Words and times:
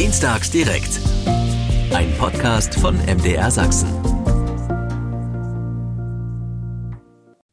Dienstags 0.00 0.50
direkt. 0.50 0.98
Ein 1.92 2.10
Podcast 2.16 2.74
von 2.74 2.96
MDR 3.04 3.50
Sachsen. 3.50 3.90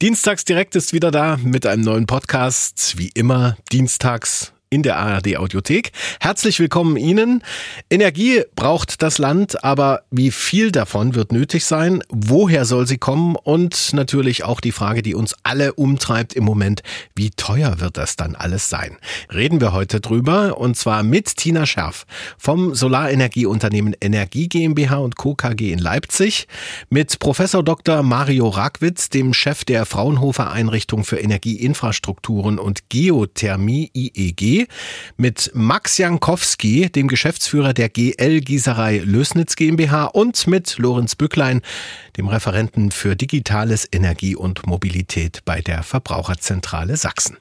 Dienstags 0.01 0.45
direkt 0.45 0.77
ist 0.77 0.93
wieder 0.93 1.11
da 1.11 1.35
mit 1.43 1.65
einem 1.65 1.83
neuen 1.83 2.05
Podcast. 2.05 2.97
Wie 2.97 3.09
immer, 3.09 3.57
dienstags 3.73 4.53
in 4.69 4.83
der 4.83 4.97
ARD 4.97 5.37
Audiothek. 5.37 5.91
Herzlich 6.19 6.59
willkommen 6.59 6.97
Ihnen. 6.97 7.41
Energie 7.89 8.41
braucht 8.55 9.01
das 9.01 9.17
Land, 9.17 9.63
aber 9.63 10.01
wie 10.11 10.31
viel 10.31 10.71
davon 10.71 11.15
wird 11.15 11.31
nötig 11.31 11.63
sein? 11.65 12.03
Woher 12.09 12.65
soll 12.65 12.85
sie 12.85 12.97
kommen? 12.97 13.35
Und 13.35 13.93
natürlich 13.93 14.43
auch 14.43 14.59
die 14.59 14.73
Frage, 14.73 15.01
die 15.01 15.15
uns 15.15 15.35
alle 15.43 15.73
umtreibt 15.73 16.33
im 16.33 16.43
Moment, 16.43 16.83
wie 17.15 17.29
teuer 17.29 17.79
wird 17.79 17.97
das 17.97 18.17
dann 18.17 18.35
alles 18.35 18.69
sein? 18.69 18.97
Reden 19.33 19.61
wir 19.61 19.71
heute 19.71 20.01
drüber 20.01 20.57
und 20.57 20.75
zwar 20.75 21.03
mit 21.03 21.37
Tina 21.37 21.65
Scherf 21.65 22.05
vom 22.37 22.75
Solarenergieunternehmen 22.75 23.95
Energie 24.01 24.49
GmbH 24.49 24.97
und 24.97 25.15
Co. 25.15 25.35
KG 25.35 25.71
in 25.71 25.79
Leipzig, 25.79 26.47
mit 26.89 27.19
Professor 27.19 27.63
Dr. 27.63 28.03
Mario 28.03 28.49
Ragwitz, 28.49 29.09
dem 29.09 29.33
Chef 29.33 29.63
der 29.63 29.85
Fraunhofer 29.85 30.51
Einrichtung 30.51 31.05
für 31.05 31.19
Energieinfrastrukturen 31.19 32.59
und 32.59 32.89
Geothermie 32.89 33.91
IEG 33.93 34.56
mit 35.17 35.51
Max 35.53 35.99
Jankowski, 35.99 36.89
dem 36.89 37.07
Geschäftsführer 37.07 37.73
der 37.73 37.89
GL 37.89 38.41
Gießerei 38.41 38.97
Lösnitz 39.05 39.55
GmbH 39.55 40.05
und 40.05 40.47
mit 40.47 40.77
Lorenz 40.79 41.15
Bücklein, 41.15 41.61
dem 42.17 42.27
Referenten 42.27 42.89
für 42.89 43.15
digitales 43.15 43.87
Energie 43.91 44.35
und 44.35 44.65
Mobilität 44.65 45.41
bei 45.45 45.61
der 45.61 45.83
Verbraucherzentrale 45.83 46.97
Sachsen. 46.97 47.37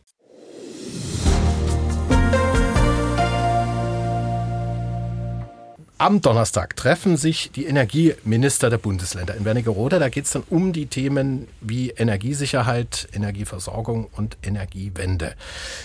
Am 5.99 6.21
Donnerstag 6.21 6.77
treffen 6.77 7.17
sich 7.17 7.51
die 7.53 7.65
Energieminister 7.65 8.69
der 8.69 8.77
Bundesländer 8.77 9.35
in 9.35 9.47
Wernigerode. 9.47 9.99
Da 9.99 10.11
geht 10.11 10.27
es 10.27 10.33
dann 10.33 10.43
um 10.51 10.75
die 10.75 10.87
Themen 10.87 11.49
wie 11.63 11.89
Energiesicherheit, 11.89 13.09
Energieversorgung 13.15 14.09
und 14.15 14.37
Energiewende. 14.43 15.35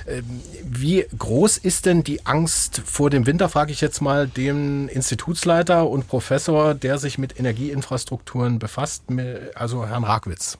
Ähm, 0.05 0.25
wie 0.63 1.05
groß 1.17 1.57
ist 1.57 1.85
denn 1.85 2.03
die 2.03 2.25
Angst 2.25 2.81
vor 2.83 3.09
dem 3.09 3.25
Winter, 3.25 3.47
frage 3.47 3.71
ich 3.71 3.79
jetzt 3.79 4.01
mal 4.01 4.27
den 4.27 4.89
Institutsleiter 4.89 5.89
und 5.89 6.09
Professor, 6.09 6.73
der 6.73 6.97
sich 6.97 7.17
mit 7.17 7.39
Energieinfrastrukturen 7.39 8.59
befasst, 8.59 9.03
also 9.55 9.87
Herrn 9.87 10.03
Ragwitz? 10.03 10.57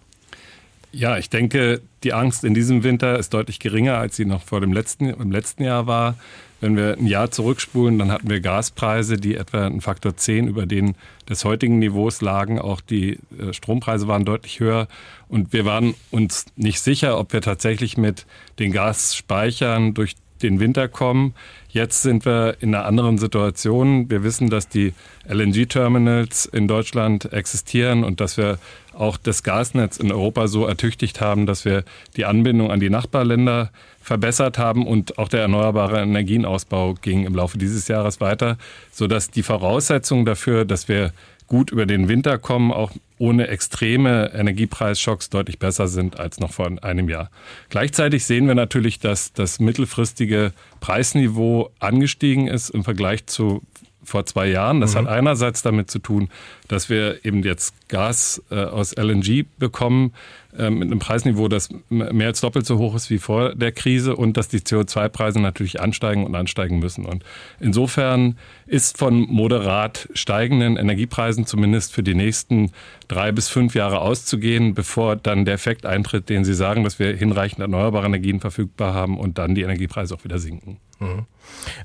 Ja, 0.94 1.18
ich 1.18 1.30
denke, 1.30 1.82
die 2.04 2.14
Angst 2.14 2.46
in 2.46 2.54
diesem 2.54 2.84
Winter 2.84 3.20
ist 3.20 3.34
deutlich 3.34 3.60
geringer, 3.60 3.98
als 3.98 4.16
sie 4.16 4.26
noch 4.26 4.44
vor 4.44 4.62
dem 4.62 4.72
letzten, 4.72 5.10
im 5.10 5.32
letzten 5.32 5.64
Jahr 5.64 5.88
war. 5.88 6.16
Wenn 6.62 6.78
wir 6.78 6.96
ein 6.98 7.08
Jahr 7.08 7.32
zurückspulen, 7.32 8.00
dann 8.00 8.12
hatten 8.12 8.30
wir 8.30 8.40
Gaspreise, 8.40 9.18
die 9.18 9.36
etwa 9.36 9.66
einen 9.66 9.82
Faktor 9.82 10.16
10 10.16 10.48
über 10.48 10.66
den 10.66 10.96
des 11.28 11.44
heutigen 11.44 11.80
Niveaus 11.80 12.22
lagen. 12.22 12.60
Auch 12.60 12.82
die 12.82 13.20
äh, 13.38 13.52
Strompreise 13.52 14.08
waren 14.08 14.26
deutlich 14.26 14.60
höher. 14.60 14.88
Und 15.28 15.54
wir 15.54 15.66
waren 15.66 15.96
uns 16.12 16.46
nicht 16.56 16.80
sicher, 16.80 17.18
ob 17.18 17.34
wir 17.34 17.42
tatsächlich 17.42 17.98
mit 17.98 18.26
den 18.60 18.72
Gasspeichern 18.72 19.94
durch 19.94 20.16
den 20.44 20.60
Winter 20.60 20.88
kommen. 20.88 21.34
Jetzt 21.70 22.02
sind 22.02 22.26
wir 22.26 22.58
in 22.60 22.76
einer 22.76 22.86
anderen 22.86 23.18
Situation. 23.18 24.10
Wir 24.10 24.24
wissen, 24.24 24.50
dass 24.50 24.68
die 24.68 24.94
LNG-Terminals 25.28 26.46
in 26.46 26.68
Deutschland 26.68 27.32
existieren 27.32 28.04
und 28.04 28.20
dass 28.20 28.38
wir 28.38 28.60
auch 28.94 29.18
das 29.18 29.44
Gasnetz 29.44 29.98
in 29.98 30.12
Europa 30.12 30.48
so 30.48 30.66
ertüchtigt 30.66 31.22
haben, 31.22 31.46
dass 31.46 31.66
wir 31.66 31.84
die 32.18 32.26
Anbindung 32.26 32.72
an 32.72 32.80
die 32.80 32.90
Nachbarländer 32.90 33.72
verbessert 34.02 34.58
haben 34.58 34.86
und 34.86 35.18
auch 35.18 35.30
der 35.30 35.42
erneuerbare 35.42 36.02
Energienausbau 36.02 36.96
ging 36.96 37.26
im 37.26 37.36
Laufe 37.36 37.58
dieses 37.58 37.88
Jahres 37.88 38.20
weiter, 38.20 38.58
sodass 38.92 39.30
die 39.30 39.44
Voraussetzungen 39.44 40.26
dafür, 40.26 40.66
dass 40.66 40.88
wir 40.88 41.14
gut 41.52 41.70
über 41.70 41.86
den 41.86 42.08
Winter 42.08 42.38
kommen, 42.38 42.72
auch 42.72 42.92
ohne 43.18 43.50
extreme 43.50 44.32
Energiepreisschocks 44.34 45.30
deutlich 45.30 45.60
besser 45.60 45.90
sind 45.90 46.18
als 46.18 46.40
noch 46.40 46.54
vor 46.54 46.72
einem 46.82 47.10
Jahr. 47.10 47.30
Gleichzeitig 47.70 48.26
sehen 48.26 48.48
wir 48.48 48.56
natürlich, 48.56 49.00
dass 49.00 49.34
das 49.34 49.60
mittelfristige 49.60 50.54
Preisniveau 50.80 51.70
angestiegen 51.80 52.48
ist 52.48 52.70
im 52.70 52.86
Vergleich 52.86 53.26
zu 53.26 53.62
vor 54.04 54.26
zwei 54.26 54.48
Jahren. 54.48 54.82
Das 54.82 54.94
mhm. 54.94 55.00
hat 55.00 55.08
einerseits 55.08 55.62
damit 55.62 55.92
zu 55.92 56.00
tun, 56.00 56.30
dass 56.68 56.90
wir 56.90 57.24
eben 57.26 57.44
jetzt 57.44 57.74
Gas 57.90 58.42
äh, 58.50 58.56
aus 58.56 58.96
LNG 58.96 59.46
bekommen 59.60 60.14
äh, 60.58 60.70
mit 60.70 60.90
einem 60.90 61.00
Preisniveau, 61.00 61.48
das 61.48 61.70
mehr 61.90 62.28
als 62.28 62.42
doppelt 62.42 62.66
so 62.66 62.78
hoch 62.78 62.96
ist 62.96 63.10
wie 63.10 63.20
vor 63.20 63.56
der 63.56 63.72
Krise 63.72 64.16
und 64.16 64.38
dass 64.38 64.48
die 64.48 64.60
CO2-Preise 64.60 65.40
natürlich 65.40 65.80
ansteigen 65.80 66.26
und 66.26 66.36
ansteigen 66.36 66.80
müssen. 66.80 67.06
Und 67.06 67.24
insofern 67.60 68.38
ist 68.68 68.98
von 68.98 69.22
moderat 69.22 70.10
steigenden 70.14 70.78
Energiepreisen 70.78 71.46
zumindest 71.46 71.94
für 71.94 72.04
die 72.04 72.16
nächsten 72.16 72.72
drei 73.08 73.32
bis 73.32 73.50
fünf 73.50 73.76
Jahre 73.76 74.02
auszugehen, 74.02 74.74
bevor 74.74 75.16
dann 75.16 75.46
der 75.46 75.54
Effekt 75.54 75.86
eintritt, 75.86 76.30
den 76.30 76.44
Sie 76.44 76.54
sagen, 76.54 76.84
dass 76.84 77.00
wir 77.00 77.16
hinreichend 77.16 77.60
erneuerbare 77.62 78.06
Energien 78.06 78.40
verfügbar 78.40 78.94
haben 78.94 79.18
und 79.18 79.38
dann 79.38 79.56
die 79.56 79.62
Energiepreise 79.62 80.16
auch 80.16 80.24
wieder 80.24 80.40
sinken. 80.40 80.78
Mhm. 81.02 81.26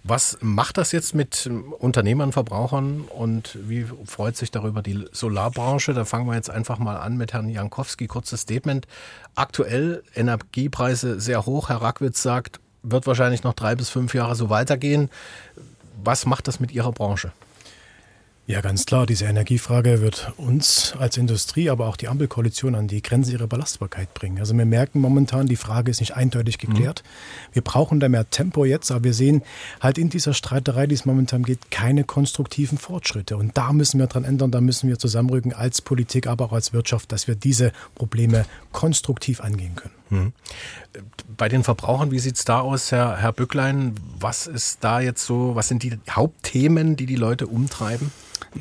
Was 0.05 0.39
macht 0.43 0.77
das 0.77 0.93
jetzt 0.93 1.15
mit 1.15 1.51
Unternehmern, 1.79 2.33
Verbrauchern 2.33 3.01
und 3.01 3.59
wie 3.63 3.87
freut 4.05 4.37
sich 4.37 4.51
darüber 4.51 4.83
die 4.83 5.07
Solarbranche? 5.11 5.95
Da 5.95 6.05
fangen 6.05 6.27
wir 6.27 6.35
jetzt 6.35 6.51
einfach 6.51 6.79
mal 6.79 6.99
an 6.99 7.17
mit 7.17 7.33
Herrn 7.33 7.49
Jankowski. 7.49 8.07
Kurzes 8.07 8.43
Statement. 8.43 8.87
Aktuell 9.35 10.03
Energiepreise 10.15 11.19
sehr 11.19 11.47
hoch. 11.47 11.71
Herr 11.71 11.81
Rackwitz 11.81 12.23
sagt, 12.23 12.61
wird 12.83 13.07
wahrscheinlich 13.07 13.43
noch 13.43 13.55
drei 13.55 13.75
bis 13.75 13.89
fünf 13.89 14.15
Jahre 14.15 14.37
so 14.37 14.51
weitergehen. 14.51 15.11
Was 16.05 16.27
macht 16.27 16.47
das 16.47 16.61
mit 16.61 16.73
Ihrer 16.73 16.93
Branche? 16.93 17.33
Ja, 18.49 18.61
ganz 18.61 18.87
klar. 18.87 19.07
Diese 19.07 19.25
Energiefrage 19.25 20.01
wird 20.01 20.33
uns 20.37 20.95
als 20.97 21.17
Industrie, 21.17 21.69
aber 21.69 21.89
auch 21.89 21.97
die 21.97 22.07
Ampelkoalition 22.07 22.77
an 22.77 22.87
die 22.87 23.03
Grenze 23.03 23.33
ihrer 23.33 23.49
Belastbarkeit 23.49 24.15
bringen. 24.15 24.39
Also 24.39 24.57
wir 24.57 24.65
merken 24.65 25.01
momentan, 25.01 25.47
die 25.47 25.57
Frage 25.57 25.91
ist 25.91 25.99
nicht 25.99 26.15
eindeutig 26.15 26.59
geklärt. 26.59 27.03
Mhm. 27.03 27.55
Wir 27.55 27.63
brauchen 27.63 27.99
da 27.99 28.09
mehr 28.09 28.31
Tempo 28.31 28.65
jetzt, 28.65 28.93
aber 28.93 29.03
wir 29.03 29.15
sehen 29.15 29.43
halt 29.81 29.99
in 29.99 30.11
dieser 30.11 30.33
Streiterei, 30.33 30.87
die 30.87 30.95
es 30.95 31.05
momentan 31.05 31.43
geht, 31.43 31.73
keine 31.73 32.05
konstruktiven 32.05 32.79
Fortschritte. 32.79 33.37
Und 33.37 33.57
da 33.57 33.73
müssen 33.73 33.99
wir 33.99 34.07
dran 34.07 34.23
ändern, 34.23 34.53
da 34.53 34.61
müssen 34.61 34.89
wir 34.89 35.01
zusammenrücken 35.01 35.53
als 35.53 35.83
Politik, 35.83 36.29
aber 36.29 36.45
auch 36.45 36.53
als 36.53 36.73
Wirtschaft, 36.73 37.11
dass 37.11 37.27
wir 37.27 37.35
diese 37.35 37.73
Probleme 37.97 38.47
konstruktiv 38.71 39.41
angehen 39.41 39.75
können. 39.75 39.95
Mhm. 40.09 40.33
Bei 41.37 41.49
den 41.49 41.65
Verbrauchern, 41.65 42.13
wie 42.13 42.21
sieht 42.21 42.37
es 42.37 42.45
da 42.45 42.61
aus, 42.61 42.93
Herr, 42.93 43.17
Herr 43.17 43.33
Bücklein? 43.33 43.97
Was 44.21 44.47
ist 44.47 44.85
da 44.85 45.01
jetzt 45.01 45.27
so, 45.27 45.57
was 45.57 45.67
sind 45.67 45.83
die 45.83 45.99
Hauptthemen, 46.09 46.95
die 46.95 47.07
die 47.07 47.17
Leute 47.17 47.49
umtreiben? 47.49 48.13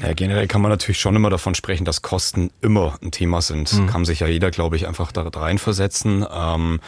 Ja, 0.01 0.13
generell 0.13 0.47
kann 0.47 0.61
man 0.61 0.71
natürlich 0.71 0.99
schon 0.99 1.15
immer 1.15 1.29
davon 1.29 1.55
sprechen, 1.55 1.85
dass 1.85 2.01
Kosten 2.01 2.51
immer 2.61 2.97
ein 3.01 3.11
Thema 3.11 3.41
sind. 3.41 3.71
Mhm. 3.73 3.87
Kann 3.87 4.05
sich 4.05 4.19
ja 4.19 4.27
jeder, 4.27 4.51
glaube 4.51 4.75
ich, 4.75 4.87
einfach 4.87 5.11
da 5.11 5.21
reinversetzen. 5.23 6.25
Ähm, 6.31 6.79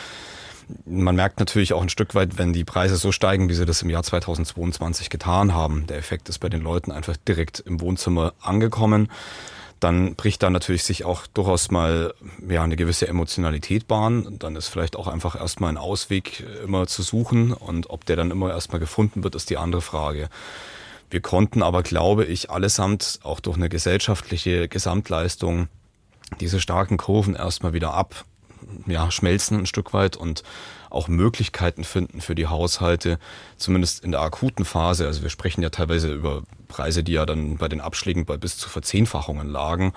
man 0.86 1.16
merkt 1.16 1.40
natürlich 1.40 1.74
auch 1.74 1.82
ein 1.82 1.90
Stück 1.90 2.16
weit, 2.16 2.38
wenn 2.38 2.54
die 2.54 2.66
Preise 2.66 2.98
so 2.98 3.12
steigen, 3.12 3.50
wie 3.50 3.54
sie 3.54 3.66
das 3.66 3.82
im 3.82 3.90
Jahr 3.90 4.04
2022 4.04 5.10
getan 5.10 5.54
haben. 5.54 5.88
Der 5.88 5.98
Effekt 5.98 6.28
ist 6.30 6.40
bei 6.40 6.50
den 6.50 6.62
Leuten 6.62 6.92
einfach 6.92 7.16
direkt 7.28 7.60
im 7.62 7.80
Wohnzimmer 7.80 8.34
angekommen. 8.42 9.10
Dann 9.80 10.16
bricht 10.16 10.42
da 10.42 10.50
natürlich 10.50 10.84
sich 10.84 11.06
auch 11.06 11.28
durchaus 11.28 11.70
mal 11.70 12.14
ja, 12.50 12.64
eine 12.64 12.76
gewisse 12.76 13.08
Emotionalität 13.08 13.88
Bahn. 13.88 14.38
Dann 14.40 14.56
ist 14.56 14.68
vielleicht 14.68 14.96
auch 14.96 15.08
einfach 15.08 15.40
erstmal 15.40 15.70
ein 15.70 15.78
Ausweg 15.78 16.44
immer 16.64 16.88
zu 16.88 17.04
suchen. 17.04 17.54
Und 17.54 17.90
ob 17.90 18.06
der 18.06 18.16
dann 18.16 18.32
immer 18.32 18.50
erstmal 18.50 18.80
gefunden 18.80 19.24
wird, 19.24 19.36
ist 19.36 19.50
die 19.50 19.58
andere 19.58 19.82
Frage. 19.82 20.30
Wir 21.10 21.22
konnten 21.22 21.64
aber, 21.64 21.84
glaube 21.84 22.26
ich, 22.26 22.50
allesamt 22.50 23.20
auch 23.24 23.40
durch 23.40 23.58
eine 23.58 23.70
gesellschaftliche 23.70 24.68
Gesamtleistung 24.68 25.70
diese 26.40 26.60
starken 26.60 26.98
Kurven 26.98 27.36
erstmal 27.36 27.74
wieder 27.74 27.94
ab, 27.94 28.26
ja, 28.86 29.10
schmelzen 29.12 29.60
ein 29.60 29.66
Stück 29.66 29.94
weit 29.94 30.18
und 30.18 30.44
auch 30.90 31.08
Möglichkeiten 31.08 31.84
finden 31.84 32.22
für 32.22 32.36
die 32.36 32.48
Haushalte, 32.48 33.20
zumindest 33.56 34.04
in 34.04 34.12
der 34.12 34.22
akuten 34.22 34.66
Phase. 34.66 35.06
Also 35.06 35.22
wir 35.22 35.30
sprechen 35.30 35.62
ja 35.62 35.70
teilweise 35.70 36.12
über 36.12 36.44
Preise, 36.68 37.04
die 37.04 37.14
ja 37.14 37.26
dann 37.26 37.58
bei 37.58 37.70
den 37.70 37.82
Abschlägen 37.82 38.26
bei 38.26 38.36
bis 38.36 38.58
zu 38.58 38.68
Verzehnfachungen 38.68 39.48
lagen, 39.48 39.94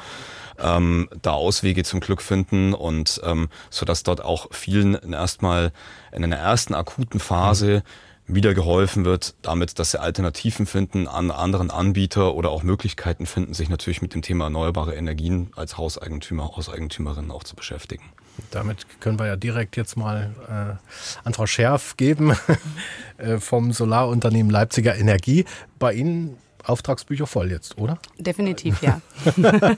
ähm, 0.59 1.09
da 1.23 1.33
Auswege 1.33 1.83
zum 1.83 2.01
Glück 2.01 2.23
finden 2.23 2.75
und 2.75 3.21
ähm, 3.25 3.49
so 3.71 3.85
dass 3.87 4.03
dort 4.03 4.23
auch 4.23 4.49
vielen 4.53 4.95
erstmal 5.13 5.73
in 6.13 6.23
einer 6.23 6.37
ersten 6.37 6.75
akuten 6.75 7.19
Phase 7.19 7.83
mhm 7.85 8.10
wieder 8.35 8.55
geholfen 8.55 9.05
wird, 9.05 9.35
damit, 9.43 9.79
dass 9.79 9.93
sie 9.93 10.01
Alternativen 10.01 10.67
finden 10.67 11.09
an 11.09 11.31
anderen 11.31 11.71
Anbieter 11.71 12.35
oder 12.35 12.51
auch 12.51 12.63
Möglichkeiten 12.63 13.27
finden, 13.27 13.55
sich 13.55 13.69
natürlich 13.69 14.03
mit 14.03 14.15
dem 14.15 14.23
Thema 14.23 14.45
erneuerbare 14.45 14.95
Energien 14.95 15.51
als 15.57 15.77
Hauseigentümer, 15.77 16.57
Hauseigentümerin 16.57 17.31
auch 17.31 17.45
zu 17.45 17.57
beschäftigen. 17.57 18.05
Damit 18.51 18.87
können 19.01 19.19
wir 19.19 19.27
ja 19.27 19.37
direkt 19.37 19.77
jetzt 19.77 19.97
mal 19.97 20.31
äh, 20.49 21.27
an 21.27 21.35
Frau 21.35 21.47
Scherf 21.47 21.97
geben 21.97 22.37
äh, 23.19 23.39
vom 23.39 23.73
Solarunternehmen 23.73 24.51
Leipziger 24.51 24.97
Energie. 24.97 25.45
Bei 25.79 25.93
Ihnen 25.93 26.37
Auftragsbücher 26.65 27.27
voll 27.27 27.51
jetzt, 27.51 27.79
oder? 27.79 27.99
Definitiv, 28.19 28.83
ja. 28.83 29.01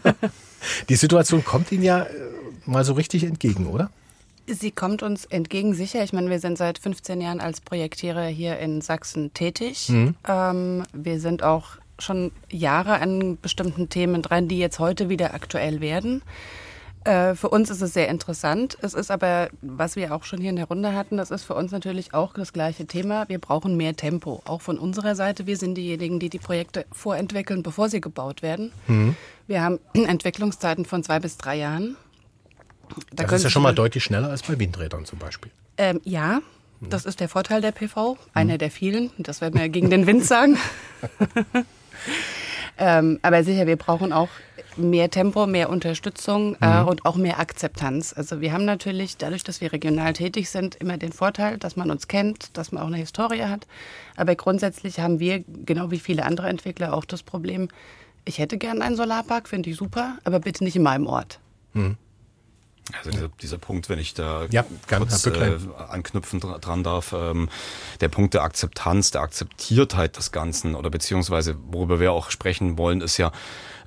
Die 0.88 0.96
Situation 0.96 1.44
kommt 1.44 1.72
Ihnen 1.72 1.82
ja 1.82 2.02
äh, 2.02 2.10
mal 2.66 2.84
so 2.84 2.93
richtig 2.93 3.25
entgegen, 3.25 3.66
oder? 3.66 3.90
Sie 4.47 4.71
kommt 4.71 5.03
uns 5.03 5.25
entgegen 5.27 5.75
sicher. 5.75 6.03
Ich 6.03 6.12
meine, 6.12 6.31
wir 6.31 6.41
sind 6.41 6.59
seit 6.59 6.79
15 6.79 7.21
Jahren 7.21 7.41
als 7.41 7.61
Projektierer 7.61 8.27
hier 8.27 8.59
in 8.59 8.81
Sachsen 8.81 9.33
tätig. 9.35 9.89
Mhm. 9.89 10.15
Ähm, 10.29 10.85
wir 10.93 11.21
sind 11.21 11.43
auch 11.43 11.79
schon 11.99 12.33
Jahre 12.50 13.00
an 13.00 13.39
bestimmten 13.41 13.89
Themen 13.89 14.23
dran, 14.23 14.49
die 14.49 14.59
jetzt 14.59 14.79
heute 14.79 15.09
wieder 15.09 15.35
aktuell 15.35 15.81
werden. 15.81 16.23
Äh, 17.05 17.35
für 17.35 17.49
uns 17.49 17.71
ist 17.71 17.81
es 17.81 17.94
sehr 17.94 18.09
interessant. 18.09 18.79
Es 18.81 18.94
ist 18.94 19.11
aber, 19.11 19.49
was 19.61 19.97
wir 19.97 20.15
auch 20.15 20.25
schon 20.25 20.41
hier 20.41 20.50
in 20.50 20.56
der 20.56 20.67
Runde 20.67 20.94
hatten, 20.94 21.17
das 21.17 21.31
ist 21.31 21.44
für 21.44 21.55
uns 21.55 21.73
natürlich 21.73 22.15
auch 22.15 22.35
das 22.35 22.53
gleiche 22.53 22.87
Thema. 22.87 23.29
Wir 23.29 23.39
brauchen 23.39 23.77
mehr 23.77 23.97
Tempo, 23.97 24.43
auch 24.44 24.61
von 24.61 24.79
unserer 24.79 25.17
Seite. 25.17 25.47
Wir 25.47 25.56
sind 25.56 25.75
diejenigen, 25.75 26.21
die 26.21 26.29
die 26.29 26.39
Projekte 26.39 26.87
vorentwickeln, 26.93 27.62
bevor 27.62 27.89
sie 27.89 28.00
gebaut 28.00 28.43
werden. 28.43 28.73
Mhm. 28.87 29.17
Wir 29.47 29.62
haben 29.62 29.81
Entwicklungszeiten 29.94 30.85
von 30.85 31.03
zwei 31.03 31.19
bis 31.19 31.37
drei 31.37 31.56
Jahren. 31.56 31.97
Da 33.12 33.25
das 33.25 33.33
ist 33.33 33.44
ja 33.44 33.50
schon 33.50 33.62
mal 33.62 33.75
deutlich 33.75 34.05
schneller 34.05 34.31
als 34.31 34.43
bei 34.43 34.59
Windrädern 34.59 35.05
zum 35.05 35.19
Beispiel. 35.19 35.50
Ähm, 35.79 36.00
ja, 36.05 36.41
das 36.89 37.05
ist 37.05 37.21
der 37.21 37.29
Vorteil 37.29 37.61
der 37.61 37.71
PV, 37.71 38.19
einer 38.35 38.55
mhm. 38.55 38.59
der 38.59 38.71
vielen. 38.71 39.11
Das 39.19 39.41
werden 39.41 39.59
wir 39.59 39.69
gegen 39.69 39.91
den 39.91 40.06
Wind 40.06 40.25
sagen. 40.25 40.59
ähm, 42.79 43.21
aber 43.23 43.44
sicher, 43.44 43.67
wir 43.67 43.77
brauchen 43.77 44.12
auch 44.12 44.29
mehr 44.77 45.11
Tempo, 45.11 45.47
mehr 45.47 45.71
Unterstützung 45.71 46.56
äh, 46.61 46.83
mhm. 46.83 46.89
und 46.89 47.05
auch 47.05 47.17
mehr 47.17 47.39
Akzeptanz. 47.39 48.12
Also 48.17 48.41
wir 48.41 48.53
haben 48.53 48.65
natürlich, 48.65 49.17
dadurch, 49.17 49.44
dass 49.44 49.61
wir 49.61 49.73
regional 49.73 50.12
tätig 50.12 50.50
sind, 50.50 50.75
immer 50.77 50.97
den 50.97 51.12
Vorteil, 51.12 51.59
dass 51.59 51.77
man 51.77 51.91
uns 51.91 52.09
kennt, 52.09 52.56
dass 52.56 52.73
man 52.73 52.83
auch 52.83 52.89
eine 52.89 52.97
Historie 52.97 53.44
hat. 53.44 53.67
Aber 54.17 54.35
grundsätzlich 54.35 54.99
haben 54.99 55.21
wir, 55.21 55.44
genau 55.47 55.91
wie 55.91 55.99
viele 55.99 56.25
andere 56.25 56.49
Entwickler, 56.49 56.94
auch 56.94 57.05
das 57.05 57.23
Problem, 57.23 57.69
ich 58.25 58.39
hätte 58.39 58.56
gern 58.59 58.83
einen 58.83 58.97
Solarpark, 58.97 59.49
finde 59.49 59.71
ich 59.71 59.77
super, 59.77 60.19
aber 60.25 60.41
bitte 60.41 60.65
nicht 60.65 60.77
in 60.77 60.83
meinem 60.83 61.06
Ort. 61.06 61.39
Mhm. 61.75 61.97
Also 62.99 63.11
dieser, 63.11 63.29
dieser, 63.41 63.59
Punkt, 63.59 63.89
wenn 63.89 63.99
ich 63.99 64.15
da 64.15 64.47
ja, 64.50 64.65
kurz 64.89 65.27
äh, 65.27 65.59
anknüpfen 65.89 66.41
dran 66.41 66.83
darf, 66.83 67.12
ähm, 67.12 67.49
der 68.00 68.09
Punkt 68.09 68.35
der 68.35 68.43
Akzeptanz, 68.43 69.11
der 69.11 69.23
Akzeptiertheit 69.23 70.17
des 70.17 70.33
Ganzen 70.33 70.75
oder 70.75 70.91
beziehungsweise 70.91 71.56
worüber 71.67 72.00
wir 72.00 72.12
auch 72.12 72.31
sprechen 72.31 72.79
wollen, 72.79 73.00
ist 73.00 73.17
ja, 73.17 73.33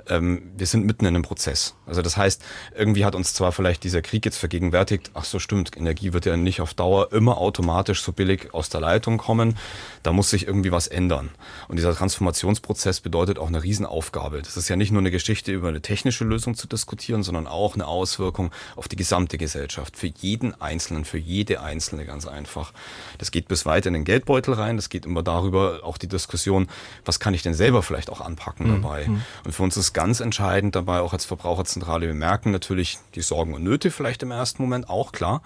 ähm, 0.10 0.52
wir 0.58 0.68
sind 0.68 0.86
mitten 0.86 1.06
in 1.06 1.16
einem 1.16 1.24
Prozess. 1.24 1.76
Also 1.86 2.02
das 2.02 2.18
heißt, 2.18 2.44
irgendwie 2.76 3.06
hat 3.06 3.16
uns 3.16 3.34
zwar 3.34 3.52
vielleicht 3.52 3.84
dieser 3.84 4.02
Krieg 4.02 4.26
jetzt 4.26 4.38
vergegenwärtigt, 4.38 5.12
ach 5.14 5.26
so 5.26 5.40
stimmt, 5.40 5.76
Energie 5.78 6.14
wird 6.14 6.26
ja 6.26 6.38
nicht 6.38 6.62
auf 6.62 6.74
Dauer 6.74 7.12
immer 7.12 7.38
automatisch 7.38 8.02
so 8.02 8.12
billig 8.12 8.54
aus 8.54 8.70
der 8.70 8.82
Leitung 8.82 9.18
kommen, 9.18 9.58
da 10.04 10.14
muss 10.14 10.30
sich 10.30 10.48
irgendwie 10.48 10.72
was 10.72 10.88
ändern. 10.88 11.30
Und 11.68 11.78
dieser 11.78 11.96
Transformationsprozess 11.96 13.02
bedeutet 13.02 13.40
auch 13.40 13.48
eine 13.48 13.64
Riesenaufgabe. 13.64 14.42
Das 14.42 14.58
ist 14.58 14.70
ja 14.70 14.76
nicht 14.76 14.92
nur 14.92 15.02
eine 15.02 15.12
Geschichte 15.12 15.52
über 15.52 15.70
eine 15.70 15.82
technische 15.82 16.24
Lösung 16.24 16.56
zu 16.56 16.68
diskutieren, 16.68 17.24
sondern 17.24 17.48
auch 17.48 17.76
eine 17.76 17.88
Auswirkung 17.88 18.52
auf 18.76 18.88
die 18.88 18.96
gesamte 18.96 19.38
Gesellschaft, 19.38 19.98
für 19.98 20.08
jeden 20.08 20.60
Einzelnen, 20.62 21.06
für 21.06 21.18
jede 21.18 21.62
Einzelne 21.62 22.06
ganz 22.06 22.28
einfach. 22.28 22.74
Das 23.18 23.32
geht 23.32 23.48
bis 23.48 23.66
weit 23.66 23.86
in 23.86 23.94
den 23.94 24.06
Geldbeutel 24.06 24.54
rein, 24.54 24.76
das 24.76 24.90
geht 24.90 25.06
immer 25.06 25.24
darüber, 25.24 25.80
auch 25.84 25.98
die 25.98 26.08
Diskussion, 26.08 26.68
was 27.04 27.20
kann 27.20 27.34
ich 27.34 27.42
denn 27.42 27.54
selber 27.54 27.82
vielleicht 27.82 28.10
auch 28.10 28.22
anpacken 28.22 28.68
mhm. 28.68 28.82
dabei. 28.82 29.08
Mhm. 29.08 29.22
Und 29.44 29.52
für 29.54 29.64
uns 29.64 29.78
ist 29.78 29.94
ganz 29.96 30.20
entscheidend 30.20 30.76
dabei, 30.76 31.00
auch 31.00 31.14
als 31.14 31.24
Verbraucherzentrale. 31.24 32.08
Wir 32.08 32.14
merken 32.14 32.52
natürlich 32.52 33.00
die 33.16 33.22
Sorgen 33.22 33.54
und 33.54 33.64
Nöte 33.64 33.92
vielleicht 33.92 34.22
im 34.24 34.32
ersten 34.32 34.62
Moment 34.62 34.90
auch 34.90 35.14
klar. 35.14 35.42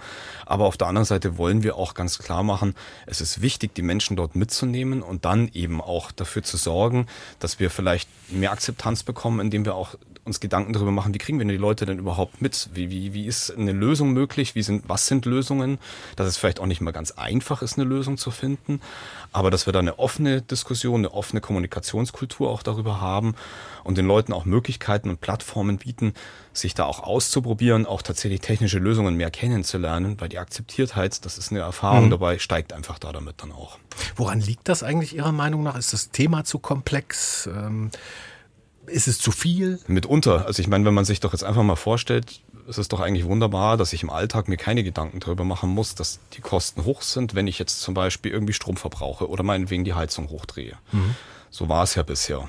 Aber 0.48 0.66
auf 0.66 0.76
der 0.76 0.88
anderen 0.88 1.06
Seite 1.06 1.38
wollen 1.38 1.62
wir 1.62 1.76
auch 1.76 1.94
ganz 1.94 2.18
klar 2.18 2.42
machen, 2.42 2.74
es 3.06 3.22
ist 3.22 3.44
wichtig, 3.44 3.76
die 3.76 3.84
Menschen 3.84 4.18
dort 4.18 4.36
mitzunehmen 4.36 5.04
und 5.04 5.24
dann 5.24 5.50
eben 5.54 5.80
auch 5.80 6.12
dafür 6.12 6.42
zu 6.42 6.58
sorgen, 6.58 7.06
dass 7.38 7.60
wir 7.60 7.70
vielleicht 7.70 8.10
mehr 8.32 8.52
Akzeptanz 8.52 9.04
bekommen, 9.04 9.40
indem 9.40 9.66
wir 9.66 9.76
auch 9.76 9.94
uns 10.30 10.40
Gedanken 10.40 10.74
darüber 10.74 10.92
machen, 10.92 11.14
wie 11.14 11.18
kriegen 11.18 11.38
wir 11.38 11.46
denn 11.46 11.54
die 11.54 11.58
Leute 11.58 11.86
denn 11.86 12.00
überhaupt 12.00 12.42
mit? 12.42 12.70
Wie, 12.74 12.90
wie, 12.90 13.14
wie 13.14 13.26
ist 13.26 13.52
eine 13.52 13.72
Lösung 13.72 14.14
möglich? 14.14 14.56
Wie 14.56 14.62
sind, 14.62 14.88
was 14.88 15.08
sind 15.08 15.26
Lösungen? 15.26 15.80
Dass 16.16 16.28
es 16.28 16.38
vielleicht 16.38 16.60
auch 16.60 16.66
nicht 16.66 16.82
mal 16.82 16.92
ganz 16.92 17.12
einfach 17.12 17.62
ist, 17.62 17.78
eine 17.78 17.88
Lösung 17.88 18.18
zu 18.18 18.32
finden, 18.32 18.80
aber 19.34 19.52
dass 19.52 19.66
wir 19.66 19.74
da 19.74 19.80
eine 19.80 20.00
offene 20.00 20.42
Diskussion, 20.42 21.02
eine 21.02 21.14
offene 21.14 21.42
Kommunikationskultur 21.42 22.50
auch 22.50 22.64
darüber 22.64 23.02
haben 23.02 23.36
und 23.84 23.98
den 23.98 24.06
Leuten 24.06 24.32
auch 24.32 24.46
Möglichkeiten 24.46 25.10
und 25.10 25.20
Plattformen 25.20 25.78
bieten, 25.78 26.14
sich 26.54 26.74
da 26.74 26.86
auch 26.86 27.02
auszuprobieren, 27.02 27.86
auch 27.86 28.02
tatsächlich 28.02 28.42
technische 28.42 28.80
Lösungen 28.80 29.16
mehr 29.16 29.32
kennenzulernen, 29.32 30.20
weil 30.20 30.30
die 30.30 30.38
Akzeptiertheit, 30.38 31.26
das 31.26 31.38
ist 31.38 31.52
eine 31.52 31.62
Erfahrung 31.62 32.06
mhm. 32.06 32.12
dabei, 32.12 32.40
steigt 32.40 32.74
einfach 32.74 33.00
da 33.00 33.12
damit 33.12 33.42
dann 33.42 33.52
auch. 33.52 33.78
Woran 34.16 34.40
liegt 34.40 34.68
das 34.70 34.84
eigentlich 34.84 35.16
Ihrer 35.16 35.32
Meinung 35.32 35.64
nach? 35.64 35.76
Ist 35.76 35.94
das 35.94 36.12
Thema 36.12 36.44
zu 36.44 36.60
komplex? 36.60 37.48
Ähm 37.52 37.92
ist 38.90 39.08
es 39.08 39.18
zu 39.20 39.32
viel? 39.32 39.80
Mitunter. 39.88 40.46
Also 40.46 40.62
ich 40.62 40.68
meine, 40.68 40.86
wenn 40.86 40.94
man 40.94 41.06
sich 41.06 41.20
doch 41.20 41.34
jetzt 41.34 41.44
einfach 41.44 41.64
mal 41.64 41.76
vorstellt, 41.76 42.42
es 42.68 42.78
ist 42.78 42.94
doch 42.94 43.00
eigentlich 43.00 43.26
wunderbar, 43.26 43.78
dass 43.78 43.94
ich 43.94 44.04
im 44.04 44.10
Alltag 44.10 44.48
mir 44.48 44.58
keine 44.58 44.84
Gedanken 44.84 45.20
darüber 45.20 45.44
machen 45.44 45.70
muss, 45.70 45.96
dass 45.96 46.20
die 46.34 46.42
Kosten 46.42 46.86
hoch 46.86 47.02
sind, 47.02 47.34
wenn 47.34 47.48
ich 47.48 47.58
jetzt 47.58 47.82
zum 47.82 47.94
Beispiel 47.94 48.32
irgendwie 48.32 48.54
Strom 48.54 48.78
verbrauche 48.78 49.28
oder 49.28 49.44
meinetwegen 49.44 49.84
die 49.84 49.94
Heizung 49.94 50.30
hochdrehe. 50.30 50.78
Mhm. 50.92 51.16
So 51.50 51.70
war 51.70 51.84
es 51.84 51.96
ja 51.96 52.04
bisher. 52.04 52.48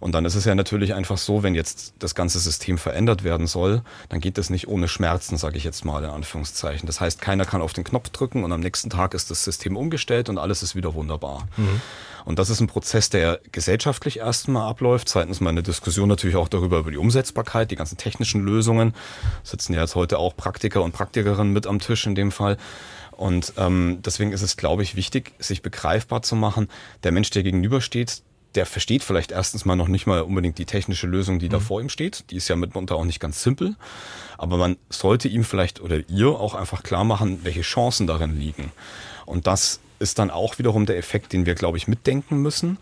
Und 0.00 0.12
dann 0.12 0.26
ist 0.26 0.34
es 0.34 0.44
ja 0.44 0.54
natürlich 0.54 0.92
einfach 0.92 1.16
so, 1.16 1.42
wenn 1.42 1.54
jetzt 1.54 1.94
das 1.98 2.14
ganze 2.14 2.38
System 2.38 2.76
verändert 2.76 3.24
werden 3.24 3.46
soll, 3.46 3.82
dann 4.10 4.20
geht 4.20 4.36
das 4.36 4.50
nicht 4.50 4.68
ohne 4.68 4.86
Schmerzen, 4.86 5.38
sage 5.38 5.56
ich 5.56 5.64
jetzt 5.64 5.84
mal 5.84 6.04
in 6.04 6.10
Anführungszeichen. 6.10 6.86
Das 6.86 7.00
heißt, 7.00 7.22
keiner 7.22 7.46
kann 7.46 7.62
auf 7.62 7.72
den 7.72 7.84
Knopf 7.84 8.10
drücken 8.10 8.44
und 8.44 8.52
am 8.52 8.60
nächsten 8.60 8.90
Tag 8.90 9.14
ist 9.14 9.30
das 9.30 9.44
System 9.44 9.78
umgestellt 9.78 10.28
und 10.28 10.36
alles 10.36 10.62
ist 10.62 10.76
wieder 10.76 10.92
wunderbar. 10.92 11.48
Mhm. 11.56 11.80
Und 12.26 12.38
das 12.38 12.50
ist 12.50 12.60
ein 12.60 12.66
Prozess, 12.66 13.10
der 13.10 13.40
gesellschaftlich 13.52 14.18
erstmal 14.18 14.68
abläuft. 14.68 15.08
Zweitens 15.08 15.40
mal 15.40 15.50
eine 15.50 15.62
Diskussion 15.62 16.08
natürlich 16.08 16.36
auch 16.36 16.48
darüber, 16.48 16.78
über 16.78 16.90
die 16.90 16.96
Umsetzbarkeit, 16.96 17.70
die 17.70 17.76
ganzen 17.76 17.96
technischen 17.96 18.42
Lösungen. 18.44 18.94
Sitzen 19.42 19.74
ja 19.74 19.80
jetzt 19.80 19.94
heute 19.94 20.18
auch 20.18 20.36
Praktiker 20.36 20.82
und 20.82 20.92
Praktikerinnen 20.92 21.52
mit 21.52 21.66
am 21.66 21.80
Tisch 21.80 22.06
in 22.06 22.14
dem 22.14 22.30
Fall. 22.30 22.56
Und 23.10 23.54
ähm, 23.56 24.00
deswegen 24.04 24.32
ist 24.32 24.42
es, 24.42 24.56
glaube 24.56 24.82
ich, 24.82 24.96
wichtig, 24.96 25.32
sich 25.38 25.62
begreifbar 25.62 26.22
zu 26.22 26.34
machen. 26.34 26.68
Der 27.04 27.12
Mensch, 27.12 27.30
der 27.30 27.42
gegenübersteht, 27.42 28.22
der 28.54 28.66
versteht 28.66 29.02
vielleicht 29.02 29.32
erstens 29.32 29.64
mal 29.64 29.76
noch 29.76 29.88
nicht 29.88 30.06
mal 30.06 30.22
unbedingt 30.22 30.58
die 30.58 30.64
technische 30.64 31.06
Lösung, 31.06 31.38
die 31.38 31.46
mhm. 31.46 31.52
da 31.52 31.60
vor 31.60 31.80
ihm 31.80 31.88
steht. 31.88 32.30
Die 32.30 32.36
ist 32.36 32.48
ja 32.48 32.56
mitunter 32.56 32.96
auch 32.96 33.04
nicht 33.04 33.20
ganz 33.20 33.42
simpel. 33.42 33.76
Aber 34.38 34.56
man 34.56 34.76
sollte 34.90 35.28
ihm 35.28 35.44
vielleicht 35.44 35.80
oder 35.80 36.08
ihr 36.08 36.28
auch 36.28 36.54
einfach 36.54 36.82
klar 36.82 37.04
machen, 37.04 37.40
welche 37.44 37.62
Chancen 37.62 38.06
darin 38.06 38.38
liegen. 38.38 38.72
Und 39.26 39.46
das 39.46 39.80
ist 39.98 40.18
dann 40.18 40.30
auch 40.30 40.58
wiederum 40.58 40.86
der 40.86 40.98
Effekt, 40.98 41.32
den 41.32 41.46
wir, 41.46 41.54
glaube 41.54 41.78
ich, 41.78 41.88
mitdenken 41.88 42.42
müssen, 42.42 42.78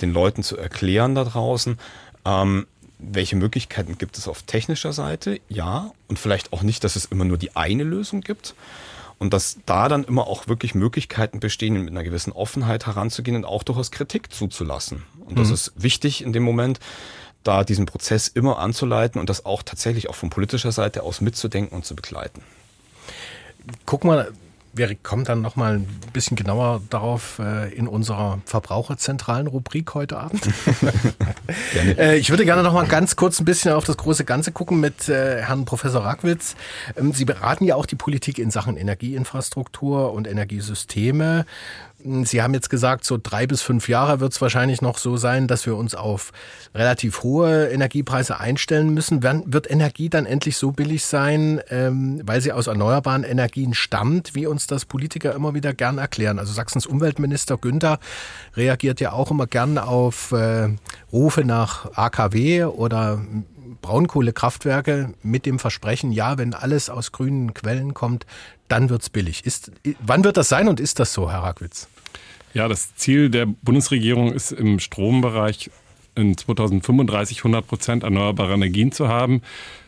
den 0.00 0.12
Leuten 0.12 0.42
zu 0.42 0.56
erklären 0.56 1.14
da 1.14 1.24
draußen, 1.24 1.78
ähm, 2.24 2.66
welche 2.98 3.36
Möglichkeiten 3.36 3.96
gibt 3.98 4.18
es 4.18 4.28
auf 4.28 4.42
technischer 4.42 4.92
Seite, 4.92 5.40
ja, 5.48 5.90
und 6.08 6.18
vielleicht 6.18 6.52
auch 6.52 6.62
nicht, 6.62 6.84
dass 6.84 6.96
es 6.96 7.06
immer 7.06 7.24
nur 7.24 7.38
die 7.38 7.56
eine 7.56 7.82
Lösung 7.82 8.20
gibt. 8.20 8.54
Und 9.20 9.32
dass 9.32 9.58
da 9.66 9.88
dann 9.88 10.02
immer 10.02 10.26
auch 10.26 10.48
wirklich 10.48 10.74
Möglichkeiten 10.74 11.38
bestehen, 11.38 11.74
mit 11.74 11.90
einer 11.90 12.02
gewissen 12.02 12.32
Offenheit 12.32 12.86
heranzugehen 12.86 13.36
und 13.36 13.44
auch 13.44 13.62
durchaus 13.62 13.92
Kritik 13.92 14.32
zuzulassen. 14.32 15.04
Und 15.26 15.38
das 15.38 15.48
mhm. 15.48 15.54
ist 15.54 15.72
wichtig 15.76 16.24
in 16.24 16.32
dem 16.32 16.42
Moment, 16.42 16.80
da 17.44 17.62
diesen 17.62 17.86
Prozess 17.86 18.28
immer 18.28 18.58
anzuleiten 18.58 19.20
und 19.20 19.30
das 19.30 19.44
auch 19.44 19.62
tatsächlich 19.62 20.08
auch 20.08 20.14
von 20.14 20.30
politischer 20.30 20.72
Seite 20.72 21.02
aus 21.02 21.20
mitzudenken 21.20 21.76
und 21.76 21.84
zu 21.84 21.94
begleiten. 21.94 22.42
Guck 23.86 24.04
mal, 24.04 24.32
wir 24.72 24.94
kommen 24.94 25.24
dann 25.24 25.42
noch 25.42 25.56
mal 25.56 25.74
ein 25.74 25.86
bisschen 26.12 26.36
genauer 26.36 26.80
darauf 26.90 27.38
äh, 27.38 27.72
in 27.74 27.88
unserer 27.88 28.38
verbraucherzentralen 28.44 29.46
Rubrik 29.46 29.94
heute 29.94 30.18
Abend. 30.18 30.48
äh, 31.98 32.16
ich 32.16 32.30
würde 32.30 32.44
gerne 32.44 32.62
noch 32.62 32.72
mal 32.72 32.86
ganz 32.86 33.16
kurz 33.16 33.40
ein 33.40 33.44
bisschen 33.44 33.72
auf 33.72 33.84
das 33.84 33.96
große 33.96 34.24
Ganze 34.24 34.52
gucken 34.52 34.80
mit 34.80 35.08
äh, 35.08 35.42
Herrn 35.42 35.64
Professor 35.64 36.04
Rackwitz. 36.04 36.54
Ähm, 36.96 37.12
Sie 37.12 37.24
beraten 37.24 37.64
ja 37.64 37.74
auch 37.74 37.86
die 37.86 37.96
Politik 37.96 38.38
in 38.38 38.50
Sachen 38.50 38.76
Energieinfrastruktur 38.76 40.12
und 40.12 40.28
Energiesysteme. 40.28 41.46
Sie 42.24 42.42
haben 42.42 42.54
jetzt 42.54 42.70
gesagt, 42.70 43.04
so 43.04 43.18
drei 43.22 43.46
bis 43.46 43.62
fünf 43.62 43.88
Jahre 43.88 44.20
wird 44.20 44.32
es 44.32 44.40
wahrscheinlich 44.40 44.80
noch 44.80 44.98
so 44.98 45.16
sein, 45.16 45.46
dass 45.46 45.66
wir 45.66 45.76
uns 45.76 45.94
auf 45.94 46.32
relativ 46.74 47.22
hohe 47.22 47.68
Energiepreise 47.68 48.40
einstellen 48.40 48.94
müssen. 48.94 49.22
Wird 49.22 49.70
Energie 49.70 50.08
dann 50.08 50.26
endlich 50.26 50.56
so 50.56 50.72
billig 50.72 51.04
sein, 51.04 51.60
ähm, 51.68 52.20
weil 52.24 52.40
sie 52.40 52.52
aus 52.52 52.66
erneuerbaren 52.68 53.24
Energien 53.24 53.74
stammt, 53.74 54.34
wie 54.34 54.46
uns 54.46 54.66
das 54.66 54.84
Politiker 54.84 55.34
immer 55.34 55.54
wieder 55.54 55.74
gern 55.74 55.98
erklären? 55.98 56.38
Also 56.38 56.52
Sachsens 56.52 56.86
Umweltminister 56.86 57.58
Günther 57.58 57.98
reagiert 58.56 59.00
ja 59.00 59.12
auch 59.12 59.30
immer 59.30 59.46
gern 59.46 59.78
auf 59.78 60.32
äh, 60.32 60.68
Rufe 61.12 61.44
nach 61.44 61.92
AKW 61.96 62.64
oder 62.64 63.20
Braunkohlekraftwerke 63.82 65.14
mit 65.22 65.46
dem 65.46 65.58
Versprechen, 65.58 66.12
ja, 66.12 66.38
wenn 66.38 66.54
alles 66.54 66.90
aus 66.90 67.12
grünen 67.12 67.54
Quellen 67.54 67.94
kommt, 67.94 68.26
dann 68.70 68.88
wird 68.90 69.02
es 69.02 69.10
billig. 69.10 69.44
Ist, 69.44 69.72
wann 70.00 70.24
wird 70.24 70.36
das 70.36 70.48
sein 70.48 70.68
und 70.68 70.80
ist 70.80 70.98
das 70.98 71.12
so, 71.12 71.30
Herr 71.30 71.42
Rackwitz? 71.42 71.88
Ja, 72.54 72.68
das 72.68 72.94
Ziel 72.96 73.30
der 73.30 73.46
Bundesregierung 73.46 74.32
ist 74.32 74.52
im 74.52 74.78
Strombereich 74.78 75.70
in 76.14 76.36
2035 76.36 77.38
100 77.38 77.66
Prozent 77.66 78.02
erneuerbare 78.02 78.54
Energien 78.54 78.92
zu 78.92 79.08
haben. 79.08 79.42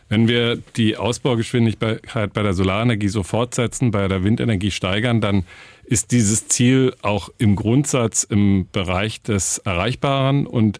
Wenn 0.09 0.27
wir 0.27 0.57
die 0.77 0.97
Ausbaugeschwindigkeit 0.97 2.33
bei 2.33 2.43
der 2.43 2.53
Solarenergie 2.53 3.07
so 3.07 3.23
fortsetzen, 3.23 3.91
bei 3.91 4.07
der 4.07 4.23
Windenergie 4.23 4.71
steigern, 4.71 5.21
dann 5.21 5.43
ist 5.85 6.11
dieses 6.11 6.47
Ziel 6.47 6.93
auch 7.01 7.29
im 7.37 7.55
Grundsatz 7.55 8.23
im 8.23 8.67
Bereich 8.71 9.21
des 9.21 9.57
Erreichbaren 9.59 10.45
und 10.45 10.79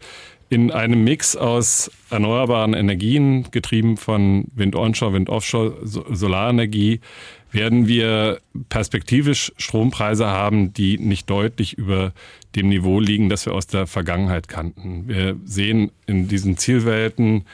in 0.49 0.71
einem 0.71 1.03
Mix 1.03 1.35
aus 1.35 1.89
erneuerbaren 2.11 2.75
Energien, 2.75 3.47
getrieben 3.49 3.97
von 3.97 4.45
Wind 4.53 4.75
onshore, 4.75 5.13
Wind 5.13 5.29
offshore, 5.29 5.77
Solarenergie, 5.83 6.99
werden 7.53 7.87
wir 7.87 8.41
perspektivisch 8.69 9.53
Strompreise 9.57 10.27
haben, 10.27 10.73
die 10.73 10.97
nicht 10.97 11.29
deutlich 11.29 11.77
über 11.77 12.13
dem 12.55 12.69
Niveau 12.69 12.99
liegen, 12.99 13.29
das 13.29 13.45
wir 13.45 13.53
aus 13.53 13.67
der 13.67 13.87
Vergangenheit 13.87 14.47
kannten. 14.47 15.07
Wir 15.07 15.35
sehen 15.45 15.91
in 16.05 16.27
diesen 16.27 16.57
Zielwelten 16.57 17.45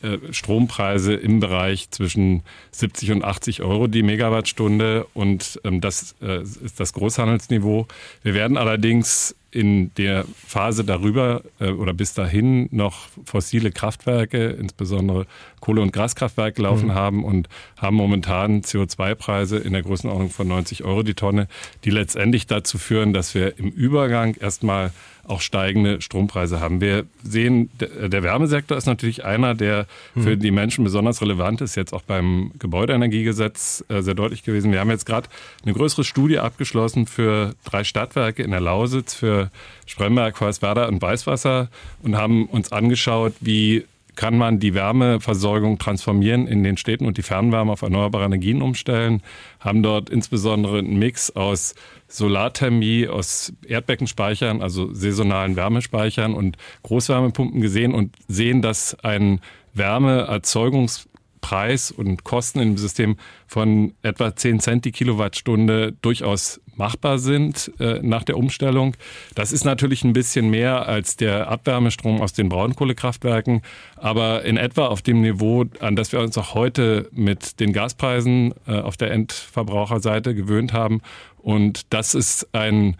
äh, 0.00 0.18
Strompreise 0.32 1.14
im 1.14 1.40
Bereich 1.40 1.90
zwischen 1.90 2.42
70 2.70 3.12
und 3.12 3.24
80 3.24 3.62
Euro 3.62 3.88
die 3.88 4.04
Megawattstunde 4.04 5.06
und 5.12 5.60
ähm, 5.64 5.80
das 5.80 6.14
äh, 6.22 6.42
ist 6.42 6.78
das 6.78 6.92
Großhandelsniveau. 6.92 7.88
Wir 8.22 8.34
werden 8.34 8.56
allerdings 8.56 9.34
in 9.50 9.94
der 9.94 10.24
Phase 10.46 10.84
darüber 10.84 11.42
äh, 11.58 11.70
oder 11.70 11.94
bis 11.94 12.14
dahin 12.14 12.68
noch 12.70 13.08
fossile 13.24 13.70
Kraftwerke, 13.70 14.48
insbesondere 14.48 15.26
Kohle- 15.60 15.80
und 15.80 15.92
Gaskraftwerke 15.92 16.62
laufen 16.62 16.88
mhm. 16.88 16.94
haben 16.94 17.24
und 17.24 17.48
haben 17.76 17.96
momentan 17.96 18.62
CO2-Preise 18.62 19.58
in 19.58 19.72
der 19.72 19.82
Größenordnung 19.82 20.30
von 20.30 20.48
90 20.48 20.84
Euro 20.84 21.02
die 21.02 21.14
Tonne, 21.14 21.48
die 21.84 21.90
letztendlich 21.90 22.46
dazu 22.46 22.78
führen, 22.78 23.12
dass 23.12 23.34
wir 23.34 23.58
im 23.58 23.70
Übergang 23.70 24.34
erstmal 24.34 24.92
auch 25.28 25.40
steigende 25.40 26.00
Strompreise 26.00 26.58
haben. 26.60 26.80
Wir 26.80 27.04
sehen, 27.22 27.70
der 27.78 28.22
Wärmesektor 28.22 28.76
ist 28.76 28.86
natürlich 28.86 29.24
einer, 29.24 29.54
der 29.54 29.86
für 30.14 30.32
hm. 30.32 30.40
die 30.40 30.50
Menschen 30.50 30.84
besonders 30.84 31.20
relevant 31.20 31.60
ist, 31.60 31.74
jetzt 31.74 31.92
auch 31.92 32.02
beim 32.02 32.52
Gebäudeenergiegesetz 32.58 33.84
äh, 33.88 34.00
sehr 34.00 34.14
deutlich 34.14 34.42
gewesen. 34.42 34.72
Wir 34.72 34.80
haben 34.80 34.90
jetzt 34.90 35.04
gerade 35.04 35.28
eine 35.64 35.74
größere 35.74 36.04
Studie 36.04 36.38
abgeschlossen 36.38 37.06
für 37.06 37.54
drei 37.64 37.84
Stadtwerke 37.84 38.42
in 38.42 38.50
der 38.50 38.60
Lausitz, 38.60 39.14
für 39.14 39.37
Spremberg, 39.86 40.40
Hoyerswerda 40.40 40.86
und 40.86 41.00
Weißwasser 41.00 41.68
und 42.02 42.16
haben 42.16 42.46
uns 42.46 42.72
angeschaut, 42.72 43.34
wie 43.40 43.84
kann 44.18 44.36
man 44.36 44.58
die 44.58 44.74
Wärmeversorgung 44.74 45.78
transformieren 45.78 46.48
in 46.48 46.64
den 46.64 46.76
Städten 46.76 47.06
und 47.06 47.18
die 47.18 47.22
Fernwärme 47.22 47.70
auf 47.70 47.82
erneuerbare 47.82 48.24
Energien 48.24 48.62
umstellen, 48.62 49.22
haben 49.60 49.84
dort 49.84 50.10
insbesondere 50.10 50.80
einen 50.80 50.98
Mix 50.98 51.30
aus 51.30 51.76
Solarthermie, 52.08 53.06
aus 53.06 53.52
Erdbeckenspeichern, 53.64 54.60
also 54.60 54.92
saisonalen 54.92 55.54
Wärmespeichern 55.54 56.34
und 56.34 56.56
Großwärmepumpen 56.82 57.60
gesehen 57.60 57.94
und 57.94 58.16
sehen, 58.26 58.60
dass 58.60 58.98
ein 59.04 59.40
Wärmeerzeugungs 59.74 61.08
Preis 61.40 61.92
und 61.92 62.24
Kosten 62.24 62.58
im 62.58 62.76
System 62.76 63.16
von 63.46 63.94
etwa 64.02 64.34
10 64.34 64.58
Cent 64.58 64.84
die 64.84 64.90
Kilowattstunde 64.90 65.92
durchaus 66.02 66.60
machbar 66.78 67.18
sind 67.18 67.72
äh, 67.78 68.00
nach 68.02 68.22
der 68.22 68.36
Umstellung. 68.36 68.96
Das 69.34 69.52
ist 69.52 69.64
natürlich 69.64 70.04
ein 70.04 70.12
bisschen 70.12 70.50
mehr 70.50 70.86
als 70.86 71.16
der 71.16 71.48
Abwärmestrom 71.48 72.20
aus 72.20 72.32
den 72.32 72.48
Braunkohlekraftwerken, 72.48 73.62
aber 73.96 74.44
in 74.44 74.56
etwa 74.56 74.86
auf 74.86 75.02
dem 75.02 75.20
Niveau, 75.20 75.64
an 75.80 75.96
das 75.96 76.12
wir 76.12 76.20
uns 76.20 76.38
auch 76.38 76.54
heute 76.54 77.08
mit 77.12 77.60
den 77.60 77.72
Gaspreisen 77.72 78.54
äh, 78.66 78.80
auf 78.80 78.96
der 78.96 79.10
Endverbraucherseite 79.10 80.34
gewöhnt 80.34 80.72
haben. 80.72 81.02
Und 81.38 81.92
das 81.92 82.14
ist 82.14 82.48
ein 82.52 82.96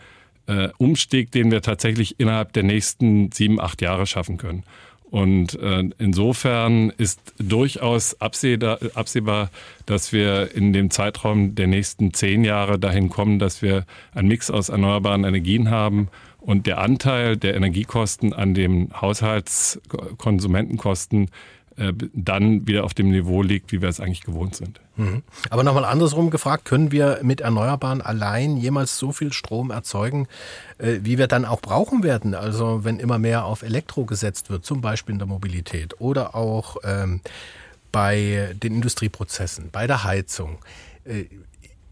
äh, 0.47 0.69
Umstieg, 0.79 1.31
den 1.31 1.51
wir 1.51 1.63
tatsächlich 1.63 2.19
innerhalb 2.19 2.53
der 2.53 2.63
nächsten 2.63 3.31
sieben, 3.33 3.61
acht 3.61 3.83
Jahre 3.83 4.07
schaffen 4.07 4.39
können. 4.39 4.65
Und 5.11 5.59
äh, 5.59 5.89
insofern 5.99 6.91
ist 6.91 7.33
durchaus 7.39 8.21
absehbar, 8.21 8.79
absehbar, 8.95 9.49
dass 9.87 10.13
wir 10.13 10.55
in 10.55 10.75
dem 10.75 10.91
Zeitraum 10.91 11.55
der 11.55 11.67
nächsten 11.67 12.13
zehn 12.13 12.45
Jahre 12.45 12.79
dahin 12.79 13.09
kommen, 13.09 13.39
dass 13.39 13.63
wir 13.63 13.87
einen 14.15 14.29
Mix 14.29 14.51
aus 14.51 14.69
erneuerbaren 14.69 15.25
Energien 15.25 15.71
haben. 15.71 16.09
Und 16.41 16.67
der 16.67 16.79
Anteil 16.79 17.37
der 17.37 17.55
Energiekosten 17.55 18.33
an 18.33 18.55
den 18.55 18.91
Haushaltskonsumentenkosten 19.01 21.31
äh, 21.79 21.93
dann 22.13 22.67
wieder 22.67 22.85
auf 22.85 22.93
dem 22.93 23.11
Niveau 23.11 23.43
liegt, 23.43 23.71
wie 23.71 23.81
wir 23.81 23.89
es 23.89 24.01
eigentlich 24.01 24.23
gewohnt 24.23 24.57
sind. 24.57 24.81
Mhm. 24.97 25.23
Aber 25.49 25.63
nochmal 25.63 25.85
andersrum 25.85 26.31
gefragt, 26.31 26.65
können 26.65 26.91
wir 26.91 27.21
mit 27.23 27.41
Erneuerbaren 27.41 28.03
allein 28.03 28.57
jemals 28.57 28.99
so 28.99 29.13
viel 29.13 29.33
Strom 29.33 29.71
erzeugen, 29.71 30.27
äh, 30.79 30.99
wie 31.03 31.19
wir 31.19 31.29
dann 31.29 31.45
auch 31.45 31.61
brauchen 31.61 32.03
werden? 32.03 32.35
Also 32.35 32.85
wenn 32.85 32.99
immer 32.99 33.19
mehr 33.19 33.45
auf 33.45 33.63
Elektro 33.63 34.05
gesetzt 34.05 34.51
wird, 34.51 34.65
zum 34.65 34.81
Beispiel 34.81 35.13
in 35.13 35.19
der 35.19 35.29
Mobilität 35.29 36.01
oder 36.01 36.35
auch 36.35 36.79
ähm, 36.83 37.21
bei 37.93 38.55
den 38.61 38.75
Industrieprozessen, 38.75 39.71
bei 39.71 39.87
der 39.87 40.05
Heizung. 40.05 40.59
Äh, 41.05 41.27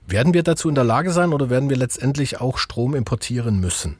werden 0.08 0.34
wir 0.34 0.42
dazu 0.42 0.68
in 0.68 0.74
der 0.74 0.84
Lage 0.84 1.10
sein 1.10 1.32
oder 1.32 1.50
werden 1.50 1.68
wir 1.68 1.76
letztendlich 1.76 2.40
auch 2.40 2.58
Strom 2.58 2.94
importieren 2.94 3.60
müssen? 3.60 3.96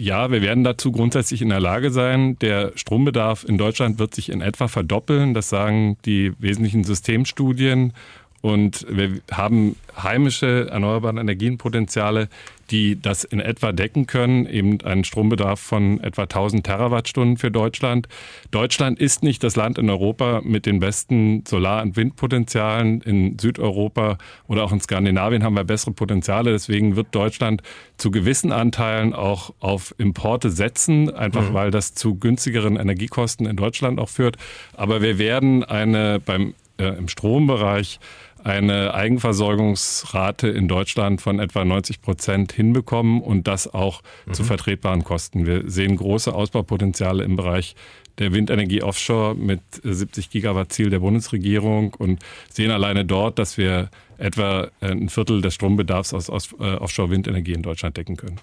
Ja, 0.00 0.30
wir 0.30 0.42
werden 0.42 0.62
dazu 0.62 0.92
grundsätzlich 0.92 1.42
in 1.42 1.48
der 1.48 1.58
Lage 1.58 1.90
sein. 1.90 2.38
Der 2.38 2.72
Strombedarf 2.76 3.44
in 3.44 3.58
Deutschland 3.58 3.98
wird 3.98 4.14
sich 4.14 4.28
in 4.30 4.40
etwa 4.40 4.68
verdoppeln. 4.68 5.34
Das 5.34 5.48
sagen 5.48 5.96
die 6.04 6.32
wesentlichen 6.38 6.84
Systemstudien. 6.84 7.92
Und 8.40 8.86
wir 8.88 9.20
haben 9.32 9.76
heimische 10.00 10.68
erneuerbare 10.70 11.18
Energienpotenziale, 11.18 12.28
die 12.70 13.00
das 13.00 13.24
in 13.24 13.40
etwa 13.40 13.72
decken 13.72 14.06
können, 14.06 14.46
eben 14.46 14.80
einen 14.82 15.02
Strombedarf 15.02 15.58
von 15.58 16.00
etwa 16.00 16.22
1000 16.22 16.64
Terawattstunden 16.64 17.36
für 17.36 17.50
Deutschland. 17.50 18.08
Deutschland 18.50 19.00
ist 19.00 19.22
nicht 19.22 19.42
das 19.42 19.56
Land 19.56 19.78
in 19.78 19.88
Europa 19.88 20.42
mit 20.44 20.66
den 20.66 20.78
besten 20.78 21.44
Solar- 21.48 21.82
und 21.82 21.96
Windpotenzialen. 21.96 23.00
In 23.00 23.38
Südeuropa 23.38 24.18
oder 24.46 24.64
auch 24.64 24.72
in 24.72 24.80
Skandinavien 24.80 25.42
haben 25.42 25.54
wir 25.54 25.64
bessere 25.64 25.92
Potenziale. 25.92 26.52
Deswegen 26.52 26.94
wird 26.94 27.08
Deutschland 27.12 27.62
zu 27.96 28.10
gewissen 28.10 28.52
Anteilen 28.52 29.14
auch 29.14 29.54
auf 29.60 29.94
Importe 29.98 30.50
setzen, 30.50 31.12
einfach 31.12 31.50
mhm. 31.50 31.54
weil 31.54 31.70
das 31.70 31.94
zu 31.94 32.16
günstigeren 32.16 32.76
Energiekosten 32.76 33.46
in 33.46 33.56
Deutschland 33.56 33.98
auch 33.98 34.10
führt. 34.10 34.36
Aber 34.74 35.02
wir 35.02 35.18
werden 35.18 35.64
eine 35.64 36.20
beim 36.20 36.54
äh, 36.78 36.96
im 36.96 37.08
Strombereich 37.08 37.98
eine 38.44 38.94
Eigenversorgungsrate 38.94 40.48
in 40.48 40.68
Deutschland 40.68 41.20
von 41.20 41.38
etwa 41.38 41.64
90 41.64 42.00
Prozent 42.00 42.52
hinbekommen 42.52 43.20
und 43.20 43.46
das 43.48 43.72
auch 43.72 44.02
mhm. 44.26 44.34
zu 44.34 44.44
vertretbaren 44.44 45.04
Kosten. 45.04 45.46
Wir 45.46 45.68
sehen 45.70 45.96
große 45.96 46.34
Ausbaupotenziale 46.34 47.24
im 47.24 47.36
Bereich 47.36 47.74
der 48.18 48.32
Windenergie 48.32 48.82
offshore 48.82 49.34
mit 49.34 49.60
70 49.82 50.30
Gigawatt 50.30 50.72
Ziel 50.72 50.90
der 50.90 50.98
Bundesregierung 50.98 51.94
und 51.94 52.20
sehen 52.50 52.70
alleine 52.70 53.04
dort, 53.04 53.38
dass 53.38 53.56
wir 53.56 53.90
etwa 54.18 54.68
ein 54.80 55.08
Viertel 55.08 55.40
des 55.40 55.54
Strombedarfs 55.54 56.12
aus, 56.12 56.28
äh, 56.58 56.74
Offshore-Windenergie 56.74 57.52
in 57.52 57.62
Deutschland 57.62 57.96
decken 57.96 58.16
können. 58.16 58.40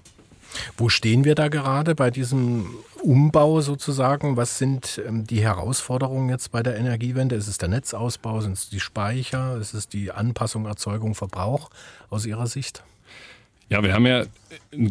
Wo 0.77 0.89
stehen 0.89 1.23
wir 1.23 1.35
da 1.35 1.47
gerade 1.47 1.95
bei 1.95 2.11
diesem 2.11 2.69
Umbau 3.01 3.61
sozusagen? 3.61 4.37
Was 4.37 4.57
sind 4.57 5.01
ähm, 5.05 5.25
die 5.25 5.41
Herausforderungen 5.41 6.29
jetzt 6.29 6.51
bei 6.51 6.63
der 6.63 6.77
Energiewende? 6.77 7.35
Ist 7.35 7.47
es 7.47 7.57
der 7.57 7.69
Netzausbau? 7.69 8.41
Sind 8.41 8.53
es 8.53 8.69
die 8.69 8.79
Speicher? 8.79 9.57
Ist 9.57 9.73
es 9.73 9.87
die 9.87 10.11
Anpassung, 10.11 10.65
Erzeugung, 10.65 11.15
Verbrauch 11.15 11.69
aus 12.09 12.25
Ihrer 12.25 12.47
Sicht? 12.47 12.83
Ja, 13.67 13.81
wir 13.81 13.93
haben 13.93 14.05
ja 14.05 14.25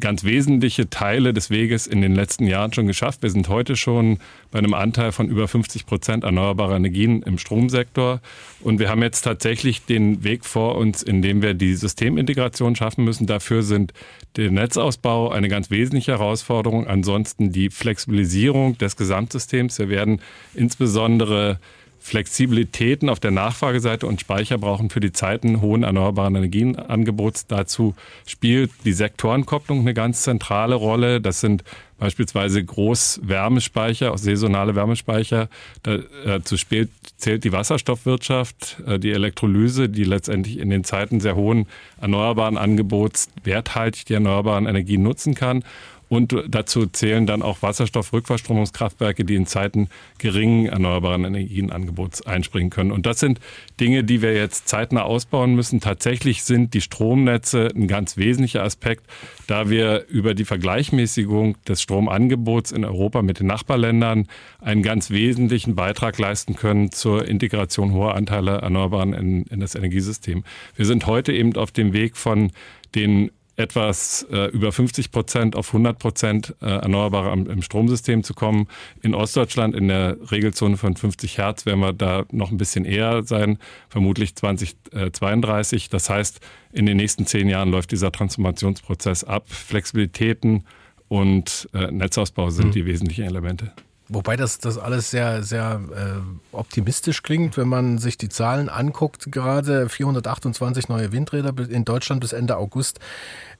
ganz 0.01 0.25
wesentliche 0.25 0.91
Teile 0.91 1.33
des 1.33 1.49
Weges 1.49 1.87
in 1.87 2.01
den 2.01 2.13
letzten 2.13 2.45
Jahren 2.49 2.73
schon 2.73 2.89
geschafft. 2.89 3.23
Wir 3.23 3.31
sind 3.31 3.49
heute 3.49 3.77
schon 3.77 4.19
bei 4.51 4.59
einem 4.59 4.75
Anteil 4.75 5.13
von 5.13 5.29
über 5.29 5.47
50 5.47 5.87
Prozent 5.87 6.25
erneuerbarer 6.25 6.75
Energien 6.75 7.23
im 7.23 7.39
Stromsektor. 7.39 8.21
Und 8.61 8.81
wir 8.81 8.89
haben 8.89 9.03
jetzt 9.03 9.23
tatsächlich 9.23 9.85
den 9.85 10.25
Weg 10.25 10.45
vor 10.45 10.75
uns, 10.75 11.05
in 11.05 11.23
dem 11.23 11.41
wir 11.41 11.55
die 11.55 11.75
Systemintegration 11.75 12.75
schaffen 12.75 13.05
müssen. 13.05 13.27
Dafür 13.29 13.63
sind 13.63 13.93
der 14.37 14.51
Netzausbau 14.51 15.31
eine 15.31 15.49
ganz 15.49 15.71
wesentliche 15.71 16.13
Herausforderung. 16.13 16.89
Ansonsten 16.89 17.53
die 17.53 17.71
Flexibilisierung 17.71 18.77
des 18.79 18.97
Gesamtsystems. 18.97 19.79
Wir 19.79 19.89
werden 19.89 20.21
insbesondere 20.55 21.61
Flexibilitäten 22.07 23.09
auf 23.09 23.19
der 23.19 23.31
Nachfrageseite 23.31 24.07
und 24.07 24.21
Speicher 24.21 24.59
brauchen 24.59 24.91
für 24.91 25.01
die 25.01 25.13
Zeiten 25.13 25.63
hohen 25.63 25.85
erneuerbaren 25.85 26.35
Energienangebots. 26.35 27.47
Dazu 27.47 27.95
spielt 28.27 28.71
die 28.85 28.93
Sektorenkopplung 28.93 29.81
eine 29.81 29.95
ganz 29.95 30.21
zentrale 30.21 30.75
Rolle. 30.75 31.23
Das 31.23 31.41
sind 31.41 31.65
beispielsweise 31.99 32.63
Großwärmespeicher, 32.63 34.19
saisonale 34.19 34.75
Wärmespeicher. 34.75 35.49
Dazu 35.83 36.59
spielt, 36.59 36.91
zählt 37.17 37.43
die 37.43 37.53
Wasserstoffwirtschaft, 37.53 38.83
äh, 38.87 38.99
die 38.99 39.13
Elektrolyse, 39.13 39.89
die 39.89 40.05
letztendlich 40.05 40.59
in 40.59 40.69
den 40.69 40.85
Zeiten 40.85 41.21
sehr 41.21 41.37
hohen 41.37 41.67
erneuerbaren 41.99 42.59
Angebots 42.59 43.31
werthaltig 43.45 44.05
die 44.05 44.15
erneuerbaren 44.15 44.67
Energien 44.67 45.03
nutzen 45.03 45.35
kann. 45.35 45.65
Und 46.09 46.35
dazu 46.49 46.87
zählen 46.87 47.27
dann 47.27 47.43
auch 47.43 47.63
Wasserstoffrückverstromungskraftwerke, 47.63 49.25
die 49.25 49.35
in 49.35 49.47
Zeiten 49.47 49.89
geringen 50.19 50.67
erneuerbaren 50.67 51.25
Energienangebots 51.25 52.23
einspringen 52.27 52.71
können. 52.71 52.93
Und 52.93 53.07
das 53.07 53.21
sind 53.21 53.41
Dinge, 53.81 54.05
die 54.05 54.23
wir 54.23 54.35
jetzt 54.35 54.69
zeitnah 54.69 55.03
ausbauen 55.03 55.55
müssen. 55.55 55.81
Tatsächlich 55.81 56.45
sind 56.45 56.75
die 56.75 56.81
Stromnetze 56.81 57.71
ein 57.75 57.89
ganz 57.89 58.17
wesentlicher 58.17 58.63
Aspekt, 58.63 59.07
da 59.47 59.71
wir 59.71 60.07
über 60.09 60.35
die 60.35 60.45
Vergleichmäßigung 60.45 61.57
des 61.65 61.83
Stromangebots 61.83 62.73
in 62.73 62.85
Europa 62.85 63.23
mit 63.23 63.41
den 63.41 63.47
Nachbarländern 63.47 64.29
einen 64.61 64.83
ganz 64.83 65.11
wesentlichen 65.11 65.75
Beitrag 65.75 66.19
leisten 66.19 66.55
können 66.55 66.93
zur 66.93 67.27
Integration 67.27 67.93
hoher 67.93 68.15
Anteile 68.15 68.59
Erneuerbaren 68.59 69.15
in, 69.15 69.43
in 69.45 69.61
das 69.61 69.75
Energiesystem. 69.75 70.45
Wir 70.77 70.87
sind 70.87 71.07
heute 71.07 71.33
eben 71.33 71.57
auf 71.57 71.73
dem 71.73 71.93
Weg 71.93 72.17
von 72.17 72.53
den 72.95 73.31
etwas 73.57 74.27
äh, 74.31 74.47
über 74.51 74.73
50 74.73 75.11
Prozent 75.11 75.57
auf 75.57 75.69
100 75.69 75.99
Prozent 75.99 76.55
äh, 76.61 76.67
Erneuerbare 76.67 77.33
im, 77.33 77.49
im, 77.49 77.63
Stromsystem 77.63 78.25
zu 78.25 78.35
kommen. 78.35 78.67
In 79.03 79.15
Ostdeutschland 79.15 79.75
in 79.75 79.89
der 79.89 80.17
Regelzone 80.31 80.77
von 80.77 80.97
50 80.97 81.39
Hertz 81.39 81.65
werden 81.65 81.81
wir 81.81 81.93
da 81.93 82.25
noch 82.33 82.51
ein 82.51 82.57
bisschen 82.57 82.85
eher 82.85 83.23
sein, 83.23 83.59
vermutlich 83.89 84.35
2032. 84.35 85.89
Das 85.89 86.11
heißt, 86.11 86.41
in 86.73 86.87
den 86.87 86.97
nächsten 86.97 87.27
zehn 87.27 87.49
Jahren 87.49 87.71
läuft 87.71 87.93
dieser 87.93 88.11
Transformationsprozess 88.11 89.23
ab. 89.23 89.49
Flexibilitäten 89.49 90.65
und 91.09 91.69
äh, 91.75 91.93
Netzausbau 91.93 92.51
sind 92.51 92.69
mhm. 92.69 92.73
die 92.73 92.87
wesentlichen 92.87 93.25
Elemente. 93.25 93.73
Wobei 94.09 94.37
das, 94.37 94.59
das 94.59 94.77
alles 94.77 95.11
sehr, 95.11 95.43
sehr 95.43 95.81
äh, 95.95 96.55
optimistisch 96.55 97.23
klingt, 97.23 97.57
wenn 97.57 97.69
man 97.69 97.97
sich 97.97 98.19
die 98.19 98.29
Zahlen 98.29 98.69
anguckt. 98.69 99.33
Gerade 99.33 99.89
428 99.89 100.89
neue 100.89 101.11
Windräder 101.11 101.55
in 101.71 101.87
Deutschland 101.87 102.21
bis 102.21 102.35
Ende 102.35 102.59
August. 102.59 103.01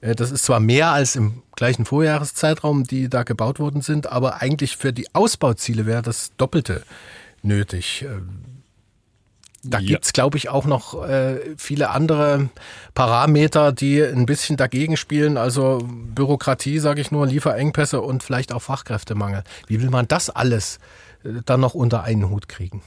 Äh, 0.01 0.13
das 0.13 0.29
ist 0.29 0.45
zwar 0.45 0.59
mehr 0.59 0.89
als 0.89 1.15
im 1.15 1.41
gleichen 1.55 1.85
Vorjahreszeitraum, 1.85 2.83
die 2.83 3.09
da 3.09 3.23
gebaut 3.23 3.59
worden 3.59 3.81
sind, 3.81 4.11
aber 4.11 4.41
eigentlich 4.41 4.77
für 4.77 4.93
die 4.93 5.07
Ausbauziele 5.15 5.87
wäre 5.87 6.03
das 6.03 6.31
Doppelte 6.37 6.83
nötig. 7.41 8.03
Äh, 8.03 8.21
da 9.67 9.79
ja. 9.79 9.87
gibt's 9.87 10.13
glaube 10.13 10.37
ich, 10.37 10.49
auch 10.49 10.65
noch 10.65 11.07
äh, 11.07 11.39
viele 11.57 11.89
andere 11.89 12.49
Parameter, 12.93 13.71
die 13.71 14.01
ein 14.01 14.25
bisschen 14.25 14.57
dagegen 14.57 14.97
spielen. 14.97 15.37
Also 15.37 15.79
Bürokratie, 15.83 16.79
sage 16.79 17.01
ich 17.01 17.11
nur, 17.11 17.27
Lieferengpässe 17.27 18.01
und 18.01 18.23
vielleicht 18.23 18.53
auch 18.53 18.61
Fachkräftemangel. 18.61 19.43
Wie 19.67 19.81
will 19.81 19.89
man 19.89 20.07
das 20.07 20.29
alles 20.29 20.79
äh, 21.23 21.29
dann 21.45 21.59
noch 21.59 21.73
unter 21.73 22.03
einen 22.03 22.29
Hut 22.29 22.47
kriegen? 22.47 22.81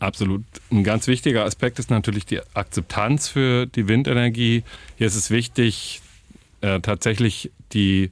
Absolut. 0.00 0.44
Ein 0.70 0.84
ganz 0.84 1.08
wichtiger 1.08 1.44
Aspekt 1.44 1.78
ist 1.78 1.90
natürlich 1.90 2.24
die 2.24 2.40
Akzeptanz 2.54 3.28
für 3.28 3.66
die 3.66 3.88
Windenergie. 3.88 4.62
Hier 4.96 5.06
ist 5.08 5.16
es 5.16 5.30
wichtig, 5.30 6.02
äh, 6.60 6.80
tatsächlich 6.80 7.50
die 7.72 8.10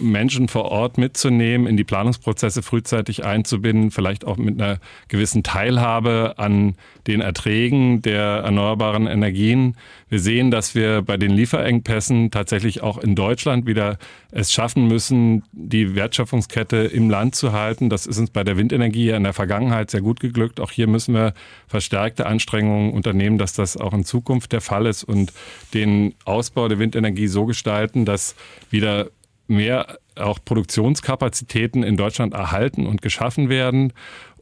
Menschen 0.00 0.48
vor 0.48 0.64
Ort 0.64 0.98
mitzunehmen, 0.98 1.66
in 1.68 1.76
die 1.76 1.84
Planungsprozesse 1.84 2.62
frühzeitig 2.62 3.24
einzubinden, 3.24 3.92
vielleicht 3.92 4.24
auch 4.24 4.36
mit 4.36 4.60
einer 4.60 4.80
gewissen 5.08 5.44
Teilhabe 5.44 6.34
an 6.38 6.74
den 7.06 7.20
Erträgen 7.20 8.02
der 8.02 8.42
erneuerbaren 8.44 9.06
Energien. 9.06 9.76
Wir 10.08 10.18
sehen, 10.18 10.50
dass 10.50 10.74
wir 10.74 11.02
bei 11.02 11.16
den 11.16 11.30
Lieferengpässen 11.30 12.30
tatsächlich 12.30 12.82
auch 12.82 12.98
in 12.98 13.14
Deutschland 13.14 13.66
wieder 13.66 13.98
es 14.32 14.52
schaffen 14.52 14.88
müssen, 14.88 15.44
die 15.52 15.94
Wertschöpfungskette 15.94 16.76
im 16.78 17.08
Land 17.08 17.36
zu 17.36 17.52
halten. 17.52 17.90
Das 17.90 18.06
ist 18.06 18.18
uns 18.18 18.30
bei 18.30 18.42
der 18.42 18.56
Windenergie 18.56 19.10
in 19.10 19.22
der 19.22 19.32
Vergangenheit 19.32 19.90
sehr 19.90 20.00
gut 20.00 20.18
geglückt. 20.18 20.58
Auch 20.58 20.72
hier 20.72 20.88
müssen 20.88 21.14
wir 21.14 21.34
verstärkte 21.68 22.26
Anstrengungen 22.26 22.92
unternehmen, 22.92 23.38
dass 23.38 23.52
das 23.52 23.76
auch 23.76 23.94
in 23.94 24.04
Zukunft 24.04 24.52
der 24.52 24.60
Fall 24.60 24.86
ist 24.86 25.04
und 25.04 25.32
den 25.74 26.14
Ausbau 26.24 26.66
der 26.66 26.80
Windenergie 26.80 27.28
so 27.28 27.44
gestalten, 27.46 28.04
dass 28.04 28.34
wieder 28.70 29.10
mehr 29.46 29.98
auch 30.16 30.38
Produktionskapazitäten 30.44 31.82
in 31.82 31.96
Deutschland 31.96 32.34
erhalten 32.34 32.86
und 32.86 33.02
geschaffen 33.02 33.48
werden. 33.48 33.92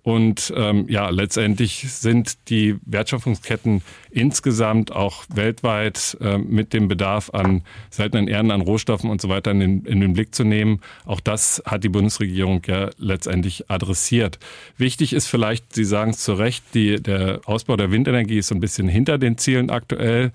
Und 0.04 0.52
ähm, 0.56 0.86
ja, 0.88 1.10
letztendlich 1.10 1.86
sind 1.88 2.50
die 2.50 2.76
Wertschöpfungsketten 2.86 3.82
insgesamt 4.10 4.90
auch 4.90 5.24
weltweit 5.32 6.16
äh, 6.20 6.38
mit 6.38 6.72
dem 6.72 6.88
Bedarf 6.88 7.30
an 7.30 7.62
seltenen 7.88 8.26
Erden, 8.26 8.50
an 8.50 8.62
Rohstoffen 8.62 9.10
und 9.10 9.20
so 9.20 9.28
weiter 9.28 9.52
in 9.52 9.60
den, 9.60 9.84
in 9.84 10.00
den 10.00 10.12
Blick 10.14 10.34
zu 10.34 10.42
nehmen. 10.42 10.80
Auch 11.04 11.20
das 11.20 11.62
hat 11.66 11.84
die 11.84 11.88
Bundesregierung 11.88 12.62
ja 12.66 12.90
letztendlich 12.98 13.70
adressiert. 13.70 14.40
Wichtig 14.76 15.12
ist 15.12 15.28
vielleicht, 15.28 15.72
Sie 15.72 15.84
sagen 15.84 16.10
es 16.10 16.18
zu 16.18 16.32
Recht, 16.32 16.64
die, 16.74 17.00
der 17.00 17.40
Ausbau 17.44 17.76
der 17.76 17.92
Windenergie 17.92 18.38
ist 18.38 18.48
so 18.48 18.56
ein 18.56 18.60
bisschen 18.60 18.88
hinter 18.88 19.18
den 19.18 19.38
Zielen 19.38 19.70
aktuell. 19.70 20.32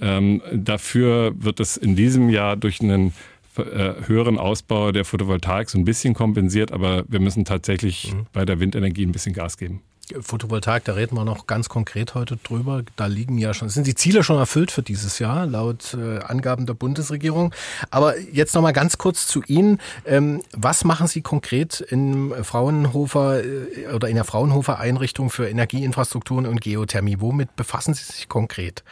Ähm, 0.00 0.42
dafür 0.52 1.32
wird 1.36 1.58
es 1.58 1.76
in 1.76 1.96
diesem 1.96 2.30
Jahr 2.30 2.56
durch 2.56 2.80
einen 2.80 3.12
höheren 3.58 4.38
Ausbau 4.38 4.92
der 4.92 5.04
Photovoltaik 5.04 5.70
so 5.70 5.78
ein 5.78 5.84
bisschen 5.84 6.14
kompensiert, 6.14 6.72
aber 6.72 7.04
wir 7.08 7.20
müssen 7.20 7.44
tatsächlich 7.44 8.12
mhm. 8.12 8.26
bei 8.32 8.44
der 8.44 8.60
Windenergie 8.60 9.04
ein 9.04 9.12
bisschen 9.12 9.34
Gas 9.34 9.56
geben. 9.56 9.82
Photovoltaik, 10.20 10.84
da 10.84 10.94
reden 10.94 11.16
wir 11.16 11.24
noch 11.24 11.46
ganz 11.46 11.68
konkret 11.68 12.14
heute 12.14 12.36
drüber. 12.36 12.82
Da 12.96 13.06
liegen 13.06 13.38
ja 13.38 13.54
schon, 13.54 13.68
sind 13.68 13.86
die 13.86 13.94
Ziele 13.94 14.22
schon 14.22 14.38
erfüllt 14.38 14.70
für 14.70 14.82
dieses 14.82 15.18
Jahr, 15.18 15.46
laut 15.46 15.94
äh, 15.94 16.18
Angaben 16.20 16.66
der 16.66 16.74
Bundesregierung. 16.74 17.54
Aber 17.90 18.18
jetzt 18.18 18.54
noch 18.54 18.62
mal 18.62 18.72
ganz 18.72 18.98
kurz 18.98 19.26
zu 19.26 19.42
Ihnen. 19.46 19.78
Ähm, 20.06 20.42
was 20.52 20.84
machen 20.84 21.06
Sie 21.06 21.20
konkret 21.20 21.80
in 21.80 22.32
Fraunhofer 22.42 23.44
äh, 23.44 23.92
oder 23.94 24.08
in 24.08 24.14
der 24.14 24.24
Fraunhofer 24.24 24.78
Einrichtung 24.78 25.30
für 25.30 25.48
Energieinfrastrukturen 25.48 26.46
und 26.46 26.60
Geothermie? 26.60 27.16
Womit 27.20 27.54
befassen 27.56 27.94
Sie 27.94 28.04
sich 28.04 28.28
konkret? 28.28 28.84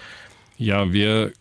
Ja, 0.58 0.92
wir 0.92 1.32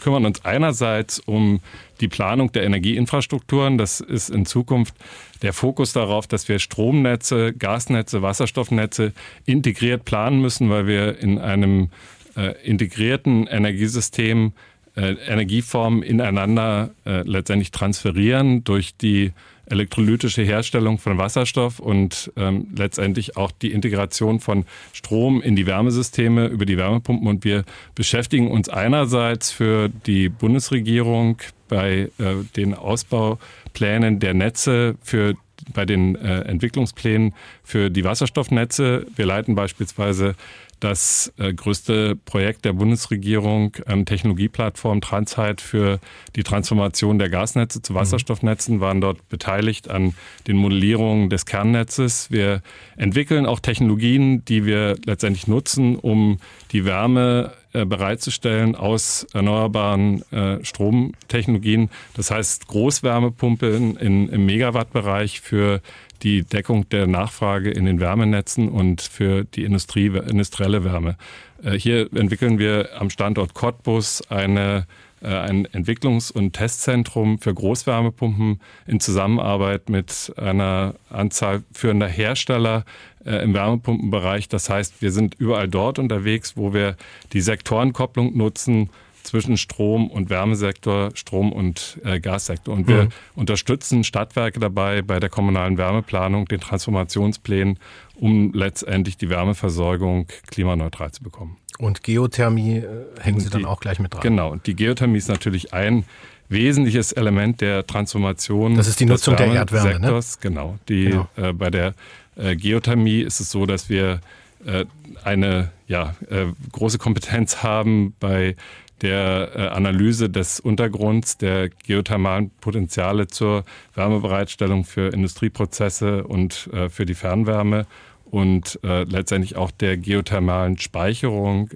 kümmern 0.00 0.26
uns 0.26 0.44
einerseits 0.44 1.18
um 1.20 1.60
die 2.00 2.08
Planung 2.08 2.52
der 2.52 2.64
Energieinfrastrukturen. 2.64 3.78
Das 3.78 4.00
ist 4.00 4.30
in 4.30 4.46
Zukunft 4.46 4.94
der 5.42 5.52
Fokus 5.52 5.92
darauf, 5.92 6.26
dass 6.26 6.48
wir 6.48 6.58
Stromnetze, 6.58 7.52
Gasnetze, 7.52 8.22
Wasserstoffnetze 8.22 9.12
integriert 9.46 10.04
planen 10.04 10.40
müssen, 10.40 10.70
weil 10.70 10.86
wir 10.86 11.18
in 11.18 11.38
einem 11.38 11.90
äh, 12.36 12.54
integrierten 12.64 13.46
Energiesystem 13.46 14.52
äh, 14.96 15.14
Energieformen 15.26 16.02
ineinander 16.02 16.90
äh, 17.04 17.22
letztendlich 17.22 17.70
transferieren 17.70 18.64
durch 18.64 18.96
die 18.96 19.32
elektrolytische 19.66 20.42
Herstellung 20.42 20.98
von 20.98 21.18
Wasserstoff 21.18 21.78
und 21.78 22.32
ähm, 22.36 22.68
letztendlich 22.76 23.36
auch 23.36 23.50
die 23.50 23.72
Integration 23.72 24.40
von 24.40 24.64
Strom 24.92 25.40
in 25.42 25.56
die 25.56 25.66
Wärmesysteme 25.66 26.46
über 26.46 26.66
die 26.66 26.76
Wärmepumpen. 26.76 27.26
Und 27.26 27.44
wir 27.44 27.64
beschäftigen 27.94 28.50
uns 28.50 28.68
einerseits 28.68 29.50
für 29.50 29.88
die 29.88 30.28
Bundesregierung 30.28 31.38
bei 31.68 32.10
äh, 32.18 32.34
den 32.56 32.74
Ausbauplänen 32.74 34.20
der 34.20 34.34
Netze 34.34 34.96
für 35.02 35.34
bei 35.72 35.86
den 35.86 36.16
äh, 36.16 36.40
Entwicklungsplänen 36.42 37.34
für 37.62 37.90
die 37.90 38.04
Wasserstoffnetze. 38.04 39.06
Wir 39.16 39.26
leiten 39.26 39.54
beispielsweise 39.54 40.34
das 40.80 41.32
äh, 41.38 41.52
größte 41.52 42.16
Projekt 42.16 42.64
der 42.64 42.72
Bundesregierung, 42.72 43.76
ähm, 43.86 44.04
Technologieplattform 44.04 45.00
Transzeit 45.00 45.60
für 45.60 46.00
die 46.36 46.42
Transformation 46.42 47.18
der 47.18 47.30
Gasnetze 47.30 47.82
zu 47.82 47.92
mhm. 47.92 47.98
Wasserstoffnetzen, 47.98 48.80
waren 48.80 49.00
dort 49.00 49.28
beteiligt 49.28 49.88
an 49.88 50.14
den 50.46 50.56
Modellierungen 50.56 51.30
des 51.30 51.46
Kernnetzes. 51.46 52.30
Wir 52.30 52.62
entwickeln 52.96 53.46
auch 53.46 53.60
Technologien, 53.60 54.44
die 54.44 54.64
wir 54.64 54.96
letztendlich 55.04 55.46
nutzen, 55.46 55.96
um 55.96 56.38
die 56.72 56.84
Wärme 56.84 57.52
äh, 57.74 57.84
bereitzustellen 57.84 58.76
aus 58.76 59.26
erneuerbaren 59.32 60.22
äh, 60.30 60.64
Stromtechnologien. 60.64 61.90
Das 62.14 62.30
heißt 62.30 62.68
Großwärmepumpen 62.68 63.96
in, 63.96 64.28
im 64.28 64.46
Megawattbereich 64.46 65.40
für 65.40 65.80
die 66.24 66.42
Deckung 66.42 66.88
der 66.88 67.06
Nachfrage 67.06 67.70
in 67.70 67.84
den 67.84 68.00
Wärmenetzen 68.00 68.68
und 68.68 69.02
für 69.02 69.44
die 69.44 69.64
Industrie, 69.64 70.06
industrielle 70.06 70.82
Wärme. 70.82 71.16
Äh, 71.62 71.78
hier 71.78 72.12
entwickeln 72.14 72.58
wir 72.58 72.88
am 72.98 73.10
Standort 73.10 73.54
Cottbus 73.54 74.22
eine 74.30 74.86
äh, 75.24 75.28
ein 75.28 75.66
Entwicklungs- 75.68 76.30
und 76.30 76.52
Testzentrum 76.52 77.38
für 77.38 77.54
Großwärmepumpen 77.54 78.60
in 78.86 79.00
Zusammenarbeit 79.00 79.88
mit 79.88 80.32
einer 80.36 80.94
Anzahl 81.08 81.62
führender 81.72 82.08
Hersteller 82.08 82.84
äh, 83.24 83.42
im 83.42 83.54
Wärmepumpenbereich. 83.54 84.48
Das 84.48 84.68
heißt, 84.68 85.00
wir 85.00 85.12
sind 85.12 85.34
überall 85.34 85.68
dort 85.68 85.98
unterwegs, 85.98 86.56
wo 86.56 86.74
wir 86.74 86.96
die 87.32 87.40
Sektorenkopplung 87.40 88.36
nutzen, 88.36 88.90
zwischen 89.24 89.56
Strom- 89.56 90.10
und 90.10 90.30
Wärmesektor, 90.30 91.10
Strom- 91.14 91.52
und 91.52 91.98
äh, 92.04 92.20
Gassektor. 92.20 92.74
Und 92.74 92.88
wir 92.88 93.04
mhm. 93.04 93.08
unterstützen 93.34 94.04
Stadtwerke 94.04 94.60
dabei 94.60 95.02
bei 95.02 95.20
der 95.20 95.30
kommunalen 95.30 95.78
Wärmeplanung, 95.78 96.46
den 96.46 96.60
Transformationsplänen, 96.60 97.78
um 98.14 98.52
letztendlich 98.52 99.16
die 99.16 99.28
Wärmeversorgung 99.28 100.28
klimaneutral 100.46 101.12
zu 101.12 101.22
bekommen. 101.22 101.56
Und 101.78 102.02
Geothermie 102.02 102.78
äh, 102.78 102.86
hängen 103.20 103.40
Sie 103.40 103.50
dann 103.50 103.64
auch 103.64 103.80
gleich 103.80 103.98
mit 103.98 104.14
dran? 104.14 104.22
Genau. 104.22 104.52
Und 104.52 104.66
die 104.66 104.76
Geothermie 104.76 105.18
ist 105.18 105.28
natürlich 105.28 105.74
ein 105.74 106.04
wesentliches 106.48 107.12
Element 107.12 107.60
der 107.60 107.86
Transformation. 107.86 108.76
Das 108.76 108.86
ist 108.86 109.00
die 109.00 109.06
Nutzung 109.06 109.36
der 109.36 109.46
Erdwärme, 109.46 109.98
ne? 109.98 110.20
Genau. 110.40 110.78
Die, 110.88 111.06
genau. 111.06 111.28
Äh, 111.36 111.52
bei 111.52 111.70
der 111.70 111.94
äh, 112.36 112.54
Geothermie 112.54 113.20
ist 113.20 113.40
es 113.40 113.50
so, 113.50 113.66
dass 113.66 113.88
wir 113.88 114.20
äh, 114.64 114.84
eine 115.24 115.70
ja, 115.86 116.14
äh, 116.30 116.46
große 116.72 116.98
Kompetenz 116.98 117.62
haben 117.62 118.14
bei 118.20 118.56
der 119.04 119.50
äh, 119.54 119.58
Analyse 119.68 120.30
des 120.30 120.60
Untergrunds, 120.60 121.36
der 121.36 121.68
geothermalen 121.68 122.50
Potenziale 122.60 123.26
zur 123.26 123.64
Wärmebereitstellung 123.94 124.84
für 124.84 125.12
Industrieprozesse 125.12 126.24
und 126.24 126.70
äh, 126.72 126.88
für 126.88 127.04
die 127.04 127.14
Fernwärme 127.14 127.86
und 128.30 128.80
äh, 128.82 129.04
letztendlich 129.04 129.56
auch 129.56 129.70
der 129.70 129.98
geothermalen 129.98 130.78
Speicherung, 130.78 131.70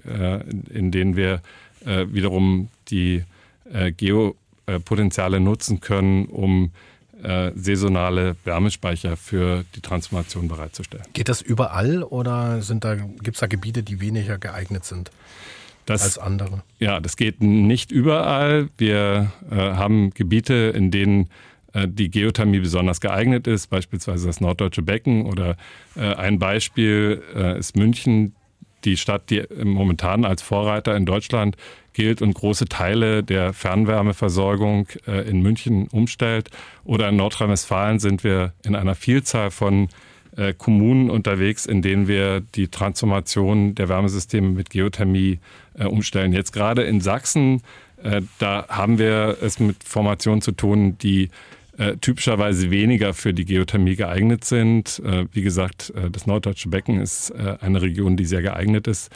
in 0.73 0.91
denen 0.91 1.15
wir 1.15 1.41
wiederum 1.85 2.67
die 2.89 3.23
Geopotenziale 3.95 5.39
nutzen 5.39 5.79
können, 5.79 6.25
um 6.25 6.71
saisonale 7.55 8.35
Wärmespeicher 8.43 9.15
für 9.15 9.63
die 9.75 9.79
Transformation 9.79 10.49
bereitzustellen. 10.49 11.05
Geht 11.13 11.29
das 11.29 11.41
überall 11.41 12.03
oder 12.03 12.59
gibt 13.23 13.35
es 13.35 13.39
da 13.39 13.47
Gebiete, 13.47 13.81
die 13.81 14.01
weniger 14.01 14.37
geeignet 14.37 14.83
sind? 14.83 15.11
Das, 15.89 16.03
als 16.03 16.17
andere. 16.17 16.63
Ja, 16.79 16.99
das 16.99 17.17
geht 17.17 17.41
nicht 17.41 17.91
überall. 17.91 18.69
Wir 18.77 19.31
äh, 19.49 19.55
haben 19.55 20.11
Gebiete, 20.11 20.73
in 20.75 20.91
denen 20.91 21.29
äh, 21.73 21.87
die 21.87 22.09
Geothermie 22.09 22.59
besonders 22.59 23.01
geeignet 23.01 23.47
ist, 23.47 23.67
beispielsweise 23.67 24.27
das 24.27 24.41
Norddeutsche 24.41 24.81
Becken 24.81 25.25
oder 25.25 25.55
äh, 25.95 26.13
ein 26.15 26.39
Beispiel 26.39 27.21
äh, 27.35 27.59
ist 27.59 27.75
München, 27.75 28.35
die 28.85 28.95
Stadt, 28.95 29.29
die 29.29 29.43
momentan 29.61 30.23
als 30.23 30.41
Vorreiter 30.41 30.95
in 30.95 31.05
Deutschland 31.05 31.57
gilt 31.91 32.21
und 32.21 32.33
große 32.33 32.65
Teile 32.65 33.23
der 33.23 33.51
Fernwärmeversorgung 33.51 34.87
in 35.05 35.41
München 35.41 35.89
umstellt. 35.89 36.49
Oder 36.85 37.09
in 37.09 37.17
Nordrhein-Westfalen 37.17 37.99
sind 37.99 38.23
wir 38.23 38.53
in 38.63 38.77
einer 38.77 38.95
Vielzahl 38.95 39.51
von 39.51 39.89
Kommunen 40.57 41.09
unterwegs, 41.09 41.65
in 41.65 41.81
denen 41.81 42.07
wir 42.07 42.41
die 42.41 42.67
Transformation 42.67 43.75
der 43.75 43.89
Wärmesysteme 43.89 44.49
mit 44.49 44.69
Geothermie 44.69 45.39
umstellen. 45.77 46.33
Jetzt 46.33 46.53
gerade 46.53 46.83
in 46.83 47.01
Sachsen, 47.01 47.61
da 48.37 48.65
haben 48.69 48.99
wir 48.99 49.37
es 49.41 49.59
mit 49.59 49.83
Formationen 49.83 50.41
zu 50.41 50.51
tun, 50.51 50.97
die 50.99 51.29
äh, 51.79 51.95
typischerweise 51.97 52.71
weniger 52.71 53.13
für 53.13 53.33
die 53.33 53.45
Geothermie 53.45 53.95
geeignet 53.95 54.43
sind. 54.43 55.01
Äh, 55.05 55.25
wie 55.31 55.41
gesagt, 55.41 55.93
äh, 55.95 56.11
das 56.11 56.27
norddeutsche 56.27 56.67
Becken 56.67 56.99
ist 56.99 57.31
äh, 57.31 57.55
eine 57.61 57.81
Region, 57.81 58.17
die 58.17 58.25
sehr 58.25 58.41
geeignet 58.41 58.85
ist. 58.87 59.09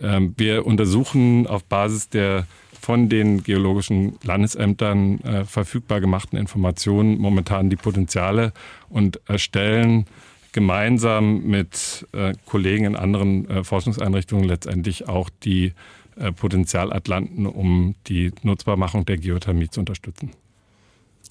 Ähm, 0.00 0.32
wir 0.36 0.64
untersuchen 0.64 1.48
auf 1.48 1.64
Basis 1.64 2.08
der 2.08 2.46
von 2.80 3.08
den 3.08 3.42
geologischen 3.42 4.16
Landesämtern 4.22 5.18
äh, 5.20 5.44
verfügbar 5.44 6.00
gemachten 6.00 6.38
Informationen 6.38 7.18
momentan 7.18 7.70
die 7.70 7.76
Potenziale 7.76 8.52
und 8.88 9.20
erstellen 9.26 10.04
gemeinsam 10.54 11.42
mit 11.42 12.06
Kollegen 12.46 12.86
in 12.86 12.96
anderen 12.96 13.64
Forschungseinrichtungen 13.64 14.44
letztendlich 14.44 15.06
auch 15.06 15.28
die 15.42 15.74
Potenzialatlanten, 16.36 17.44
um 17.44 17.96
die 18.06 18.32
Nutzbarmachung 18.42 19.04
der 19.04 19.18
Geothermie 19.18 19.68
zu 19.68 19.80
unterstützen. 19.80 20.30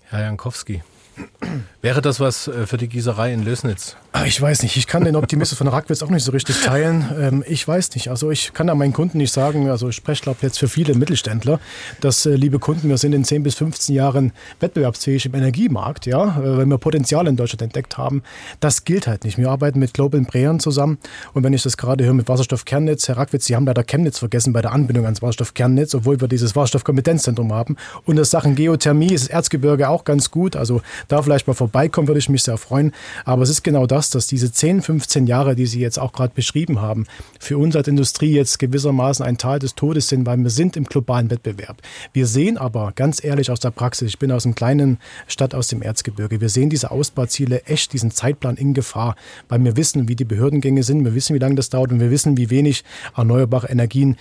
Herr 0.04 0.22
Jankowski. 0.22 0.84
Wäre 1.82 2.02
das 2.02 2.20
was 2.20 2.48
äh, 2.48 2.66
für 2.66 2.78
die 2.78 2.88
Gießerei 2.88 3.34
in 3.34 3.44
Lösnitz? 3.44 3.98
Ah, 4.14 4.26
ich 4.26 4.42
weiß 4.42 4.64
nicht. 4.64 4.78
Ich 4.78 4.88
kann 4.88 5.04
den 5.04 5.16
Optimismus 5.16 5.58
von 5.58 5.68
Rackwitz 5.68 6.02
auch 6.02 6.10
nicht 6.10 6.24
so 6.24 6.32
richtig 6.32 6.62
teilen. 6.62 7.06
Ähm, 7.20 7.44
ich 7.46 7.68
weiß 7.68 7.94
nicht. 7.96 8.10
Also 8.10 8.32
ich 8.32 8.54
kann 8.54 8.68
da 8.68 8.76
meinen 8.76 8.94
Kunden 8.94 9.18
nicht 9.18 9.34
sagen, 9.34 9.70
also 9.70 9.90
ich 9.90 9.96
spreche 9.96 10.24
glaube 10.24 10.40
jetzt 10.44 10.60
für 10.60 10.70
viele 10.70 10.96
Mittelständler, 10.96 11.60
dass, 12.00 12.26
äh, 12.26 12.36
liebe 12.36 12.60
Kunden, 12.60 12.88
wir 12.88 12.98
sind 12.98 13.12
in 13.12 13.26
10 13.26 13.44
bis 13.44 13.56
15 13.56 13.96
Jahren 13.96 14.32
wettbewerbsfähig 14.62 15.26
im 15.26 15.36
Energiemarkt, 15.36 16.06
ja, 16.06 16.40
äh, 16.40 16.58
wenn 16.58 16.70
wir 16.70 16.78
Potenzial 16.78 17.28
in 17.28 17.36
Deutschland 17.36 17.64
entdeckt 17.64 17.98
haben. 17.98 18.24
Das 18.62 18.86
gilt 18.86 19.08
halt 19.08 19.26
nicht. 19.26 19.38
Wir 19.38 19.50
arbeiten 19.50 19.80
mit 19.80 19.94
Global 19.94 20.22
Brayern 20.22 20.62
zusammen 20.62 21.00
und 21.34 21.44
wenn 21.44 21.54
ich 21.54 21.64
das 21.64 21.76
gerade 21.76 22.06
höre 22.06 22.14
mit 22.14 22.30
Wasserstoffkernnetz, 22.30 23.10
Herr 23.10 23.18
Rackwitz, 23.18 23.46
Sie 23.46 23.56
haben 23.58 23.66
leider 23.66 23.84
Chemnitz 23.84 24.20
vergessen 24.20 24.54
bei 24.54 24.62
der 24.62 24.72
Anbindung 24.72 25.04
ans 25.04 25.22
Wasserstoffkernnetz, 25.22 25.94
obwohl 25.96 26.22
wir 26.22 26.30
dieses 26.30 26.56
Wasserstoffkompetenzzentrum 26.56 27.52
haben. 27.52 27.76
Und 28.06 28.16
das 28.16 28.30
Sachen 28.30 28.56
Geothermie 28.56 29.14
ist 29.14 29.28
Erzgebirge 29.28 29.90
auch 29.90 30.06
ganz 30.06 30.32
gut. 30.32 30.56
Also 30.56 30.82
da 31.08 31.22
vielleicht 31.22 31.48
mal 31.48 31.54
vorbeikommen, 31.54 32.08
würde 32.08 32.20
ich 32.20 32.30
mich 32.30 32.44
sehr 32.44 32.58
freuen. 32.58 32.92
Aber 33.26 33.44
es 33.44 33.50
ist 33.50 33.64
genau 33.64 33.86
das, 33.86 34.10
dass 34.10 34.28
diese 34.28 34.52
10, 34.52 34.82
15 34.82 35.28
Jahre, 35.28 35.56
die 35.56 35.66
Sie 35.66 35.80
jetzt 35.80 36.00
auch 36.00 36.14
gerade 36.14 36.34
beschrieben 36.34 36.82
haben, 36.82 37.06
für 37.40 37.58
uns 37.58 37.76
als 37.76 37.88
Industrie 37.88 38.34
jetzt 38.34 38.60
gewissermaßen 38.60 39.26
ein 39.26 39.38
Tal 39.38 39.60
des 39.60 39.76
Todes 39.76 40.08
sind, 40.08 40.26
weil 40.26 40.38
wir 40.38 40.50
sind 40.50 40.78
im 40.78 40.86
globalen 40.86 41.30
Wettbewerb. 41.30 41.82
Wir 42.12 42.28
sehen 42.28 42.58
aber 42.58 42.92
ganz 42.96 43.24
ehrlich 43.24 43.52
aus 43.52 43.60
der 43.60 43.72
Praxis, 43.72 44.10
ich 44.10 44.20
bin 44.20 44.32
aus 44.32 44.46
einer 44.46 44.56
kleinen 44.56 45.00
Stadt 45.28 45.56
aus 45.56 45.68
dem 45.68 45.82
Erzgebirge, 45.82 46.42
wir 46.42 46.50
sehen 46.50 46.70
diese 46.70 46.92
Ausbauziele 46.92 47.64
echt, 47.66 47.94
diesen 47.94 48.12
Zeitplan 48.12 48.58
in 48.58 48.74
Gefahr, 48.74 49.16
weil 49.50 49.64
wir 49.64 49.78
wissen, 49.78 50.08
wie 50.08 50.16
die 50.16 50.26
Behördengänge 50.26 50.84
sind, 50.84 51.04
wir 51.06 51.16
wissen, 51.16 51.36
wie 51.36 51.40
lange 51.40 51.56
das 51.56 51.70
dauert 51.70 51.92
und 51.92 52.00
wir 52.00 52.12
wissen, 52.12 52.38
wie 52.38 52.50
wenig 52.50 52.84
erneuerbare 53.16 53.70
Energien 53.70 54.18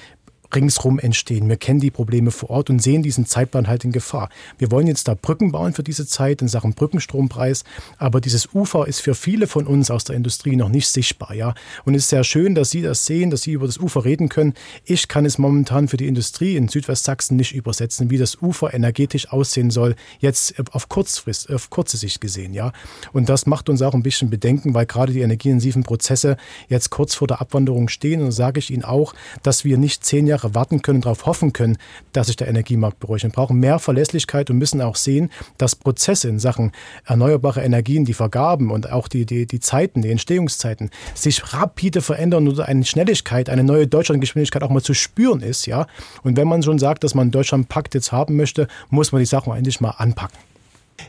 ringsrum 0.54 0.98
entstehen. 0.98 1.48
Wir 1.48 1.56
kennen 1.56 1.80
die 1.80 1.90
Probleme 1.90 2.30
vor 2.30 2.50
Ort 2.50 2.70
und 2.70 2.82
sehen 2.82 3.02
diesen 3.02 3.26
Zeitplan 3.26 3.68
halt 3.68 3.84
in 3.84 3.92
Gefahr. 3.92 4.28
Wir 4.58 4.70
wollen 4.70 4.86
jetzt 4.86 5.08
da 5.08 5.14
Brücken 5.14 5.52
bauen 5.52 5.72
für 5.72 5.82
diese 5.82 6.06
Zeit 6.06 6.42
in 6.42 6.48
Sachen 6.48 6.74
Brückenstrompreis, 6.74 7.64
aber 7.98 8.20
dieses 8.20 8.54
Ufer 8.54 8.86
ist 8.86 9.00
für 9.00 9.14
viele 9.14 9.46
von 9.46 9.66
uns 9.66 9.90
aus 9.90 10.04
der 10.04 10.16
Industrie 10.16 10.56
noch 10.56 10.68
nicht 10.68 10.88
sichtbar, 10.88 11.34
ja. 11.34 11.54
Und 11.84 11.94
es 11.94 12.04
ist 12.04 12.10
sehr 12.10 12.24
schön, 12.24 12.54
dass 12.54 12.70
Sie 12.70 12.82
das 12.82 13.06
sehen, 13.06 13.30
dass 13.30 13.42
Sie 13.42 13.52
über 13.52 13.66
das 13.66 13.78
Ufer 13.78 14.04
reden 14.04 14.28
können. 14.28 14.54
Ich 14.84 15.08
kann 15.08 15.24
es 15.24 15.38
momentan 15.38 15.88
für 15.88 15.96
die 15.96 16.06
Industrie 16.06 16.56
in 16.56 16.68
Südwestsachsen 16.68 17.36
nicht 17.36 17.54
übersetzen, 17.54 18.10
wie 18.10 18.18
das 18.18 18.40
Ufer 18.42 18.74
energetisch 18.74 19.30
aussehen 19.30 19.70
soll, 19.70 19.94
jetzt 20.18 20.54
auf 20.72 20.88
Kurzfrist, 20.88 21.50
auf 21.50 21.70
kurze 21.70 21.96
Sicht 21.96 22.20
gesehen, 22.20 22.52
ja. 22.52 22.72
Und 23.12 23.28
das 23.28 23.46
macht 23.46 23.68
uns 23.68 23.82
auch 23.82 23.94
ein 23.94 24.02
bisschen 24.02 24.30
Bedenken, 24.30 24.74
weil 24.74 24.86
gerade 24.86 25.12
die 25.12 25.20
energieintensiven 25.20 25.82
Prozesse 25.82 26.36
jetzt 26.68 26.90
kurz 26.90 27.14
vor 27.14 27.28
der 27.28 27.40
Abwanderung 27.40 27.88
stehen. 27.88 28.20
Und 28.20 28.26
da 28.26 28.32
sage 28.32 28.58
ich 28.58 28.70
Ihnen 28.70 28.84
auch, 28.84 29.14
dass 29.42 29.64
wir 29.64 29.78
nicht 29.78 30.04
zehn 30.04 30.26
Jahre 30.26 30.41
Jahre 30.42 30.54
warten 30.54 30.82
können, 30.82 31.00
darauf 31.00 31.26
hoffen 31.26 31.52
können, 31.52 31.78
dass 32.12 32.26
sich 32.26 32.36
der 32.36 32.48
Energiemarkt 32.48 32.98
beruhigt. 32.98 33.24
Wir 33.24 33.30
brauchen 33.30 33.58
mehr 33.58 33.78
Verlässlichkeit 33.78 34.50
und 34.50 34.58
müssen 34.58 34.80
auch 34.80 34.96
sehen, 34.96 35.30
dass 35.58 35.76
Prozesse 35.76 36.28
in 36.28 36.38
Sachen 36.38 36.72
erneuerbare 37.04 37.62
Energien, 37.62 38.04
die 38.04 38.14
Vergaben 38.14 38.70
und 38.70 38.90
auch 38.90 39.08
die, 39.08 39.26
die, 39.26 39.46
die 39.46 39.60
Zeiten, 39.60 40.02
die 40.02 40.10
Entstehungszeiten, 40.10 40.90
sich 41.14 41.52
rapide 41.52 42.02
verändern 42.02 42.48
und 42.48 42.60
eine 42.60 42.84
Schnelligkeit, 42.84 43.48
eine 43.48 43.64
neue 43.64 43.86
Deutschlandgeschwindigkeit 43.86 44.62
auch 44.62 44.70
mal 44.70 44.82
zu 44.82 44.94
spüren 44.94 45.40
ist. 45.40 45.66
Ja? 45.66 45.86
Und 46.22 46.36
wenn 46.36 46.48
man 46.48 46.62
schon 46.62 46.78
sagt, 46.78 47.04
dass 47.04 47.14
man 47.14 47.30
Deutschland 47.30 47.68
Pakt 47.68 47.94
jetzt 47.94 48.12
haben 48.12 48.36
möchte, 48.36 48.66
muss 48.90 49.12
man 49.12 49.20
die 49.20 49.26
Sachen 49.26 49.52
endlich 49.54 49.80
mal 49.80 49.90
anpacken. 49.90 50.38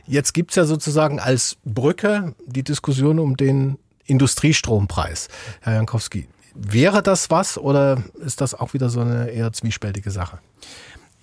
Jetzt 0.07 0.33
gibt 0.33 0.51
es 0.51 0.55
ja 0.55 0.65
sozusagen 0.65 1.19
als 1.19 1.57
Brücke 1.65 2.33
die 2.45 2.63
Diskussion 2.63 3.19
um 3.19 3.37
den 3.37 3.77
Industriestrompreis. 4.05 5.29
Herr 5.61 5.75
Jankowski, 5.75 6.27
Wäre 6.55 7.01
das 7.01 7.29
was 7.29 7.57
oder 7.57 8.03
ist 8.23 8.41
das 8.41 8.53
auch 8.53 8.73
wieder 8.73 8.89
so 8.89 9.01
eine 9.01 9.29
eher 9.29 9.51
zwiespältige 9.53 10.11
Sache? 10.11 10.39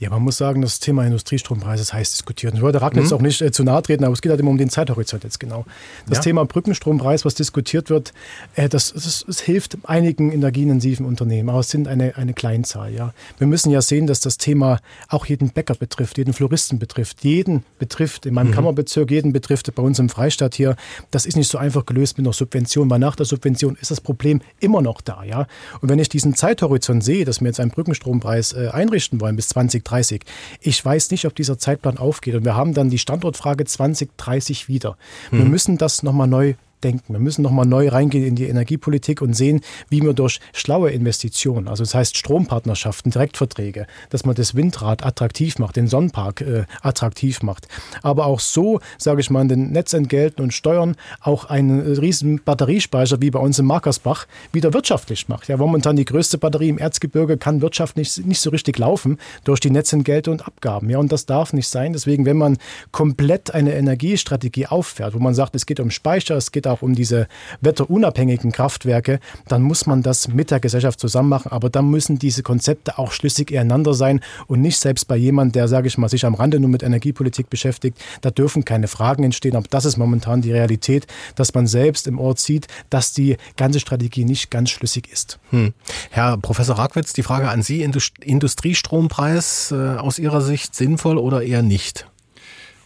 Ja, 0.01 0.09
man 0.09 0.23
muss 0.23 0.39
sagen, 0.39 0.63
das 0.63 0.81
Thema 0.81 1.05
Industriestrompreis 1.05 1.79
ist 1.79 1.93
heiß 1.93 2.13
diskutiert. 2.13 2.55
Ich 2.55 2.63
wollte 2.63 2.81
Ragnar 2.81 3.03
mhm. 3.03 3.07
jetzt 3.07 3.13
auch 3.13 3.21
nicht 3.21 3.43
äh, 3.43 3.53
zu 3.53 3.65
nahe 3.65 3.83
treten, 3.83 4.03
aber 4.03 4.15
es 4.15 4.23
geht 4.23 4.31
halt 4.31 4.41
immer 4.41 4.51
um 4.51 4.57
den 4.57 4.71
Zeithorizont 4.71 5.25
jetzt 5.25 5.39
genau. 5.39 5.67
Das 6.09 6.19
ja. 6.19 6.23
Thema 6.23 6.47
Brückenstrompreis, 6.47 7.27
was 7.27 7.35
diskutiert 7.35 7.91
wird, 7.91 8.15
äh, 8.55 8.71
das, 8.71 8.95
das, 8.95 9.25
das, 9.27 9.41
hilft 9.41 9.77
einigen 9.85 10.33
energieintensiven 10.33 11.05
Unternehmen, 11.05 11.51
aber 11.51 11.61
es 11.61 11.69
sind 11.69 11.87
eine, 11.87 12.17
eine 12.17 12.33
Kleinzahl. 12.33 12.95
Ja. 12.95 13.13
Wir 13.37 13.47
müssen 13.47 13.71
ja 13.71 13.83
sehen, 13.83 14.07
dass 14.07 14.21
das 14.21 14.39
Thema 14.39 14.81
auch 15.09 15.27
jeden 15.27 15.51
Bäcker 15.51 15.75
betrifft, 15.75 16.17
jeden 16.17 16.33
Floristen 16.33 16.79
betrifft, 16.79 17.23
jeden 17.23 17.65
betrifft, 17.79 18.25
in 18.25 18.33
meinem 18.33 18.49
mhm. 18.49 18.55
Kammerbezirk, 18.55 19.11
jeden 19.11 19.35
betrifft, 19.35 19.71
bei 19.75 19.83
uns 19.83 19.99
im 19.99 20.09
Freistaat 20.09 20.55
hier. 20.55 20.77
Das 21.11 21.27
ist 21.27 21.37
nicht 21.37 21.51
so 21.51 21.59
einfach 21.59 21.85
gelöst 21.85 22.17
mit 22.17 22.27
einer 22.27 22.33
Subvention, 22.33 22.89
weil 22.89 23.01
nach 23.01 23.17
der 23.17 23.27
Subvention 23.27 23.77
ist 23.79 23.91
das 23.91 24.01
Problem 24.01 24.41
immer 24.61 24.81
noch 24.81 25.03
da. 25.03 25.25
Ja. 25.25 25.47
Und 25.83 25.91
wenn 25.91 25.99
ich 25.99 26.09
diesen 26.09 26.35
Zeithorizont 26.35 27.05
sehe, 27.05 27.27
dass 27.27 27.43
wir 27.43 27.49
jetzt 27.49 27.61
einen 27.61 27.71
Brückenstrompreis 27.71 28.55
äh, 28.55 28.69
einrichten 28.73 29.21
wollen 29.21 29.37
bis 29.37 29.49
2030, 29.49 29.90
2030. 29.91 30.23
Ich 30.61 30.85
weiß 30.85 31.11
nicht, 31.11 31.27
ob 31.27 31.35
dieser 31.35 31.59
Zeitplan 31.59 31.99
aufgeht. 31.99 32.35
Und 32.35 32.45
wir 32.45 32.57
haben 32.57 32.75
dann 32.75 32.91
die 32.91 32.99
Standortfrage 32.99 33.65
2030 33.65 34.69
wieder. 34.69 34.97
Wir 35.31 35.41
hm. 35.41 35.51
müssen 35.51 35.79
das 35.79 36.03
nochmal 36.03 36.29
neu 36.29 36.55
denken. 36.81 37.13
Wir 37.13 37.21
müssen 37.21 37.43
nochmal 37.43 37.67
neu 37.67 37.89
reingehen 37.89 38.25
in 38.25 38.37
die 38.37 38.49
Energiepolitik 38.49 39.23
und 39.23 39.35
sehen, 39.35 39.61
wie 39.89 40.03
wir 40.03 40.13
durch 40.13 40.41
schlaue 40.53 40.91
Investitionen, 40.91 41.69
also 41.69 41.85
das 41.85 41.95
heißt 41.95 42.17
Strompartnerschaften, 42.17 43.11
Direktverträge, 43.11 43.87
dass 44.11 44.25
man 44.25 44.35
das 44.35 44.55
Windrad 44.55 45.05
attraktiv 45.05 45.59
macht, 45.59 45.77
den 45.77 45.89
Sonnenpark 45.89 46.41
äh, 46.41 46.65
attraktiv 46.83 47.43
macht. 47.43 47.69
Aber 48.03 48.27
auch 48.27 48.41
so, 48.41 48.81
sage 48.99 49.21
ich 49.21 49.31
mal, 49.31 49.47
den 49.47 49.71
Netzentgelten 49.71 50.43
und 50.43 50.53
Steuern 50.53 50.97
auch 51.21 51.45
einen 51.47 51.81
riesen 51.81 52.41
Batteriespeicher 52.45 53.21
wie 53.21 53.31
bei 53.31 53.39
uns 53.39 53.59
in 53.59 53.67
Markersbach 53.67 54.27
wieder 54.53 54.73
wirtschaftlich 54.73 55.29
macht. 55.29 55.49
Ja, 55.49 55.57
momentan 55.57 55.97
die 55.97 56.05
größte 56.05 56.39
Batterie 56.39 56.69
im 56.69 56.79
Erzgebirge 56.79 57.37
kann 57.37 57.63
wirtschaftlich 57.63 58.01
nicht, 58.01 58.27
nicht 58.27 58.41
so 58.41 58.51
richtig 58.51 58.79
laufen 58.79 59.19
durch 59.45 59.61
die 59.61 59.71
Netzentgelte 59.71 60.31
und 60.31 60.47
Abgaben. 60.47 60.91
Ja, 60.91 60.99
und 60.99 61.13
das 61.13 61.27
darf 61.27 61.53
nicht 61.53 61.69
sein. 61.69 61.93
Deswegen, 61.93 62.25
wenn 62.27 62.37
man 62.37 62.59
komplett 62.93 63.53
eine 63.55 63.75
Energiestrategie 63.75 64.67
auffährt, 64.67 65.15
wo 65.15 65.19
man 65.19 65.35
sagt, 65.35 65.55
es 65.55 65.67
geht 65.67 65.81
um 65.81 65.91
Speicher, 65.91 66.37
es 66.37 66.53
geht 66.53 66.67
auch 66.71 66.83
um 66.83 66.95
diese 66.95 67.29
wetterunabhängigen 67.61 68.53
Kraftwerke, 68.53 69.21
dann 69.49 69.63
muss 69.63 69.87
man 69.87 70.03
das 70.03 70.29
mit 70.29 70.51
der 70.51 70.61
Gesellschaft 70.61 71.01
zusammen 71.01 71.29
machen. 71.29 71.53
Aber 71.53 71.71
dann 71.71 71.91
müssen 71.91 72.19
diese 72.19 72.43
Konzepte 72.43 72.99
auch 72.99 73.13
schlüssig 73.13 73.51
ineinander 73.51 73.95
sein 73.95 74.21
und 74.47 74.61
nicht 74.61 74.79
selbst 74.79 75.07
bei 75.07 75.17
jemandem, 75.17 75.53
der, 75.53 75.69
sage 75.69 75.89
ich 75.89 75.99
mal, 75.99 76.09
sich 76.09 76.25
am 76.25 76.35
Rande 76.35 76.61
nur 76.61 76.71
mit 76.71 76.83
Energiepolitik 76.83 77.51
beschäftigt. 77.51 77.99
Da 78.21 78.31
dürfen 78.31 78.65
keine 78.65 78.89
Fragen 78.89 79.25
entstehen. 79.25 79.57
Aber 79.57 79.67
das 79.71 79.85
ist 79.85 79.97
momentan 79.97 80.43
die 80.43 80.53
Realität, 80.53 81.07
dass 81.35 81.55
man 81.55 81.67
selbst 81.67 82.07
im 82.07 82.19
Ort 82.19 82.39
sieht, 82.39 82.67
dass 82.89 83.13
die 83.13 83.37
ganze 83.57 83.81
Strategie 83.81 84.25
nicht 84.25 84.51
ganz 84.51 84.71
schlüssig 84.71 85.11
ist. 85.13 85.39
Hm. 85.51 85.73
Herr 86.11 86.37
Professor 86.39 86.79
Ragwitz, 86.79 87.13
die 87.13 87.23
Frage 87.23 87.49
an 87.49 87.63
Sie, 87.63 87.83
Industriestrompreis 87.83 89.73
äh, 89.73 89.97
aus 89.97 90.19
Ihrer 90.19 90.41
Sicht 90.41 90.75
sinnvoll 90.75 91.19
oder 91.19 91.43
eher 91.43 91.63
nicht? 91.63 92.07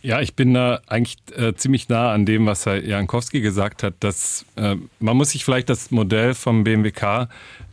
Ja, 0.05 0.21
ich 0.21 0.35
bin 0.35 0.53
da 0.53 0.83
eigentlich 0.87 1.17
äh, 1.35 1.55
ziemlich 1.55 1.89
nah 1.89 2.13
an 2.13 2.27
dem, 2.27 2.45
was 2.45 2.67
Herr 2.67 2.85
Jankowski 2.85 3.41
gesagt 3.41 3.83
hat. 3.83 3.95
Dass, 4.01 4.45
äh, 4.55 4.77
man 5.01 5.17
muss 5.17 5.31
sich 5.31 5.47
vielleicht 5.47 5.71
das 5.71 5.91
Modell 5.91 6.35
vom 6.35 6.63
BMWK 6.63 7.31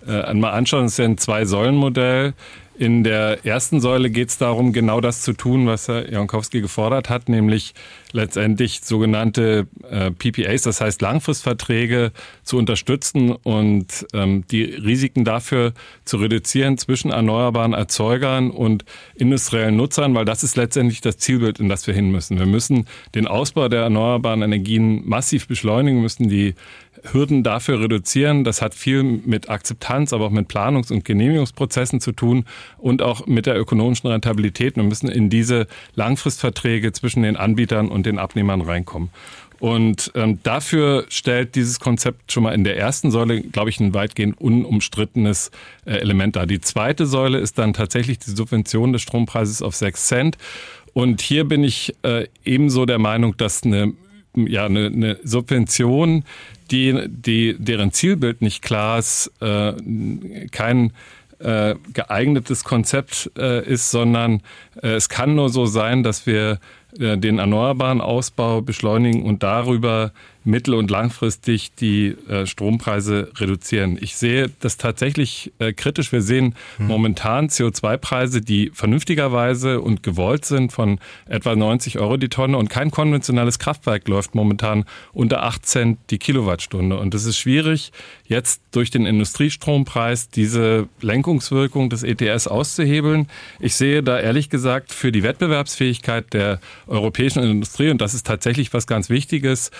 äh, 0.07 0.21
einmal 0.21 0.53
anschauen. 0.53 0.85
Es 0.85 0.93
ist 0.93 0.99
ja 0.99 1.05
ein 1.05 1.17
Zwei-Säulen-Modell. 1.17 2.33
In 2.81 3.03
der 3.03 3.45
ersten 3.45 3.79
Säule 3.79 4.09
geht 4.09 4.29
es 4.29 4.39
darum, 4.39 4.73
genau 4.73 5.01
das 5.01 5.21
zu 5.21 5.33
tun, 5.33 5.67
was 5.67 5.87
Herr 5.87 6.11
Jankowski 6.11 6.61
gefordert 6.61 7.09
hat, 7.11 7.29
nämlich 7.29 7.75
letztendlich 8.11 8.81
sogenannte 8.81 9.67
äh, 9.87 10.09
PPAs, 10.09 10.63
das 10.63 10.81
heißt 10.81 10.99
Langfristverträge 10.99 12.11
zu 12.41 12.57
unterstützen 12.57 13.33
und 13.33 14.07
ähm, 14.13 14.45
die 14.49 14.63
Risiken 14.63 15.23
dafür 15.25 15.73
zu 16.05 16.17
reduzieren 16.17 16.79
zwischen 16.79 17.11
erneuerbaren 17.11 17.73
Erzeugern 17.73 18.49
und 18.49 18.83
industriellen 19.13 19.75
Nutzern, 19.75 20.15
weil 20.15 20.25
das 20.25 20.43
ist 20.43 20.57
letztendlich 20.57 21.01
das 21.01 21.19
Zielbild, 21.19 21.59
in 21.59 21.69
das 21.69 21.85
wir 21.85 21.93
hin 21.93 22.09
müssen. 22.09 22.39
Wir 22.39 22.47
müssen 22.47 22.87
den 23.13 23.27
Ausbau 23.27 23.69
der 23.69 23.83
erneuerbaren 23.83 24.41
Energien 24.41 25.07
massiv 25.07 25.47
beschleunigen, 25.47 26.01
müssen 26.01 26.29
die 26.29 26.55
Hürden 27.11 27.43
dafür 27.43 27.79
reduzieren. 27.79 28.43
Das 28.43 28.61
hat 28.61 28.73
viel 28.73 29.03
mit 29.03 29.49
Akzeptanz, 29.49 30.13
aber 30.13 30.25
auch 30.25 30.31
mit 30.31 30.47
Planungs- 30.47 30.91
und 30.91 31.05
Genehmigungsprozessen 31.05 31.99
zu 31.99 32.11
tun 32.11 32.45
und 32.77 33.01
auch 33.01 33.27
mit 33.27 33.45
der 33.45 33.59
ökonomischen 33.59 34.09
Rentabilität. 34.09 34.75
Wir 34.75 34.83
müssen 34.83 35.09
in 35.09 35.29
diese 35.29 35.67
Langfristverträge 35.95 36.91
zwischen 36.91 37.23
den 37.23 37.37
Anbietern 37.37 37.89
und 37.89 38.05
den 38.05 38.19
Abnehmern 38.19 38.61
reinkommen. 38.61 39.09
Und 39.59 40.11
ähm, 40.15 40.39
dafür 40.41 41.05
stellt 41.09 41.53
dieses 41.53 41.79
Konzept 41.79 42.31
schon 42.31 42.41
mal 42.41 42.53
in 42.53 42.63
der 42.63 42.77
ersten 42.77 43.11
Säule, 43.11 43.41
glaube 43.41 43.69
ich, 43.69 43.79
ein 43.79 43.93
weitgehend 43.93 44.41
unumstrittenes 44.41 45.51
äh, 45.85 45.97
Element 45.97 46.35
dar. 46.35 46.47
Die 46.47 46.61
zweite 46.61 47.05
Säule 47.05 47.37
ist 47.37 47.59
dann 47.59 47.73
tatsächlich 47.73 48.17
die 48.17 48.31
Subvention 48.31 48.91
des 48.91 49.03
Strompreises 49.03 49.61
auf 49.61 49.75
6 49.75 50.07
Cent. 50.07 50.37
Und 50.93 51.21
hier 51.21 51.43
bin 51.43 51.63
ich 51.63 51.95
äh, 52.01 52.25
ebenso 52.43 52.87
der 52.87 52.97
Meinung, 52.97 53.37
dass 53.37 53.61
eine 53.61 53.93
ja, 54.35 54.65
eine, 54.65 54.87
eine 54.87 55.19
Subvention, 55.23 56.23
die, 56.71 57.07
die, 57.07 57.55
deren 57.59 57.91
Zielbild 57.91 58.41
nicht 58.41 58.61
klar 58.61 58.99
ist, 58.99 59.31
äh, 59.41 59.73
kein 60.51 60.93
äh, 61.39 61.75
geeignetes 61.93 62.63
Konzept 62.63 63.31
äh, 63.37 63.65
ist, 63.65 63.91
sondern 63.91 64.41
äh, 64.81 64.89
es 64.89 65.09
kann 65.09 65.35
nur 65.35 65.49
so 65.49 65.65
sein, 65.65 66.03
dass 66.03 66.25
wir 66.25 66.59
äh, 66.99 67.17
den 67.17 67.39
erneuerbaren 67.39 68.01
Ausbau 68.01 68.61
beschleunigen 68.61 69.23
und 69.23 69.43
darüber 69.43 70.11
mittel- 70.43 70.73
und 70.73 70.89
langfristig 70.89 71.73
die 71.75 72.15
äh, 72.27 72.45
Strompreise 72.45 73.31
reduzieren. 73.37 73.97
Ich 74.01 74.15
sehe 74.15 74.49
das 74.59 74.77
tatsächlich 74.77 75.51
äh, 75.59 75.73
kritisch. 75.73 76.11
Wir 76.11 76.21
sehen 76.21 76.55
hm. 76.77 76.87
momentan 76.87 77.47
CO2-Preise, 77.47 78.41
die 78.41 78.71
vernünftigerweise 78.73 79.81
und 79.81 80.03
gewollt 80.03 80.45
sind 80.45 80.71
von 80.71 80.99
etwa 81.27 81.55
90 81.55 81.99
Euro 81.99 82.17
die 82.17 82.29
Tonne 82.29 82.57
und 82.57 82.69
kein 82.69 82.91
konventionelles 82.91 83.59
Kraftwerk 83.59 84.07
läuft 84.07 84.35
momentan 84.35 84.85
unter 85.13 85.43
8 85.43 85.65
Cent 85.65 85.99
die 86.09 86.17
Kilowattstunde. 86.17 86.97
Und 86.97 87.13
es 87.13 87.25
ist 87.25 87.37
schwierig, 87.37 87.91
jetzt 88.25 88.61
durch 88.71 88.89
den 88.89 89.05
Industriestrompreis 89.05 90.29
diese 90.29 90.87
Lenkungswirkung 91.01 91.89
des 91.89 92.03
ETS 92.03 92.47
auszuhebeln. 92.47 93.27
Ich 93.59 93.75
sehe 93.75 94.01
da 94.01 94.19
ehrlich 94.19 94.49
gesagt 94.49 94.93
für 94.93 95.11
die 95.11 95.23
Wettbewerbsfähigkeit 95.23 96.33
der 96.33 96.59
europäischen 96.87 97.43
Industrie, 97.43 97.89
und 97.89 98.01
das 98.01 98.13
ist 98.13 98.25
tatsächlich 98.25 98.73
was 98.73 98.87
ganz 98.87 99.09
Wichtiges, 99.09 99.71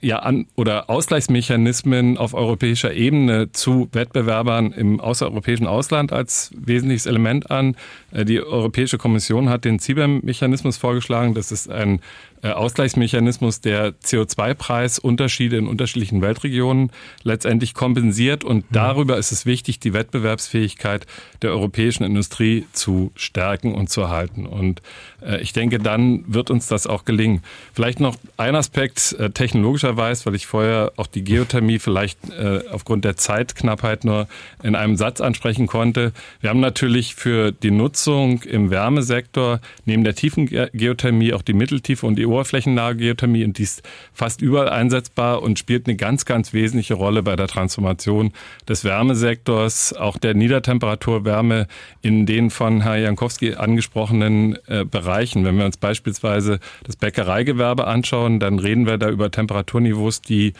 ja 0.00 0.18
an 0.18 0.46
oder 0.54 0.88
Ausgleichsmechanismen 0.88 2.16
auf 2.16 2.34
europäischer 2.34 2.92
Ebene 2.92 3.50
zu 3.52 3.88
Wettbewerbern 3.92 4.72
im 4.72 5.00
außereuropäischen 5.00 5.66
Ausland 5.66 6.12
als 6.12 6.52
wesentliches 6.54 7.06
Element 7.06 7.50
an. 7.50 7.76
Äh, 8.14 8.24
die 8.24 8.40
Europäische 8.40 8.96
Kommission 8.96 9.50
hat 9.50 9.64
den 9.64 9.78
CBAM-Mechanismus 9.78 10.78
vorgeschlagen. 10.78 11.34
Das 11.34 11.52
ist 11.52 11.68
ein 11.68 12.00
äh, 12.42 12.48
Ausgleichsmechanismus, 12.48 13.60
der 13.60 13.94
CO2-Preisunterschiede 14.00 15.58
in 15.58 15.66
unterschiedlichen 15.66 16.22
Weltregionen 16.22 16.90
letztendlich 17.22 17.74
kompensiert. 17.74 18.44
Und 18.44 18.70
mhm. 18.70 18.74
darüber 18.74 19.18
ist 19.18 19.32
es 19.32 19.44
wichtig, 19.44 19.80
die 19.80 19.92
Wettbewerbsfähigkeit 19.92 21.06
der 21.42 21.50
europäischen 21.50 22.04
Industrie 22.04 22.64
zu 22.72 23.12
stärken 23.16 23.74
und 23.74 23.90
zu 23.90 24.02
erhalten. 24.02 24.46
Und 24.46 24.80
äh, 25.20 25.40
ich 25.42 25.52
denke, 25.52 25.78
dann 25.78 26.24
wird 26.32 26.50
uns 26.50 26.68
das 26.68 26.86
auch 26.86 27.04
gelingen. 27.04 27.42
Vielleicht 27.72 28.00
noch 28.00 28.16
ein 28.36 28.54
Aspekt 28.54 29.16
technologischerweise, 29.34 30.26
weil 30.26 30.34
ich 30.34 30.46
vorher 30.46 30.92
auch 30.96 31.06
die 31.06 31.24
Geothermie 31.24 31.78
vielleicht 31.78 32.18
aufgrund 32.70 33.04
der 33.04 33.16
Zeitknappheit 33.16 34.04
nur 34.04 34.28
in 34.62 34.74
einem 34.74 34.96
Satz 34.96 35.20
ansprechen 35.20 35.66
konnte. 35.66 36.12
Wir 36.40 36.50
haben 36.50 36.60
natürlich 36.60 37.14
für 37.14 37.52
die 37.52 37.70
Nutzung 37.70 38.03
im 38.06 38.70
Wärmesektor 38.70 39.60
neben 39.84 40.04
der 40.04 40.14
tiefen 40.14 40.46
Geothermie 40.46 41.32
auch 41.32 41.42
die 41.42 41.52
Mitteltiefe 41.52 42.06
und 42.06 42.16
die 42.16 42.26
oberflächennahe 42.26 42.96
Geothermie 42.96 43.44
und 43.44 43.58
die 43.58 43.62
ist 43.62 43.82
fast 44.12 44.42
überall 44.42 44.68
einsetzbar 44.68 45.42
und 45.42 45.58
spielt 45.58 45.86
eine 45.86 45.96
ganz, 45.96 46.24
ganz 46.24 46.52
wesentliche 46.52 46.94
Rolle 46.94 47.22
bei 47.22 47.36
der 47.36 47.48
Transformation 47.48 48.32
des 48.68 48.84
Wärmesektors, 48.84 49.92
auch 49.94 50.18
der 50.18 50.34
Niedertemperaturwärme 50.34 51.66
in 52.02 52.26
den 52.26 52.50
von 52.50 52.82
Herrn 52.82 53.02
Jankowski 53.02 53.54
angesprochenen 53.54 54.58
äh, 54.66 54.84
Bereichen. 54.84 55.44
Wenn 55.44 55.56
wir 55.58 55.64
uns 55.64 55.76
beispielsweise 55.76 56.60
das 56.84 56.96
Bäckereigewerbe 56.96 57.86
anschauen, 57.86 58.40
dann 58.40 58.58
reden 58.58 58.86
wir 58.86 58.98
da 58.98 59.08
über 59.08 59.30
Temperaturniveaus, 59.30 60.20
die 60.20 60.52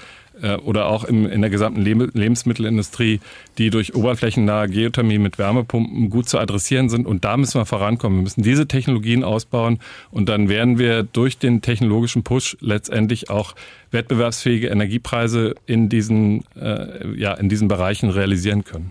äh, 0.42 0.56
oder 0.56 0.86
auch 0.86 1.04
im, 1.04 1.26
in 1.26 1.40
der 1.40 1.50
gesamten 1.50 1.82
Lebensmittelindustrie, 1.82 3.20
die 3.58 3.70
durch 3.70 3.94
oberflächennahe 3.94 4.68
Geothermie 4.68 5.18
mit 5.18 5.38
Wärmepumpen 5.38 6.10
gut 6.10 6.28
zu 6.28 6.38
adressieren 6.38 6.88
sind. 6.88 7.06
Und 7.06 7.24
da 7.24 7.36
müssen 7.36 7.60
wir 7.60 7.66
vorankommen. 7.66 8.18
Wir 8.18 8.22
müssen 8.24 8.42
diese 8.42 8.66
Technologien 8.66 9.24
ausbauen 9.24 9.78
und 10.10 10.28
dann 10.28 10.48
werden 10.48 10.78
wir 10.78 11.02
durch 11.02 11.38
den 11.38 11.62
technologischen 11.62 12.22
Push 12.22 12.56
letztendlich 12.60 13.30
auch 13.30 13.54
wettbewerbsfähige 13.90 14.68
Energiepreise 14.68 15.54
in 15.66 15.88
diesen, 15.88 16.44
äh, 16.56 17.16
ja, 17.16 17.34
in 17.34 17.48
diesen 17.48 17.68
Bereichen 17.68 18.10
realisieren 18.10 18.64
können. 18.64 18.90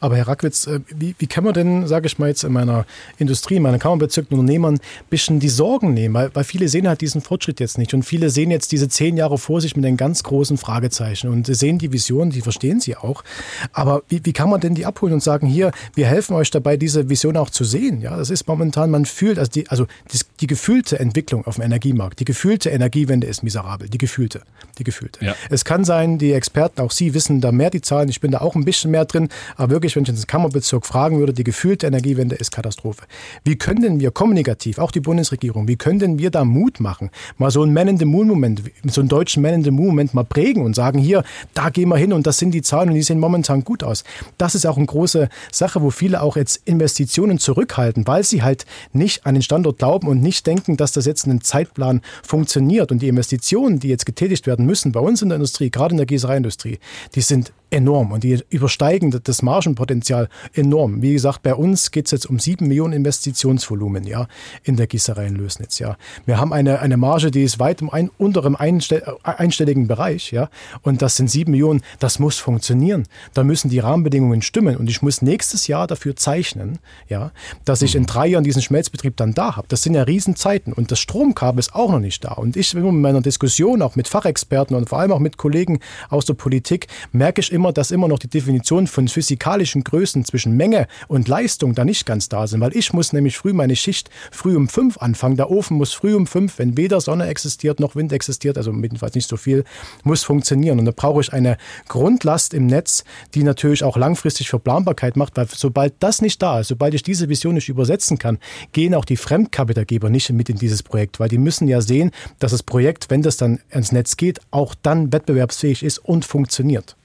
Aber 0.00 0.16
Herr 0.16 0.28
Rackwitz, 0.28 0.66
äh, 0.66 0.80
wie, 0.88 1.14
wie 1.18 1.26
kann 1.26 1.44
man 1.44 1.54
denn, 1.54 1.86
sage 1.86 2.06
ich 2.06 2.18
mal 2.18 2.28
jetzt 2.28 2.44
in 2.44 2.52
meiner 2.52 2.86
Industrie, 3.18 3.56
in 3.56 3.62
meiner 3.62 3.78
kammerbezirkten 3.78 4.38
Unternehmern, 4.38 4.74
ein 4.74 4.80
bisschen 5.10 5.40
die 5.40 5.48
Sorgen 5.48 5.94
nehmen? 5.94 6.14
Weil, 6.14 6.30
weil 6.34 6.44
viele 6.44 6.68
sehen 6.68 6.88
halt 6.88 7.00
diesen 7.00 7.20
Fortschritt 7.20 7.60
jetzt 7.60 7.78
nicht 7.78 7.94
und 7.94 8.02
viele 8.02 8.30
sehen 8.30 8.50
jetzt 8.50 8.72
diese 8.72 8.88
zehn 8.88 9.16
Jahre 9.16 9.38
vor 9.38 9.60
sich 9.60 9.76
mit 9.76 9.84
einem 9.84 9.96
ganz 9.96 10.22
großen 10.22 10.56
Fragezeichen 10.58 11.28
und 11.28 11.46
sehen 11.46 11.78
die 11.78 11.92
Vision, 11.92 12.30
die 12.30 12.40
verstehen 12.40 12.80
sie 12.80 12.96
auch. 12.96 13.24
Aber 13.72 14.02
wie, 14.08 14.24
wie 14.24 14.32
kann 14.32 14.50
man 14.50 14.60
denn 14.60 14.74
die 14.74 14.86
abholen 14.86 15.14
und 15.14 15.22
sagen, 15.22 15.46
hier, 15.46 15.72
wir 15.94 16.06
helfen 16.06 16.34
euch 16.34 16.50
dabei, 16.50 16.76
diese 16.76 17.08
Vision 17.08 17.36
auch 17.36 17.50
zu 17.50 17.64
sehen? 17.64 18.00
Ja, 18.00 18.16
das 18.16 18.30
ist 18.30 18.46
momentan, 18.46 18.90
man 18.90 19.04
fühlt, 19.04 19.38
also 19.38 19.50
die, 19.50 19.68
also 19.68 19.86
die, 20.12 20.18
die 20.40 20.46
gefühlte 20.46 20.98
Entwicklung 20.98 21.46
auf 21.46 21.56
dem 21.56 21.64
Energiemarkt, 21.64 22.20
die 22.20 22.24
gefühlte 22.24 22.70
Energiewende 22.70 23.26
ist 23.26 23.42
miserabel, 23.42 23.88
die 23.88 23.98
gefühlte, 23.98 24.42
die 24.78 24.84
gefühlte. 24.84 25.24
Ja. 25.24 25.34
Es 25.50 25.64
kann 25.64 25.84
sein, 25.84 26.18
die 26.18 26.32
Experten, 26.32 26.80
auch 26.80 26.90
Sie 26.90 27.14
wissen 27.14 27.40
da 27.40 27.52
mehr 27.52 27.70
die 27.70 27.80
Zahlen, 27.80 28.08
ich 28.08 28.20
bin 28.20 28.30
da 28.30 28.40
auch 28.40 28.54
ein 28.54 28.64
bisschen 28.64 28.90
mehr 28.90 29.04
drin, 29.04 29.28
aber 29.56 29.67
wirklich, 29.70 29.96
wenn 29.96 30.04
ich 30.04 30.08
ins 30.08 30.26
Kammerbezirk 30.26 30.86
fragen 30.86 31.18
würde, 31.18 31.32
die 31.32 31.44
gefühlte 31.44 31.86
Energiewende 31.86 32.36
ist 32.36 32.50
Katastrophe. 32.52 33.04
Wie 33.44 33.56
können 33.56 33.82
denn 33.82 34.00
wir 34.00 34.10
kommunikativ, 34.10 34.78
auch 34.78 34.90
die 34.90 35.00
Bundesregierung, 35.00 35.68
wie 35.68 35.76
können 35.76 35.98
denn 35.98 36.18
wir 36.18 36.30
da 36.30 36.44
Mut 36.44 36.80
machen, 36.80 37.10
mal 37.36 37.50
so 37.50 37.62
ein 37.62 37.72
Man 37.72 37.88
in 37.88 37.98
the 37.98 38.04
Moon 38.04 38.28
Moment, 38.28 38.62
so 38.84 39.00
einen 39.00 39.08
deutschen 39.08 39.42
Man 39.42 39.54
in 39.54 39.64
the 39.64 39.70
Moon 39.70 39.88
Moment 39.88 40.14
mal 40.14 40.24
prägen 40.24 40.64
und 40.64 40.74
sagen, 40.74 40.98
hier, 40.98 41.24
da 41.54 41.70
gehen 41.70 41.88
wir 41.88 41.96
hin 41.96 42.12
und 42.12 42.26
das 42.26 42.38
sind 42.38 42.52
die 42.52 42.62
Zahlen 42.62 42.88
und 42.90 42.94
die 42.94 43.02
sehen 43.02 43.18
momentan 43.18 43.64
gut 43.64 43.82
aus. 43.82 44.04
Das 44.36 44.54
ist 44.54 44.66
auch 44.66 44.76
eine 44.76 44.86
große 44.86 45.28
Sache, 45.52 45.82
wo 45.82 45.90
viele 45.90 46.22
auch 46.22 46.36
jetzt 46.36 46.60
Investitionen 46.64 47.38
zurückhalten, 47.38 48.06
weil 48.06 48.24
sie 48.24 48.42
halt 48.42 48.66
nicht 48.92 49.26
an 49.26 49.34
den 49.34 49.42
Standort 49.42 49.78
glauben 49.78 50.08
und 50.08 50.22
nicht 50.22 50.46
denken, 50.46 50.76
dass 50.76 50.92
das 50.92 51.06
jetzt 51.06 51.26
in 51.26 51.32
einem 51.32 51.42
Zeitplan 51.42 52.02
funktioniert. 52.22 52.92
Und 52.92 53.00
die 53.02 53.08
Investitionen, 53.08 53.78
die 53.78 53.88
jetzt 53.88 54.06
getätigt 54.06 54.46
werden 54.46 54.66
müssen 54.66 54.92
bei 54.92 55.00
uns 55.00 55.22
in 55.22 55.28
der 55.28 55.36
Industrie, 55.36 55.70
gerade 55.70 55.92
in 55.92 55.98
der 55.98 56.06
Gießereiindustrie, 56.06 56.78
die 57.14 57.20
sind 57.20 57.52
enorm 57.70 58.12
und 58.12 58.24
die 58.24 58.42
übersteigen 58.50 59.18
das 59.22 59.42
Margenpotenzial 59.42 60.28
enorm. 60.54 61.02
Wie 61.02 61.12
gesagt, 61.12 61.42
bei 61.42 61.54
uns 61.54 61.90
geht 61.90 62.06
es 62.06 62.12
jetzt 62.12 62.26
um 62.26 62.38
sieben 62.38 62.68
Millionen 62.68 62.94
Investitionsvolumen 62.94 64.04
ja, 64.04 64.26
in 64.62 64.76
der 64.76 64.86
Gießerei 64.86 65.26
in 65.26 65.36
Lösnitz. 65.36 65.78
Ja. 65.78 65.96
Wir 66.24 66.38
haben 66.38 66.52
eine, 66.52 66.80
eine 66.80 66.96
Marge, 66.96 67.30
die 67.30 67.42
ist 67.42 67.58
weit 67.58 67.82
im 67.82 67.90
ein, 67.90 68.10
unteren 68.18 68.56
einstelligen 68.56 69.86
Bereich. 69.86 70.30
Ja, 70.32 70.48
und 70.82 71.02
das 71.02 71.16
sind 71.16 71.30
sieben 71.30 71.52
Millionen, 71.52 71.82
das 71.98 72.18
muss 72.18 72.38
funktionieren. 72.38 73.06
Da 73.34 73.44
müssen 73.44 73.68
die 73.68 73.78
Rahmenbedingungen 73.78 74.42
stimmen 74.42 74.76
und 74.76 74.88
ich 74.88 75.02
muss 75.02 75.20
nächstes 75.20 75.66
Jahr 75.66 75.86
dafür 75.86 76.16
zeichnen, 76.16 76.78
ja, 77.08 77.32
dass 77.64 77.82
ich 77.82 77.94
in 77.94 78.06
drei 78.06 78.28
Jahren 78.28 78.44
diesen 78.44 78.62
Schmelzbetrieb 78.62 79.16
dann 79.16 79.34
da 79.34 79.56
habe. 79.56 79.68
Das 79.68 79.82
sind 79.82 79.94
ja 79.94 80.02
Riesenzeiten 80.02 80.72
und 80.72 80.90
das 80.90 81.00
Stromkabel 81.00 81.58
ist 81.58 81.74
auch 81.74 81.90
noch 81.90 82.00
nicht 82.00 82.24
da. 82.24 82.32
Und 82.32 82.56
ich, 82.56 82.74
in 82.74 83.00
meiner 83.00 83.20
Diskussion 83.20 83.82
auch 83.82 83.96
mit 83.96 84.08
Fachexperten 84.08 84.74
und 84.76 84.88
vor 84.88 84.98
allem 84.98 85.12
auch 85.12 85.18
mit 85.18 85.36
Kollegen 85.36 85.80
aus 86.08 86.24
der 86.24 86.34
Politik, 86.34 86.86
merke 87.12 87.40
ich 87.40 87.52
immer, 87.52 87.57
dass 87.72 87.90
immer 87.90 88.08
noch 88.08 88.18
die 88.18 88.28
Definition 88.28 88.86
von 88.86 89.08
physikalischen 89.08 89.84
Größen 89.84 90.24
zwischen 90.24 90.56
Menge 90.56 90.86
und 91.08 91.28
Leistung 91.28 91.74
da 91.74 91.84
nicht 91.84 92.06
ganz 92.06 92.28
da 92.28 92.46
sind, 92.46 92.60
weil 92.60 92.76
ich 92.76 92.92
muss 92.92 93.12
nämlich 93.12 93.36
früh 93.36 93.52
meine 93.52 93.76
Schicht 93.76 94.10
früh 94.30 94.56
um 94.56 94.68
fünf 94.68 94.98
anfangen. 94.98 95.36
Der 95.36 95.50
Ofen 95.50 95.76
muss 95.76 95.92
früh 95.92 96.14
um 96.14 96.26
fünf, 96.26 96.58
wenn 96.58 96.76
weder 96.76 97.00
Sonne 97.00 97.26
existiert 97.26 97.80
noch 97.80 97.96
Wind 97.96 98.12
existiert, 98.12 98.56
also 98.56 98.72
jedenfalls 98.72 99.14
nicht 99.14 99.28
so 99.28 99.36
viel, 99.36 99.64
muss 100.04 100.24
funktionieren. 100.24 100.78
Und 100.78 100.84
da 100.84 100.92
brauche 100.94 101.20
ich 101.20 101.32
eine 101.32 101.56
Grundlast 101.88 102.54
im 102.54 102.66
Netz, 102.66 103.04
die 103.34 103.42
natürlich 103.42 103.84
auch 103.84 103.96
langfristig 103.96 104.50
für 104.50 104.58
Planbarkeit 104.58 105.16
macht, 105.16 105.36
weil 105.36 105.46
sobald 105.48 105.94
das 106.00 106.22
nicht 106.22 106.42
da 106.42 106.60
ist, 106.60 106.68
sobald 106.68 106.94
ich 106.94 107.02
diese 107.02 107.28
Vision 107.28 107.54
nicht 107.54 107.68
übersetzen 107.68 108.18
kann, 108.18 108.38
gehen 108.72 108.94
auch 108.94 109.04
die 109.04 109.16
Fremdkapitalgeber 109.16 110.10
nicht 110.10 110.30
mit 110.30 110.48
in 110.48 110.56
dieses 110.56 110.82
Projekt, 110.82 111.20
weil 111.20 111.28
die 111.28 111.38
müssen 111.38 111.68
ja 111.68 111.80
sehen, 111.80 112.10
dass 112.38 112.52
das 112.52 112.62
Projekt, 112.62 113.10
wenn 113.10 113.22
das 113.22 113.36
dann 113.36 113.60
ans 113.70 113.92
Netz 113.92 114.16
geht, 114.16 114.40
auch 114.50 114.74
dann 114.74 115.12
wettbewerbsfähig 115.12 115.82
ist 115.82 115.98
und 115.98 116.24
funktioniert. 116.24 116.97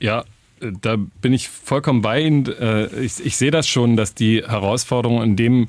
Ja, 0.00 0.24
da 0.60 0.96
bin 1.20 1.32
ich 1.32 1.48
vollkommen 1.48 2.02
bei 2.02 2.20
Ihnen. 2.20 2.46
Äh, 2.46 2.86
ich, 3.00 3.24
ich 3.24 3.36
sehe 3.36 3.50
das 3.50 3.68
schon, 3.68 3.96
dass 3.96 4.14
die 4.14 4.42
Herausforderungen 4.42 5.30
in 5.30 5.36
dem 5.36 5.68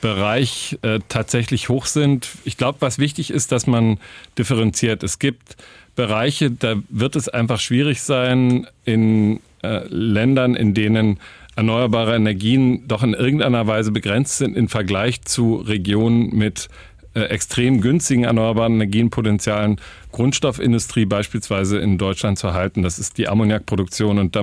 Bereich 0.00 0.78
äh, 0.82 0.98
tatsächlich 1.08 1.68
hoch 1.68 1.86
sind. 1.86 2.28
Ich 2.44 2.56
glaube, 2.56 2.78
was 2.80 2.98
wichtig 2.98 3.30
ist, 3.30 3.52
dass 3.52 3.66
man 3.66 3.98
differenziert. 4.36 5.04
Es 5.04 5.20
gibt 5.20 5.56
Bereiche, 5.94 6.50
da 6.50 6.74
wird 6.88 7.14
es 7.14 7.28
einfach 7.28 7.60
schwierig 7.60 8.02
sein, 8.02 8.66
in 8.84 9.40
äh, 9.62 9.86
Ländern, 9.88 10.56
in 10.56 10.74
denen 10.74 11.20
erneuerbare 11.54 12.16
Energien 12.16 12.88
doch 12.88 13.02
in 13.02 13.14
irgendeiner 13.14 13.66
Weise 13.66 13.92
begrenzt 13.92 14.38
sind 14.38 14.56
im 14.56 14.68
Vergleich 14.68 15.22
zu 15.22 15.56
Regionen 15.56 16.34
mit 16.34 16.68
äh, 17.14 17.20
extrem 17.24 17.80
günstigen 17.80 18.24
erneuerbaren 18.24 18.74
Energienpotenzialen 18.74 19.80
Grundstoffindustrie 20.12 21.04
beispielsweise 21.04 21.78
in 21.78 21.98
Deutschland 21.98 22.38
zu 22.38 22.54
halten. 22.54 22.82
Das 22.82 22.98
ist 22.98 23.18
die 23.18 23.28
Ammoniakproduktion 23.28 24.18
und 24.18 24.36
da, 24.36 24.42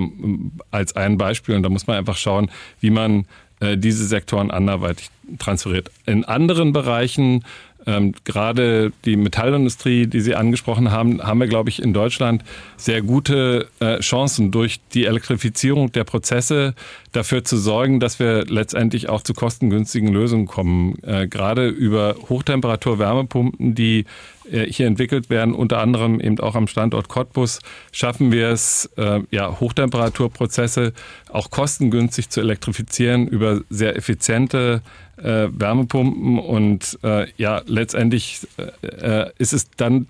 als 0.71 0.95
ein 0.95 1.17
Beispiel. 1.17 1.55
Und 1.55 1.63
da 1.63 1.69
muss 1.69 1.87
man 1.87 1.97
einfach 1.97 2.17
schauen, 2.17 2.51
wie 2.79 2.89
man 2.89 3.25
äh, 3.59 3.77
diese 3.77 4.05
Sektoren 4.05 4.51
anderweitig 4.51 5.09
transferiert. 5.37 5.91
In 6.05 6.25
anderen 6.25 6.73
Bereichen 6.73 7.43
ähm, 7.89 8.13
gerade 8.23 8.91
die 9.03 9.15
Metallindustrie, 9.15 10.05
die 10.05 10.21
Sie 10.21 10.35
angesprochen 10.35 10.91
haben, 10.91 11.23
haben 11.23 11.39
wir, 11.39 11.47
glaube 11.47 11.69
ich, 11.69 11.81
in 11.81 11.91
Deutschland 11.91 12.43
sehr 12.77 13.01
gute 13.01 13.67
äh, 13.79 13.99
Chancen 13.99 14.51
durch 14.51 14.79
die 14.93 15.05
Elektrifizierung 15.05 15.91
der 15.91 16.03
Prozesse 16.03 16.75
dafür 17.13 17.43
zu 17.43 17.57
sorgen, 17.57 17.99
dass 17.99 18.19
wir 18.19 18.45
letztendlich 18.45 19.09
auch 19.09 19.23
zu 19.23 19.33
kostengünstigen 19.33 20.09
Lösungen 20.09 20.45
kommen. 20.45 20.99
Äh, 21.01 21.27
gerade 21.27 21.67
über 21.67 22.15
Hochtemperatur-Wärmepumpen, 22.29 23.73
die 23.73 24.05
äh, 24.51 24.65
hier 24.65 24.85
entwickelt 24.85 25.31
werden, 25.31 25.55
unter 25.55 25.79
anderem 25.79 26.19
eben 26.19 26.39
auch 26.39 26.53
am 26.53 26.67
Standort 26.67 27.07
Cottbus, 27.07 27.59
schaffen 27.91 28.31
wir 28.31 28.49
es, 28.49 28.87
äh, 28.97 29.21
ja, 29.31 29.59
Hochtemperaturprozesse 29.59 30.93
auch 31.31 31.49
kostengünstig 31.49 32.29
zu 32.29 32.39
elektrifizieren 32.39 33.27
über 33.27 33.61
sehr 33.71 33.95
effiziente 33.95 34.83
äh, 35.23 35.47
Wärmepumpen 35.51 36.39
und 36.39 36.99
äh, 37.03 37.27
ja, 37.37 37.61
letztendlich 37.65 38.47
äh, 38.81 39.31
ist 39.37 39.53
es 39.53 39.69
dann 39.71 40.07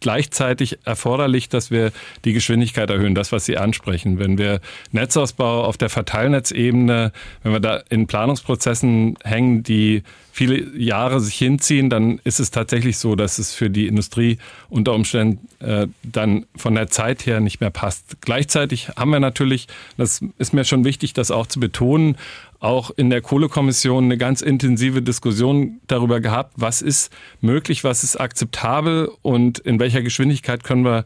gleichzeitig 0.00 0.78
erforderlich, 0.84 1.48
dass 1.48 1.70
wir 1.70 1.92
die 2.24 2.32
Geschwindigkeit 2.32 2.90
erhöhen, 2.90 3.14
das, 3.14 3.32
was 3.32 3.44
Sie 3.44 3.56
ansprechen. 3.56 4.18
Wenn 4.18 4.36
wir 4.38 4.60
Netzausbau 4.90 5.64
auf 5.64 5.78
der 5.78 5.88
Verteilnetzebene, 5.88 7.12
wenn 7.42 7.52
wir 7.52 7.60
da 7.60 7.82
in 7.88 8.06
Planungsprozessen 8.06 9.16
hängen, 9.24 9.62
die 9.62 10.02
viele 10.30 10.76
Jahre 10.78 11.20
sich 11.20 11.36
hinziehen, 11.36 11.90
dann 11.90 12.20
ist 12.24 12.40
es 12.40 12.50
tatsächlich 12.50 12.98
so, 12.98 13.16
dass 13.16 13.38
es 13.38 13.54
für 13.54 13.70
die 13.70 13.86
Industrie 13.86 14.38
unter 14.68 14.94
Umständen 14.94 15.46
äh, 15.60 15.86
dann 16.02 16.46
von 16.56 16.74
der 16.74 16.88
Zeit 16.88 17.26
her 17.26 17.40
nicht 17.40 17.60
mehr 17.60 17.70
passt. 17.70 18.20
Gleichzeitig 18.22 18.88
haben 18.96 19.10
wir 19.10 19.20
natürlich, 19.20 19.68
das 19.96 20.22
ist 20.38 20.54
mir 20.54 20.64
schon 20.64 20.84
wichtig, 20.84 21.12
das 21.12 21.30
auch 21.30 21.46
zu 21.46 21.60
betonen, 21.60 22.16
auch 22.62 22.92
in 22.96 23.10
der 23.10 23.20
Kohlekommission 23.20 24.04
eine 24.04 24.16
ganz 24.16 24.40
intensive 24.40 25.02
Diskussion 25.02 25.80
darüber 25.88 26.20
gehabt, 26.20 26.54
was 26.56 26.80
ist 26.80 27.12
möglich, 27.40 27.82
was 27.82 28.04
ist 28.04 28.20
akzeptabel 28.20 29.10
und 29.22 29.58
in 29.58 29.80
welcher 29.80 30.02
Geschwindigkeit 30.02 30.62
können 30.62 30.84
wir 30.84 31.04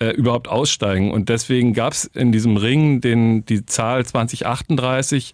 äh, 0.00 0.10
überhaupt 0.10 0.48
aussteigen. 0.48 1.12
Und 1.12 1.28
deswegen 1.28 1.74
gab 1.74 1.92
es 1.92 2.06
in 2.06 2.32
diesem 2.32 2.56
Ring 2.56 3.00
den, 3.00 3.46
die 3.46 3.64
Zahl 3.64 4.04
2038 4.04 5.32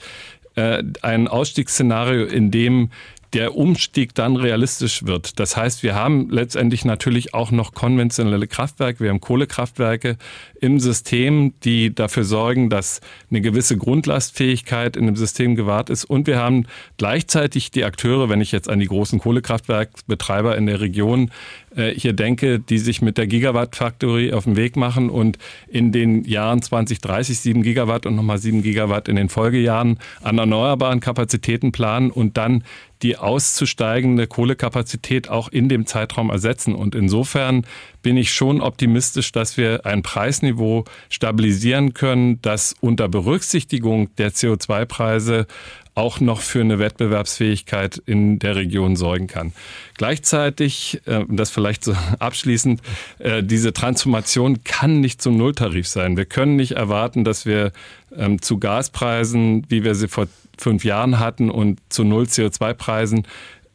äh, 0.56 0.82
ein 1.00 1.26
Ausstiegsszenario, 1.26 2.26
in 2.26 2.50
dem 2.50 2.90
der 3.32 3.56
Umstieg 3.56 4.14
dann 4.14 4.36
realistisch 4.36 5.06
wird. 5.06 5.38
Das 5.38 5.56
heißt, 5.56 5.82
wir 5.82 5.94
haben 5.94 6.28
letztendlich 6.30 6.84
natürlich 6.84 7.34
auch 7.34 7.50
noch 7.50 7.72
konventionelle 7.72 8.46
Kraftwerke, 8.46 9.00
wir 9.00 9.10
haben 9.10 9.20
Kohlekraftwerke 9.20 10.18
im 10.60 10.80
System, 10.80 11.54
die 11.64 11.94
dafür 11.94 12.24
sorgen, 12.24 12.68
dass 12.68 13.00
eine 13.30 13.40
gewisse 13.40 13.76
Grundlastfähigkeit 13.76 14.96
in 14.96 15.06
dem 15.06 15.16
System 15.16 15.56
gewahrt 15.56 15.90
ist. 15.90 16.04
Und 16.04 16.26
wir 16.26 16.38
haben 16.38 16.66
gleichzeitig 16.98 17.70
die 17.70 17.84
Akteure, 17.84 18.28
wenn 18.28 18.40
ich 18.40 18.52
jetzt 18.52 18.68
an 18.68 18.80
die 18.80 18.86
großen 18.86 19.18
Kohlekraftwerkbetreiber 19.18 20.56
in 20.56 20.66
der 20.66 20.80
Region 20.80 21.30
äh, 21.76 21.94
hier 21.94 22.12
denke, 22.12 22.58
die 22.58 22.78
sich 22.78 23.02
mit 23.02 23.18
der 23.18 23.26
Gigawatt 23.26 23.76
Factory 23.76 24.32
auf 24.32 24.44
den 24.44 24.56
Weg 24.56 24.76
machen 24.76 25.10
und 25.10 25.38
in 25.68 25.92
den 25.92 26.24
Jahren 26.24 26.62
2030 26.62 27.38
7 27.40 27.62
Gigawatt 27.62 28.06
und 28.06 28.16
nochmal 28.16 28.38
7 28.38 28.62
Gigawatt 28.62 29.08
in 29.08 29.16
den 29.16 29.28
Folgejahren 29.28 29.98
an 30.22 30.38
erneuerbaren 30.38 31.00
Kapazitäten 31.00 31.72
planen 31.72 32.10
und 32.10 32.36
dann 32.36 32.64
die 33.02 33.16
auszusteigende 33.16 34.26
Kohlekapazität 34.26 35.28
auch 35.28 35.48
in 35.48 35.68
dem 35.68 35.86
Zeitraum 35.86 36.30
ersetzen. 36.30 36.74
Und 36.74 36.94
insofern 36.94 37.66
bin 38.02 38.16
ich 38.16 38.32
schon 38.32 38.60
optimistisch, 38.60 39.32
dass 39.32 39.56
wir 39.56 39.84
ein 39.86 40.02
Preisniveau 40.02 40.84
stabilisieren 41.08 41.94
können, 41.94 42.40
das 42.42 42.74
unter 42.80 43.08
Berücksichtigung 43.08 44.14
der 44.16 44.32
CO2-Preise 44.32 45.46
auch 45.94 46.20
noch 46.20 46.40
für 46.40 46.60
eine 46.60 46.78
Wettbewerbsfähigkeit 46.78 48.02
in 48.06 48.38
der 48.38 48.56
Region 48.56 48.96
sorgen 48.96 49.26
kann. 49.26 49.52
Gleichzeitig, 49.96 51.00
äh, 51.06 51.24
das 51.28 51.50
vielleicht 51.50 51.84
so 51.84 51.94
abschließend, 52.18 52.80
äh, 53.18 53.42
diese 53.42 53.72
Transformation 53.72 54.64
kann 54.64 55.00
nicht 55.00 55.20
zum 55.20 55.36
Nulltarif 55.36 55.86
sein. 55.86 56.16
Wir 56.16 56.24
können 56.24 56.56
nicht 56.56 56.72
erwarten, 56.72 57.24
dass 57.24 57.44
wir 57.44 57.72
ähm, 58.16 58.40
zu 58.40 58.58
Gaspreisen, 58.58 59.66
wie 59.68 59.84
wir 59.84 59.94
sie 59.94 60.08
vor 60.08 60.28
fünf 60.58 60.84
Jahren 60.84 61.18
hatten 61.18 61.50
und 61.50 61.80
zu 61.88 62.04
Null 62.04 62.24
CO2-Preisen, 62.24 63.26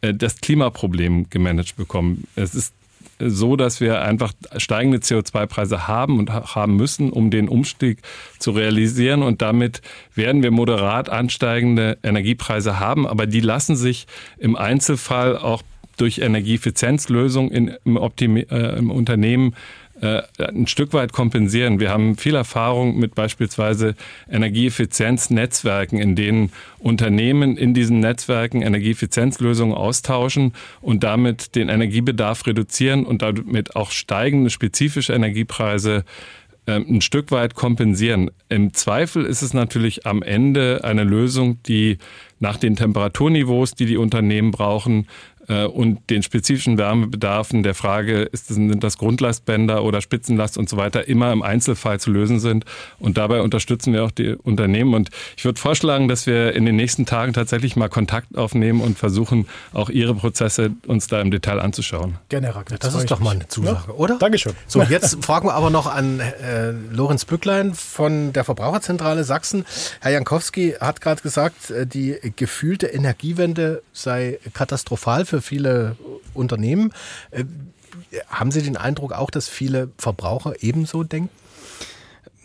äh, 0.02 0.14
das 0.14 0.42
Klimaproblem 0.42 1.30
gemanagt 1.30 1.76
bekommen. 1.76 2.28
Es 2.36 2.56
ist 2.56 2.74
so, 3.20 3.56
dass 3.56 3.82
wir 3.82 4.02
einfach 4.02 4.34
steigende 4.58 5.00
CO2-Preise 5.00 5.88
haben 5.88 6.20
und 6.20 6.32
haben 6.32 6.76
müssen, 6.76 7.12
um 7.12 7.32
den 7.32 7.50
Umstieg 7.50 8.02
zu 8.40 8.52
realisieren. 8.52 9.24
Und 9.24 9.42
damit 9.42 9.82
werden 10.14 10.44
wir 10.44 10.52
moderat 10.52 11.10
ansteigende 11.10 11.98
Energiepreise 12.04 12.80
haben. 12.80 13.08
Aber 13.08 13.26
die 13.26 13.42
lassen 13.42 13.76
sich 13.76 14.08
im 14.38 14.56
Einzelfall 14.56 15.38
auch 15.38 15.64
durch 15.98 16.20
Energieeffizienzlösungen 16.20 17.76
im, 17.84 17.98
äh, 17.98 18.78
im 18.78 18.92
Unternehmen 18.92 19.56
äh, 20.02 20.22
ein 20.38 20.68
Stück 20.68 20.94
weit 20.94 21.12
kompensieren. 21.12 21.80
Wir 21.80 21.90
haben 21.90 22.18
viel 22.18 22.36
Erfahrung 22.36 23.00
mit 23.00 23.16
beispielsweise 23.16 23.96
Energieeffizienznetzwerken, 24.30 26.00
in 26.00 26.16
denen 26.16 26.52
Unternehmen 26.78 27.58
in 27.58 27.74
diesen 27.74 28.00
Netzwerken 28.00 28.62
Energieeffizienzlösungen 28.62 29.76
austauschen 29.76 30.54
und 30.82 31.04
damit 31.04 31.56
den 31.56 31.70
Energiebedarf 31.70 32.46
reduzieren 32.46 33.06
und 33.06 33.22
damit 33.22 33.76
auch 33.76 33.92
steigende 33.92 34.50
spezifische 34.50 35.14
Energiepreise 35.14 36.04
ähm, 36.68 36.86
ein 36.90 37.02
Stück 37.02 37.32
weit 37.32 37.56
kompensieren. 37.56 38.30
Im 38.50 38.74
Zweifel 38.74 39.26
ist 39.26 39.42
es 39.42 39.54
natürlich 39.54 40.06
am 40.06 40.22
Ende 40.22 40.82
eine 40.84 41.06
Lösung, 41.06 41.64
die 41.64 41.98
nach 42.40 42.58
den 42.58 42.76
Temperaturniveaus, 42.76 43.74
die 43.74 43.86
die 43.86 43.98
Unternehmen 43.98 44.52
brauchen, 44.52 45.08
und 45.48 46.10
den 46.10 46.24
spezifischen 46.24 46.78
Wärmebedarfen 46.78 47.64
der 47.64 47.74
Frage, 47.74 48.24
ist, 48.24 48.48
sind 48.48 48.84
das 48.84 48.98
Grundlastbänder 48.98 49.84
oder 49.84 50.02
Spitzenlast 50.02 50.58
und 50.58 50.68
so 50.70 50.78
weiter, 50.78 51.08
immer 51.08 51.32
im 51.32 51.42
Einzelfall 51.42 52.00
zu 52.00 52.12
lösen 52.12 52.40
sind. 52.40 52.66
Und 53.00 53.18
dabei 53.18 53.42
unterstützen 53.42 53.94
wir 53.94 54.04
auch 54.04 54.12
die 54.12 54.36
Unternehmen. 54.36 54.94
Und 54.94 55.10
ich 55.38 55.46
würde 55.46 55.60
vorschlagen, 55.60 56.08
dass 56.08 56.28
wir 56.28 56.54
in 56.54 56.66
den 56.66 56.76
nächsten 56.76 57.06
Tagen 57.06 57.34
tatsächlich 57.34 57.76
mal 57.76 57.88
Kontakt 57.88 58.38
aufnehmen 58.38 58.82
und 58.82 58.98
versuchen, 58.98 59.48
auch 59.74 59.90
Ihre 59.90 60.16
Prozesse 60.16 60.72
uns 60.86 61.08
da 61.08 61.22
im 61.22 61.32
Detail 61.32 61.60
anzuschauen. 61.60 62.18
Gerne, 62.30 62.54
Ragnar. 62.56 62.80
Das 62.80 62.96
ist 62.96 63.10
doch 63.10 63.20
mal 63.20 63.32
eine 63.32 63.48
Zusage, 63.48 63.86
ja? 63.88 63.94
oder? 63.94 64.18
Dankeschön. 64.18 64.54
So, 64.68 64.82
jetzt 64.84 65.24
fragen 65.24 65.48
wir 65.48 65.54
aber 65.54 65.70
noch 65.70 65.88
an 65.88 66.20
äh, 66.20 66.72
Lorenz 66.92 67.26
Bücklein 67.26 67.74
von 67.74 68.34
der 68.34 68.44
Verbraucherzentrale 68.44 69.24
Sachsen. 69.24 69.66
Herr 70.02 70.12
Jankowski 70.12 70.76
hat 70.80 71.02
gerade 71.02 71.22
gesagt, 71.22 71.72
äh, 71.72 71.86
die 71.88 72.18
gefühlte 72.36 72.88
Energiewende 72.88 73.82
sei 73.94 74.40
katastrophal 74.54 75.26
für 75.26 75.37
für 75.38 75.42
viele 75.42 75.96
Unternehmen. 76.34 76.94
Äh, 77.32 77.46
haben 78.30 78.52
Sie 78.52 78.62
den 78.62 78.78
Eindruck 78.78 79.14
auch, 79.14 79.30
dass 79.30 79.48
viele 79.48 79.90
Verbraucher 79.98 80.54
ebenso 80.62 81.04
denken? 81.04 81.30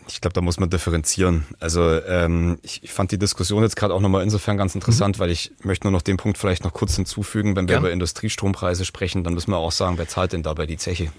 Ich 0.09 0.19
glaube, 0.19 0.33
da 0.33 0.41
muss 0.41 0.59
man 0.59 0.69
differenzieren. 0.69 1.45
Also 1.59 1.81
ähm, 2.03 2.59
ich, 2.61 2.83
ich 2.83 2.91
fand 2.91 3.11
die 3.11 3.17
Diskussion 3.17 3.63
jetzt 3.63 3.77
gerade 3.77 3.93
auch 3.93 4.01
nochmal 4.01 4.23
insofern 4.23 4.57
ganz 4.57 4.75
interessant, 4.75 5.17
mhm. 5.17 5.21
weil 5.21 5.29
ich 5.31 5.51
möchte 5.63 5.87
nur 5.87 5.91
noch 5.91 6.01
den 6.01 6.17
Punkt 6.17 6.37
vielleicht 6.37 6.63
noch 6.65 6.73
kurz 6.73 6.95
hinzufügen. 6.95 7.55
Wenn 7.55 7.67
wir 7.67 7.75
Gern. 7.75 7.83
über 7.83 7.91
Industriestrompreise 7.91 8.85
sprechen, 8.85 9.23
dann 9.23 9.33
müssen 9.33 9.51
wir 9.51 9.57
auch 9.57 9.71
sagen, 9.71 9.97
wer 9.97 10.07
zahlt 10.07 10.33
denn 10.33 10.43
dabei 10.43 10.65
die 10.65 10.77
Zeche? 10.77 11.11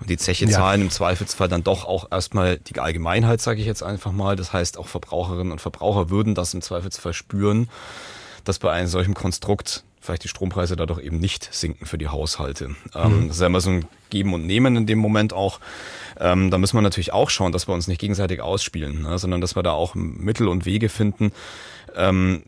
Und 0.00 0.10
die 0.10 0.18
Zeche 0.18 0.44
ja. 0.44 0.50
zahlen 0.50 0.82
im 0.82 0.90
Zweifelsfall 0.90 1.48
dann 1.48 1.64
doch 1.64 1.86
auch 1.86 2.10
erstmal 2.10 2.58
die 2.58 2.78
Allgemeinheit, 2.78 3.40
sage 3.40 3.60
ich 3.60 3.66
jetzt 3.66 3.82
einfach 3.82 4.12
mal. 4.12 4.36
Das 4.36 4.52
heißt, 4.52 4.76
auch 4.76 4.86
Verbraucherinnen 4.86 5.52
und 5.52 5.60
Verbraucher 5.60 6.10
würden 6.10 6.34
das 6.34 6.52
im 6.52 6.60
Zweifelsfall 6.60 7.14
spüren, 7.14 7.70
dass 8.44 8.58
bei 8.58 8.70
einem 8.70 8.88
solchen 8.88 9.14
Konstrukt 9.14 9.84
vielleicht 10.04 10.24
die 10.24 10.28
Strompreise 10.28 10.76
dadurch 10.76 11.00
eben 11.00 11.18
nicht 11.18 11.48
sinken 11.52 11.86
für 11.86 11.98
die 11.98 12.08
Haushalte. 12.08 12.76
Ähm, 12.94 13.22
mhm. 13.22 13.28
Das 13.28 13.36
ist 13.36 13.40
ja 13.40 13.46
immer 13.46 13.60
so 13.60 13.70
ein 13.70 13.86
Geben 14.10 14.34
und 14.34 14.46
Nehmen 14.46 14.76
in 14.76 14.86
dem 14.86 14.98
Moment 14.98 15.32
auch. 15.32 15.60
Ähm, 16.20 16.50
da 16.50 16.58
müssen 16.58 16.76
wir 16.76 16.82
natürlich 16.82 17.12
auch 17.12 17.30
schauen, 17.30 17.52
dass 17.52 17.66
wir 17.66 17.74
uns 17.74 17.88
nicht 17.88 18.00
gegenseitig 18.00 18.40
ausspielen, 18.40 19.02
ne, 19.02 19.18
sondern 19.18 19.40
dass 19.40 19.56
wir 19.56 19.62
da 19.62 19.72
auch 19.72 19.94
Mittel 19.94 20.48
und 20.48 20.66
Wege 20.66 20.88
finden. 20.88 21.32
Ähm, 21.96 22.42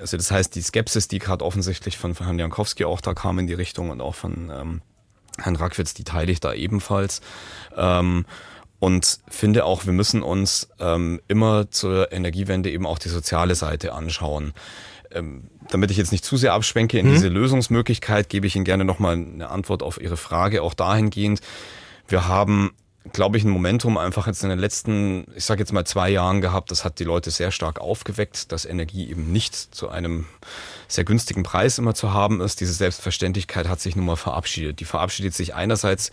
also 0.00 0.16
das 0.16 0.30
heißt, 0.30 0.54
die 0.54 0.62
Skepsis, 0.62 1.08
die 1.08 1.18
gerade 1.18 1.44
offensichtlich 1.44 1.98
von, 1.98 2.14
von 2.14 2.26
Herrn 2.26 2.38
Jankowski 2.38 2.84
auch 2.84 3.00
da 3.00 3.14
kam 3.14 3.38
in 3.38 3.46
die 3.46 3.54
Richtung 3.54 3.90
und 3.90 4.00
auch 4.00 4.14
von 4.14 4.50
ähm, 4.54 4.82
Herrn 5.38 5.56
Rackwitz, 5.56 5.94
die 5.94 6.04
teile 6.04 6.30
ich 6.30 6.40
da 6.40 6.52
ebenfalls. 6.52 7.20
Ähm, 7.76 8.26
Und 8.78 9.20
finde 9.28 9.66
auch, 9.66 9.84
wir 9.84 9.92
müssen 9.92 10.22
uns 10.22 10.70
ähm, 10.78 11.20
immer 11.28 11.70
zur 11.70 12.12
Energiewende 12.12 12.70
eben 12.70 12.86
auch 12.86 12.98
die 12.98 13.10
soziale 13.10 13.54
Seite 13.54 13.92
anschauen. 13.92 14.54
Ähm, 15.10 15.50
damit 15.70 15.90
ich 15.90 15.96
jetzt 15.96 16.12
nicht 16.12 16.24
zu 16.24 16.36
sehr 16.36 16.52
abschwenke 16.52 16.98
in 16.98 17.06
mhm. 17.06 17.12
diese 17.12 17.28
Lösungsmöglichkeit, 17.28 18.28
gebe 18.28 18.46
ich 18.46 18.56
Ihnen 18.56 18.64
gerne 18.64 18.84
nochmal 18.84 19.14
eine 19.14 19.50
Antwort 19.50 19.82
auf 19.82 20.00
Ihre 20.00 20.16
Frage, 20.16 20.62
auch 20.62 20.74
dahingehend. 20.74 21.40
Wir 22.08 22.28
haben 22.28 22.72
glaube 23.12 23.38
ich, 23.38 23.44
ein 23.44 23.50
Momentum 23.50 23.96
einfach 23.96 24.26
jetzt 24.26 24.42
in 24.42 24.50
den 24.50 24.58
letzten, 24.58 25.26
ich 25.34 25.44
sage 25.44 25.60
jetzt 25.60 25.72
mal 25.72 25.86
zwei 25.86 26.10
Jahren 26.10 26.40
gehabt. 26.40 26.70
Das 26.70 26.84
hat 26.84 26.98
die 26.98 27.04
Leute 27.04 27.30
sehr 27.30 27.50
stark 27.50 27.80
aufgeweckt, 27.80 28.52
dass 28.52 28.66
Energie 28.66 29.08
eben 29.08 29.32
nicht 29.32 29.54
zu 29.54 29.88
einem 29.88 30.26
sehr 30.86 31.04
günstigen 31.04 31.42
Preis 31.42 31.78
immer 31.78 31.94
zu 31.94 32.12
haben 32.12 32.40
ist. 32.40 32.60
Diese 32.60 32.74
Selbstverständlichkeit 32.74 33.68
hat 33.68 33.80
sich 33.80 33.96
nun 33.96 34.04
mal 34.04 34.16
verabschiedet. 34.16 34.80
Die 34.80 34.84
verabschiedet 34.84 35.34
sich 35.34 35.54
einerseits 35.54 36.10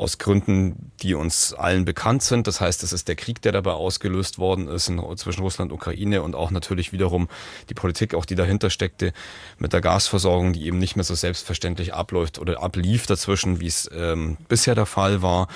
aus 0.00 0.16
Gründen, 0.16 0.92
die 1.02 1.14
uns 1.14 1.52
allen 1.52 1.84
bekannt 1.84 2.22
sind. 2.22 2.46
Das 2.46 2.60
heißt, 2.60 2.82
es 2.82 2.92
ist 2.92 3.06
der 3.06 3.16
Krieg, 3.16 3.42
der 3.42 3.52
dabei 3.52 3.72
ausgelöst 3.72 4.38
worden 4.38 4.66
ist 4.66 4.88
in, 4.88 5.00
zwischen 5.16 5.42
Russland 5.42 5.70
und 5.70 5.76
Ukraine 5.76 6.22
und 6.22 6.34
auch 6.34 6.50
natürlich 6.50 6.92
wiederum 6.92 7.28
die 7.68 7.74
Politik, 7.74 8.14
auch 8.14 8.24
die 8.24 8.34
dahinter 8.34 8.70
steckte, 8.70 9.12
mit 9.58 9.74
der 9.74 9.82
Gasversorgung, 9.82 10.54
die 10.54 10.64
eben 10.64 10.78
nicht 10.78 10.96
mehr 10.96 11.04
so 11.04 11.14
selbstverständlich 11.14 11.92
abläuft 11.92 12.38
oder 12.38 12.62
ablief 12.62 13.06
dazwischen, 13.06 13.60
wie 13.60 13.66
es 13.66 13.90
ähm, 13.94 14.38
bisher 14.48 14.74
der 14.74 14.86
Fall 14.86 15.20
war. 15.20 15.48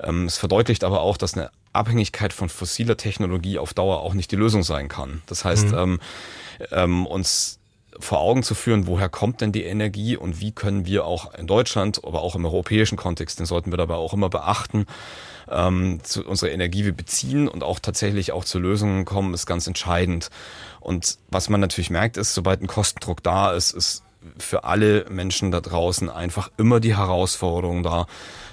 Ähm, 0.00 0.26
es 0.26 0.38
verdeutlicht 0.38 0.84
aber 0.84 1.00
auch, 1.00 1.16
dass 1.16 1.34
eine 1.34 1.50
Abhängigkeit 1.72 2.32
von 2.32 2.48
fossiler 2.48 2.96
Technologie 2.96 3.58
auf 3.58 3.74
Dauer 3.74 4.00
auch 4.00 4.14
nicht 4.14 4.30
die 4.30 4.36
Lösung 4.36 4.62
sein 4.62 4.88
kann. 4.88 5.22
Das 5.26 5.44
heißt, 5.44 5.72
mhm. 5.72 5.78
ähm, 5.78 6.00
ähm, 6.70 7.06
uns 7.06 7.57
vor 8.00 8.20
Augen 8.20 8.42
zu 8.42 8.54
führen, 8.54 8.86
woher 8.86 9.08
kommt 9.08 9.40
denn 9.40 9.52
die 9.52 9.64
Energie 9.64 10.16
und 10.16 10.40
wie 10.40 10.52
können 10.52 10.86
wir 10.86 11.04
auch 11.04 11.34
in 11.34 11.46
Deutschland, 11.46 12.00
aber 12.04 12.22
auch 12.22 12.34
im 12.36 12.44
europäischen 12.44 12.96
Kontext, 12.96 13.38
den 13.38 13.46
sollten 13.46 13.72
wir 13.72 13.76
dabei 13.76 13.94
auch 13.94 14.12
immer 14.12 14.28
beachten, 14.28 14.86
ähm, 15.50 16.00
zu 16.02 16.24
unserer 16.24 16.50
Energie 16.50 16.84
wir 16.84 16.92
beziehen 16.92 17.48
und 17.48 17.62
auch 17.62 17.78
tatsächlich 17.78 18.32
auch 18.32 18.44
zu 18.44 18.58
Lösungen 18.58 19.04
kommen, 19.04 19.34
ist 19.34 19.46
ganz 19.46 19.66
entscheidend. 19.66 20.30
Und 20.80 21.18
was 21.28 21.48
man 21.48 21.60
natürlich 21.60 21.90
merkt, 21.90 22.16
ist, 22.16 22.34
sobald 22.34 22.62
ein 22.62 22.66
Kostendruck 22.66 23.22
da 23.22 23.52
ist, 23.52 23.72
ist 23.72 24.02
für 24.38 24.64
alle 24.64 25.06
Menschen 25.08 25.50
da 25.50 25.60
draußen 25.60 26.10
einfach 26.10 26.50
immer 26.56 26.80
die 26.80 26.96
Herausforderung 26.96 27.82
da, 27.82 28.06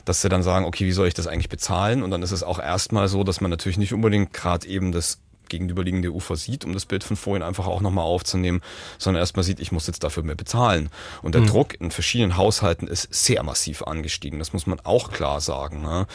dass 0.06 0.22
sie 0.22 0.30
dann 0.30 0.44
sagen, 0.44 0.66
okay, 0.66 0.86
wie 0.86 0.92
soll 0.92 1.08
ich 1.08 1.14
das 1.14 1.28
eigentlich 1.28 1.50
bezahlen? 1.50 2.04
Und 2.04 2.12
dann 2.12 2.22
ist 2.22 2.32
es 2.32 2.44
auch 2.44 2.60
erstmal 2.60 3.08
so, 3.08 3.24
dass 3.24 3.42
man 3.42 3.52
natürlich 3.52 3.78
nicht 3.78 3.94
unbedingt 3.94 4.34
gerade 4.34 4.68
eben 4.68 4.92
das 4.92 5.20
gegenüberliegende 5.50 6.12
Ufer 6.12 6.36
sieht, 6.36 6.66
um 6.66 6.74
das 6.74 6.86
Bild 6.86 7.04
von 7.04 7.18
vorhin 7.18 7.44
einfach 7.44 7.68
auch 7.68 7.82
nochmal 7.82 8.06
aufzunehmen, 8.06 8.62
sondern 8.98 9.22
erstmal 9.22 9.44
sieht, 9.44 9.60
ich 9.60 9.72
muss 9.72 9.88
jetzt 9.88 10.04
dafür 10.04 10.24
mehr 10.24 10.36
bezahlen. 10.36 10.90
Und 11.22 11.36
der 11.36 11.42
mhm. 11.42 11.48
Druck 11.48 11.80
in 11.80 11.92
verschiedenen 11.92 12.38
Haushalten 12.38 12.88
ist 12.88 13.14
sehr 13.14 13.44
massiv 13.44 13.84
angestiegen. 13.84 14.40
Das 14.40 14.54
muss 14.54 14.68
man 14.68 14.80
auch 14.82 15.12
klar 15.12 15.42
sagen. 15.42 15.82
Ne? 15.82 16.08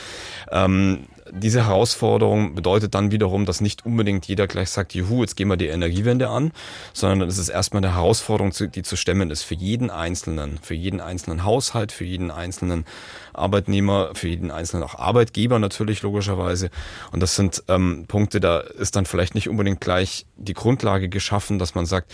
Ähm, 0.50 1.06
diese 1.32 1.66
Herausforderung 1.66 2.54
bedeutet 2.54 2.94
dann 2.94 3.10
wiederum, 3.10 3.46
dass 3.46 3.60
nicht 3.60 3.86
unbedingt 3.86 4.26
jeder 4.26 4.46
gleich 4.46 4.70
sagt, 4.70 4.94
juhu, 4.94 5.22
jetzt 5.22 5.36
gehen 5.36 5.48
wir 5.48 5.56
die 5.56 5.68
Energiewende 5.68 6.28
an, 6.28 6.52
sondern 6.92 7.28
es 7.28 7.38
ist 7.38 7.48
erstmal 7.48 7.84
eine 7.84 7.94
Herausforderung, 7.94 8.52
die 8.52 8.82
zu 8.82 8.96
stemmen 8.96 9.30
ist 9.30 9.42
für 9.42 9.54
jeden 9.54 9.90
Einzelnen, 9.90 10.58
für 10.62 10.74
jeden 10.74 11.00
einzelnen 11.00 11.44
Haushalt, 11.44 11.92
für 11.92 12.04
jeden 12.04 12.30
einzelnen 12.30 12.84
Arbeitnehmer, 13.32 14.10
für 14.14 14.28
jeden 14.28 14.50
einzelnen 14.50 14.84
auch 14.84 14.94
Arbeitgeber 14.96 15.58
natürlich 15.58 16.02
logischerweise. 16.02 16.70
Und 17.12 17.20
das 17.20 17.36
sind 17.36 17.62
ähm, 17.68 18.04
Punkte, 18.08 18.40
da 18.40 18.58
ist 18.60 18.96
dann 18.96 19.06
vielleicht 19.06 19.34
nicht 19.34 19.48
unbedingt 19.48 19.80
gleich 19.80 20.26
die 20.36 20.54
Grundlage 20.54 21.08
geschaffen, 21.08 21.58
dass 21.58 21.74
man 21.74 21.86
sagt, 21.86 22.12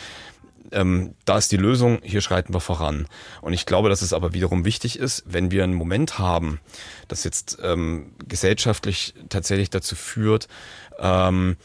ähm, 0.73 1.15
da 1.25 1.39
ist 1.39 1.53
die 1.53 1.57
Lösung, 1.57 2.01
hier 2.03 2.21
schreiten 2.21 2.55
wir 2.55 2.61
voran. 2.61 3.07
Und 3.41 3.53
ich 3.53 3.67
glaube, 3.67 3.89
dass 3.89 4.03
es 4.03 4.13
aber 4.13 4.33
wiederum 4.33 4.65
wichtig 4.65 4.99
ist, 4.99 5.25
wenn 5.27 5.51
wir 5.51 5.65
einen 5.65 5.75
Moment 5.75 6.19
haben, 6.19 6.61
das 7.09 7.25
jetzt 7.25 7.59
ähm, 7.63 8.13
gesellschaftlich 8.27 9.15
tatsächlich 9.29 9.71
dazu 9.71 9.95
führt, 9.95 10.49
ähm, 10.99 11.57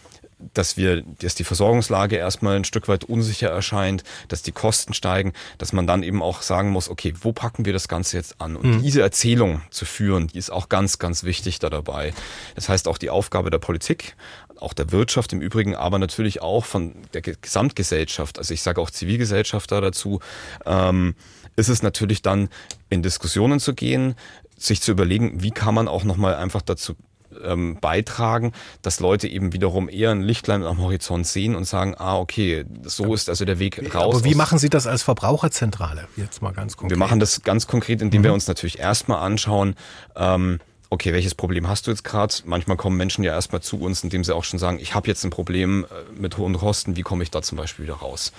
dass 0.53 0.77
wir, 0.77 1.01
dass 1.01 1.35
die 1.35 1.43
Versorgungslage 1.43 2.15
erstmal 2.15 2.55
ein 2.55 2.63
Stück 2.63 2.87
weit 2.87 3.03
unsicher 3.03 3.49
erscheint, 3.49 4.03
dass 4.27 4.41
die 4.41 4.51
Kosten 4.51 4.93
steigen, 4.93 5.33
dass 5.57 5.73
man 5.73 5.87
dann 5.87 6.03
eben 6.03 6.21
auch 6.21 6.41
sagen 6.41 6.71
muss, 6.71 6.89
okay, 6.89 7.13
wo 7.21 7.31
packen 7.31 7.65
wir 7.65 7.73
das 7.73 7.87
Ganze 7.87 8.17
jetzt 8.17 8.41
an? 8.41 8.55
Und 8.55 8.77
mhm. 8.77 8.83
diese 8.83 9.01
Erzählung 9.01 9.61
zu 9.69 9.85
führen, 9.85 10.27
die 10.27 10.37
ist 10.37 10.51
auch 10.51 10.69
ganz, 10.69 10.99
ganz 10.99 11.23
wichtig 11.23 11.59
da 11.59 11.69
dabei. 11.69 12.13
Das 12.55 12.69
heißt 12.69 12.87
auch 12.87 12.97
die 12.97 13.09
Aufgabe 13.09 13.49
der 13.49 13.59
Politik, 13.59 14.15
auch 14.61 14.73
der 14.73 14.91
Wirtschaft 14.91 15.33
im 15.33 15.41
Übrigen, 15.41 15.75
aber 15.75 15.99
natürlich 15.99 16.41
auch 16.41 16.65
von 16.65 16.95
der 17.13 17.21
Gesamtgesellschaft, 17.21 18.37
also 18.37 18.53
ich 18.53 18.61
sage 18.61 18.81
auch 18.81 18.89
Zivilgesellschaft 18.89 19.71
da 19.71 19.81
dazu, 19.81 20.19
ähm, 20.65 21.15
ist 21.55 21.69
es 21.69 21.83
natürlich 21.83 22.21
dann 22.21 22.49
in 22.89 23.03
Diskussionen 23.03 23.59
zu 23.59 23.73
gehen, 23.73 24.15
sich 24.57 24.81
zu 24.81 24.91
überlegen, 24.91 25.41
wie 25.41 25.51
kann 25.51 25.73
man 25.73 25.87
auch 25.87 26.03
nochmal 26.03 26.35
einfach 26.35 26.61
dazu 26.61 26.95
ähm, 27.43 27.77
beitragen, 27.79 28.51
dass 28.81 28.99
Leute 28.99 29.27
eben 29.27 29.53
wiederum 29.53 29.89
eher 29.89 30.11
ein 30.11 30.21
Lichtlein 30.21 30.63
am 30.63 30.79
Horizont 30.79 31.25
sehen 31.25 31.55
und 31.55 31.65
sagen, 31.65 31.95
ah, 31.97 32.17
okay, 32.17 32.65
so 32.83 33.13
ist 33.13 33.29
also 33.29 33.45
der 33.45 33.59
Weg 33.59 33.93
raus. 33.95 34.15
Aber 34.15 34.25
wie 34.25 34.35
machen 34.35 34.59
Sie 34.59 34.69
das 34.69 34.87
als 34.87 35.03
Verbraucherzentrale? 35.03 36.07
Jetzt 36.17 36.41
mal 36.41 36.51
ganz 36.51 36.77
konkret. 36.77 36.97
Wir 36.97 36.99
machen 36.99 37.19
das 37.19 37.41
ganz 37.43 37.67
konkret, 37.67 38.01
indem 38.01 38.21
mhm. 38.21 38.25
wir 38.25 38.33
uns 38.33 38.47
natürlich 38.47 38.79
erstmal 38.79 39.19
anschauen, 39.19 39.75
ähm, 40.15 40.59
okay, 40.91 41.13
welches 41.13 41.33
Problem 41.33 41.67
hast 41.67 41.87
du 41.87 41.91
jetzt 41.91 42.03
gerade? 42.03 42.35
Manchmal 42.45 42.77
kommen 42.77 42.97
Menschen 42.97 43.23
ja 43.23 43.31
erstmal 43.31 43.61
zu 43.61 43.79
uns, 43.79 44.03
indem 44.03 44.23
sie 44.23 44.35
auch 44.35 44.43
schon 44.43 44.59
sagen, 44.59 44.77
ich 44.79 44.93
habe 44.93 45.07
jetzt 45.07 45.23
ein 45.23 45.29
Problem 45.31 45.85
äh, 45.85 46.19
mit 46.19 46.37
hohen 46.37 46.57
Kosten, 46.57 46.95
wie 46.95 47.01
komme 47.01 47.23
ich 47.23 47.31
da 47.31 47.41
zum 47.41 47.57
Beispiel 47.57 47.85
wieder 47.85 47.95
raus? 47.95 48.33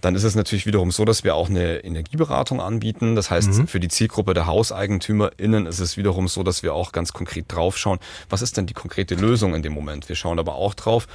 Dann 0.00 0.16
ist 0.16 0.24
es 0.24 0.34
natürlich 0.34 0.66
wiederum 0.66 0.90
so, 0.90 1.04
dass 1.04 1.22
wir 1.22 1.36
auch 1.36 1.48
eine 1.48 1.84
Energieberatung 1.84 2.60
anbieten. 2.60 3.14
Das 3.14 3.30
heißt, 3.30 3.50
mhm. 3.50 3.66
für 3.68 3.78
die 3.78 3.88
Zielgruppe 3.88 4.34
der 4.34 4.46
HauseigentümerInnen 4.46 5.66
ist 5.66 5.78
es 5.78 5.96
wiederum 5.96 6.26
so, 6.26 6.42
dass 6.42 6.62
wir 6.64 6.74
auch 6.74 6.90
ganz 6.90 7.12
konkret 7.12 7.44
draufschauen, 7.48 8.00
was 8.28 8.42
ist 8.42 8.56
denn 8.56 8.66
die 8.66 8.74
konkrete 8.74 9.14
Lösung 9.14 9.54
in 9.54 9.62
dem 9.62 9.74
Moment? 9.74 10.08
Wir 10.08 10.16
schauen 10.16 10.40
aber 10.40 10.56
auch 10.56 10.74
drauf, 10.74 11.06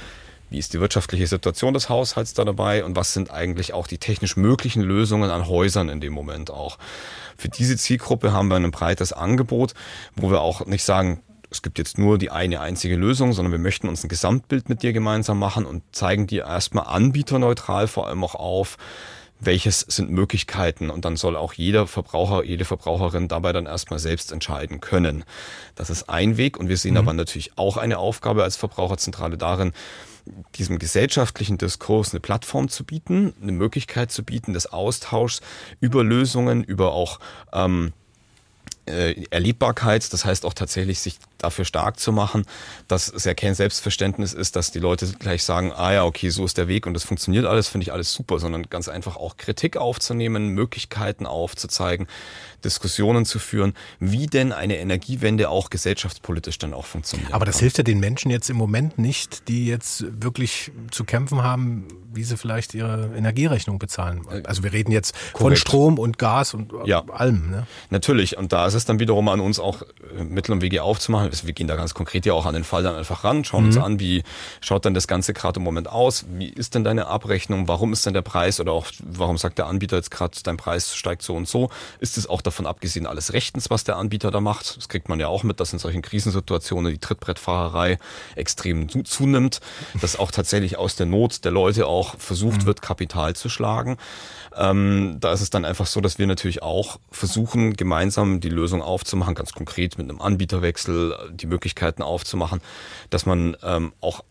wie 0.48 0.58
ist 0.58 0.72
die 0.72 0.80
wirtschaftliche 0.80 1.26
Situation 1.26 1.74
des 1.74 1.88
Haushalts 1.88 2.32
da 2.34 2.44
dabei 2.44 2.84
und 2.84 2.96
was 2.96 3.12
sind 3.12 3.30
eigentlich 3.30 3.74
auch 3.74 3.86
die 3.86 3.98
technisch 3.98 4.36
möglichen 4.36 4.82
Lösungen 4.82 5.30
an 5.30 5.48
Häusern 5.48 5.88
in 5.88 6.00
dem 6.00 6.12
Moment 6.12 6.50
auch. 6.50 6.78
Für 7.38 7.48
diese 7.48 7.76
Zielgruppe 7.76 8.32
haben 8.32 8.48
wir 8.48 8.56
ein 8.56 8.70
breites 8.72 9.12
Angebot, 9.12 9.74
wo 10.16 10.30
wir 10.30 10.40
auch 10.40 10.66
nicht 10.66 10.82
sagen, 10.82 11.22
es 11.50 11.62
gibt 11.62 11.78
jetzt 11.78 11.96
nur 11.96 12.18
die 12.18 12.30
eine 12.30 12.60
einzige 12.60 12.96
Lösung, 12.96 13.32
sondern 13.32 13.52
wir 13.52 13.60
möchten 13.60 13.88
uns 13.88 14.04
ein 14.04 14.08
Gesamtbild 14.08 14.68
mit 14.68 14.82
dir 14.82 14.92
gemeinsam 14.92 15.38
machen 15.38 15.64
und 15.64 15.82
zeigen 15.92 16.26
dir 16.26 16.44
erstmal 16.44 16.88
anbieterneutral 16.88 17.86
vor 17.86 18.08
allem 18.08 18.22
auch 18.24 18.34
auf, 18.34 18.76
welches 19.40 19.80
sind 19.80 20.10
Möglichkeiten 20.10 20.90
und 20.90 21.04
dann 21.04 21.16
soll 21.16 21.36
auch 21.36 21.52
jeder 21.52 21.86
Verbraucher, 21.86 22.44
jede 22.44 22.64
Verbraucherin 22.64 23.28
dabei 23.28 23.52
dann 23.52 23.66
erstmal 23.66 24.00
selbst 24.00 24.32
entscheiden 24.32 24.80
können. 24.80 25.24
Das 25.76 25.90
ist 25.90 26.08
ein 26.08 26.36
Weg 26.36 26.58
und 26.58 26.68
wir 26.68 26.76
sehen 26.76 26.92
mhm. 26.92 26.98
aber 26.98 27.12
natürlich 27.12 27.52
auch 27.56 27.76
eine 27.76 27.98
Aufgabe 27.98 28.42
als 28.42 28.56
Verbraucherzentrale 28.56 29.38
darin, 29.38 29.72
diesem 30.56 30.78
gesellschaftlichen 30.78 31.58
Diskurs 31.58 32.12
eine 32.12 32.20
Plattform 32.20 32.68
zu 32.68 32.84
bieten, 32.84 33.34
eine 33.42 33.52
Möglichkeit 33.52 34.10
zu 34.10 34.22
bieten 34.24 34.52
des 34.52 34.72
Austauschs 34.72 35.40
über 35.80 36.04
Lösungen, 36.04 36.64
über 36.64 36.92
auch 36.92 37.20
ähm, 37.52 37.92
äh, 38.86 39.24
Erlebbarkeit, 39.30 40.12
das 40.12 40.24
heißt 40.24 40.44
auch 40.44 40.54
tatsächlich 40.54 41.00
sich 41.00 41.18
dafür 41.38 41.64
stark 41.64 41.98
zu 41.98 42.12
machen, 42.12 42.44
dass 42.88 43.08
es 43.08 43.24
ja 43.24 43.34
kein 43.34 43.54
Selbstverständnis 43.54 44.32
ist, 44.32 44.56
dass 44.56 44.70
die 44.70 44.78
Leute 44.78 45.06
gleich 45.18 45.44
sagen, 45.44 45.72
ah 45.72 45.92
ja, 45.92 46.04
okay, 46.04 46.30
so 46.30 46.44
ist 46.44 46.58
der 46.58 46.68
Weg 46.68 46.86
und 46.86 46.94
das 46.94 47.04
funktioniert 47.04 47.46
alles, 47.46 47.68
finde 47.68 47.84
ich 47.84 47.92
alles 47.92 48.12
super, 48.12 48.38
sondern 48.38 48.64
ganz 48.64 48.88
einfach 48.88 49.16
auch 49.16 49.36
Kritik 49.36 49.76
aufzunehmen, 49.76 50.48
Möglichkeiten 50.48 51.26
aufzuzeigen, 51.26 52.06
Diskussionen 52.64 53.24
zu 53.24 53.38
führen, 53.38 53.74
wie 54.00 54.26
denn 54.26 54.52
eine 54.52 54.78
Energiewende 54.78 55.48
auch 55.48 55.70
gesellschaftspolitisch 55.70 56.58
dann 56.58 56.74
auch 56.74 56.86
funktioniert. 56.86 57.32
Aber 57.32 57.44
das 57.44 57.56
kann. 57.56 57.60
hilft 57.60 57.78
ja 57.78 57.84
den 57.84 58.00
Menschen 58.00 58.30
jetzt 58.30 58.50
im 58.50 58.56
Moment 58.56 58.98
nicht, 58.98 59.48
die 59.48 59.66
jetzt 59.66 60.04
wirklich 60.22 60.72
zu 60.90 61.04
kämpfen 61.04 61.42
haben, 61.42 61.86
wie 62.12 62.24
sie 62.24 62.36
vielleicht 62.36 62.74
ihre 62.74 63.14
Energierechnung 63.16 63.78
bezahlen. 63.78 64.22
Also 64.44 64.62
wir 64.64 64.72
reden 64.72 64.90
jetzt 64.90 65.14
Korrekt. 65.32 65.38
von 65.38 65.56
Strom 65.56 65.98
und 65.98 66.18
Gas 66.18 66.54
und 66.54 66.72
ja. 66.84 67.04
allem. 67.08 67.50
Ne? 67.50 67.66
Natürlich. 67.90 68.36
Und 68.36 68.52
da 68.52 68.66
ist 68.66 68.74
es 68.74 68.84
dann 68.84 68.98
wiederum 68.98 69.28
an 69.28 69.40
uns 69.40 69.60
auch 69.60 69.82
äh, 69.82 70.24
Mittel 70.24 70.52
und 70.52 70.62
Wege 70.62 70.82
aufzumachen 70.82 71.27
wir 71.30 71.52
gehen 71.52 71.68
da 71.68 71.76
ganz 71.76 71.94
konkret 71.94 72.26
ja 72.26 72.32
auch 72.32 72.46
an 72.46 72.54
den 72.54 72.64
Fall 72.64 72.82
dann 72.82 72.94
einfach 72.94 73.24
ran, 73.24 73.44
schauen 73.44 73.62
mhm. 73.62 73.68
uns 73.68 73.76
an, 73.76 74.00
wie 74.00 74.22
schaut 74.60 74.84
denn 74.84 74.94
das 74.94 75.06
Ganze 75.08 75.32
gerade 75.32 75.58
im 75.58 75.64
Moment 75.64 75.88
aus, 75.88 76.26
wie 76.30 76.48
ist 76.48 76.74
denn 76.74 76.84
deine 76.84 77.06
Abrechnung, 77.06 77.68
warum 77.68 77.92
ist 77.92 78.06
denn 78.06 78.14
der 78.14 78.22
Preis 78.22 78.60
oder 78.60 78.72
auch 78.72 78.86
warum 79.00 79.38
sagt 79.38 79.58
der 79.58 79.66
Anbieter 79.66 79.96
jetzt 79.96 80.10
gerade, 80.10 80.38
dein 80.42 80.56
Preis 80.56 80.94
steigt 80.94 81.22
so 81.22 81.34
und 81.34 81.48
so, 81.48 81.70
ist 82.00 82.18
es 82.18 82.26
auch 82.26 82.40
davon 82.40 82.66
abgesehen 82.66 83.06
alles 83.06 83.32
rechtens, 83.32 83.70
was 83.70 83.84
der 83.84 83.96
Anbieter 83.96 84.30
da 84.30 84.40
macht, 84.40 84.76
das 84.76 84.88
kriegt 84.88 85.08
man 85.08 85.20
ja 85.20 85.28
auch 85.28 85.42
mit, 85.42 85.60
dass 85.60 85.72
in 85.72 85.78
solchen 85.78 86.02
Krisensituationen 86.02 86.92
die 86.92 86.98
Trittbrettfahrerei 86.98 87.98
extrem 88.36 88.88
zunimmt, 89.04 89.60
dass 90.00 90.18
auch 90.18 90.30
tatsächlich 90.30 90.78
aus 90.78 90.96
der 90.96 91.06
Not 91.06 91.44
der 91.44 91.52
Leute 91.52 91.86
auch 91.86 92.16
versucht 92.18 92.62
mhm. 92.62 92.66
wird, 92.66 92.82
Kapital 92.82 93.34
zu 93.34 93.48
schlagen. 93.48 93.96
Ähm, 94.56 95.18
da 95.20 95.32
ist 95.32 95.40
es 95.40 95.50
dann 95.50 95.64
einfach 95.64 95.86
so, 95.86 96.00
dass 96.00 96.18
wir 96.18 96.26
natürlich 96.26 96.62
auch 96.62 96.98
versuchen, 97.10 97.74
gemeinsam 97.74 98.40
die 98.40 98.48
Lösung 98.48 98.82
aufzumachen, 98.82 99.34
ganz 99.34 99.52
konkret 99.52 99.98
mit 99.98 100.08
einem 100.08 100.20
Anbieterwechsel, 100.20 101.16
die 101.30 101.46
Möglichkeiten 101.46 102.02
aufzumachen, 102.02 102.60
dass 103.10 103.26
man 103.26 103.56
ähm, 103.62 103.92
auch 104.00 104.24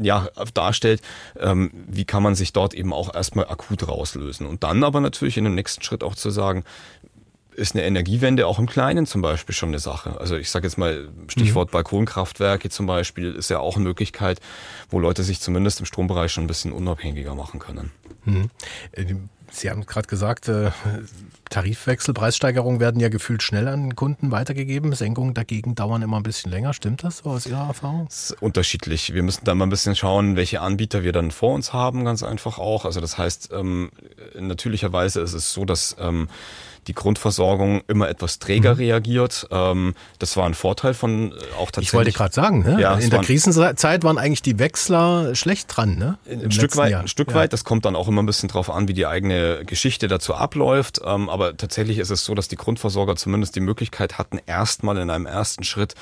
ja, 0.00 0.28
darstellt, 0.54 1.02
ähm, 1.38 1.70
wie 1.86 2.04
kann 2.04 2.22
man 2.22 2.34
sich 2.34 2.52
dort 2.52 2.74
eben 2.74 2.92
auch 2.92 3.14
erstmal 3.14 3.48
akut 3.48 3.86
rauslösen. 3.86 4.46
Und 4.46 4.64
dann 4.64 4.82
aber 4.82 5.00
natürlich 5.00 5.36
in 5.36 5.44
dem 5.44 5.54
nächsten 5.54 5.82
Schritt 5.82 6.02
auch 6.02 6.14
zu 6.14 6.30
sagen, 6.30 6.64
ist 7.54 7.74
eine 7.74 7.84
Energiewende 7.84 8.46
auch 8.46 8.58
im 8.58 8.66
Kleinen 8.66 9.06
zum 9.06 9.22
Beispiel 9.22 9.54
schon 9.54 9.68
eine 9.68 9.78
Sache. 9.78 10.18
Also 10.20 10.36
ich 10.36 10.50
sage 10.50 10.66
jetzt 10.66 10.76
mal 10.76 11.08
Stichwort 11.28 11.68
mhm. 11.68 11.72
Balkonkraftwerke 11.72 12.68
zum 12.68 12.86
Beispiel 12.86 13.32
ist 13.32 13.48
ja 13.48 13.60
auch 13.60 13.76
eine 13.76 13.84
Möglichkeit, 13.84 14.40
wo 14.90 14.98
Leute 14.98 15.22
sich 15.22 15.40
zumindest 15.40 15.80
im 15.80 15.86
Strombereich 15.86 16.32
schon 16.32 16.44
ein 16.44 16.48
bisschen 16.48 16.72
unabhängiger 16.72 17.34
machen 17.34 17.60
können. 17.60 17.92
Mhm. 18.24 18.50
Sie 19.54 19.70
haben 19.70 19.86
gerade 19.86 20.08
gesagt, 20.08 20.48
äh, 20.48 20.70
Tarifwechsel, 21.48 22.12
Preissteigerungen 22.12 22.80
werden 22.80 23.00
ja 23.00 23.08
gefühlt 23.08 23.42
schnell 23.42 23.68
an 23.68 23.94
Kunden 23.94 24.32
weitergegeben. 24.32 24.92
Senkungen 24.92 25.32
dagegen 25.32 25.76
dauern 25.76 26.02
immer 26.02 26.16
ein 26.16 26.24
bisschen 26.24 26.50
länger. 26.50 26.72
Stimmt 26.72 27.04
das 27.04 27.18
so 27.18 27.30
aus 27.30 27.46
Ihrer 27.46 27.68
Erfahrung? 27.68 28.06
Das 28.06 28.30
ist 28.30 28.42
unterschiedlich. 28.42 29.14
Wir 29.14 29.22
müssen 29.22 29.44
da 29.44 29.54
mal 29.54 29.66
ein 29.66 29.70
bisschen 29.70 29.94
schauen, 29.94 30.34
welche 30.34 30.60
Anbieter 30.60 31.04
wir 31.04 31.12
dann 31.12 31.30
vor 31.30 31.54
uns 31.54 31.72
haben, 31.72 32.04
ganz 32.04 32.24
einfach 32.24 32.58
auch. 32.58 32.84
Also 32.84 33.00
das 33.00 33.16
heißt, 33.16 33.50
ähm, 33.52 33.90
natürlicherweise 34.38 35.20
ist 35.20 35.34
es 35.34 35.52
so, 35.52 35.64
dass 35.64 35.96
ähm, 36.00 36.28
die 36.86 36.94
Grundversorgung 36.94 37.82
immer 37.88 38.08
etwas 38.08 38.38
träger 38.38 38.74
mhm. 38.74 38.80
reagiert. 38.80 39.46
Ähm, 39.50 39.94
das 40.18 40.36
war 40.36 40.46
ein 40.46 40.54
Vorteil 40.54 40.94
von 40.94 41.32
äh, 41.32 41.34
auch 41.58 41.70
tatsächlich. 41.70 41.88
Ich 41.88 41.92
wollte 41.94 42.12
gerade 42.12 42.34
sagen, 42.34 42.62
ne? 42.62 42.80
ja, 42.80 42.94
in 42.94 43.10
der 43.10 43.20
Krisenzeit 43.20 44.04
waren 44.04 44.18
eigentlich 44.18 44.42
die 44.42 44.58
Wechsler 44.58 45.34
schlecht 45.34 45.74
dran. 45.74 45.96
Ne? 45.96 46.18
Ein 46.30 46.50
Stück 46.50 46.76
weit, 46.76 46.94
ein 46.94 47.08
Stück 47.08 47.30
ja. 47.30 47.34
weit. 47.34 47.52
Das 47.52 47.64
kommt 47.64 47.84
dann 47.84 47.96
auch 47.96 48.08
immer 48.08 48.22
ein 48.22 48.26
bisschen 48.26 48.48
drauf 48.48 48.70
an, 48.70 48.88
wie 48.88 48.94
die 48.94 49.06
eigene 49.06 49.64
Geschichte 49.64 50.08
dazu 50.08 50.34
abläuft. 50.34 51.00
Ähm, 51.04 51.28
aber 51.28 51.56
tatsächlich 51.56 51.98
ist 51.98 52.10
es 52.10 52.24
so, 52.24 52.34
dass 52.34 52.48
die 52.48 52.56
Grundversorger 52.56 53.16
zumindest 53.16 53.56
die 53.56 53.60
Möglichkeit 53.60 54.18
hatten, 54.18 54.38
erstmal 54.46 54.96
in 54.98 55.10
einem 55.10 55.26
ersten 55.26 55.64
Schritt 55.64 55.94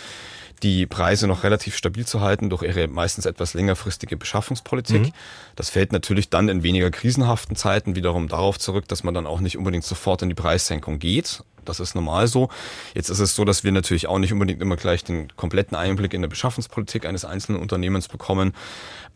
die 0.62 0.86
Preise 0.86 1.26
noch 1.26 1.42
relativ 1.42 1.76
stabil 1.76 2.06
zu 2.06 2.20
halten 2.20 2.50
durch 2.50 2.62
ihre 2.62 2.88
meistens 2.88 3.26
etwas 3.26 3.54
längerfristige 3.54 4.16
Beschaffungspolitik. 4.16 5.02
Mhm. 5.02 5.12
Das 5.56 5.70
fällt 5.70 5.92
natürlich 5.92 6.30
dann 6.30 6.48
in 6.48 6.62
weniger 6.62 6.90
krisenhaften 6.90 7.56
Zeiten 7.56 7.96
wiederum 7.96 8.28
darauf 8.28 8.58
zurück, 8.58 8.86
dass 8.88 9.02
man 9.02 9.14
dann 9.14 9.26
auch 9.26 9.40
nicht 9.40 9.58
unbedingt 9.58 9.84
sofort 9.84 10.22
in 10.22 10.28
die 10.28 10.34
Preissenkung 10.34 10.98
geht. 10.98 11.42
Das 11.64 11.80
ist 11.80 11.94
normal 11.94 12.26
so. 12.26 12.48
Jetzt 12.94 13.08
ist 13.08 13.20
es 13.20 13.34
so, 13.34 13.44
dass 13.44 13.64
wir 13.64 13.72
natürlich 13.72 14.06
auch 14.06 14.18
nicht 14.18 14.32
unbedingt 14.32 14.60
immer 14.60 14.76
gleich 14.76 15.04
den 15.04 15.34
kompletten 15.36 15.76
Einblick 15.76 16.14
in 16.14 16.22
der 16.22 16.28
Beschaffungspolitik 16.28 17.06
eines 17.06 17.24
einzelnen 17.24 17.60
Unternehmens 17.60 18.08
bekommen. 18.08 18.52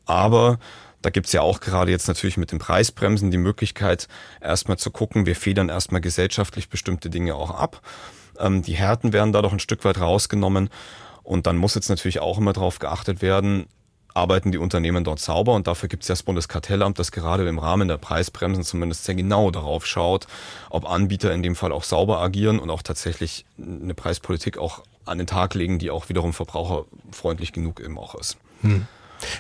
Aber 0.04 0.58
da 1.02 1.10
gibt's 1.10 1.32
ja 1.32 1.42
auch 1.42 1.60
gerade 1.60 1.90
jetzt 1.90 2.08
natürlich 2.08 2.36
mit 2.36 2.52
den 2.52 2.58
Preisbremsen 2.58 3.30
die 3.30 3.36
Möglichkeit, 3.36 4.08
erstmal 4.40 4.76
zu 4.76 4.90
gucken, 4.90 5.26
wir 5.26 5.36
federn 5.36 5.68
erstmal 5.68 6.00
gesellschaftlich 6.00 6.68
bestimmte 6.68 7.10
Dinge 7.10 7.34
auch 7.34 7.50
ab. 7.50 7.80
Ähm, 8.38 8.62
die 8.62 8.74
Härten 8.74 9.12
werden 9.12 9.32
dadurch 9.32 9.52
ein 9.52 9.60
Stück 9.60 9.84
weit 9.84 10.00
rausgenommen. 10.00 10.70
Und 11.26 11.48
dann 11.48 11.56
muss 11.56 11.74
jetzt 11.74 11.88
natürlich 11.88 12.20
auch 12.20 12.38
immer 12.38 12.52
darauf 12.52 12.78
geachtet 12.78 13.20
werden, 13.20 13.66
arbeiten 14.14 14.52
die 14.52 14.58
Unternehmen 14.58 15.02
dort 15.02 15.18
sauber 15.18 15.54
und 15.54 15.66
dafür 15.66 15.88
gibt 15.88 16.04
es 16.04 16.08
ja 16.08 16.12
das 16.12 16.22
Bundeskartellamt, 16.22 17.00
das 17.00 17.10
gerade 17.10 17.46
im 17.48 17.58
Rahmen 17.58 17.88
der 17.88 17.98
Preisbremsen 17.98 18.62
zumindest 18.62 19.04
sehr 19.04 19.16
genau 19.16 19.50
darauf 19.50 19.84
schaut, 19.84 20.28
ob 20.70 20.88
Anbieter 20.88 21.34
in 21.34 21.42
dem 21.42 21.56
Fall 21.56 21.72
auch 21.72 21.82
sauber 21.82 22.20
agieren 22.20 22.60
und 22.60 22.70
auch 22.70 22.80
tatsächlich 22.80 23.44
eine 23.58 23.92
Preispolitik 23.92 24.56
auch 24.56 24.84
an 25.04 25.18
den 25.18 25.26
Tag 25.26 25.54
legen, 25.54 25.80
die 25.80 25.90
auch 25.90 26.08
wiederum 26.08 26.32
verbraucherfreundlich 26.32 27.52
genug 27.52 27.80
eben 27.80 27.98
auch 27.98 28.14
ist. 28.14 28.38
Hm. 28.62 28.86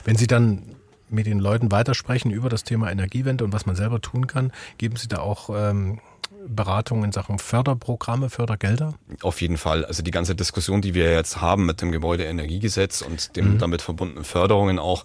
Wenn 0.04 0.16
Sie 0.16 0.26
dann 0.26 0.74
mit 1.08 1.26
den 1.26 1.38
Leuten 1.38 1.70
weitersprechen 1.70 2.32
über 2.32 2.48
das 2.48 2.64
Thema 2.64 2.90
Energiewende 2.90 3.44
und 3.44 3.52
was 3.52 3.64
man 3.64 3.76
selber 3.76 4.00
tun 4.00 4.26
kann, 4.26 4.52
geben 4.76 4.96
Sie 4.96 5.06
da 5.06 5.18
auch 5.18 5.50
ähm, 5.54 6.00
Beratung 6.48 7.04
in 7.04 7.12
Sachen 7.12 7.38
Förderprogramme, 7.38 8.30
Fördergelder? 8.30 8.94
Auf 9.22 9.40
jeden 9.40 9.56
Fall. 9.56 9.84
Also 9.84 10.02
die 10.02 10.10
ganze 10.10 10.34
Diskussion, 10.34 10.80
die 10.80 10.94
wir 10.94 11.12
jetzt 11.12 11.40
haben 11.40 11.66
mit 11.66 11.80
dem 11.82 11.92
Gebäudeenergiegesetz 11.92 13.02
und 13.02 13.36
den 13.36 13.54
mhm. 13.54 13.58
damit 13.58 13.82
verbundenen 13.82 14.24
Förderungen 14.24 14.78
auch, 14.78 15.04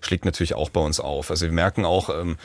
schlägt 0.00 0.24
natürlich 0.24 0.54
auch 0.54 0.70
bei 0.70 0.80
uns 0.80 1.00
auf. 1.00 1.30
Also 1.30 1.46
wir 1.46 1.52
merken 1.52 1.84
auch, 1.84 2.08
ähm, 2.08 2.36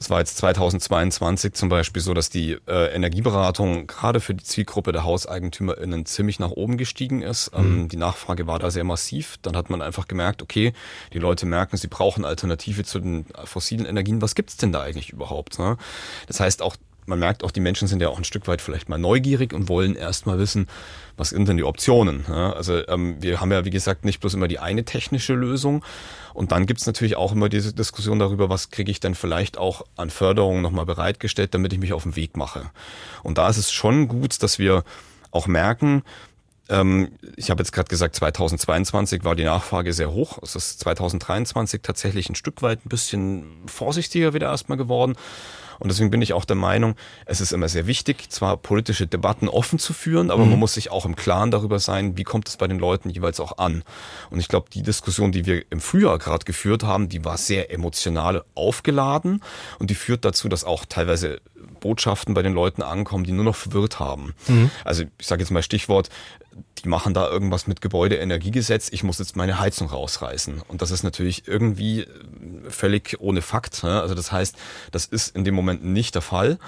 es 0.00 0.10
war 0.10 0.20
jetzt 0.20 0.36
2022 0.36 1.54
zum 1.54 1.68
Beispiel 1.68 2.00
so, 2.00 2.14
dass 2.14 2.30
die 2.30 2.56
äh, 2.68 2.94
Energieberatung 2.94 3.88
gerade 3.88 4.20
für 4.20 4.32
die 4.32 4.44
Zielgruppe 4.44 4.92
der 4.92 5.02
HauseigentümerInnen 5.02 6.06
ziemlich 6.06 6.38
nach 6.38 6.50
oben 6.50 6.76
gestiegen 6.76 7.22
ist. 7.22 7.50
Ähm, 7.52 7.82
mhm. 7.82 7.88
Die 7.88 7.96
Nachfrage 7.96 8.46
war 8.46 8.60
da 8.60 8.70
sehr 8.70 8.84
massiv. 8.84 9.38
Dann 9.42 9.56
hat 9.56 9.70
man 9.70 9.82
einfach 9.82 10.06
gemerkt, 10.06 10.40
okay, 10.40 10.72
die 11.12 11.18
Leute 11.18 11.46
merken, 11.46 11.76
sie 11.76 11.88
brauchen 11.88 12.24
Alternative 12.24 12.84
zu 12.84 13.00
den 13.00 13.26
fossilen 13.44 13.86
Energien. 13.86 14.22
Was 14.22 14.36
gibt's 14.36 14.56
denn 14.56 14.70
da 14.70 14.82
eigentlich 14.82 15.10
überhaupt? 15.10 15.58
Ne? 15.58 15.76
Das 16.28 16.38
heißt, 16.38 16.62
auch 16.62 16.76
man 17.08 17.18
merkt 17.18 17.42
auch, 17.42 17.50
die 17.50 17.60
Menschen 17.60 17.88
sind 17.88 18.02
ja 18.02 18.08
auch 18.08 18.18
ein 18.18 18.24
Stück 18.24 18.46
weit 18.46 18.60
vielleicht 18.60 18.88
mal 18.88 18.98
neugierig 18.98 19.52
und 19.52 19.68
wollen 19.68 19.96
erstmal 19.96 20.38
wissen, 20.38 20.68
was 21.16 21.30
sind 21.30 21.48
denn 21.48 21.56
die 21.56 21.64
Optionen. 21.64 22.24
Ja? 22.28 22.52
Also 22.52 22.86
ähm, 22.86 23.16
wir 23.20 23.40
haben 23.40 23.50
ja, 23.50 23.64
wie 23.64 23.70
gesagt, 23.70 24.04
nicht 24.04 24.20
bloß 24.20 24.34
immer 24.34 24.46
die 24.46 24.58
eine 24.58 24.84
technische 24.84 25.34
Lösung. 25.34 25.84
Und 26.34 26.52
dann 26.52 26.66
gibt's 26.66 26.86
natürlich 26.86 27.16
auch 27.16 27.32
immer 27.32 27.48
diese 27.48 27.72
Diskussion 27.72 28.18
darüber, 28.18 28.48
was 28.48 28.70
kriege 28.70 28.90
ich 28.90 29.00
denn 29.00 29.14
vielleicht 29.14 29.58
auch 29.58 29.84
an 29.96 30.10
Förderung 30.10 30.60
nochmal 30.60 30.86
bereitgestellt, 30.86 31.54
damit 31.54 31.72
ich 31.72 31.80
mich 31.80 31.92
auf 31.92 32.04
den 32.04 32.14
Weg 32.14 32.36
mache. 32.36 32.70
Und 33.22 33.38
da 33.38 33.48
ist 33.48 33.56
es 33.56 33.72
schon 33.72 34.06
gut, 34.06 34.40
dass 34.42 34.58
wir 34.58 34.84
auch 35.30 35.46
merken, 35.46 36.02
ähm, 36.68 37.10
ich 37.36 37.50
habe 37.50 37.62
jetzt 37.62 37.72
gerade 37.72 37.88
gesagt, 37.88 38.16
2022 38.16 39.24
war 39.24 39.34
die 39.34 39.44
Nachfrage 39.44 39.92
sehr 39.92 40.12
hoch. 40.12 40.38
Es 40.42 40.54
ist 40.54 40.80
2023 40.80 41.82
tatsächlich 41.82 42.28
ein 42.28 42.34
Stück 42.34 42.62
weit 42.62 42.84
ein 42.84 42.88
bisschen 42.88 43.44
vorsichtiger 43.66 44.34
wieder 44.34 44.48
erstmal 44.48 44.78
geworden. 44.78 45.16
Und 45.78 45.88
deswegen 45.88 46.10
bin 46.10 46.22
ich 46.22 46.32
auch 46.32 46.44
der 46.44 46.56
Meinung, 46.56 46.96
es 47.24 47.40
ist 47.40 47.52
immer 47.52 47.68
sehr 47.68 47.86
wichtig, 47.86 48.30
zwar 48.30 48.56
politische 48.56 49.06
Debatten 49.06 49.48
offen 49.48 49.78
zu 49.78 49.92
führen, 49.92 50.30
aber 50.30 50.44
mhm. 50.44 50.50
man 50.50 50.58
muss 50.60 50.74
sich 50.74 50.90
auch 50.90 51.06
im 51.06 51.14
Klaren 51.14 51.50
darüber 51.50 51.78
sein, 51.78 52.16
wie 52.16 52.24
kommt 52.24 52.48
es 52.48 52.56
bei 52.56 52.66
den 52.66 52.78
Leuten 52.78 53.10
jeweils 53.10 53.38
auch 53.38 53.58
an. 53.58 53.84
Und 54.30 54.40
ich 54.40 54.48
glaube, 54.48 54.70
die 54.72 54.82
Diskussion, 54.82 55.30
die 55.30 55.46
wir 55.46 55.62
im 55.70 55.80
Frühjahr 55.80 56.18
gerade 56.18 56.44
geführt 56.44 56.82
haben, 56.82 57.08
die 57.08 57.24
war 57.24 57.38
sehr 57.38 57.72
emotional 57.72 58.44
aufgeladen 58.54 59.42
und 59.78 59.90
die 59.90 59.94
führt 59.94 60.24
dazu, 60.24 60.48
dass 60.48 60.64
auch 60.64 60.84
teilweise 60.84 61.40
Botschaften 61.80 62.34
bei 62.34 62.42
den 62.42 62.52
Leuten 62.52 62.82
ankommen, 62.82 63.24
die 63.24 63.32
nur 63.32 63.44
noch 63.44 63.56
verwirrt 63.56 63.98
haben. 63.98 64.34
Mhm. 64.46 64.70
Also 64.84 65.04
ich 65.18 65.26
sage 65.26 65.42
jetzt 65.42 65.50
mal 65.50 65.62
Stichwort, 65.62 66.10
die 66.84 66.88
machen 66.88 67.14
da 67.14 67.28
irgendwas 67.28 67.66
mit 67.66 67.80
Gebäudeenergiegesetz, 67.80 68.88
ich 68.90 69.02
muss 69.02 69.18
jetzt 69.18 69.36
meine 69.36 69.58
Heizung 69.58 69.88
rausreißen. 69.88 70.62
Und 70.66 70.82
das 70.82 70.90
ist 70.90 71.02
natürlich 71.02 71.46
irgendwie 71.46 72.06
völlig 72.68 73.16
ohne 73.20 73.42
Fakt. 73.42 73.82
Ne? 73.82 74.00
Also 74.00 74.14
das 74.14 74.32
heißt, 74.32 74.56
das 74.92 75.06
ist 75.06 75.34
in 75.34 75.44
dem 75.44 75.54
Moment 75.54 75.84
nicht 75.84 76.14
der 76.14 76.22
Fall. 76.22 76.58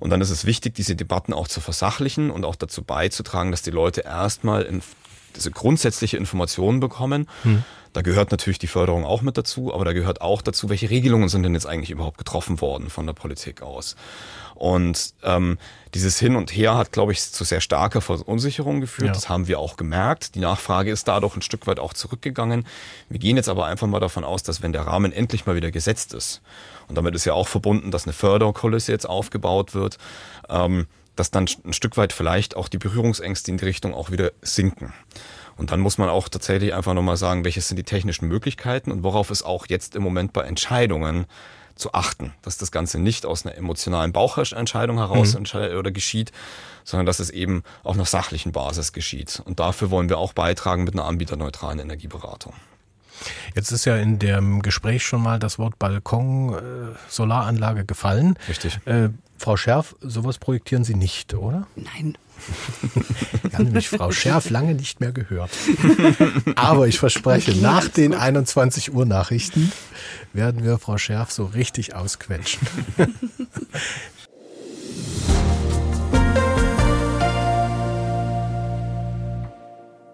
Und 0.00 0.10
dann 0.10 0.20
ist 0.20 0.30
es 0.30 0.44
wichtig, 0.44 0.74
diese 0.74 0.96
Debatten 0.96 1.32
auch 1.32 1.48
zu 1.48 1.60
versachlichen 1.60 2.30
und 2.30 2.44
auch 2.44 2.56
dazu 2.56 2.82
beizutragen, 2.82 3.50
dass 3.50 3.62
die 3.62 3.70
Leute 3.70 4.02
erstmal 4.02 4.68
diese 5.36 5.50
grundsätzliche 5.50 6.16
Informationen 6.16 6.80
bekommen. 6.80 7.28
Hm. 7.42 7.64
Da 7.92 8.02
gehört 8.02 8.32
natürlich 8.32 8.58
die 8.58 8.66
Förderung 8.66 9.04
auch 9.04 9.22
mit 9.22 9.38
dazu, 9.38 9.72
aber 9.72 9.84
da 9.84 9.92
gehört 9.92 10.20
auch 10.20 10.42
dazu, 10.42 10.68
welche 10.68 10.90
Regelungen 10.90 11.28
sind 11.28 11.44
denn 11.44 11.54
jetzt 11.54 11.66
eigentlich 11.66 11.90
überhaupt 11.90 12.18
getroffen 12.18 12.60
worden 12.60 12.90
von 12.90 13.06
der 13.06 13.12
Politik 13.12 13.62
aus. 13.62 13.94
Und 14.54 15.14
ähm, 15.22 15.58
dieses 15.94 16.18
Hin 16.18 16.36
und 16.36 16.50
Her 16.50 16.76
hat, 16.76 16.92
glaube 16.92 17.12
ich, 17.12 17.20
zu 17.20 17.44
sehr 17.44 17.60
starker 17.60 18.00
Verunsicherung 18.00 18.80
geführt. 18.80 19.08
Ja. 19.08 19.12
Das 19.12 19.28
haben 19.28 19.48
wir 19.48 19.58
auch 19.58 19.76
gemerkt. 19.76 20.34
Die 20.34 20.40
Nachfrage 20.40 20.90
ist 20.90 21.08
dadurch 21.08 21.36
ein 21.36 21.42
Stück 21.42 21.66
weit 21.66 21.78
auch 21.78 21.92
zurückgegangen. 21.92 22.66
Wir 23.08 23.18
gehen 23.18 23.36
jetzt 23.36 23.48
aber 23.48 23.66
einfach 23.66 23.86
mal 23.86 24.00
davon 24.00 24.24
aus, 24.24 24.42
dass 24.42 24.62
wenn 24.62 24.72
der 24.72 24.86
Rahmen 24.86 25.12
endlich 25.12 25.46
mal 25.46 25.56
wieder 25.56 25.70
gesetzt 25.70 26.14
ist, 26.14 26.40
und 26.88 26.96
damit 26.96 27.14
ist 27.14 27.24
ja 27.24 27.32
auch 27.32 27.48
verbunden, 27.48 27.90
dass 27.90 28.04
eine 28.04 28.12
Förderkulisse 28.12 28.92
jetzt 28.92 29.08
aufgebaut 29.08 29.74
wird, 29.74 29.98
ähm, 30.48 30.86
dass 31.16 31.30
dann 31.30 31.46
ein 31.64 31.72
Stück 31.72 31.96
weit 31.96 32.12
vielleicht 32.12 32.56
auch 32.56 32.68
die 32.68 32.78
Berührungsängste 32.78 33.50
in 33.50 33.58
die 33.58 33.64
Richtung 33.64 33.94
auch 33.94 34.10
wieder 34.10 34.32
sinken. 34.42 34.92
Und 35.56 35.70
dann 35.70 35.80
muss 35.80 35.98
man 35.98 36.08
auch 36.08 36.28
tatsächlich 36.28 36.74
einfach 36.74 36.94
nochmal 36.94 37.16
sagen, 37.16 37.44
welche 37.44 37.60
sind 37.60 37.76
die 37.76 37.84
technischen 37.84 38.26
Möglichkeiten 38.26 38.90
und 38.90 39.04
worauf 39.04 39.30
es 39.30 39.42
auch 39.42 39.66
jetzt 39.68 39.94
im 39.94 40.02
Moment 40.02 40.32
bei 40.32 40.42
Entscheidungen 40.42 41.26
zu 41.74 41.92
achten, 41.92 42.32
dass 42.42 42.56
das 42.56 42.70
Ganze 42.70 42.98
nicht 42.98 43.26
aus 43.26 43.44
einer 43.44 43.56
emotionalen 43.56 44.12
Bauchentscheidung 44.12 44.98
heraus 44.98 45.36
mhm. 45.36 45.46
oder 45.78 45.90
geschieht, 45.90 46.32
sondern 46.84 47.06
dass 47.06 47.18
es 47.18 47.30
eben 47.30 47.62
auf 47.82 47.94
einer 47.94 48.04
sachlichen 48.04 48.52
Basis 48.52 48.92
geschieht. 48.92 49.42
Und 49.44 49.60
dafür 49.60 49.90
wollen 49.90 50.08
wir 50.08 50.18
auch 50.18 50.32
beitragen 50.32 50.84
mit 50.84 50.94
einer 50.94 51.04
anbieterneutralen 51.04 51.78
Energieberatung. 51.78 52.54
Jetzt 53.54 53.70
ist 53.70 53.84
ja 53.84 53.96
in 53.96 54.18
dem 54.18 54.62
Gespräch 54.62 55.04
schon 55.04 55.22
mal 55.22 55.38
das 55.38 55.58
Wort 55.58 55.78
Balkon, 55.78 56.54
äh, 56.54 56.58
Solaranlage 57.08 57.84
gefallen. 57.84 58.38
Richtig. 58.48 58.80
Äh, 58.86 59.10
Frau 59.38 59.56
Scherf, 59.56 59.94
sowas 60.00 60.38
projektieren 60.38 60.84
Sie 60.84 60.94
nicht, 60.94 61.34
oder? 61.34 61.66
Nein. 61.76 62.16
Wir 63.42 63.52
haben 63.52 63.64
nämlich 63.66 63.88
Frau 63.88 64.10
Scherf 64.10 64.50
lange 64.50 64.74
nicht 64.74 65.00
mehr 65.00 65.12
gehört. 65.12 65.50
Aber 66.56 66.88
ich 66.88 66.98
verspreche, 66.98 67.52
nach 67.56 67.88
den 67.88 68.14
21 68.14 68.92
Uhr 68.92 69.06
Nachrichten 69.06 69.70
werden 70.32 70.64
wir 70.64 70.78
Frau 70.78 70.98
Scherf 70.98 71.30
so 71.30 71.44
richtig 71.44 71.94
ausquetschen. 71.94 72.66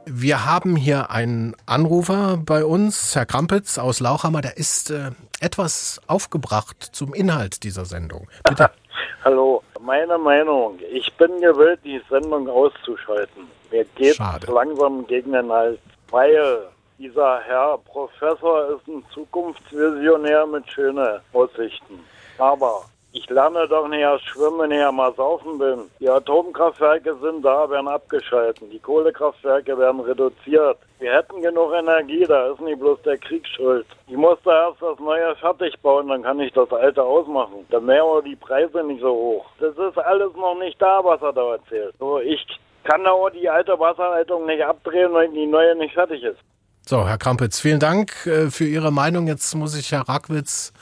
Wir 0.07 0.47
haben 0.47 0.77
hier 0.77 1.11
einen 1.11 1.55
Anrufer 1.67 2.39
bei 2.45 2.65
uns, 2.65 3.15
Herr 3.15 3.27
Krampitz 3.27 3.79
aus 3.79 4.01
Lauchhammer, 4.01 4.41
der 4.41 4.57
ist 4.57 4.91
äh, 4.91 5.11
etwas 5.41 6.01
aufgebracht 6.07 6.77
zum 6.93 7.15
Inhalt 7.15 7.63
dieser 7.63 7.85
Sendung. 7.85 8.29
Bitte. 8.45 8.71
Hallo, 9.25 9.63
meine 9.81 10.19
Meinung, 10.19 10.79
ich 10.91 11.13
bin 11.17 11.41
gewillt, 11.41 11.81
die 11.85 12.01
Sendung 12.09 12.49
auszuschalten. 12.49 13.47
Mir 13.71 13.85
geht 13.95 14.17
Schade. 14.17 14.51
langsam 14.51 15.07
gegen 15.07 15.33
den 15.33 15.51
Hals, 15.51 15.79
weil 16.11 16.63
dieser 16.99 17.41
Herr 17.41 17.79
Professor 17.79 18.77
ist 18.77 18.89
ein 18.89 19.05
Zukunftsvisionär 19.13 20.47
mit 20.47 20.71
schönen 20.71 21.21
Aussichten. 21.33 22.01
Aber 22.39 22.85
Ich 23.13 23.29
lerne 23.29 23.67
doch 23.67 23.89
nicht 23.89 24.01
erst 24.01 24.25
schwimmen, 24.27 24.61
wenn 24.61 24.71
ich 24.71 24.93
mal 24.93 25.13
saufen 25.15 25.59
bin. 25.59 25.91
Die 25.99 26.09
Atomkraftwerke 26.09 27.17
sind 27.21 27.45
da, 27.45 27.69
werden 27.69 27.89
abgeschalten. 27.89 28.71
Die 28.71 28.79
Kohlekraftwerke 28.79 29.77
werden 29.77 30.01
reduziert. 30.01 30.79
Wir 31.01 31.15
hätten 31.15 31.43
genug 31.43 31.73
Energie, 31.73 32.25
da 32.25 32.53
ist 32.53 32.61
nicht 32.61 32.79
bloß 32.79 33.03
der 33.03 33.19
Krieg 33.19 33.45
schuld. 33.49 33.87
Ich 34.07 34.17
muss 34.17 34.39
da 34.45 34.69
erst 34.69 34.81
das 34.81 34.99
Neue 35.01 35.35
fertig 35.37 35.75
bauen, 35.81 36.09
dann 36.09 36.23
kann 36.23 36.39
ich 36.39 36.53
das 36.53 36.71
Alte 36.73 37.03
ausmachen. 37.03 37.67
Dann 37.71 37.87
wären 37.89 38.25
die 38.25 38.37
Preise 38.37 38.85
nicht 38.85 39.01
so 39.01 39.11
hoch. 39.11 39.47
Das 39.59 39.77
ist 39.77 39.99
alles 39.99 40.33
noch 40.37 40.59
nicht 40.61 40.81
da, 40.81 41.01
was 41.03 41.21
er 41.21 41.33
da 41.33 41.55
erzählt. 41.55 41.95
So, 41.99 42.21
ich 42.21 42.47
kann 42.85 43.03
da 43.03 43.11
auch 43.11 43.31
die 43.31 43.49
alte 43.49 43.79
Wasserleitung 43.79 44.47
nicht 44.47 44.65
abdrehen, 44.65 45.13
weil 45.13 45.29
die 45.31 45.47
neue 45.47 45.75
nicht 45.75 45.95
fertig 45.95 46.23
ist. 46.23 46.39
So, 46.87 47.09
Herr 47.09 47.19
Krampitz, 47.19 47.61
vielen 47.61 47.81
Dank 47.81 48.27
äh, 48.27 48.51
für 48.51 48.65
Ihre 48.65 48.93
Meinung. 48.93 49.27
Jetzt 49.27 49.55
muss 49.55 49.77
ich 49.77 49.91
Herr 49.91 50.09
Rackwitz 50.09 50.73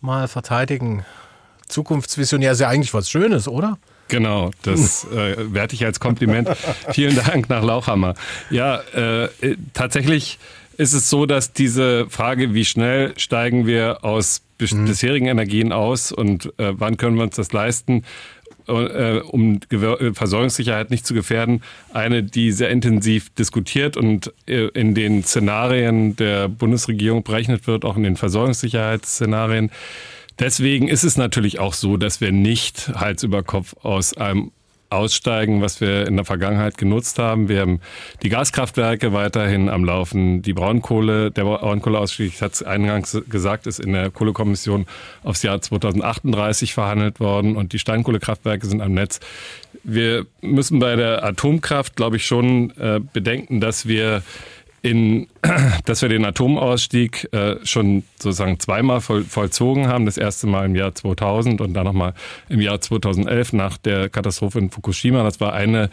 mal 0.00 0.28
verteidigen. 0.28 1.06
Zukunftsvisionär 1.72 2.52
ist 2.52 2.60
ja 2.60 2.68
eigentlich 2.68 2.94
was 2.94 3.10
Schönes, 3.10 3.48
oder? 3.48 3.78
Genau, 4.08 4.50
das 4.62 5.04
äh, 5.04 5.36
werte 5.54 5.74
ich 5.74 5.84
als 5.84 5.98
Kompliment. 5.98 6.48
Vielen 6.92 7.16
Dank 7.16 7.48
nach 7.48 7.64
Lauchhammer. 7.64 8.14
Ja, 8.50 8.80
äh, 8.94 9.28
tatsächlich 9.72 10.38
ist 10.76 10.92
es 10.92 11.08
so, 11.08 11.26
dass 11.26 11.52
diese 11.52 12.08
Frage, 12.10 12.54
wie 12.54 12.64
schnell 12.64 13.14
steigen 13.16 13.66
wir 13.66 14.04
aus 14.04 14.42
mhm. 14.60 14.84
bisherigen 14.86 15.26
Energien 15.26 15.72
aus 15.72 16.12
und 16.12 16.46
äh, 16.58 16.72
wann 16.72 16.96
können 16.96 17.16
wir 17.16 17.22
uns 17.22 17.36
das 17.36 17.52
leisten, 17.52 18.04
äh, 18.68 19.18
um 19.20 19.60
äh, 19.70 20.12
Versorgungssicherheit 20.12 20.90
nicht 20.90 21.06
zu 21.06 21.14
gefährden, 21.14 21.62
eine, 21.92 22.22
die 22.22 22.52
sehr 22.52 22.70
intensiv 22.70 23.30
diskutiert 23.30 23.96
und 23.96 24.32
äh, 24.46 24.68
in 24.68 24.94
den 24.94 25.24
Szenarien 25.24 26.16
der 26.16 26.48
Bundesregierung 26.48 27.22
berechnet 27.22 27.66
wird, 27.66 27.84
auch 27.84 27.96
in 27.96 28.02
den 28.02 28.16
Versorgungssicherheitsszenarien. 28.16 29.70
Deswegen 30.38 30.88
ist 30.88 31.04
es 31.04 31.16
natürlich 31.16 31.58
auch 31.58 31.74
so, 31.74 31.96
dass 31.96 32.20
wir 32.20 32.32
nicht 32.32 32.88
Hals 32.94 33.22
über 33.22 33.42
Kopf 33.42 33.74
aus 33.82 34.16
einem 34.16 34.52
aussteigen, 34.92 35.62
was 35.62 35.80
wir 35.80 36.06
in 36.06 36.16
der 36.16 36.24
Vergangenheit 36.24 36.76
genutzt 36.76 37.18
haben. 37.18 37.48
Wir 37.48 37.60
haben 37.60 37.80
die 38.22 38.28
Gaskraftwerke 38.28 39.12
weiterhin 39.12 39.68
am 39.68 39.84
Laufen. 39.84 40.42
Die 40.42 40.52
Braunkohle, 40.52 41.30
der 41.30 41.44
Braunkohleausstieg, 41.44 42.34
ich 42.34 42.42
hatte 42.42 42.52
es 42.52 42.62
eingangs 42.62 43.18
gesagt, 43.28 43.66
ist 43.66 43.80
in 43.80 43.94
der 43.94 44.10
Kohlekommission 44.10 44.86
aufs 45.24 45.42
Jahr 45.42 45.60
2038 45.60 46.74
verhandelt 46.74 47.20
worden 47.20 47.56
und 47.56 47.72
die 47.72 47.78
Steinkohlekraftwerke 47.78 48.66
sind 48.66 48.82
am 48.82 48.92
Netz. 48.92 49.20
Wir 49.82 50.26
müssen 50.42 50.78
bei 50.78 50.94
der 50.94 51.24
Atomkraft, 51.24 51.96
glaube 51.96 52.16
ich, 52.16 52.26
schon 52.26 52.70
äh, 52.78 53.00
bedenken, 53.12 53.60
dass 53.60 53.88
wir 53.88 54.22
in, 54.82 55.28
dass 55.84 56.02
wir 56.02 56.08
den 56.08 56.24
Atomausstieg 56.24 57.32
äh, 57.32 57.56
schon 57.64 58.02
sozusagen 58.18 58.58
zweimal 58.60 59.00
voll, 59.00 59.24
vollzogen 59.24 59.86
haben. 59.88 60.06
Das 60.06 60.18
erste 60.18 60.46
Mal 60.46 60.66
im 60.66 60.76
Jahr 60.76 60.94
2000 60.94 61.60
und 61.60 61.74
dann 61.74 61.84
nochmal 61.84 62.14
im 62.48 62.60
Jahr 62.60 62.80
2011 62.80 63.52
nach 63.52 63.78
der 63.78 64.08
Katastrophe 64.08 64.58
in 64.58 64.70
Fukushima. 64.70 65.22
Das 65.22 65.40
war 65.40 65.52
eine 65.52 65.88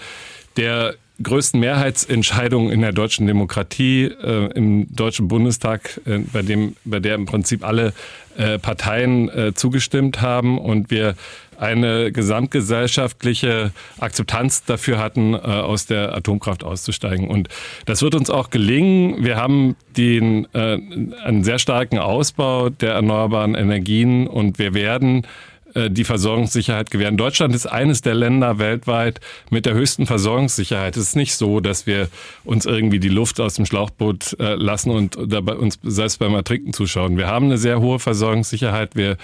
der 0.57 0.95
größten 1.21 1.59
Mehrheitsentscheidungen 1.59 2.71
in 2.71 2.81
der 2.81 2.93
deutschen 2.93 3.27
Demokratie 3.27 4.05
äh, 4.05 4.51
im 4.53 4.87
Deutschen 4.93 5.27
Bundestag, 5.27 5.99
äh, 6.05 6.19
bei 6.19 6.41
dem, 6.41 6.75
bei 6.85 6.99
der 6.99 7.15
im 7.15 7.25
Prinzip 7.25 7.65
alle 7.65 7.93
äh, 8.37 8.57
Parteien 8.57 9.29
äh, 9.29 9.53
zugestimmt 9.53 10.21
haben 10.21 10.57
und 10.57 10.91
wir 10.91 11.15
eine 11.59 12.11
gesamtgesellschaftliche 12.11 13.71
Akzeptanz 13.99 14.63
dafür 14.63 14.97
hatten, 14.97 15.33
äh, 15.33 15.37
aus 15.37 15.85
der 15.85 16.15
Atomkraft 16.15 16.63
auszusteigen. 16.63 17.27
Und 17.27 17.49
das 17.85 18.01
wird 18.01 18.15
uns 18.15 18.29
auch 18.29 18.49
gelingen. 18.49 19.23
Wir 19.23 19.35
haben 19.35 19.75
den, 19.97 20.47
äh, 20.53 20.79
einen 21.23 21.43
sehr 21.43 21.59
starken 21.59 21.99
Ausbau 21.99 22.69
der 22.69 22.93
erneuerbaren 22.93 23.55
Energien 23.55 24.27
und 24.27 24.57
wir 24.57 24.73
werden 24.73 25.27
äh, 25.73 25.89
die 25.89 26.05
Versorgungssicherheit 26.05 26.91
gewähren. 26.91 27.17
Deutschland 27.17 27.53
ist 27.53 27.65
eines 27.65 28.01
der 28.01 28.15
Länder 28.15 28.57
weltweit 28.57 29.19
mit 29.49 29.65
der 29.65 29.73
höchsten 29.73 30.05
Versorgungssicherheit. 30.05 30.95
Es 30.95 31.09
ist 31.09 31.15
nicht 31.17 31.35
so, 31.35 31.59
dass 31.59 31.85
wir 31.85 32.07
uns 32.45 32.65
irgendwie 32.65 32.99
die 32.99 33.09
Luft 33.09 33.41
aus 33.41 33.55
dem 33.55 33.65
Schlauchboot 33.65 34.37
lassen 34.39 34.91
und 34.91 35.17
dabei 35.27 35.55
uns 35.55 35.77
selbst 35.83 36.19
beim 36.19 36.33
Ertrinken 36.33 36.71
zuschauen. 36.71 37.17
Wir 37.17 37.27
haben 37.27 37.45
eine 37.45 37.57
sehr 37.57 37.81
hohe 37.81 37.99
Versorgungssicherheit. 37.99 38.95
Wir 38.95 39.17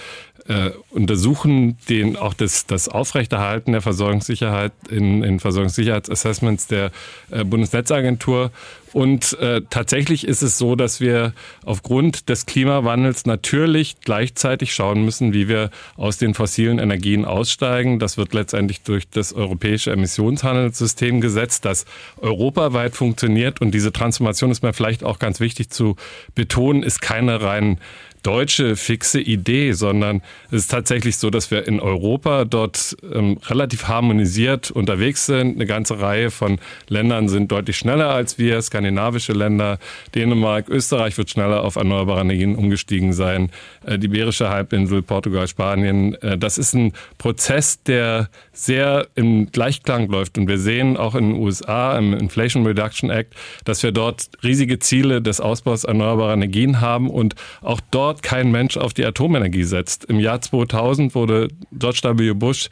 äh, 0.48 0.70
untersuchen 0.90 1.76
den, 1.88 2.16
auch 2.16 2.34
das, 2.34 2.66
das 2.66 2.88
Aufrechterhalten 2.88 3.72
der 3.72 3.82
Versorgungssicherheit 3.82 4.72
in, 4.88 5.22
in 5.22 5.40
Versorgungssicherheitsassessments 5.40 6.66
der 6.66 6.90
äh, 7.30 7.44
Bundesnetzagentur. 7.44 8.50
Und 8.92 9.38
äh, 9.40 9.60
tatsächlich 9.68 10.26
ist 10.26 10.40
es 10.40 10.56
so, 10.56 10.74
dass 10.74 11.00
wir 11.00 11.34
aufgrund 11.66 12.30
des 12.30 12.46
Klimawandels 12.46 13.26
natürlich 13.26 13.96
gleichzeitig 14.00 14.72
schauen 14.72 15.04
müssen, 15.04 15.34
wie 15.34 15.48
wir 15.48 15.70
aus 15.96 16.16
den 16.16 16.32
fossilen 16.32 16.78
Energien 16.78 17.26
aussteigen. 17.26 17.98
Das 17.98 18.16
wird 18.16 18.32
letztendlich 18.32 18.80
durch 18.82 19.06
das 19.10 19.34
europäische 19.34 19.90
Emissionshandelssystem 19.90 21.20
gesetzt, 21.20 21.66
das 21.66 21.84
europaweit 22.22 22.96
funktioniert. 22.96 23.60
Und 23.60 23.72
diese 23.72 23.92
Transformation 23.92 24.50
ist 24.50 24.62
mir 24.62 24.72
vielleicht 24.72 25.04
auch 25.04 25.18
ganz 25.18 25.40
wichtig 25.40 25.68
zu 25.68 25.96
betonen, 26.34 26.82
ist 26.82 27.02
keine 27.02 27.42
rein 27.42 27.78
deutsche 28.26 28.74
fixe 28.74 29.20
Idee, 29.20 29.70
sondern 29.70 30.20
es 30.50 30.62
ist 30.62 30.70
tatsächlich 30.72 31.16
so, 31.16 31.30
dass 31.30 31.52
wir 31.52 31.68
in 31.68 31.78
Europa 31.78 32.44
dort 32.44 32.96
ähm, 33.12 33.38
relativ 33.46 33.86
harmonisiert 33.86 34.72
unterwegs 34.72 35.26
sind. 35.26 35.54
Eine 35.54 35.66
ganze 35.66 36.00
Reihe 36.00 36.32
von 36.32 36.58
Ländern 36.88 37.28
sind 37.28 37.52
deutlich 37.52 37.76
schneller 37.76 38.10
als 38.10 38.36
wir, 38.36 38.60
skandinavische 38.60 39.32
Länder, 39.32 39.78
Dänemark, 40.16 40.68
Österreich 40.68 41.16
wird 41.18 41.30
schneller 41.30 41.62
auf 41.62 41.76
erneuerbare 41.76 42.22
Energien 42.22 42.56
umgestiegen 42.56 43.12
sein, 43.12 43.50
äh, 43.84 43.96
die 43.96 44.06
Iberische 44.06 44.48
Halbinsel, 44.48 45.02
Portugal, 45.02 45.46
Spanien. 45.46 46.14
Äh, 46.16 46.36
das 46.36 46.58
ist 46.58 46.74
ein 46.74 46.94
Prozess, 47.18 47.80
der 47.84 48.28
sehr 48.52 49.06
im 49.14 49.52
Gleichklang 49.52 50.08
läuft 50.08 50.36
und 50.36 50.48
wir 50.48 50.58
sehen 50.58 50.96
auch 50.96 51.14
in 51.14 51.30
den 51.30 51.40
USA 51.40 51.96
im 51.96 52.12
Inflation 52.12 52.66
Reduction 52.66 53.08
Act, 53.08 53.34
dass 53.64 53.84
wir 53.84 53.92
dort 53.92 54.30
riesige 54.42 54.80
Ziele 54.80 55.22
des 55.22 55.40
Ausbaus 55.40 55.84
erneuerbarer 55.84 56.32
Energien 56.32 56.80
haben 56.80 57.08
und 57.08 57.36
auch 57.62 57.80
dort 57.92 58.15
dort 58.16 58.22
kein 58.22 58.50
Mensch 58.50 58.76
auf 58.76 58.94
die 58.94 59.04
Atomenergie 59.04 59.64
setzt. 59.64 60.04
Im 60.06 60.20
Jahr 60.20 60.40
2000 60.40 61.14
wurde 61.14 61.48
George 61.72 62.00
W. 62.02 62.32
Bush 62.32 62.68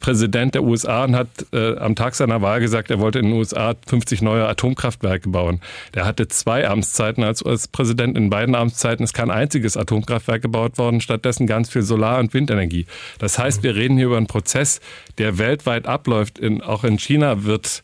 Präsident 0.00 0.54
der 0.54 0.64
USA 0.64 1.04
und 1.04 1.16
hat 1.16 1.28
äh, 1.52 1.76
am 1.78 1.94
Tag 1.94 2.14
seiner 2.14 2.42
Wahl 2.42 2.60
gesagt, 2.60 2.90
er 2.90 3.00
wollte 3.00 3.20
in 3.20 3.26
den 3.26 3.34
USA 3.34 3.74
50 3.86 4.20
neue 4.20 4.46
Atomkraftwerke 4.46 5.30
bauen. 5.30 5.60
Der 5.94 6.04
hatte 6.04 6.28
zwei 6.28 6.68
Amtszeiten 6.68 7.24
als, 7.24 7.42
als 7.42 7.68
Präsident. 7.68 8.16
In 8.16 8.28
beiden 8.28 8.54
Amtszeiten 8.54 9.02
ist 9.02 9.14
kein 9.14 9.30
einziges 9.30 9.76
Atomkraftwerk 9.76 10.42
gebaut 10.42 10.76
worden, 10.76 11.00
stattdessen 11.00 11.46
ganz 11.46 11.70
viel 11.70 11.82
Solar- 11.82 12.18
und 12.18 12.34
Windenergie. 12.34 12.86
Das 13.18 13.38
heißt, 13.38 13.62
wir 13.62 13.76
reden 13.76 13.96
hier 13.96 14.06
über 14.06 14.18
einen 14.18 14.26
Prozess, 14.26 14.80
der 15.16 15.38
weltweit 15.38 15.86
abläuft. 15.86 16.38
In, 16.38 16.60
auch 16.60 16.84
in 16.84 16.98
China 16.98 17.44
wird 17.44 17.82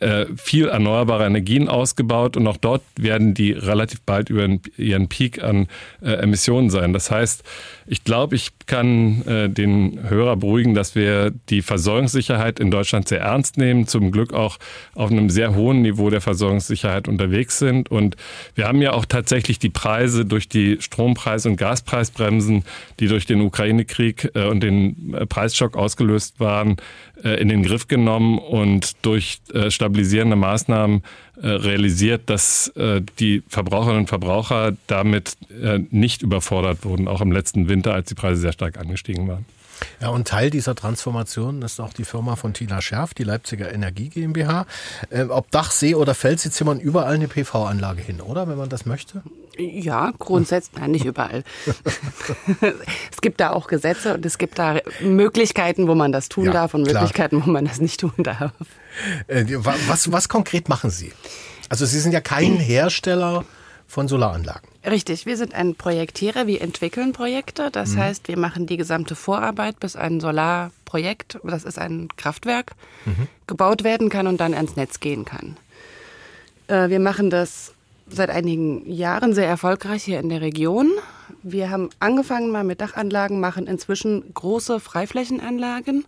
äh, 0.00 0.26
viel 0.36 0.68
erneuerbare 0.68 1.26
Energien 1.26 1.68
ausgebaut 1.68 2.36
und 2.36 2.46
auch 2.46 2.56
dort 2.56 2.82
werden 2.96 3.34
die 3.34 3.52
relativ 3.52 4.00
bald 4.02 4.30
über 4.30 4.46
ihren 4.76 5.08
Peak 5.08 5.42
an 5.42 5.68
äh, 6.02 6.12
Emissionen 6.12 6.70
sein. 6.70 6.92
Das 6.92 7.10
heißt, 7.10 7.42
ich 7.90 8.04
glaube, 8.04 8.36
ich 8.36 8.50
kann 8.66 9.22
äh, 9.26 9.48
den 9.48 10.08
Hörer 10.08 10.36
beruhigen, 10.36 10.74
dass 10.74 10.94
wir 10.94 11.30
die 11.48 11.62
Versorgungssicherheit 11.62 12.60
in 12.60 12.70
Deutschland 12.70 13.08
sehr 13.08 13.20
ernst 13.20 13.56
nehmen, 13.56 13.86
zum 13.86 14.12
Glück 14.12 14.34
auch 14.34 14.58
auf 14.94 15.10
einem 15.10 15.30
sehr 15.30 15.54
hohen 15.54 15.80
Niveau 15.80 16.10
der 16.10 16.20
Versorgungssicherheit 16.20 17.08
unterwegs 17.08 17.58
sind. 17.58 17.90
Und 17.90 18.16
wir 18.54 18.68
haben 18.68 18.82
ja 18.82 18.92
auch 18.92 19.06
tatsächlich 19.06 19.58
die 19.58 19.70
Preise 19.70 20.26
durch 20.26 20.48
die 20.48 20.76
Strompreis- 20.80 21.46
und 21.46 21.56
Gaspreisbremsen, 21.56 22.64
die 23.00 23.08
durch 23.08 23.24
den 23.24 23.40
Ukraine-Krieg 23.40 24.32
äh, 24.34 24.44
und 24.44 24.62
den 24.62 25.14
äh, 25.14 25.24
Preisschock 25.24 25.76
ausgelöst 25.76 26.40
waren, 26.40 26.76
äh, 27.24 27.40
in 27.40 27.48
den 27.48 27.62
Griff 27.62 27.88
genommen 27.88 28.38
und 28.38 29.04
durch 29.04 29.38
äh, 29.54 29.70
stabilisierende 29.70 30.36
Maßnahmen 30.36 31.02
realisiert, 31.40 32.22
dass 32.26 32.72
die 33.18 33.42
Verbraucherinnen 33.48 34.00
und 34.00 34.08
Verbraucher 34.08 34.76
damit 34.86 35.36
nicht 35.90 36.22
überfordert 36.22 36.84
wurden, 36.84 37.08
auch 37.08 37.20
im 37.20 37.32
letzten 37.32 37.68
Winter, 37.68 37.94
als 37.94 38.08
die 38.08 38.14
Preise 38.14 38.40
sehr 38.40 38.52
stark 38.52 38.78
angestiegen 38.78 39.28
waren. 39.28 39.44
Ja, 40.00 40.08
und 40.08 40.28
Teil 40.28 40.50
dieser 40.50 40.74
Transformation 40.74 41.62
ist 41.62 41.80
auch 41.80 41.92
die 41.92 42.04
Firma 42.04 42.36
von 42.36 42.54
Tina 42.54 42.80
Scherf, 42.80 43.14
die 43.14 43.24
Leipziger 43.24 43.72
Energie 43.72 44.08
GmbH. 44.08 44.66
Äh, 45.10 45.24
ob 45.24 45.50
Dach, 45.50 45.70
See 45.70 45.94
oder 45.94 46.14
Fels, 46.14 46.42
sie 46.42 46.50
zimmern 46.50 46.80
überall 46.80 47.14
eine 47.14 47.28
PV-Anlage 47.28 48.02
hin, 48.02 48.20
oder? 48.20 48.48
Wenn 48.48 48.58
man 48.58 48.68
das 48.68 48.86
möchte? 48.86 49.22
Ja, 49.58 50.12
grundsätzlich, 50.18 50.80
nein, 50.80 50.92
nicht 50.92 51.04
überall. 51.04 51.42
es 53.10 53.20
gibt 53.20 53.40
da 53.40 53.50
auch 53.50 53.66
Gesetze 53.66 54.14
und 54.14 54.24
es 54.24 54.38
gibt 54.38 54.58
da 54.58 54.78
Möglichkeiten, 55.00 55.88
wo 55.88 55.94
man 55.96 56.12
das 56.12 56.28
tun 56.28 56.46
ja, 56.46 56.52
darf 56.52 56.74
und 56.74 56.84
klar. 56.84 57.02
Möglichkeiten, 57.02 57.44
wo 57.44 57.50
man 57.50 57.64
das 57.64 57.80
nicht 57.80 58.00
tun 58.00 58.12
darf. 58.18 58.52
Äh, 59.26 59.44
was, 59.58 60.12
was 60.12 60.28
konkret 60.28 60.68
machen 60.68 60.90
Sie? 60.90 61.12
Also 61.68 61.86
Sie 61.86 61.98
sind 61.98 62.12
ja 62.12 62.20
kein 62.20 62.56
Hersteller 62.56 63.44
von 63.88 64.06
Solaranlagen. 64.06 64.68
Richtig, 64.86 65.26
wir 65.26 65.36
sind 65.36 65.54
ein 65.54 65.74
Projektierer, 65.74 66.46
wir 66.46 66.60
entwickeln 66.60 67.12
Projekte. 67.12 67.70
Das 67.72 67.94
mhm. 67.94 68.00
heißt, 68.00 68.28
wir 68.28 68.38
machen 68.38 68.66
die 68.66 68.76
gesamte 68.76 69.16
Vorarbeit, 69.16 69.80
bis 69.80 69.96
ein 69.96 70.20
Solarprojekt, 70.20 71.40
das 71.42 71.64
ist 71.64 71.78
ein 71.78 72.08
Kraftwerk, 72.16 72.72
mhm. 73.06 73.26
gebaut 73.46 73.82
werden 73.84 74.10
kann 74.10 74.26
und 74.26 74.38
dann 74.38 74.54
ans 74.54 74.76
Netz 74.76 75.00
gehen 75.00 75.24
kann. 75.24 75.56
Äh, 76.68 76.90
wir 76.90 77.00
machen 77.00 77.30
das 77.30 77.72
seit 78.10 78.30
einigen 78.30 78.90
Jahren 78.90 79.34
sehr 79.34 79.48
erfolgreich 79.48 80.04
hier 80.04 80.20
in 80.20 80.28
der 80.28 80.42
Region. 80.42 80.90
Wir 81.42 81.70
haben 81.70 81.88
angefangen 81.98 82.50
mal 82.50 82.64
mit 82.64 82.80
Dachanlagen, 82.80 83.40
machen 83.40 83.66
inzwischen 83.66 84.32
große 84.34 84.80
Freiflächenanlagen. 84.80 86.04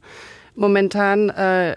Momentan 0.54 1.30
äh, 1.30 1.76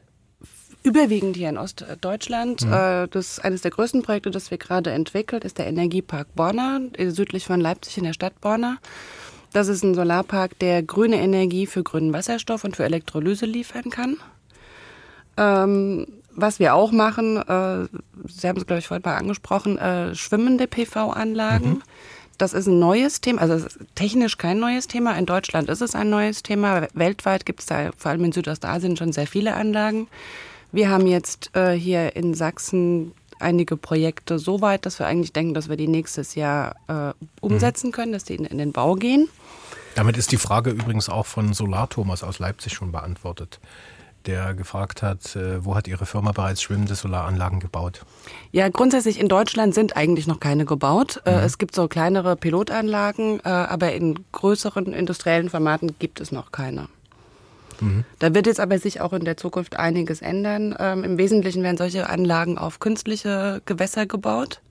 überwiegend 0.83 1.35
hier 1.35 1.49
in 1.49 1.57
Ostdeutschland. 1.57 2.65
Mhm. 2.65 2.73
Äh, 2.73 3.07
das 3.07 3.39
eines 3.39 3.61
der 3.61 3.71
größten 3.71 4.03
Projekte, 4.03 4.31
das 4.31 4.51
wir 4.51 4.57
gerade 4.57 4.91
entwickelt, 4.91 5.43
ist 5.43 5.57
der 5.57 5.67
Energiepark 5.67 6.35
Borna, 6.35 6.81
äh, 6.93 7.09
südlich 7.09 7.45
von 7.45 7.59
Leipzig 7.59 7.97
in 7.97 8.03
der 8.03 8.13
Stadt 8.13 8.39
Borna. 8.41 8.77
Das 9.53 9.67
ist 9.67 9.83
ein 9.83 9.95
Solarpark, 9.95 10.57
der 10.59 10.83
grüne 10.83 11.17
Energie 11.17 11.67
für 11.67 11.83
grünen 11.83 12.11
Wasserstoff 12.11 12.63
und 12.63 12.75
für 12.75 12.83
Elektrolyse 12.83 13.45
liefern 13.45 13.89
kann. 13.89 14.17
Ähm, 15.37 16.07
was 16.35 16.59
wir 16.59 16.73
auch 16.73 16.91
machen, 16.91 17.37
äh, 17.37 17.87
Sie 18.27 18.47
haben 18.47 18.57
es, 18.57 18.65
glaube 18.65 18.79
ich, 18.79 18.87
vorhin 18.87 19.03
mal 19.05 19.17
angesprochen, 19.17 19.77
äh, 19.77 20.15
schwimmende 20.15 20.67
PV-Anlagen. 20.67 21.69
Mhm. 21.69 21.81
Das 22.39 22.53
ist 22.53 22.67
ein 22.67 22.79
neues 22.79 23.21
Thema, 23.21 23.41
also 23.41 23.67
technisch 23.93 24.37
kein 24.37 24.59
neues 24.59 24.87
Thema. 24.87 25.15
In 25.17 25.27
Deutschland 25.27 25.69
ist 25.69 25.81
es 25.81 25.93
ein 25.93 26.09
neues 26.09 26.41
Thema. 26.41 26.87
Weltweit 26.95 27.45
gibt 27.45 27.59
es 27.59 27.67
da 27.67 27.91
vor 27.95 28.11
allem 28.11 28.25
in 28.25 28.31
Südostasien 28.31 28.97
schon 28.97 29.13
sehr 29.13 29.27
viele 29.27 29.53
Anlagen. 29.53 30.07
Wir 30.73 30.89
haben 30.89 31.05
jetzt 31.05 31.55
äh, 31.55 31.73
hier 31.73 32.15
in 32.15 32.33
Sachsen 32.33 33.13
einige 33.39 33.77
Projekte 33.77 34.39
so 34.39 34.59
weit, 34.59 34.87
dass 34.87 34.97
wir 34.97 35.05
eigentlich 35.05 35.31
denken, 35.31 35.53
dass 35.53 35.69
wir 35.69 35.77
die 35.77 35.87
nächstes 35.87 36.33
Jahr 36.33 36.75
äh, 36.87 37.13
umsetzen 37.41 37.91
können, 37.91 38.11
dass 38.11 38.23
die 38.23 38.35
in, 38.35 38.45
in, 38.45 38.57
den 38.57 38.71
Bau 38.71 38.95
gehen. 38.95 39.29
Damit 39.93 40.17
ist 40.17 40.31
die 40.31 40.37
Frage 40.37 40.71
übrigens 40.71 41.09
auch 41.09 41.27
von 41.27 41.53
Solar 41.53 41.89
Thomas 41.89 42.23
aus 42.23 42.39
Leipzig 42.39 42.73
schon 42.73 42.91
beantwortet 42.91 43.59
der 44.25 44.53
gefragt 44.53 45.01
hat, 45.01 45.35
äh, 45.35 45.63
wo 45.65 45.75
hat 45.75 45.87
Ihre 45.87 46.05
Firma 46.05 46.31
bereits 46.31 46.61
schwimmende 46.61 46.95
Solaranlagen 46.95 47.59
gebaut? 47.59 48.05
Ja, 48.51 48.69
grundsätzlich 48.69 49.19
in 49.19 49.27
Deutschland 49.27 49.75
sind 49.75 49.97
eigentlich 49.97 50.27
noch 50.27 50.39
keine 50.39 50.63
gebaut. 50.65 51.21
Äh, 51.25 51.31
mhm. 51.31 51.43
Es 51.43 51.57
gibt 51.57 51.75
so 51.75 51.87
kleinere 51.87 52.35
Pilotanlagen, 52.35 53.41
äh, 53.43 53.49
aber 53.49 53.93
in 53.93 54.23
größeren 54.31 54.93
industriellen 54.93 55.49
Formaten 55.49 55.95
gibt 55.99 56.21
es 56.21 56.31
noch 56.31 56.51
keine. 56.51 56.87
Da 58.19 58.33
wird 58.33 58.47
jetzt 58.47 58.59
aber 58.59 58.77
sich 58.79 59.01
auch 59.01 59.13
in 59.13 59.25
der 59.25 59.37
Zukunft 59.37 59.77
einiges 59.77 60.21
ändern. 60.21 60.75
Ähm, 60.79 61.03
Im 61.03 61.17
Wesentlichen 61.17 61.63
werden 61.63 61.77
solche 61.77 62.09
Anlagen 62.09 62.57
auf 62.57 62.79
künstliche 62.79 63.61
Gewässer 63.65 64.05
gebaut. 64.05 64.61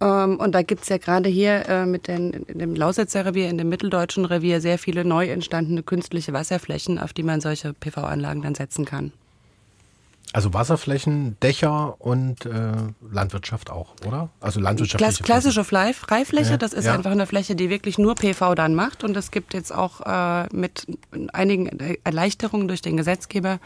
Ähm, 0.00 0.38
und 0.38 0.54
da 0.54 0.62
gibt's 0.62 0.88
ja 0.88 0.98
gerade 0.98 1.28
hier 1.28 1.68
äh, 1.68 1.86
mit 1.86 2.08
den, 2.08 2.32
in 2.32 2.58
dem 2.58 2.74
Lausitzer 2.74 3.26
Revier, 3.26 3.48
in 3.48 3.58
dem 3.58 3.68
mitteldeutschen 3.68 4.24
Revier 4.24 4.60
sehr 4.60 4.78
viele 4.78 5.04
neu 5.04 5.28
entstandene 5.28 5.82
künstliche 5.82 6.32
Wasserflächen, 6.32 6.98
auf 6.98 7.12
die 7.12 7.22
man 7.22 7.40
solche 7.40 7.74
PV-Anlagen 7.74 8.42
dann 8.42 8.54
setzen 8.54 8.84
kann. 8.84 9.12
Also 10.32 10.54
Wasserflächen, 10.54 11.36
Dächer 11.40 12.00
und 12.00 12.46
äh, 12.46 12.72
Landwirtschaft 13.10 13.70
auch, 13.70 13.94
oder? 14.06 14.30
Also 14.40 14.60
landwirtschaftliche 14.60 15.24
Klass, 15.24 15.42
Klassische 15.44 15.64
Freifläche, 15.64 16.52
ja, 16.52 16.56
das 16.56 16.72
ist 16.72 16.84
ja. 16.84 16.94
einfach 16.94 17.10
eine 17.10 17.26
Fläche, 17.26 17.56
die 17.56 17.68
wirklich 17.68 17.98
nur 17.98 18.14
PV 18.14 18.54
dann 18.54 18.74
macht. 18.74 19.02
Und 19.02 19.16
es 19.16 19.32
gibt 19.32 19.54
jetzt 19.54 19.74
auch 19.74 20.00
äh, 20.02 20.46
mit 20.54 20.86
einigen 21.32 21.66
Erleichterungen 22.04 22.68
durch 22.68 22.80
den 22.80 22.96
Gesetzgeber 22.96 23.58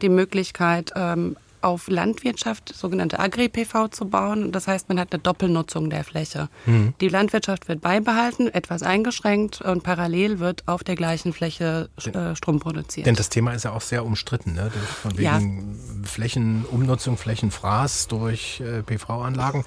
die 0.00 0.08
Möglichkeit, 0.08 0.92
ähm, 0.96 1.36
auf 1.62 1.88
Landwirtschaft, 1.88 2.74
sogenannte 2.74 3.18
Agri-PV 3.18 3.88
zu 3.88 4.06
bauen. 4.06 4.52
Das 4.52 4.66
heißt, 4.66 4.88
man 4.88 4.98
hat 4.98 5.12
eine 5.12 5.20
Doppelnutzung 5.22 5.90
der 5.90 6.04
Fläche. 6.04 6.48
Mhm. 6.66 6.94
Die 7.00 7.08
Landwirtschaft 7.08 7.68
wird 7.68 7.80
beibehalten, 7.80 8.48
etwas 8.48 8.82
eingeschränkt 8.82 9.60
und 9.60 9.82
parallel 9.82 10.38
wird 10.38 10.66
auf 10.66 10.84
der 10.84 10.94
gleichen 10.94 11.32
Fläche 11.32 11.88
äh, 12.04 12.34
Strom 12.34 12.60
produziert. 12.60 13.06
Denn 13.06 13.14
das 13.14 13.28
Thema 13.28 13.52
ist 13.52 13.64
ja 13.64 13.72
auch 13.72 13.80
sehr 13.80 14.04
umstritten, 14.04 14.54
ne? 14.54 14.70
von 15.02 15.12
wegen 15.18 15.22
ja. 15.22 16.06
Flächenumnutzung, 16.08 17.16
Flächenfraß 17.16 18.08
durch 18.08 18.60
äh, 18.60 18.82
PV-Anlagen. 18.82 19.64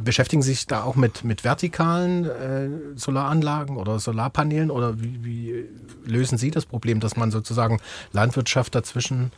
Beschäftigen 0.00 0.42
Sie 0.42 0.52
sich 0.54 0.66
da 0.66 0.84
auch 0.84 0.96
mit, 0.96 1.22
mit 1.22 1.44
vertikalen 1.44 2.24
äh, 2.24 2.68
Solaranlagen 2.98 3.76
oder 3.76 3.98
Solarpanelen 3.98 4.70
oder 4.70 5.00
wie, 5.00 5.22
wie 5.22 5.64
lösen 6.04 6.38
Sie 6.38 6.50
das 6.50 6.64
Problem, 6.64 7.00
dass 7.00 7.16
man 7.16 7.30
sozusagen 7.30 7.78
Landwirtschaft 8.12 8.74
dazwischen 8.74 9.32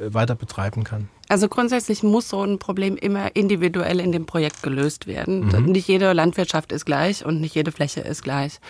weiter 0.00 0.34
betreiben 0.34 0.84
kann? 0.84 1.08
Also 1.28 1.48
grundsätzlich 1.48 2.02
muss 2.02 2.28
so 2.28 2.42
ein 2.42 2.58
Problem 2.58 2.96
immer 2.96 3.36
individuell 3.36 4.00
in 4.00 4.12
dem 4.12 4.26
Projekt 4.26 4.62
gelöst 4.62 5.06
werden. 5.06 5.46
Mhm. 5.46 5.66
Nicht 5.66 5.88
jede 5.88 6.12
Landwirtschaft 6.12 6.72
ist 6.72 6.84
gleich 6.84 7.24
und 7.24 7.40
nicht 7.40 7.54
jede 7.54 7.72
Fläche 7.72 8.00
ist 8.00 8.22
gleich. 8.22 8.60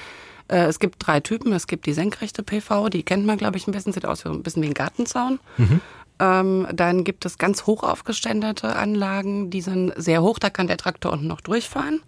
Äh, 0.48 0.64
es 0.64 0.78
gibt 0.78 0.96
drei 0.98 1.20
Typen. 1.20 1.52
Es 1.52 1.66
gibt 1.66 1.86
die 1.86 1.92
senkrechte 1.92 2.42
PV, 2.42 2.88
die 2.88 3.02
kennt 3.02 3.24
man, 3.24 3.38
glaube 3.38 3.56
ich, 3.56 3.66
ein 3.66 3.72
bisschen, 3.72 3.92
sieht 3.92 4.06
aus 4.06 4.24
wie 4.24 4.28
ein 4.28 4.42
bisschen 4.42 4.62
wie 4.62 4.68
ein 4.68 4.74
Gartenzaun. 4.74 5.38
Mhm. 5.56 5.80
Ähm, 6.18 6.66
dann 6.72 7.04
gibt 7.04 7.24
es 7.24 7.38
ganz 7.38 7.66
hoch 7.66 7.82
aufgeständerte 7.82 8.76
Anlagen, 8.76 9.48
die 9.48 9.62
sind 9.62 9.94
sehr 9.96 10.22
hoch, 10.22 10.38
da 10.38 10.50
kann 10.50 10.66
der 10.66 10.76
Traktor 10.76 11.12
unten 11.12 11.26
noch 11.26 11.40
durchfahren. 11.40 12.02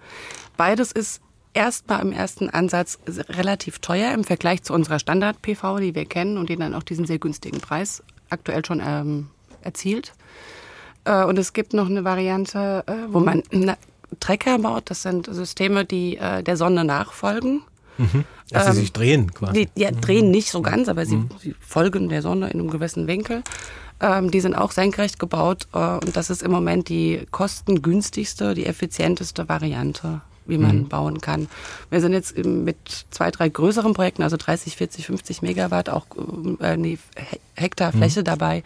Beides 0.58 0.92
ist 0.92 1.22
erstmal 1.54 2.02
im 2.02 2.12
ersten 2.12 2.50
Ansatz 2.50 2.98
relativ 3.06 3.78
teuer 3.78 4.12
im 4.12 4.24
Vergleich 4.24 4.62
zu 4.62 4.74
unserer 4.74 4.98
Standard-PV, 4.98 5.78
die 5.78 5.94
wir 5.94 6.04
kennen 6.04 6.36
und 6.36 6.50
die 6.50 6.56
dann 6.56 6.74
auch 6.74 6.82
diesen 6.82 7.06
sehr 7.06 7.18
günstigen 7.18 7.60
Preis 7.60 8.02
aktuell 8.33 8.64
schon 8.64 8.83
ähm, 8.85 9.28
erzielt. 9.62 10.12
Äh, 11.05 11.24
und 11.24 11.39
es 11.39 11.53
gibt 11.53 11.74
noch 11.74 11.89
eine 11.89 12.05
Variante, 12.05 12.85
äh, 12.87 12.93
wo 13.09 13.20
man 13.20 13.43
Trecker 14.20 14.59
baut. 14.59 14.91
Das 14.91 15.03
sind 15.03 15.26
Systeme, 15.33 15.85
die 15.85 16.16
äh, 16.16 16.43
der 16.43 16.57
Sonne 16.57 16.85
nachfolgen. 16.85 17.62
Mhm. 17.99 18.24
Dass 18.51 18.66
ähm, 18.66 18.72
sie 18.72 18.80
sich 18.80 18.93
drehen 18.93 19.33
quasi. 19.33 19.66
Die, 19.66 19.80
ja, 19.80 19.91
drehen 19.91 20.30
nicht 20.30 20.51
so 20.51 20.62
ganz, 20.62 20.89
aber 20.89 21.07
sie, 21.07 21.16
mhm. 21.16 21.28
sie, 21.41 21.55
folgen 21.61 22.09
der 22.09 22.22
Sonne 22.22 22.51
in 22.51 22.61
einem 22.61 22.70
gewissen 22.70 23.07
Winkel. 23.07 23.43
Ähm, 24.01 24.30
die 24.30 24.41
sind 24.41 24.55
auch 24.55 24.72
senkrecht 24.72 25.18
gebaut 25.18 25.68
äh, 25.72 25.78
und 25.78 26.16
das 26.16 26.30
ist 26.30 26.43
im 26.43 26.51
Moment 26.51 26.89
die 26.89 27.26
kostengünstigste, 27.30 28.55
die 28.55 28.66
effizienteste 28.66 29.49
Variante 29.49 30.22
wie 30.47 30.59
man 30.59 30.78
mhm. 30.78 30.88
bauen 30.88 31.20
kann. 31.20 31.49
Wir 31.90 32.01
sind 32.01 32.12
jetzt 32.12 32.36
mit 32.45 32.76
zwei, 33.11 33.30
drei 33.30 33.49
größeren 33.49 33.95
Projekten, 33.95 34.22
also 34.22 34.36
30, 34.36 34.76
40, 34.76 35.07
50 35.07 35.43
Megawatt, 35.43 35.88
auch 35.88 36.07
äh, 36.61 36.76
nee, 36.76 36.99
Hektar 37.55 37.93
Fläche 37.93 38.20
mhm. 38.20 38.24
dabei, 38.24 38.62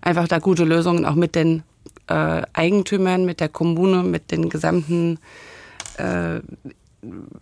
einfach 0.00 0.28
da 0.28 0.38
gute 0.38 0.64
Lösungen 0.64 1.04
auch 1.04 1.14
mit 1.14 1.34
den 1.34 1.62
äh, 2.08 2.42
Eigentümern, 2.52 3.24
mit 3.24 3.40
der 3.40 3.48
Kommune, 3.48 4.02
mit 4.02 4.30
den 4.30 4.48
gesamten 4.48 5.18
äh, 5.96 6.40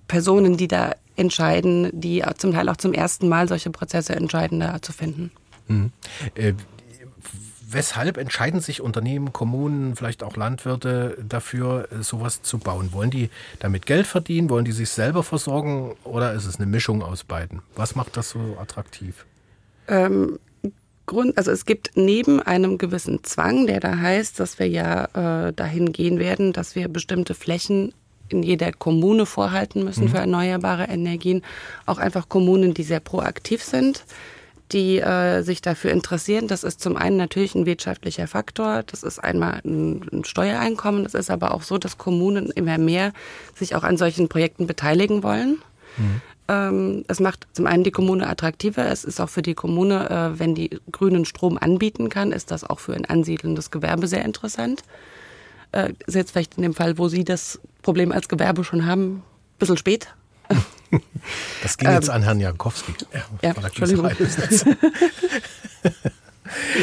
Personen, 0.08 0.56
die 0.56 0.68
da 0.68 0.92
entscheiden, 1.16 1.90
die 1.92 2.22
zum 2.36 2.52
Teil 2.52 2.68
auch 2.68 2.76
zum 2.76 2.92
ersten 2.92 3.28
Mal 3.28 3.48
solche 3.48 3.70
Prozesse 3.70 4.14
entscheiden, 4.14 4.60
da 4.60 4.82
zu 4.82 4.92
finden. 4.92 5.30
Mhm. 5.68 5.92
Äh, 6.34 6.52
weshalb 7.68 8.16
entscheiden 8.16 8.60
sich 8.60 8.80
Unternehmen, 8.80 9.32
Kommunen, 9.32 9.96
vielleicht 9.96 10.22
auch 10.22 10.36
Landwirte 10.36 11.18
dafür, 11.28 11.88
sowas 12.00 12.42
zu 12.42 12.58
bauen? 12.58 12.92
Wollen 12.92 13.10
die 13.10 13.30
damit 13.58 13.86
Geld 13.86 14.06
verdienen? 14.06 14.50
Wollen 14.50 14.64
die 14.64 14.72
sich 14.72 14.90
selber 14.90 15.22
versorgen? 15.22 15.96
Oder 16.04 16.32
ist 16.32 16.46
es 16.46 16.56
eine 16.56 16.66
Mischung 16.66 17.02
aus 17.02 17.24
beiden? 17.24 17.62
Was 17.74 17.96
macht 17.96 18.16
das 18.16 18.30
so 18.30 18.56
attraktiv? 18.60 19.26
Ähm, 19.88 20.38
Grund, 21.06 21.38
also 21.38 21.50
es 21.50 21.64
gibt 21.64 21.92
neben 21.94 22.40
einem 22.40 22.78
gewissen 22.78 23.22
Zwang, 23.24 23.66
der 23.66 23.80
da 23.80 23.96
heißt, 23.96 24.38
dass 24.40 24.58
wir 24.58 24.68
ja 24.68 25.48
äh, 25.48 25.52
dahin 25.52 25.92
gehen 25.92 26.18
werden, 26.18 26.52
dass 26.52 26.74
wir 26.74 26.88
bestimmte 26.88 27.34
Flächen 27.34 27.94
in 28.28 28.42
jeder 28.42 28.72
Kommune 28.72 29.24
vorhalten 29.24 29.84
müssen 29.84 30.04
mhm. 30.04 30.08
für 30.08 30.18
erneuerbare 30.18 30.84
Energien, 30.84 31.42
auch 31.86 31.98
einfach 31.98 32.28
Kommunen, 32.28 32.74
die 32.74 32.82
sehr 32.82 32.98
proaktiv 32.98 33.62
sind 33.62 34.04
die 34.72 34.98
äh, 34.98 35.42
sich 35.42 35.62
dafür 35.62 35.92
interessieren. 35.92 36.48
Das 36.48 36.64
ist 36.64 36.80
zum 36.80 36.96
einen 36.96 37.16
natürlich 37.16 37.54
ein 37.54 37.66
wirtschaftlicher 37.66 38.26
Faktor. 38.26 38.82
Das 38.84 39.02
ist 39.02 39.18
einmal 39.18 39.60
ein, 39.64 40.02
ein 40.12 40.24
Steuereinkommen. 40.24 41.04
Das 41.04 41.14
ist 41.14 41.30
aber 41.30 41.54
auch 41.54 41.62
so, 41.62 41.78
dass 41.78 41.98
Kommunen 41.98 42.50
immer 42.50 42.78
mehr 42.78 43.12
sich 43.54 43.76
auch 43.76 43.84
an 43.84 43.96
solchen 43.96 44.28
Projekten 44.28 44.66
beteiligen 44.66 45.22
wollen. 45.22 45.62
Mhm. 45.96 46.20
Ähm, 46.48 47.04
es 47.08 47.20
macht 47.20 47.46
zum 47.52 47.66
einen 47.66 47.84
die 47.84 47.90
Kommune 47.90 48.26
attraktiver. 48.28 48.86
Es 48.86 49.04
ist 49.04 49.20
auch 49.20 49.28
für 49.28 49.42
die 49.42 49.54
Kommune, 49.54 50.10
äh, 50.10 50.38
wenn 50.38 50.54
die 50.54 50.70
grünen 50.90 51.24
Strom 51.24 51.58
anbieten 51.58 52.08
kann, 52.08 52.32
ist 52.32 52.50
das 52.50 52.64
auch 52.64 52.80
für 52.80 52.94
ein 52.94 53.04
ansiedelndes 53.04 53.70
Gewerbe 53.70 54.08
sehr 54.08 54.24
interessant. 54.24 54.82
Äh, 55.72 55.92
ist 56.06 56.14
jetzt 56.14 56.32
vielleicht 56.32 56.56
in 56.56 56.62
dem 56.62 56.74
Fall, 56.74 56.98
wo 56.98 57.08
Sie 57.08 57.24
das 57.24 57.60
Problem 57.82 58.12
als 58.12 58.28
Gewerbe 58.28 58.64
schon 58.64 58.86
haben, 58.86 59.16
ein 59.16 59.22
bisschen 59.58 59.76
spät. 59.76 60.08
Das 61.62 61.76
ging 61.78 61.90
jetzt 61.90 62.08
ähm, 62.08 62.14
an 62.14 62.22
Herrn 62.22 62.40
Jankowski. 62.40 62.92
Ja, 63.12 63.20
ja 63.42 63.54
Entschuldigung. 63.62 64.08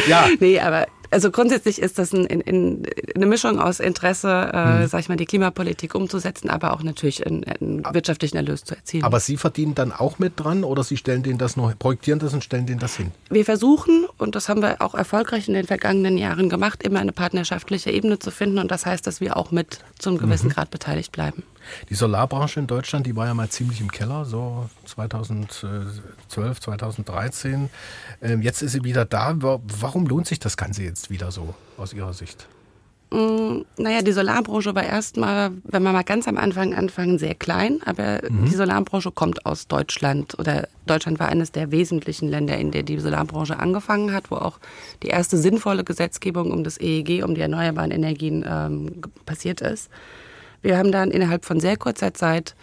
ja. 0.08 0.28
Nee, 0.40 0.60
aber 0.60 0.88
also 1.14 1.32
grundsätzlich 1.32 1.80
ist 1.80 2.00
das 2.00 2.12
ein, 2.12 2.28
ein, 2.28 2.84
eine 3.16 3.26
Mischung 3.26 3.60
aus 3.60 3.80
Interesse, 3.80 4.52
äh, 4.52 4.82
mhm. 4.82 4.88
sag 4.88 5.02
ich 5.02 5.10
mal, 5.10 5.16
die 5.16 5.26
Klimapolitik 5.26 5.96
umzusetzen, 5.96 6.50
aber 6.50 6.74
auch 6.74 6.82
natürlich 6.82 7.26
einen, 7.26 7.44
einen, 7.44 7.84
wirtschaftlichen 7.92 8.36
Erlös 8.36 8.64
zu 8.64 8.76
erzielen. 8.76 9.04
Aber 9.04 9.20
Sie 9.20 9.38
verdienen 9.38 9.76
dann 9.76 9.92
auch 9.92 10.20
mit 10.20 10.34
dran 10.38 10.64
oder 10.64 10.84
Sie 10.84 10.98
stellen 10.98 11.24
denen 11.24 11.38
das 11.38 11.56
nur, 11.56 11.72
projektieren 11.74 12.20
das 12.20 12.34
und 12.34 12.44
stellen 12.44 12.66
denen 12.66 12.80
das 12.80 12.98
hin? 12.98 13.12
Wir 13.30 13.46
versuchen, 13.46 14.08
und 14.18 14.36
das 14.36 14.50
haben 14.50 14.62
wir 14.62 14.82
auch 14.82 14.96
erfolgreich 14.96 15.48
in 15.48 15.54
den 15.54 15.68
vergangenen 15.68 16.18
Jahren 16.18 16.50
gemacht, 16.50 16.84
immer 16.84 17.00
eine 17.00 17.12
partnerschaftliche 17.12 17.92
Ebene 17.92 18.20
zu 18.20 18.32
finden. 18.32 18.58
Und 18.58 18.72
das 18.72 18.86
heißt, 18.86 19.06
dass 19.06 19.22
wir 19.22 19.38
auch 19.38 19.52
mit 19.52 19.80
zu 20.00 20.10
einem 20.10 20.18
gewissen 20.18 20.48
mhm. 20.48 20.54
Grad 20.54 20.72
beteiligt 20.72 21.12
bleiben. 21.12 21.44
Die 21.90 21.96
Solarbranche 21.96 22.60
in 22.60 22.68
Deutschland, 22.68 23.06
die 23.06 23.16
war 23.16 23.28
ja 23.28 23.34
mal 23.34 23.50
ziemlich 23.50 23.82
im 23.82 23.92
Keller, 23.92 24.26
so 24.26 24.70
2012, 24.86 26.60
2013. 26.60 27.70
Ähm, 28.22 28.42
jetzt 28.42 28.62
ist 28.62 28.74
sie 28.74 28.84
wieder 28.84 29.06
da. 29.06 29.36
Warum 29.38 30.08
lohnt 30.08 30.28
sich 30.28 30.40
das 30.40 30.58
Ganze 30.58 30.84
jetzt 30.84 31.10
wieder 31.10 31.32
so 31.32 31.54
aus 31.78 31.94
Ihrer 31.94 32.14
Sicht? 32.14 32.48
Mm, 33.14 33.62
naja, 33.78 34.02
die 34.02 34.12
Solarbranche 34.12 34.74
war 34.74 34.84
erstmal, 34.84 35.52
wenn 35.66 35.84
wir 35.84 35.92
mal 35.92 36.04
ganz 36.04 36.28
am 36.28 36.36
Anfang 36.36 36.74
anfangen, 36.74 37.20
sehr 37.20 37.36
klein, 37.36 37.80
aber 37.86 38.22
mhm. 38.28 38.46
die 38.46 38.56
Solarbranche 38.56 39.12
kommt 39.12 39.46
aus 39.46 39.68
Deutschland 39.68 40.40
oder 40.40 40.68
Deutschland 40.88 41.20
war 41.20 41.30
eines 41.30 41.52
der 41.52 41.70
wesentlichen 41.70 42.28
Länder, 42.28 42.58
in 42.58 42.72
der 42.72 42.82
die 42.82 42.98
Solarbranche 42.98 43.60
angefangen 43.60 44.14
hat, 44.14 44.32
wo 44.32 44.38
auch 44.38 44.58
die 45.04 45.10
erste 45.10 45.38
sinnvolle 45.38 45.84
Gesetzgebung 45.84 46.50
um 46.50 46.64
das 46.64 46.80
EEG, 46.80 47.24
um 47.24 47.36
die 47.36 47.42
erneuerbaren 47.42 47.92
Energien 47.92 48.44
ähm, 48.50 49.04
passiert 49.28 49.62
ist. 49.62 49.92
Wir 50.64 50.78
haben 50.78 50.92
dann 50.92 51.12
innerhalb 51.12 51.46
von 51.46 51.60
sehr 51.60 51.78
kurzer 51.78 52.16
Zeit 52.16 52.56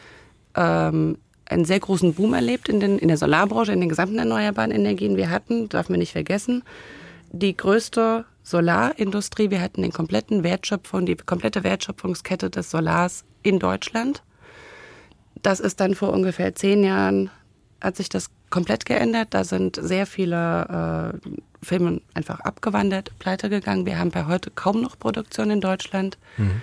ähm, 0.56 1.18
einen 1.44 1.64
sehr 1.64 1.78
großen 1.78 2.14
Boom 2.14 2.34
erlebt 2.34 2.68
in, 2.68 2.80
den, 2.80 2.98
in 2.98 3.08
der 3.08 3.16
Solarbranche, 3.16 3.72
in 3.72 3.80
den 3.80 3.88
gesamten 3.88 4.18
erneuerbaren 4.18 4.72
Energien. 4.72 5.16
Wir 5.16 5.30
hatten, 5.30 5.68
darf 5.68 5.88
man 5.88 5.98
nicht 5.98 6.12
vergessen, 6.12 6.64
die 7.30 7.56
größte 7.56 8.24
Solarindustrie. 8.42 9.50
Wir 9.50 9.60
hatten 9.60 9.82
den 9.82 9.92
kompletten 9.92 10.42
Wertschöpfung, 10.42 11.06
die 11.06 11.16
komplette 11.16 11.62
Wertschöpfungskette 11.62 12.50
des 12.50 12.70
Solars 12.70 13.24
in 13.42 13.58
Deutschland. 13.58 14.22
Das 15.42 15.60
ist 15.60 15.80
dann 15.80 15.94
vor 15.94 16.12
ungefähr 16.12 16.54
zehn 16.54 16.82
Jahren 16.82 17.30
hat 17.80 17.96
sich 17.96 18.08
das 18.08 18.30
komplett 18.50 18.84
geändert. 18.84 19.28
Da 19.30 19.44
sind 19.44 19.78
sehr 19.80 20.06
viele 20.06 21.12
äh, 21.24 21.64
Filme 21.64 22.00
einfach 22.14 22.40
abgewandert, 22.40 23.18
pleite 23.18 23.48
gegangen. 23.48 23.86
Wir 23.86 23.98
haben 23.98 24.10
bei 24.10 24.26
heute 24.26 24.50
kaum 24.50 24.82
noch 24.82 24.98
Produktion 24.98 25.50
in 25.50 25.60
Deutschland. 25.60 26.18
Mhm. 26.36 26.62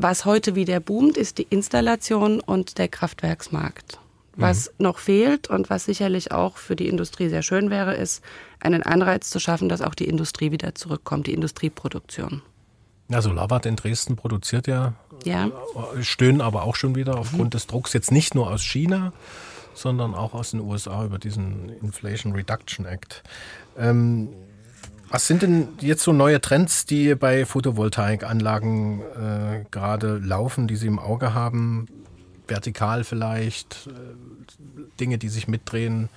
Was 0.00 0.24
heute 0.24 0.54
wieder 0.54 0.78
boomt, 0.78 1.16
ist 1.16 1.38
die 1.38 1.46
Installation 1.50 2.38
und 2.38 2.78
der 2.78 2.86
Kraftwerksmarkt. 2.86 3.98
Was 4.36 4.68
mhm. 4.68 4.84
noch 4.84 4.98
fehlt 4.98 5.50
und 5.50 5.70
was 5.70 5.86
sicherlich 5.86 6.30
auch 6.30 6.56
für 6.56 6.76
die 6.76 6.86
Industrie 6.86 7.28
sehr 7.28 7.42
schön 7.42 7.68
wäre, 7.68 7.96
ist 7.96 8.22
einen 8.60 8.84
Anreiz 8.84 9.28
zu 9.28 9.40
schaffen, 9.40 9.68
dass 9.68 9.82
auch 9.82 9.96
die 9.96 10.06
Industrie 10.06 10.52
wieder 10.52 10.76
zurückkommt, 10.76 11.26
die 11.26 11.34
Industrieproduktion. 11.34 12.42
Ja, 13.08 13.20
Solarwatt 13.20 13.66
in 13.66 13.74
Dresden 13.74 14.14
produziert 14.14 14.68
ja, 14.68 14.94
ja. 15.24 15.50
stöhnen 16.00 16.42
aber 16.42 16.62
auch 16.62 16.76
schon 16.76 16.94
wieder 16.94 17.18
aufgrund 17.18 17.46
mhm. 17.46 17.50
des 17.50 17.66
Drucks 17.66 17.92
jetzt 17.92 18.12
nicht 18.12 18.36
nur 18.36 18.48
aus 18.48 18.62
China, 18.62 19.12
sondern 19.74 20.14
auch 20.14 20.32
aus 20.32 20.52
den 20.52 20.60
USA 20.60 21.04
über 21.04 21.18
diesen 21.18 21.70
Inflation 21.82 22.34
Reduction 22.34 22.86
Act. 22.86 23.24
Ähm, 23.76 24.28
was 25.10 25.26
sind 25.26 25.42
denn 25.42 25.68
jetzt 25.80 26.02
so 26.02 26.12
neue 26.12 26.40
Trends, 26.40 26.84
die 26.84 27.14
bei 27.14 27.46
Photovoltaikanlagen 27.46 29.00
äh, 29.00 29.64
gerade 29.70 30.18
laufen, 30.18 30.68
die 30.68 30.76
Sie 30.76 30.86
im 30.86 30.98
Auge 30.98 31.34
haben? 31.34 31.88
vertikal 32.48 33.04
vielleicht, 33.04 33.86
äh, 33.86 34.90
Dinge, 34.98 35.18
die 35.18 35.28
sich 35.28 35.48
mitdrehen? 35.48 36.08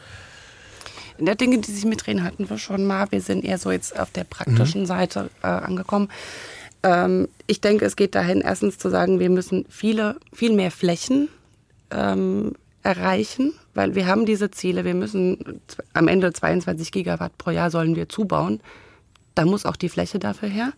In 1.18 1.26
der 1.26 1.36
Dinge, 1.36 1.60
die 1.60 1.72
sich 1.72 1.86
mitdrehen, 1.86 2.24
hatten 2.24 2.50
wir 2.50 2.58
schon 2.58 2.86
mal. 2.86 3.12
Wir 3.12 3.22
sind 3.22 3.46
eher 3.46 3.58
so 3.58 3.72
jetzt 3.72 4.00
auf 4.00 4.10
der 4.12 4.24
praktischen 4.24 4.82
mhm. 4.82 4.86
Seite 4.88 5.30
äh, 5.44 5.48
angekommen. 5.48 6.10
Ähm, 6.84 7.28
ich 7.46 7.62
denke, 7.62 7.86
es 7.86 7.96
geht 7.96 8.16
dahin, 8.16 8.42
erstens 8.42 8.80
zu 8.80 8.90
sagen, 8.90 9.20
wir 9.20 9.30
müssen 9.30 9.66
viele, 9.70 10.16
viel 10.34 10.54
mehr 10.54 10.72
Flächen 10.72 11.30
ähm, 11.92 12.56
erreichen, 12.84 13.54
weil 13.74 13.96
wir 13.96 14.08
haben 14.08 14.26
diese 14.26 14.52
Ziele. 14.52 14.86
Wir 14.86 14.94
müssen 14.94 15.62
am 15.94 16.08
Ende 16.08 16.34
22 16.34 16.92
Gigawatt 16.92 17.38
pro 17.38 17.52
Jahr 17.52 17.72
sollen 17.72 17.96
wir 17.96 18.10
zubauen. 18.10 18.62
Da 19.36 19.46
muss 19.46 19.66
auch 19.66 19.76
die 19.76 19.90
Fläche 19.90 20.20
dafür 20.20 20.50
her. 20.50 20.74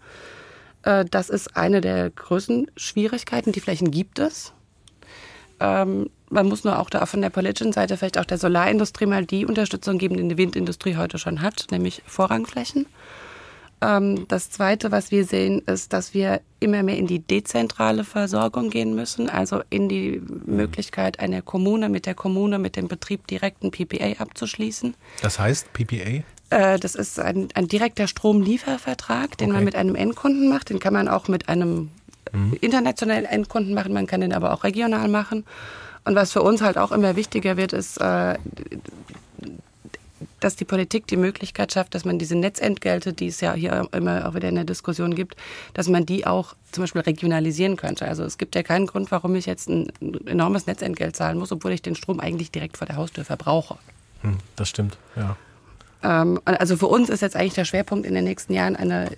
Äh, 0.83 1.05
das 1.09 1.29
ist 1.29 1.55
eine 1.55 1.81
der 1.81 2.09
größten 2.09 2.69
Schwierigkeiten. 2.77 3.51
Die 3.51 3.61
Flächen 3.61 3.91
gibt 3.91 4.19
es. 4.19 4.53
Ähm, 5.59 6.09
man 6.29 6.47
muss 6.47 6.63
nur 6.63 6.79
auch 6.79 6.89
da 6.89 7.05
von 7.05 7.21
der 7.21 7.29
politischen 7.29 7.73
Seite 7.73 7.95
vielleicht 7.95 8.17
auch 8.17 8.25
der 8.25 8.37
Solarindustrie 8.37 9.05
mal 9.05 9.25
die 9.25 9.45
Unterstützung 9.45 9.97
geben, 9.97 10.17
die 10.17 10.27
die 10.27 10.37
Windindustrie 10.37 10.97
heute 10.97 11.17
schon 11.19 11.41
hat, 11.41 11.67
nämlich 11.71 12.01
Vorrangflächen. 12.05 12.87
Ähm, 13.83 14.27
das 14.29 14.49
Zweite, 14.49 14.91
was 14.91 15.11
wir 15.11 15.25
sehen, 15.25 15.61
ist, 15.65 15.91
dass 15.91 16.13
wir 16.13 16.41
immer 16.59 16.83
mehr 16.83 16.97
in 16.97 17.07
die 17.07 17.19
dezentrale 17.19 18.05
Versorgung 18.05 18.69
gehen 18.69 18.95
müssen, 18.95 19.29
also 19.29 19.61
in 19.69 19.89
die 19.89 20.21
Möglichkeit 20.45 21.19
einer 21.19 21.41
Kommune 21.41 21.89
mit 21.89 22.05
der 22.05 22.15
Kommune, 22.15 22.59
mit 22.59 22.77
dem 22.77 22.87
Betrieb 22.87 23.27
direkt 23.27 23.63
ein 23.63 23.71
PPA 23.71 24.21
abzuschließen. 24.21 24.95
Das 25.21 25.37
heißt 25.37 25.73
PPA? 25.73 26.23
Äh, 26.49 26.79
das 26.79 26.95
ist 26.95 27.19
ein, 27.19 27.49
ein 27.55 27.67
direkter 27.67 28.07
Stromliefervertrag, 28.07 29.37
den 29.37 29.49
okay. 29.49 29.57
man 29.57 29.65
mit 29.65 29.75
einem 29.75 29.95
Endkunden 29.95 30.47
macht. 30.47 30.69
Den 30.69 30.79
kann 30.79 30.93
man 30.93 31.09
auch 31.09 31.27
mit 31.27 31.49
einem 31.49 31.89
mhm. 32.31 32.53
internationalen 32.61 33.25
Endkunden 33.25 33.73
machen, 33.73 33.91
man 33.91 34.07
kann 34.07 34.21
den 34.21 34.33
aber 34.33 34.53
auch 34.53 34.63
regional 34.63 35.09
machen. 35.09 35.43
Und 36.05 36.15
was 36.15 36.31
für 36.31 36.41
uns 36.41 36.61
halt 36.61 36.77
auch 36.77 36.91
immer 36.91 37.15
wichtiger 37.15 37.57
wird, 37.57 37.73
ist, 37.73 37.97
äh, 37.97 38.37
dass 40.43 40.55
die 40.55 40.65
Politik 40.65 41.07
die 41.07 41.17
Möglichkeit 41.17 41.71
schafft, 41.71 41.95
dass 41.95 42.05
man 42.05 42.19
diese 42.19 42.35
Netzentgelte, 42.35 43.13
die 43.13 43.27
es 43.27 43.41
ja 43.41 43.53
hier 43.53 43.87
immer 43.91 44.27
auch 44.27 44.35
wieder 44.35 44.49
in 44.49 44.55
der 44.55 44.63
Diskussion 44.63 45.15
gibt, 45.15 45.35
dass 45.73 45.87
man 45.87 46.05
die 46.05 46.25
auch 46.27 46.55
zum 46.71 46.83
Beispiel 46.83 47.01
regionalisieren 47.01 47.77
könnte. 47.77 48.05
Also 48.07 48.23
es 48.23 48.37
gibt 48.37 48.55
ja 48.55 48.63
keinen 48.63 48.87
Grund, 48.87 49.11
warum 49.11 49.35
ich 49.35 49.45
jetzt 49.45 49.69
ein 49.69 49.91
enormes 50.25 50.67
Netzentgelt 50.67 51.15
zahlen 51.15 51.37
muss, 51.37 51.51
obwohl 51.51 51.71
ich 51.71 51.81
den 51.81 51.95
Strom 51.95 52.19
eigentlich 52.19 52.51
direkt 52.51 52.77
vor 52.77 52.87
der 52.87 52.97
Haustür 52.97 53.25
verbrauche. 53.25 53.77
Hm, 54.21 54.37
das 54.55 54.69
stimmt, 54.69 54.97
ja. 55.15 55.37
Ähm, 56.03 56.41
also 56.45 56.77
für 56.77 56.87
uns 56.87 57.09
ist 57.09 57.21
jetzt 57.21 57.35
eigentlich 57.35 57.53
der 57.53 57.65
Schwerpunkt 57.65 58.05
in 58.05 58.13
den 58.13 58.23
nächsten 58.23 58.53
Jahren 58.53 58.75
eine 58.75 59.09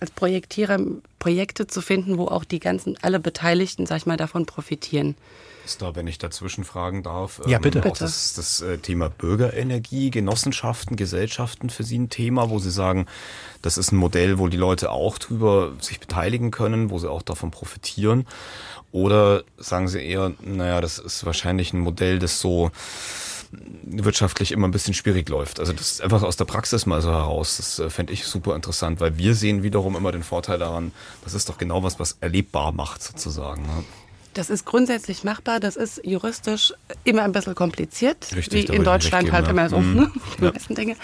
als 0.00 0.10
Projektierer 0.10 0.78
Projekte 1.18 1.66
zu 1.66 1.82
finden, 1.82 2.16
wo 2.18 2.28
auch 2.28 2.44
die 2.44 2.60
ganzen, 2.60 2.96
alle 3.02 3.20
Beteiligten, 3.20 3.84
sag 3.84 3.98
ich 3.98 4.06
mal, 4.06 4.16
davon 4.16 4.46
profitieren. 4.46 5.16
Ist 5.66 5.82
da, 5.82 5.96
wenn 5.96 6.06
ich 6.06 6.18
dazwischen 6.18 6.62
fragen 6.62 7.02
darf, 7.02 7.40
ja, 7.44 7.58
bitte. 7.58 7.80
Ähm, 7.80 7.90
auch 7.90 7.96
das, 7.96 8.34
das 8.34 8.60
äh, 8.60 8.78
Thema 8.78 9.10
Bürgerenergie, 9.10 10.10
Genossenschaften, 10.10 10.94
Gesellschaften 10.94 11.70
für 11.70 11.82
Sie 11.82 11.98
ein 11.98 12.08
Thema, 12.08 12.50
wo 12.50 12.60
Sie 12.60 12.70
sagen, 12.70 13.06
das 13.62 13.76
ist 13.76 13.90
ein 13.90 13.96
Modell, 13.96 14.38
wo 14.38 14.46
die 14.46 14.56
Leute 14.56 14.92
auch 14.92 15.18
drüber 15.18 15.72
sich 15.80 15.98
beteiligen 15.98 16.52
können, 16.52 16.90
wo 16.90 17.00
sie 17.00 17.10
auch 17.10 17.22
davon 17.22 17.50
profitieren? 17.50 18.28
Oder 18.92 19.42
sagen 19.58 19.88
Sie 19.88 20.00
eher, 20.00 20.34
naja, 20.40 20.80
das 20.80 21.00
ist 21.00 21.26
wahrscheinlich 21.26 21.72
ein 21.72 21.80
Modell, 21.80 22.20
das 22.20 22.38
so 22.38 22.70
wirtschaftlich 23.82 24.52
immer 24.52 24.68
ein 24.68 24.70
bisschen 24.70 24.94
schwierig 24.94 25.28
läuft. 25.28 25.58
Also 25.58 25.72
das 25.72 25.92
ist 25.92 26.00
einfach 26.00 26.22
aus 26.22 26.36
der 26.36 26.44
Praxis 26.44 26.86
mal 26.86 27.02
so 27.02 27.10
heraus. 27.10 27.56
Das 27.56 27.80
äh, 27.80 27.90
fände 27.90 28.12
ich 28.12 28.24
super 28.24 28.54
interessant, 28.54 29.00
weil 29.00 29.18
wir 29.18 29.34
sehen 29.34 29.64
wiederum 29.64 29.96
immer 29.96 30.12
den 30.12 30.22
Vorteil 30.22 30.58
daran, 30.58 30.92
das 31.24 31.34
ist 31.34 31.48
doch 31.48 31.58
genau 31.58 31.82
was, 31.82 31.98
was 31.98 32.18
erlebbar 32.20 32.70
macht 32.70 33.02
sozusagen. 33.02 33.62
Ne? 33.62 33.84
Das 34.36 34.50
ist 34.50 34.66
grundsätzlich 34.66 35.24
machbar, 35.24 35.60
das 35.60 35.76
ist 35.76 36.04
juristisch 36.04 36.74
immer 37.04 37.22
ein 37.22 37.32
bisschen 37.32 37.54
kompliziert, 37.54 38.36
Richtig, 38.36 38.68
wie 38.68 38.76
in 38.76 38.84
Deutschland 38.84 39.32
halt 39.32 39.48
immer 39.48 39.70
so, 39.70 39.78
mhm. 39.78 39.94
ne? 39.94 40.12
die 40.38 40.44
ja. 40.44 40.52
meisten 40.52 40.74
Dinge. 40.74 40.96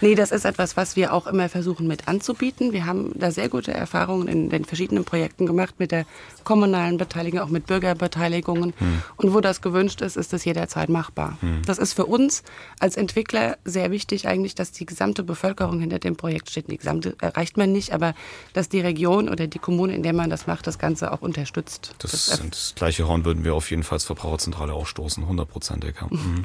Nee, 0.00 0.14
das 0.14 0.32
ist 0.32 0.46
etwas, 0.46 0.74
was 0.78 0.96
wir 0.96 1.12
auch 1.12 1.26
immer 1.26 1.50
versuchen 1.50 1.86
mit 1.86 2.08
anzubieten. 2.08 2.72
Wir 2.72 2.86
haben 2.86 3.12
da 3.14 3.30
sehr 3.30 3.50
gute 3.50 3.74
Erfahrungen 3.74 4.26
in 4.26 4.48
den 4.48 4.64
verschiedenen 4.64 5.04
Projekten 5.04 5.44
gemacht 5.44 5.74
mit 5.76 5.92
der 5.92 6.06
kommunalen 6.48 6.96
Beteiligung, 6.96 7.40
auch 7.40 7.50
mit 7.50 7.66
Bürgerbeteiligungen. 7.66 8.72
Mhm. 8.80 9.02
Und 9.16 9.34
wo 9.34 9.42
das 9.42 9.60
gewünscht 9.60 10.00
ist, 10.00 10.16
ist 10.16 10.32
das 10.32 10.46
jederzeit 10.46 10.88
machbar. 10.88 11.36
Mhm. 11.42 11.60
Das 11.66 11.76
ist 11.76 11.92
für 11.92 12.06
uns 12.06 12.42
als 12.80 12.96
Entwickler 12.96 13.58
sehr 13.66 13.90
wichtig 13.90 14.26
eigentlich, 14.26 14.54
dass 14.54 14.72
die 14.72 14.86
gesamte 14.86 15.24
Bevölkerung 15.24 15.78
hinter 15.78 15.98
dem 15.98 16.16
Projekt 16.16 16.48
steht. 16.48 16.70
Die 16.70 16.78
gesamte 16.78 17.16
erreicht 17.20 17.58
man 17.58 17.70
nicht, 17.70 17.92
aber 17.92 18.14
dass 18.54 18.70
die 18.70 18.80
Region 18.80 19.28
oder 19.28 19.46
die 19.46 19.58
Kommune, 19.58 19.94
in 19.94 20.02
der 20.02 20.14
man 20.14 20.30
das 20.30 20.46
macht, 20.46 20.66
das 20.66 20.78
Ganze 20.78 21.12
auch 21.12 21.20
unterstützt. 21.20 21.94
Das, 21.98 22.12
das 22.12 22.26
sind 22.28 22.72
gleiche 22.76 23.06
Horn 23.06 23.26
würden 23.26 23.44
wir 23.44 23.54
auf 23.54 23.70
jeden 23.70 23.82
Fall 23.82 23.96
als 23.96 24.04
Verbraucherzentrale 24.04 24.72
ausstoßen, 24.72 25.28
hundertprozentig. 25.28 25.96
Ja. 26.00 26.06
Mhm. 26.08 26.44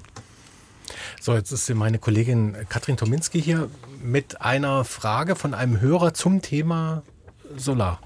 So, 1.22 1.34
jetzt 1.34 1.54
ist 1.54 1.74
meine 1.74 1.98
Kollegin 1.98 2.58
Katrin 2.68 2.98
Tominski 2.98 3.42
hier 3.42 3.70
mit 4.02 4.42
einer 4.42 4.84
Frage 4.84 5.38
von 5.38 5.54
einem 5.54 5.80
Hörer 5.80 6.14
zum 6.14 6.42
Thema 6.42 7.04
Solar. 7.56 8.02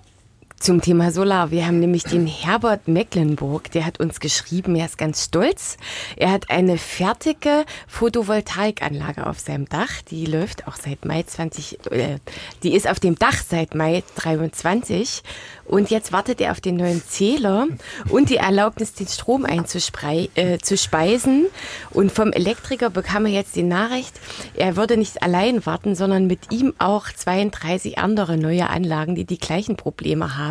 Zum 0.60 0.82
Thema 0.82 1.12
Solar. 1.12 1.52
Wir 1.52 1.68
haben 1.68 1.80
nämlich 1.80 2.04
den 2.04 2.26
Herbert 2.26 2.88
Mecklenburg, 2.88 3.72
der 3.72 3.86
hat 3.86 4.00
uns 4.00 4.20
geschrieben, 4.20 4.76
er 4.76 4.88
ist 4.88 4.98
ganz 4.98 5.26
stolz. 5.26 5.78
Er 6.16 6.32
hat 6.32 6.50
eine 6.50 6.80
fertige 6.80 7.64
Photovoltaikanlage 7.88 9.28
auf 9.28 9.40
seinem 9.40 9.70
Dach. 9.70 10.02
Die 10.10 10.26
läuft 10.26 10.68
auch 10.68 10.76
seit 10.76 11.06
Mai 11.06 11.22
20, 11.22 11.92
äh, 11.92 12.18
die 12.64 12.74
ist 12.74 12.90
auf 12.90 13.00
dem 13.00 13.20
Dach 13.20 13.38
seit 13.48 13.76
Mai 13.76 14.04
23 14.16 15.22
und 15.68 15.92
jetzt 15.92 16.12
wartet 16.12 16.42
er 16.42 16.52
auf 16.52 16.62
den 16.62 16.78
neuen 16.78 17.04
Zähler 17.04 17.68
und 18.10 18.30
die 18.30 18.38
Erlaubnis, 18.38 18.94
den 18.94 19.08
Strom 19.08 19.46
einzuspeisen. 19.46 20.26
Äh, 20.36 21.50
und 21.92 22.12
vom 22.12 22.32
Elektriker 22.32 22.90
bekam 22.90 23.26
er 23.26 23.34
jetzt 23.34 23.56
die 23.56 23.64
Nachricht, 23.64 24.14
er 24.56 24.76
würde 24.76 24.98
nicht 24.98 25.22
allein 25.22 25.66
warten, 25.66 25.94
sondern 25.94 26.26
mit 26.26 26.52
ihm 26.52 26.74
auch 26.80 27.08
32 27.12 28.00
andere 28.00 28.38
neue 28.38 28.70
Anlagen, 28.70 29.16
die 29.16 29.26
die 29.26 29.38
gleichen 29.38 29.76
Probleme 29.76 30.38
haben. 30.38 30.47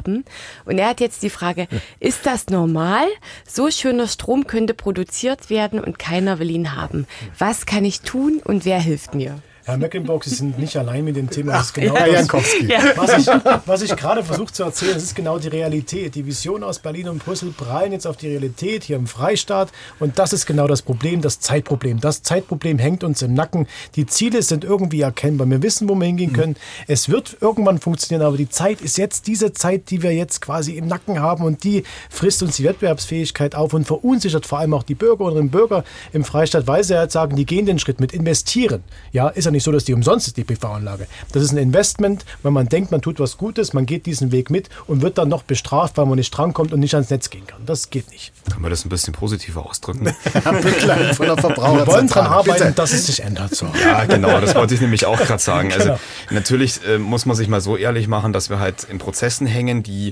Und 0.65 0.79
er 0.79 0.89
hat 0.89 1.01
jetzt 1.01 1.23
die 1.23 1.31
Frage, 1.31 1.69
ist 2.01 2.27
das 2.27 2.49
normal? 2.49 3.07
So 3.47 3.71
schöner 3.71 4.09
Strom 4.09 4.47
könnte 4.47 4.75
produziert 4.75 5.51
werden 5.51 5.81
und 5.81 5.99
keiner 5.99 6.39
will 6.39 6.51
ihn 6.51 6.75
haben. 6.75 7.07
Was 7.39 7.67
kann 7.67 7.85
ich 7.85 8.01
tun 8.01 8.41
und 8.45 8.65
wer 8.65 8.81
hilft 8.81 9.15
mir? 9.15 9.41
Herr 9.67 9.79
Mecklenburg, 9.79 10.23
Sie 10.23 10.33
sind 10.33 10.61
nicht 10.61 10.77
allein 10.77 11.05
mit 11.05 11.17
dem 11.17 11.29
Thema. 11.29 11.55
Das 11.55 11.67
ist 11.67 11.75
genau 11.75 11.97
Herr 11.97 12.07
das, 12.07 12.15
Jankowski. 12.15 12.69
was 12.95 13.19
ich, 13.19 13.27
was 13.67 13.83
ich 13.83 13.97
gerade 13.97 14.23
versucht 14.23 14.55
zu 14.55 14.63
erzählen, 14.63 14.95
das 14.95 15.03
ist 15.03 15.17
genau 15.17 15.41
die 15.41 15.49
Realität. 15.49 16.15
Die 16.15 16.25
Vision 16.25 16.63
aus 16.63 16.79
Berlin 16.79 17.09
und 17.09 17.25
Brüssel 17.25 17.51
prallen 17.51 17.91
jetzt 17.91 18.07
auf 18.07 18.17
die 18.17 18.29
Realität 18.29 18.85
hier 18.85 18.95
im 18.95 19.09
Freistaat. 19.09 19.73
Und 19.99 20.21
das 20.21 20.33
ist 20.33 20.47
genau 20.47 20.69
das 20.69 20.83
Problem, 20.83 21.21
das 21.21 21.41
Zeitproblem. 21.41 21.99
Das 21.99 22.23
Zeitproblem 22.23 22.79
hängt 22.79 23.03
uns 23.03 23.23
im 23.23 23.35
Nacken. 23.35 23.67
Die 23.97 24.07
Ziele 24.07 24.43
sind 24.43 24.63
irgendwie 24.63 25.01
erkennbar. 25.01 25.51
Wir 25.51 25.61
wissen, 25.65 25.89
wo 25.89 25.97
wir 25.97 26.07
hingehen 26.07 26.33
können. 26.33 26.55
Es 26.87 27.09
wird 27.09 27.37
irgendwann 27.41 27.81
funktionieren, 27.81 28.25
aber 28.25 28.37
die 28.37 28.49
Zeit 28.49 28.81
ist 28.81 28.99
jetzt 28.99 29.27
diese 29.27 29.53
Zeit, 29.53 29.91
die 29.91 30.01
wir 30.01 30.13
jetzt 30.13 30.43
quasi 30.43 30.77
im 30.77 30.87
Nacken 30.87 31.19
haben 31.19 31.43
und 31.43 31.65
die 31.65 31.83
frisst 32.09 32.41
uns 32.45 32.55
die 32.55 32.63
Wettbewerbsfähigkeit 32.63 33.57
auf 33.57 33.75
und 33.75 33.85
verunsichert 33.85 34.47
vor 34.47 34.61
allem 34.61 34.75
auch 34.75 34.85
die 34.85 34.95
Bürgerinnen 34.95 35.41
und 35.41 35.51
Bürger 35.51 35.83
im 36.13 36.23
Freistaat, 36.23 36.69
weil 36.69 36.85
sie 36.85 36.97
halt 36.97 37.11
sagen, 37.11 37.35
die 37.35 37.47
gehen 37.47 37.67
den 37.67 37.81
Schritt 37.81 37.99
mit 37.99 38.13
investieren. 38.13 38.85
Ja, 39.11 39.27
ist 39.27 39.47
ja 39.47 39.56
nicht 39.57 39.65
so, 39.65 39.73
dass 39.73 39.85
die 39.85 39.95
umsonst 39.95 40.29
ist, 40.29 40.37
die 40.37 40.45
PV-Anlage. 40.45 41.07
Das 41.33 41.43
ist 41.43 41.51
ein 41.53 41.59
Investment, 41.59 42.25
wenn 42.43 42.53
man 42.53 42.69
denkt, 42.69 42.91
man 42.93 43.03
tut 43.03 43.19
was 43.19 43.37
Gutes, 43.39 43.73
man 43.73 43.87
geht 43.87 44.07
diesen 44.07 44.31
Weg 44.33 44.51
mit 44.51 44.69
und 44.87 45.03
wird 45.03 45.19
dann 45.19 45.29
noch 45.29 45.43
bestraft, 45.43 45.97
weil 45.97 46.07
man 46.07 46.17
nicht 46.17 46.31
drankommt 46.31 46.73
und 46.73 46.81
nicht 46.81 46.95
ans 46.95 47.11
Netz 47.11 47.31
gehen 47.31 47.47
kann. 47.47 47.61
Das 47.67 47.91
geht 47.91 48.11
nicht. 48.11 48.33
Kann 48.51 48.63
man 48.63 48.71
das 48.71 48.85
ein 48.85 48.89
bisschen 48.89 49.13
positiver 49.13 49.67
ausdrücken? 49.67 50.07
Von 50.43 50.63
der 50.63 50.65
Wir 50.65 51.19
wollen 51.19 51.37
dran 51.37 51.37
Verbraucherzentrale. 51.39 52.29
arbeiten, 52.29 52.59
Bitte. 52.59 52.73
dass 52.73 52.93
es 52.93 53.07
sich 53.07 53.23
ändert. 53.23 53.55
So. 53.55 53.67
Ja, 53.83 54.05
genau, 54.05 54.41
das 54.41 54.55
wollte 54.55 54.75
ich 54.75 54.81
nämlich 54.81 55.07
auch 55.07 55.19
gerade 55.19 55.43
sagen. 55.43 55.73
Also 55.73 55.87
Genau. 55.87 55.99
natürlich 56.31 56.81
äh, 56.87 56.99
muss 56.99 57.27
man 57.27 57.37
sich 57.37 57.49
mal 57.49 57.61
so 57.61 57.77
ehrlich 57.77 58.09
machen, 58.09 58.33
dass 58.33 58.51
wir 58.51 58.59
halt 58.59 58.85
in 58.85 58.99
Prozessen 58.99 59.47
hängen, 59.47 59.83
die 59.83 60.11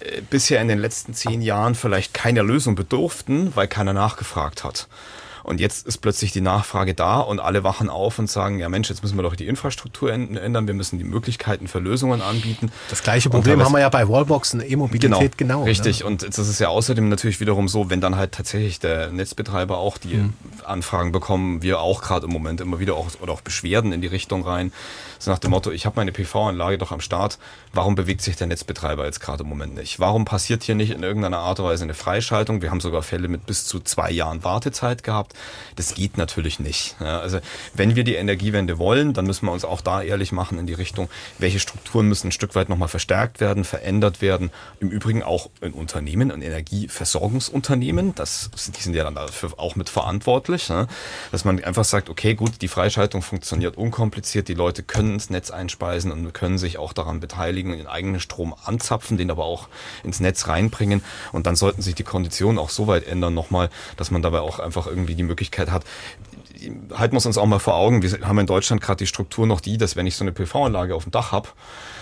äh, 0.00 0.20
bisher 0.30 0.60
in 0.60 0.68
den 0.68 0.78
letzten 0.78 1.14
zehn 1.14 1.40
Jahren 1.42 1.74
vielleicht 1.74 2.14
keiner 2.14 2.42
Lösung 2.42 2.74
bedurften, 2.74 3.52
weil 3.54 3.68
keiner 3.68 3.92
nachgefragt 3.92 4.64
hat. 4.64 4.88
Und 5.44 5.60
jetzt 5.60 5.86
ist 5.86 5.98
plötzlich 5.98 6.32
die 6.32 6.40
Nachfrage 6.40 6.94
da 6.94 7.20
und 7.20 7.38
alle 7.38 7.62
wachen 7.62 7.88
auf 7.90 8.18
und 8.18 8.28
sagen, 8.28 8.58
ja 8.58 8.68
Mensch, 8.68 8.88
jetzt 8.88 9.02
müssen 9.02 9.16
wir 9.16 9.22
doch 9.22 9.36
die 9.36 9.46
Infrastruktur 9.46 10.10
änd- 10.10 10.36
ändern, 10.38 10.66
wir 10.66 10.74
müssen 10.74 10.98
die 10.98 11.04
Möglichkeiten 11.04 11.68
für 11.68 11.78
Lösungen 11.78 12.20
anbieten. 12.22 12.72
Das 12.90 13.02
gleiche 13.02 13.30
Problem 13.30 13.62
haben 13.62 13.72
wir 13.72 13.80
ja 13.80 13.88
bei 13.90 14.08
Wallboxen, 14.08 14.60
E-Mobilität 14.66 15.38
genau. 15.38 15.60
ne? 15.60 15.66
Richtig. 15.70 16.02
Und 16.02 16.22
das 16.22 16.38
ist 16.38 16.58
ja 16.58 16.68
außerdem 16.68 17.08
natürlich 17.08 17.38
wiederum 17.40 17.68
so, 17.68 17.90
wenn 17.90 18.00
dann 18.00 18.16
halt 18.16 18.32
tatsächlich 18.32 18.80
der 18.80 19.10
Netzbetreiber 19.12 19.78
auch 19.78 19.98
die 19.98 20.14
Mhm. 20.14 20.32
Anfragen 20.64 21.12
bekommen, 21.12 21.62
wir 21.62 21.80
auch 21.80 22.00
gerade 22.00 22.26
im 22.26 22.32
Moment 22.32 22.60
immer 22.62 22.78
wieder 22.80 22.94
auch 22.94 23.08
oder 23.20 23.32
auch 23.32 23.42
Beschwerden 23.42 23.92
in 23.92 24.00
die 24.00 24.06
Richtung 24.06 24.42
rein. 24.46 24.72
So 25.18 25.30
nach 25.30 25.38
dem 25.38 25.50
Motto, 25.50 25.70
ich 25.70 25.84
habe 25.86 25.96
meine 25.96 26.12
PV-Anlage 26.12 26.78
doch 26.78 26.90
am 26.92 27.00
Start, 27.00 27.38
warum 27.72 27.94
bewegt 27.94 28.22
sich 28.22 28.36
der 28.36 28.46
Netzbetreiber 28.46 29.04
jetzt 29.04 29.20
gerade 29.20 29.42
im 29.42 29.48
Moment 29.48 29.74
nicht? 29.74 30.00
Warum 30.00 30.24
passiert 30.24 30.62
hier 30.62 30.74
nicht 30.74 30.90
in 30.90 31.02
irgendeiner 31.02 31.38
Art 31.38 31.60
und 31.60 31.66
Weise 31.66 31.84
eine 31.84 31.94
Freischaltung? 31.94 32.62
Wir 32.62 32.70
haben 32.70 32.80
sogar 32.80 33.02
Fälle 33.02 33.28
mit 33.28 33.44
bis 33.46 33.66
zu 33.66 33.80
zwei 33.80 34.10
Jahren 34.10 34.42
Wartezeit 34.44 35.02
gehabt. 35.02 35.33
Das 35.76 35.94
geht 35.94 36.16
natürlich 36.18 36.60
nicht. 36.60 36.96
Ja, 37.00 37.20
also 37.20 37.40
wenn 37.74 37.96
wir 37.96 38.04
die 38.04 38.14
Energiewende 38.14 38.78
wollen, 38.78 39.12
dann 39.12 39.26
müssen 39.26 39.46
wir 39.46 39.52
uns 39.52 39.64
auch 39.64 39.80
da 39.80 40.02
ehrlich 40.02 40.32
machen 40.32 40.58
in 40.58 40.66
die 40.66 40.74
Richtung, 40.74 41.08
welche 41.38 41.58
Strukturen 41.58 42.08
müssen 42.08 42.28
ein 42.28 42.32
Stück 42.32 42.54
weit 42.54 42.68
nochmal 42.68 42.88
verstärkt 42.88 43.40
werden, 43.40 43.64
verändert 43.64 44.22
werden. 44.22 44.50
Im 44.80 44.90
Übrigen 44.90 45.22
auch 45.22 45.50
in 45.60 45.72
Unternehmen, 45.72 46.30
in 46.30 46.42
Energieversorgungsunternehmen, 46.42 48.14
das, 48.14 48.50
die 48.76 48.80
sind 48.80 48.94
ja 48.94 49.04
dann 49.04 49.14
dafür 49.14 49.52
auch 49.56 49.76
mit 49.76 49.88
verantwortlich, 49.88 50.68
ne? 50.68 50.86
dass 51.32 51.44
man 51.44 51.62
einfach 51.62 51.84
sagt, 51.84 52.08
okay, 52.08 52.34
gut, 52.34 52.62
die 52.62 52.68
Freischaltung 52.68 53.22
funktioniert 53.22 53.76
unkompliziert, 53.76 54.48
die 54.48 54.54
Leute 54.54 54.82
können 54.82 55.14
ins 55.14 55.30
Netz 55.30 55.50
einspeisen 55.50 56.12
und 56.12 56.32
können 56.32 56.58
sich 56.58 56.78
auch 56.78 56.92
daran 56.92 57.20
beteiligen, 57.20 57.76
den 57.76 57.86
eigenen 57.86 58.20
Strom 58.20 58.54
anzapfen, 58.64 59.16
den 59.16 59.30
aber 59.30 59.44
auch 59.44 59.68
ins 60.02 60.20
Netz 60.20 60.46
reinbringen 60.46 61.02
und 61.32 61.46
dann 61.46 61.56
sollten 61.56 61.82
sich 61.82 61.94
die 61.94 62.04
Konditionen 62.04 62.58
auch 62.58 62.70
so 62.70 62.86
weit 62.86 63.06
ändern 63.06 63.34
nochmal, 63.34 63.70
dass 63.96 64.10
man 64.10 64.22
dabei 64.22 64.40
auch 64.40 64.58
einfach 64.58 64.86
irgendwie 64.86 65.14
die 65.14 65.22
Möglichkeit 65.24 65.70
hat, 65.70 65.84
halten 66.94 67.16
wir 67.16 67.26
uns 67.26 67.38
auch 67.38 67.46
mal 67.46 67.58
vor 67.58 67.74
Augen, 67.74 68.02
wir 68.02 68.26
haben 68.26 68.38
in 68.38 68.46
Deutschland 68.46 68.80
gerade 68.80 68.98
die 68.98 69.06
Struktur 69.06 69.46
noch 69.46 69.60
die, 69.60 69.76
dass 69.76 69.96
wenn 69.96 70.06
ich 70.06 70.16
so 70.16 70.24
eine 70.24 70.32
PV-Anlage 70.32 70.94
auf 70.94 71.04
dem 71.04 71.12
Dach 71.12 71.32
habe, 71.32 71.48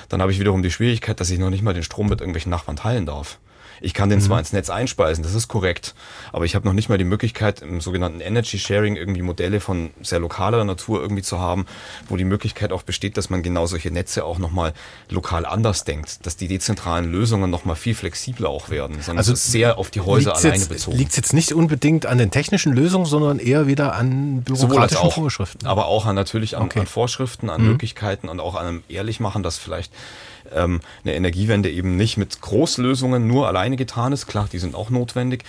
dann 0.08 0.20
habe 0.20 0.32
ich 0.32 0.38
wiederum 0.38 0.62
die 0.62 0.70
Schwierigkeit, 0.70 1.18
dass 1.20 1.30
ich 1.30 1.38
noch 1.38 1.50
nicht 1.50 1.62
mal 1.62 1.74
den 1.74 1.82
Strom 1.82 2.08
mit 2.08 2.20
irgendwelchen 2.20 2.50
Nachbarn 2.50 2.76
teilen 2.76 3.06
darf. 3.06 3.38
Ich 3.82 3.94
kann 3.94 4.08
den 4.08 4.20
zwar 4.20 4.38
ins 4.38 4.52
Netz 4.52 4.70
einspeisen, 4.70 5.24
das 5.24 5.34
ist 5.34 5.48
korrekt, 5.48 5.94
aber 6.32 6.44
ich 6.44 6.54
habe 6.54 6.66
noch 6.66 6.72
nicht 6.72 6.88
mal 6.88 6.98
die 6.98 7.04
Möglichkeit, 7.04 7.60
im 7.62 7.80
sogenannten 7.80 8.20
Energy 8.20 8.58
Sharing 8.58 8.96
irgendwie 8.96 9.22
Modelle 9.22 9.60
von 9.60 9.90
sehr 10.02 10.20
lokaler 10.20 10.64
Natur 10.64 11.00
irgendwie 11.02 11.22
zu 11.22 11.38
haben, 11.40 11.66
wo 12.08 12.16
die 12.16 12.24
Möglichkeit 12.24 12.72
auch 12.72 12.82
besteht, 12.82 13.16
dass 13.16 13.28
man 13.28 13.42
genau 13.42 13.66
solche 13.66 13.90
Netze 13.90 14.24
auch 14.24 14.38
nochmal 14.38 14.72
lokal 15.10 15.44
anders 15.44 15.84
denkt, 15.84 16.24
dass 16.26 16.36
die 16.36 16.48
dezentralen 16.48 17.10
Lösungen 17.10 17.50
nochmal 17.50 17.76
viel 17.76 17.94
flexibler 17.94 18.48
auch 18.48 18.70
werden, 18.70 18.96
sondern 19.00 19.18
Also 19.18 19.34
sehr 19.34 19.78
auf 19.78 19.90
die 19.90 20.00
Häuser 20.00 20.36
alleine 20.36 20.56
jetzt, 20.56 20.68
bezogen. 20.68 20.96
Liegt 20.96 21.10
es 21.10 21.16
jetzt 21.16 21.32
nicht 21.32 21.52
unbedingt 21.52 22.06
an 22.06 22.18
den 22.18 22.30
technischen 22.30 22.72
Lösungen, 22.72 23.06
sondern 23.06 23.38
eher 23.40 23.66
wieder 23.66 23.94
an 23.94 24.42
bürokratischen 24.42 24.98
auch, 24.98 25.14
Vorschriften? 25.14 25.66
aber 25.66 25.86
auch 25.86 26.06
an, 26.06 26.14
natürlich 26.14 26.56
an, 26.56 26.62
Okay. 26.62 26.78
Mhm. 26.78 26.82
an 26.82 26.86
Vorschriften, 26.86 27.50
an 27.50 27.62
Möglichkeiten 27.62 28.28
und 28.28 28.38
auch 28.38 28.54
an 28.54 28.66
einem 28.66 28.82
Ehrlichmachen, 28.88 29.42
dass 29.42 29.58
vielleicht 29.58 29.92
ähm, 30.54 30.80
eine 31.04 31.14
Energiewende 31.14 31.70
eben 31.70 31.96
nicht 31.96 32.16
mit 32.16 32.40
Großlösungen 32.40 33.26
nur 33.26 33.48
alleine 33.48 33.76
getan 33.76 34.12
ist. 34.12 34.26
Klar, 34.26 34.48
die 34.52 34.58
sind 34.58 34.74
auch 34.74 34.90
notwendig. 34.90 35.44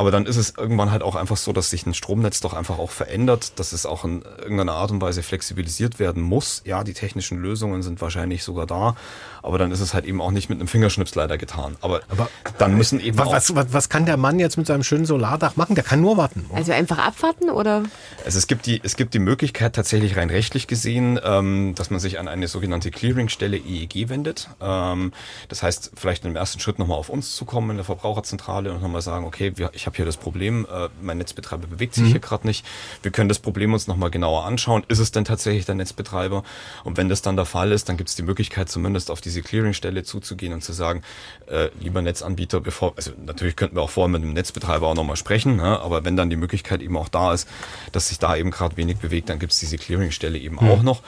Aber 0.00 0.12
dann 0.12 0.26
ist 0.26 0.36
es 0.36 0.54
irgendwann 0.56 0.92
halt 0.92 1.02
auch 1.02 1.16
einfach 1.16 1.36
so, 1.36 1.52
dass 1.52 1.70
sich 1.70 1.84
ein 1.84 1.92
Stromnetz 1.92 2.40
doch 2.40 2.54
einfach 2.54 2.78
auch 2.78 2.90
verändert, 2.90 3.58
dass 3.58 3.72
es 3.72 3.84
auch 3.84 4.04
in 4.04 4.22
irgendeiner 4.40 4.74
Art 4.74 4.92
und 4.92 5.00
Weise 5.00 5.24
flexibilisiert 5.24 5.98
werden 5.98 6.22
muss. 6.22 6.62
Ja, 6.64 6.84
die 6.84 6.94
technischen 6.94 7.42
Lösungen 7.42 7.82
sind 7.82 8.00
wahrscheinlich 8.00 8.44
sogar 8.44 8.66
da, 8.66 8.94
aber 9.42 9.58
dann 9.58 9.72
ist 9.72 9.80
es 9.80 9.94
halt 9.94 10.04
eben 10.04 10.20
auch 10.20 10.30
nicht 10.30 10.48
mit 10.48 10.58
einem 10.58 10.68
Fingerschnips 10.68 11.14
leider 11.14 11.38
getan. 11.38 11.76
Aber, 11.80 12.00
Aber 12.08 12.28
dann 12.58 12.76
müssen 12.76 13.00
eben 13.00 13.18
was, 13.18 13.50
auch 13.50 13.56
was, 13.56 13.72
was, 13.72 13.88
kann 13.88 14.06
der 14.06 14.16
Mann 14.16 14.38
jetzt 14.38 14.56
mit 14.56 14.66
seinem 14.66 14.82
schönen 14.82 15.04
Solardach 15.04 15.56
machen? 15.56 15.74
Der 15.74 15.84
kann 15.84 16.00
nur 16.00 16.16
warten. 16.16 16.46
Also 16.54 16.72
einfach 16.72 16.98
abwarten 16.98 17.50
oder? 17.50 17.84
Also 18.24 18.38
es 18.38 18.46
gibt 18.46 18.66
die, 18.66 18.80
es 18.82 18.96
gibt 18.96 19.14
die 19.14 19.18
Möglichkeit 19.18 19.74
tatsächlich 19.74 20.16
rein 20.16 20.30
rechtlich 20.30 20.66
gesehen, 20.66 21.18
ähm, 21.22 21.74
dass 21.74 21.90
man 21.90 22.00
sich 22.00 22.18
an 22.18 22.28
eine 22.28 22.48
sogenannte 22.48 22.90
Clearingstelle 22.90 23.56
EEG 23.56 24.08
wendet. 24.08 24.48
Ähm, 24.60 25.12
das 25.48 25.62
heißt, 25.62 25.92
vielleicht 25.94 26.24
im 26.24 26.36
ersten 26.36 26.60
Schritt 26.60 26.78
nochmal 26.78 26.98
auf 26.98 27.08
uns 27.08 27.36
zukommen 27.36 27.70
in 27.70 27.76
der 27.76 27.84
Verbraucherzentrale 27.84 28.72
und 28.72 28.82
nochmal 28.82 29.02
sagen, 29.02 29.24
okay, 29.24 29.52
wir, 29.56 29.70
ich 29.72 29.86
habe 29.86 29.96
hier 29.96 30.04
das 30.04 30.16
Problem, 30.16 30.66
äh, 30.70 30.88
mein 31.00 31.18
Netzbetreiber 31.18 31.66
bewegt 31.66 31.94
sich 31.94 32.08
hier 32.08 32.20
gerade 32.20 32.46
nicht. 32.46 32.64
Wir 33.02 33.10
können 33.10 33.28
das 33.28 33.38
Problem 33.38 33.72
uns 33.72 33.86
nochmal 33.86 34.10
genauer 34.10 34.44
anschauen. 34.44 34.84
Ist 34.88 34.98
es 34.98 35.10
denn 35.10 35.24
tatsächlich 35.24 35.66
der 35.66 35.74
Netzbetreiber? 35.74 36.42
Und 36.84 36.96
wenn 36.96 37.08
das 37.08 37.22
dann 37.22 37.36
der 37.36 37.44
Fall 37.44 37.72
ist, 37.72 37.88
dann 37.88 37.96
gibt 37.96 38.10
es 38.10 38.16
die 38.16 38.22
Möglichkeit, 38.22 38.68
zumindest 38.68 39.10
auf 39.10 39.20
diese 39.28 39.42
Clearingstelle 39.42 40.02
zuzugehen 40.02 40.52
und 40.52 40.62
zu 40.62 40.72
sagen, 40.72 41.02
äh, 41.46 41.68
lieber 41.80 42.02
Netzanbieter, 42.02 42.60
bevor, 42.60 42.94
also 42.96 43.12
natürlich 43.24 43.56
könnten 43.56 43.76
wir 43.76 43.82
auch 43.82 43.90
vorher 43.90 44.08
mit 44.08 44.22
dem 44.22 44.32
Netzbetreiber 44.32 44.86
auch 44.88 44.94
nochmal 44.94 45.16
sprechen, 45.16 45.56
ne? 45.56 45.80
aber 45.80 46.04
wenn 46.04 46.16
dann 46.16 46.30
die 46.30 46.36
Möglichkeit 46.36 46.80
eben 46.80 46.96
auch 46.96 47.08
da 47.08 47.32
ist, 47.32 47.48
dass 47.92 48.08
sich 48.08 48.18
da 48.18 48.36
eben 48.36 48.50
gerade 48.50 48.76
wenig 48.76 48.98
bewegt, 48.98 49.28
dann 49.28 49.38
gibt 49.38 49.52
es 49.52 49.60
diese 49.60 49.76
Clearingstelle 49.76 50.38
eben 50.38 50.58
auch 50.58 50.82
noch. 50.82 51.02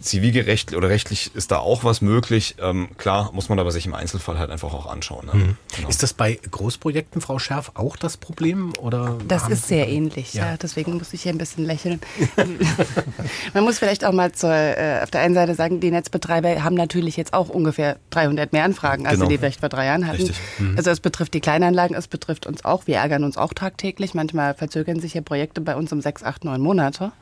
Zivilgerecht 0.00 0.74
oder 0.74 0.88
rechtlich 0.88 1.34
ist 1.34 1.50
da 1.50 1.58
auch 1.58 1.84
was 1.84 2.00
möglich. 2.00 2.56
Ähm, 2.60 2.88
klar, 2.98 3.30
muss 3.32 3.48
man 3.48 3.58
aber 3.58 3.70
sich 3.70 3.86
im 3.86 3.94
Einzelfall 3.94 4.38
halt 4.38 4.50
einfach 4.50 4.72
auch 4.72 4.86
anschauen. 4.86 5.26
Ne? 5.26 5.56
Genau. 5.76 5.88
Ist 5.88 6.02
das 6.02 6.12
bei 6.12 6.38
Großprojekten, 6.50 7.20
Frau 7.20 7.38
Scherf, 7.38 7.72
auch 7.74 7.96
das 7.96 8.16
Problem? 8.16 8.72
Oder 8.80 9.18
Das 9.26 9.48
ist 9.48 9.68
sehr 9.68 9.88
ähnlich, 9.88 10.34
Ja. 10.34 10.50
ja. 10.52 10.56
deswegen 10.56 10.94
muss 10.98 11.12
ich 11.12 11.22
hier 11.22 11.32
ein 11.32 11.38
bisschen 11.38 11.64
lächeln. 11.64 12.00
Man 13.54 13.64
muss 13.64 13.78
vielleicht 13.78 14.04
auch 14.04 14.12
mal 14.12 14.32
zur, 14.32 14.52
äh, 14.52 15.00
auf 15.02 15.10
der 15.10 15.20
einen 15.22 15.34
Seite 15.34 15.54
sagen, 15.54 15.80
die 15.80 15.90
Netzbetreiber 15.90 16.62
haben 16.62 16.74
natürlich 16.74 17.16
jetzt 17.16 17.32
auch 17.32 17.48
ungefähr 17.48 17.96
300 18.10 18.52
mehr 18.52 18.64
Anfragen, 18.64 19.06
als 19.06 19.14
Genau. 19.16 19.26
sie 19.26 19.34
die 19.34 19.38
vielleicht 19.38 19.60
vor 19.60 19.68
drei 19.68 19.86
Jahren 19.86 20.06
hatten. 20.06 20.16
Richtig. 20.22 20.36
Also 20.76 20.90
es 20.90 21.00
betrifft 21.00 21.34
die 21.34 21.40
Kleinanlagen, 21.40 21.96
es 21.96 22.08
betrifft 22.08 22.46
uns 22.46 22.64
auch. 22.64 22.86
Wir 22.86 22.96
ärgern 22.96 23.24
uns 23.24 23.36
auch 23.36 23.52
tagtäglich. 23.52 24.14
Manchmal 24.14 24.54
verzögern 24.54 25.00
sich 25.00 25.14
ja 25.14 25.20
Projekte 25.22 25.60
bei 25.60 25.76
uns 25.76 25.92
um 25.92 26.00
sechs, 26.00 26.22
acht, 26.22 26.44
neun 26.44 26.60
Monate. 26.60 27.12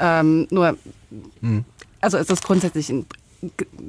Ähm, 0.00 0.46
nur, 0.50 0.76
also 2.00 2.16
es 2.18 2.28
ist 2.30 2.42
grundsätzlich 2.44 2.88
ein, 2.90 3.06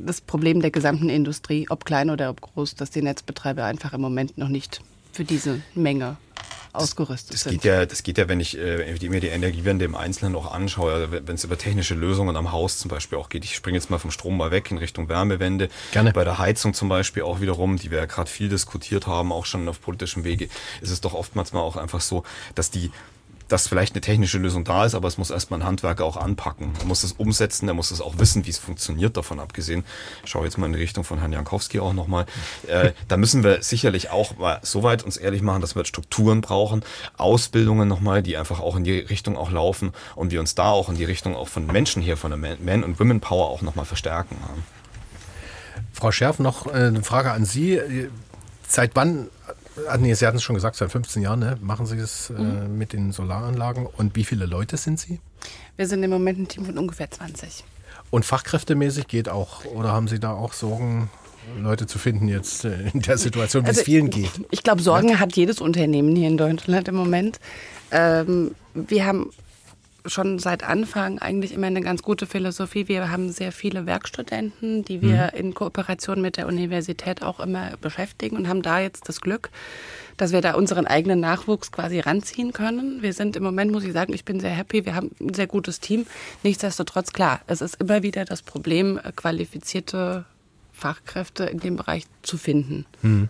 das 0.06 0.22
Problem 0.22 0.62
der 0.62 0.72
gesamten 0.72 1.10
Industrie, 1.10 1.68
ob 1.70 1.86
klein 1.86 2.10
oder 2.10 2.30
ob 2.30 2.42
groß, 2.42 2.76
dass 2.76 2.90
die 2.92 3.02
Netzbetreiber 3.02 3.66
einfach 3.66 3.94
im 3.94 4.02
Moment 4.02 4.38
noch 4.38 4.50
nicht 4.50 4.82
für 5.12 5.24
diese 5.24 5.62
Menge 5.76 6.18
ausgerüstet 6.72 7.34
Das 7.34 7.42
sind. 7.42 7.54
geht 7.54 7.64
ja, 7.66 7.86
das 7.88 8.04
geht 8.04 8.20
ja, 8.20 8.30
wenn 8.30 8.40
ich 8.40 8.56
äh, 8.56 8.94
die- 8.94 9.10
mir 9.10 9.20
die 9.20 9.28
Energiewende 9.30 9.86
im 9.86 9.96
Einzelnen 9.96 10.36
auch 10.36 10.52
anschaue, 10.54 10.94
also 10.94 11.08
wenn 11.12 11.34
es 11.34 11.44
über 11.44 11.58
technische 11.58 11.96
Lösungen 11.96 12.36
am 12.36 12.52
Haus 12.52 12.78
zum 12.78 12.90
Beispiel 12.90 13.18
auch 13.18 13.30
geht. 13.30 13.44
Ich 13.44 13.56
springe 13.56 13.76
jetzt 13.80 13.90
mal 13.90 13.98
vom 13.98 14.12
Strom 14.12 14.38
mal 14.38 14.52
weg 14.52 14.70
in 14.70 14.78
Richtung 14.78 15.10
Wärmewende. 15.10 15.70
Gerne. 15.92 16.14
Bei 16.14 16.24
der 16.24 16.38
Heizung 16.38 16.76
zum 16.76 16.88
Beispiel 16.88 17.24
auch 17.24 17.42
wiederum, 17.42 17.78
die 17.78 17.90
wir 17.90 17.98
ja 17.98 18.06
gerade 18.06 18.30
viel 18.30 18.50
diskutiert 18.50 19.08
haben, 19.08 19.32
auch 19.32 19.48
schon 19.48 19.68
auf 19.68 19.82
politischem 19.82 20.24
Wege, 20.24 20.48
ist 20.82 20.92
es 20.92 21.02
doch 21.02 21.16
oftmals 21.16 21.54
mal 21.54 21.62
auch 21.62 21.76
einfach 21.76 22.02
so, 22.02 22.24
dass 22.54 22.70
die 22.70 22.92
dass 23.50 23.68
vielleicht 23.68 23.94
eine 23.94 24.02
technische 24.02 24.38
Lösung 24.38 24.64
da 24.64 24.86
ist, 24.86 24.96
aber 24.96 25.08
es 25.08 25.18
muss 25.18 25.30
erstmal 25.30 25.60
ein 25.60 25.66
Handwerker 25.66 26.06
auch 26.06 26.18
anpacken. 26.18 26.72
Er 26.80 26.86
muss 26.86 27.04
es 27.04 27.12
umsetzen, 27.14 27.68
er 27.68 27.74
muss 27.74 27.92
es 27.92 28.00
auch 28.00 28.18
wissen, 28.18 28.46
wie 28.46 28.50
es 28.52 28.58
funktioniert, 28.58 29.18
davon 29.18 29.40
abgesehen. 29.40 29.84
Ich 30.24 30.32
schaue 30.32 30.46
jetzt 30.46 30.58
mal 30.58 30.68
in 30.68 30.74
die 30.74 30.80
Richtung 30.80 31.04
von 31.04 31.20
Herrn 31.20 31.34
Jankowski 31.34 31.80
auch 31.80 31.94
nochmal. 31.94 32.26
Äh, 32.68 32.92
da 33.08 33.18
müssen 33.18 33.44
wir 33.44 33.62
sicherlich 33.62 34.12
auch 34.12 34.38
mal 34.38 34.60
so 34.62 34.84
weit 34.84 35.04
uns 35.04 35.18
ehrlich 35.18 35.42
machen, 35.42 35.62
dass 35.62 35.76
wir 35.76 35.84
Strukturen 35.86 36.42
brauchen, 36.42 36.84
Ausbildungen 37.18 37.88
nochmal, 37.88 38.24
die 38.24 38.38
einfach 38.38 38.60
auch 38.60 38.76
in 38.76 38.84
die 38.84 39.00
Richtung 39.00 39.38
auch 39.38 39.52
laufen 39.52 39.92
und 40.16 40.32
wir 40.32 40.40
uns 40.40 40.56
da 40.56 40.70
auch 40.70 40.90
in 40.90 40.96
die 40.96 41.06
Richtung 41.06 41.36
auch 41.36 41.48
von 41.48 41.66
Menschen 41.66 42.02
hier, 42.02 42.18
von 42.18 42.32
der 42.32 42.58
Man- 42.60 42.84
und 42.84 43.00
Women 43.00 43.20
Power 43.20 43.50
auch 43.50 43.62
nochmal 43.62 43.86
verstärken. 43.86 44.38
Ja. 44.42 44.50
Frau 45.94 46.12
Scherf, 46.12 46.40
noch 46.40 46.68
äh, 46.68 46.72
eine 46.72 47.04
Frage 47.04 47.32
an 47.32 47.46
Sie. 47.46 47.80
Seit 48.68 48.96
wann, 48.96 49.30
ah, 49.88 49.98
nee, 49.98 50.14
Sie 50.14 50.26
hatten 50.26 50.38
es 50.38 50.44
schon 50.44 50.56
gesagt, 50.56 50.76
seit 50.76 50.92
15 50.92 51.22
Jahren, 51.22 51.40
ne, 51.40 51.58
machen 51.62 51.86
Sie 51.86 51.98
es 51.98 52.30
äh, 52.30 52.34
Mhm. 52.34 52.78
mit 52.78 52.94
den 52.94 53.12
Solaranlagen 53.12 53.86
und 53.86 54.16
wie 54.16 54.24
viele 54.24 54.46
Leute 54.46 54.78
sind 54.78 55.00
Sie? 55.00 55.20
Wir 55.78 55.88
sind 55.88 56.04
im 56.04 56.10
Moment 56.10 56.40
ein 56.40 56.48
Team 56.48 56.66
von 56.66 56.78
ungefähr 56.78 57.10
20. 57.10 57.64
Und 58.12 58.26
fachkräftemäßig 58.26 59.08
geht 59.08 59.30
auch, 59.30 59.66
oder 59.66 59.92
haben 59.92 60.08
Sie 60.08 60.20
da 60.20 60.34
auch 60.34 60.54
Sorgen, 60.54 61.10
Leute 61.58 61.88
zu 61.88 61.98
finden 62.00 62.28
jetzt 62.28 62.66
äh, 62.66 62.90
in 62.94 63.02
der 63.02 63.18
Situation, 63.18 63.64
wie 63.64 63.70
also, 63.70 63.80
es 63.82 63.86
vielen 63.86 64.10
geht? 64.10 64.32
Ich 64.52 64.64
glaube, 64.64 64.82
Sorgen 64.82 65.10
ja? 65.10 65.20
hat 65.20 65.36
jedes 65.36 65.62
Unternehmen 65.62 66.16
hier 66.16 66.28
in 66.28 66.38
Deutschland 66.38 66.88
im 66.88 66.96
Moment. 66.96 67.40
Ähm, 67.92 68.52
wir 68.74 69.06
haben 69.06 69.32
schon 70.06 70.40
seit 70.40 70.64
Anfang 70.64 71.20
eigentlich 71.20 71.54
immer 71.54 71.68
eine 71.68 71.82
ganz 71.82 72.02
gute 72.02 72.26
Philosophie. 72.26 72.88
Wir 72.88 73.12
haben 73.12 73.30
sehr 73.32 73.52
viele 73.52 73.86
Werkstudenten, 73.86 74.84
die 74.86 75.02
wir 75.02 75.32
mhm. 75.34 75.40
in 75.40 75.54
Kooperation 75.54 76.22
mit 76.22 76.38
der 76.38 76.48
Universität 76.48 77.22
auch 77.22 77.40
immer 77.40 77.72
beschäftigen 77.82 78.38
und 78.38 78.48
haben 78.48 78.62
da 78.62 78.80
jetzt 78.80 79.10
das 79.10 79.22
Glück, 79.22 79.50
dass 80.18 80.32
wir 80.32 80.42
da 80.42 80.54
unseren 80.54 80.88
eigenen 80.88 81.20
Nachwuchs 81.20 81.72
quasi 81.72 82.00
ranziehen 82.00 82.54
können. 82.54 83.02
Wir 83.02 83.14
sind 83.14 83.36
im 83.36 83.44
Moment, 83.44 83.72
muss 83.72 83.84
ich 83.84 83.94
sagen, 83.94 84.14
ich 84.14 84.26
bin 84.26 84.40
sehr 84.40 84.52
happy. 84.52 84.86
Wir 84.86 84.96
haben 84.96 85.12
ein 85.20 85.34
sehr 85.34 85.48
gutes 85.48 85.80
Team. 85.80 86.06
Nichtsdestotrotz, 86.44 87.14
klar, 87.14 87.42
es 87.48 87.62
ist 87.62 87.76
immer 87.76 88.04
wieder 88.04 88.26
das 88.26 88.42
Problem, 88.42 89.00
qualifizierte 89.16 90.26
Fachkräfte 90.72 91.46
in 91.46 91.60
dem 91.60 91.76
Bereich 91.76 92.06
zu 92.22 92.38
finden. 92.38 92.86
Mhm. 93.02 93.30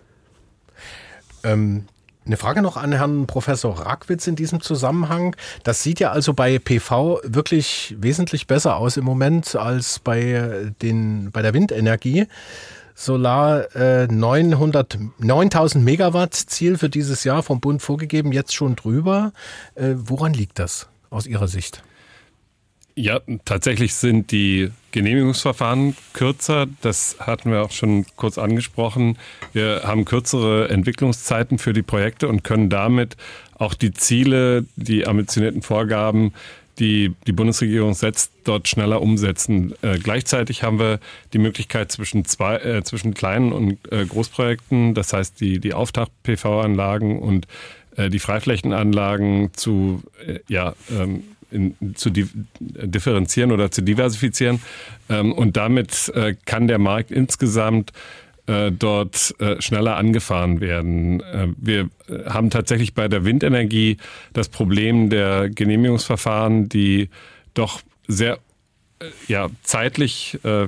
Ähm, 1.44 1.86
eine 2.30 2.38
Frage 2.38 2.62
noch 2.62 2.78
an 2.78 2.92
Herrn 2.92 3.26
Professor 3.26 3.80
Rackwitz 3.80 4.28
in 4.28 4.36
diesem 4.36 4.62
Zusammenhang. 4.62 5.36
Das 5.64 5.82
sieht 5.82 6.00
ja 6.00 6.12
also 6.12 6.36
bei 6.36 6.60
PV 6.60 7.22
wirklich 7.24 7.96
wesentlich 7.98 8.46
besser 8.46 8.78
aus 8.78 8.98
im 8.98 9.04
Moment 9.04 9.56
als 9.56 9.98
bei, 9.98 10.72
den, 10.84 11.32
bei 11.32 11.42
der 11.42 11.56
Windenergie. 11.56 12.28
Solar 12.94 13.76
äh, 13.76 14.06
900, 14.06 15.00
9000 15.18 15.84
Megawatt 15.84 16.36
Ziel 16.36 16.78
für 16.78 16.90
dieses 16.90 17.24
Jahr 17.24 17.42
vom 17.42 17.62
Bund 17.62 17.82
vorgegeben, 17.82 18.32
jetzt 18.32 18.54
schon 18.54 18.76
drüber. 18.76 19.32
Äh, 19.74 19.96
woran 19.96 20.34
liegt 20.34 20.60
das 20.60 20.88
aus 21.10 21.26
Ihrer 21.26 21.48
Sicht? 21.48 21.82
Ja, 23.00 23.22
tatsächlich 23.46 23.94
sind 23.94 24.30
die 24.34 24.72
Genehmigungsverfahren 24.92 25.96
kürzer. 26.12 26.68
Das 26.82 27.16
hatten 27.22 27.50
wir 27.50 27.64
auch 27.64 27.72
schon 27.72 28.06
kurz 28.18 28.38
angesprochen. 28.38 29.18
Wir 29.54 29.84
haben 29.86 30.04
kürzere 30.04 30.68
Entwicklungszeiten 30.68 31.60
für 31.60 31.72
die 31.72 31.82
Projekte 31.82 32.28
und 32.28 32.44
können 32.44 32.70
damit 32.70 33.16
auch 33.58 33.74
die 33.74 33.94
Ziele, 33.94 34.66
die 34.76 35.08
ambitionierten 35.08 35.62
Vorgaben, 35.62 36.34
die 36.78 37.16
die 37.26 37.32
Bundesregierung 37.32 37.94
setzt, 37.94 38.34
dort 38.44 38.68
schneller 38.68 39.02
umsetzen. 39.02 39.76
Äh, 39.82 39.98
gleichzeitig 40.00 40.64
haben 40.64 40.78
wir 40.78 41.00
die 41.32 41.40
Möglichkeit 41.40 41.94
zwischen 41.94 42.26
zwei, 42.26 42.58
äh, 42.58 42.84
zwischen 42.84 43.14
kleinen 43.14 43.54
und 43.54 43.78
äh, 43.94 44.06
Großprojekten, 44.06 44.94
das 44.94 45.14
heißt 45.14 45.40
die, 45.40 45.60
die 45.60 45.74
Auftakt-PV-Anlagen 45.74 47.20
und 47.20 47.48
äh, 47.96 48.10
die 48.10 48.20
Freiflächenanlagen 48.20 49.52
zu, 49.54 50.04
äh, 50.28 50.40
ja, 50.50 50.74
ähm, 50.92 51.24
in, 51.52 51.76
zu 51.96 52.10
differenzieren 52.12 53.52
oder 53.52 53.72
zu 53.72 53.82
diversifizieren. 53.82 54.62
Ähm, 55.10 55.32
und 55.34 55.58
damit 55.58 56.12
äh, 56.16 56.36
kann 56.46 56.68
der 56.68 56.80
Markt 56.80 57.12
insgesamt 57.12 57.92
äh, 58.48 58.72
dort 58.72 59.36
äh, 59.40 59.62
schneller 59.62 59.96
angefahren 59.96 60.60
werden. 60.60 61.22
Äh, 61.22 61.48
wir 61.58 61.90
haben 62.26 62.50
tatsächlich 62.50 62.94
bei 62.94 63.08
der 63.08 63.24
Windenergie 63.24 63.98
das 64.34 64.50
Problem 64.50 65.10
der 65.10 65.50
Genehmigungsverfahren, 65.50 66.70
die 66.70 67.10
doch 67.54 67.82
sehr 68.08 68.40
ja, 69.28 69.50
zeitlich 69.64 70.40
äh, 70.44 70.68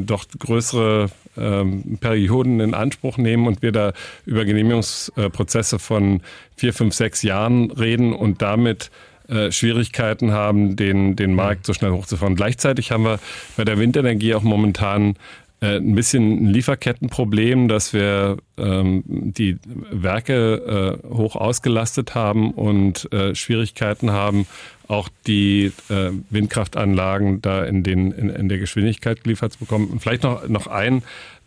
doch 0.00 0.26
größere 0.38 1.10
äh, 1.36 1.64
Perioden 2.00 2.60
in 2.60 2.74
Anspruch 2.74 3.16
nehmen 3.16 3.46
und 3.46 3.62
wir 3.62 3.72
da 3.72 3.92
über 4.26 4.44
Genehmigungsprozesse 4.44 5.78
von 5.78 6.20
vier, 6.56 6.72
fünf, 6.72 6.94
sechs 6.94 7.22
Jahren 7.22 7.70
reden 7.70 8.12
und 8.12 8.42
damit 8.42 8.90
äh, 9.28 9.50
Schwierigkeiten 9.50 10.32
haben, 10.32 10.76
den, 10.76 11.16
den 11.16 11.34
Markt 11.34 11.66
so 11.66 11.72
schnell 11.72 11.90
hochzufahren. 11.90 12.36
Gleichzeitig 12.36 12.90
haben 12.90 13.04
wir 13.04 13.18
bei 13.56 13.64
der 13.64 13.78
Windenergie 13.78 14.34
auch 14.34 14.42
momentan 14.42 15.16
äh, 15.60 15.76
ein 15.76 15.94
bisschen 15.94 16.44
ein 16.44 16.52
Lieferkettenproblem, 16.52 17.68
dass 17.68 17.92
wir 17.92 18.36
ähm, 18.58 19.02
die 19.06 19.58
Werke 19.90 21.00
äh, 21.02 21.08
hoch 21.08 21.34
ausgelastet 21.34 22.14
haben 22.14 22.50
und 22.50 23.10
äh, 23.12 23.34
Schwierigkeiten 23.34 24.10
haben, 24.10 24.46
auch 24.86 25.08
die 25.26 25.72
äh, 25.88 26.10
Windkraftanlagen 26.30 27.40
da 27.42 27.64
in, 27.64 27.82
den, 27.82 28.12
in, 28.12 28.28
in 28.28 28.48
der 28.48 28.58
Geschwindigkeit 28.58 29.24
geliefert 29.24 29.54
zu 29.54 29.60
bekommen. 29.60 29.88
Und 29.88 30.00
vielleicht 30.00 30.22
noch, 30.24 30.46
noch 30.46 30.66
ein 30.66 31.02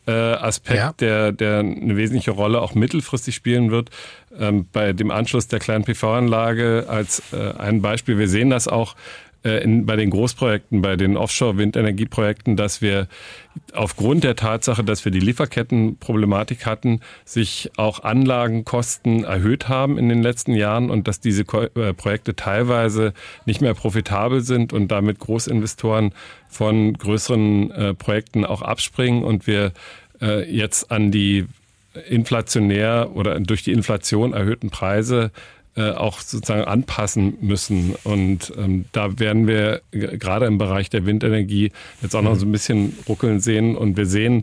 äh, 0.10 0.34
Aspekt, 0.34 0.80
ja. 0.80 0.94
der, 1.00 1.32
der 1.32 1.60
eine 1.60 1.96
wesentliche 1.96 2.32
Rolle 2.32 2.62
auch 2.62 2.74
mittelfristig 2.74 3.36
spielen 3.36 3.70
wird. 3.72 3.90
Ähm, 4.38 4.68
bei 4.72 4.94
dem 4.94 5.12
Anschluss 5.12 5.48
der 5.48 5.60
kleinen 5.60 5.84
PV-Anlage 5.84 6.86
als 6.88 7.22
äh, 7.32 7.54
ein 7.58 7.82
Beispiel. 7.82 8.18
Wir 8.18 8.28
sehen 8.28 8.50
das 8.50 8.68
auch 8.68 8.96
äh, 9.44 9.64
in, 9.64 9.86
bei 9.86 9.96
den 9.96 10.10
Großprojekten, 10.10 10.82
bei 10.82 10.96
den 10.96 11.16
Offshore-Windenergieprojekten, 11.18 12.56
dass 12.56 12.82
wir 12.82 13.08
aufgrund 13.74 14.24
der 14.24 14.36
Tatsache, 14.36 14.84
dass 14.84 15.06
wir 15.06 15.12
die 15.12 15.20
Lieferkettenproblematik 15.20 16.66
hatten, 16.66 17.02
sich 17.26 17.72
auch 17.78 18.04
Anlagenkosten 18.04 19.24
erhöht 19.24 19.70
haben 19.70 19.98
in 19.98 20.10
den 20.10 20.22
letzten 20.22 20.54
Jahren 20.54 20.90
und 20.90 21.08
dass 21.08 21.20
diese 21.20 21.44
äh, 21.44 21.94
Projekte 21.94 22.36
teilweise 22.36 23.14
nicht 23.46 23.62
mehr 23.62 23.74
profitabel 23.74 24.42
sind 24.42 24.74
und 24.74 24.90
damit 24.90 25.20
Großinvestoren 25.20 26.14
von 26.48 26.94
größeren 26.94 27.72
äh, 27.72 27.94
Projekten 27.94 28.46
auch 28.46 28.62
abspringen 28.62 29.24
und 29.24 29.48
wir 29.48 29.72
äh, 30.22 30.50
jetzt 30.50 30.92
an 30.92 31.12
die 31.12 31.46
inflationär 32.08 33.12
oder 33.14 33.40
durch 33.40 33.64
die 33.64 33.72
Inflation 33.72 34.34
erhöhten 34.34 34.70
Preise 34.70 35.32
äh, 35.80 35.92
auch 35.92 36.20
sozusagen 36.20 36.66
anpassen 36.66 37.38
müssen. 37.40 37.96
Und 38.04 38.52
ähm, 38.58 38.84
da 38.92 39.18
werden 39.18 39.48
wir 39.48 39.82
gerade 39.92 40.46
im 40.46 40.58
Bereich 40.58 40.90
der 40.90 41.06
Windenergie 41.06 41.72
jetzt 42.02 42.18
auch 42.18 42.22
noch 42.22 42.36
so 42.36 42.46
ein 42.46 42.52
bisschen 42.52 42.98
ruckeln 43.08 43.40
sehen. 43.40 43.78
Und 43.78 43.96
wir 43.96 44.06
sehen 44.06 44.42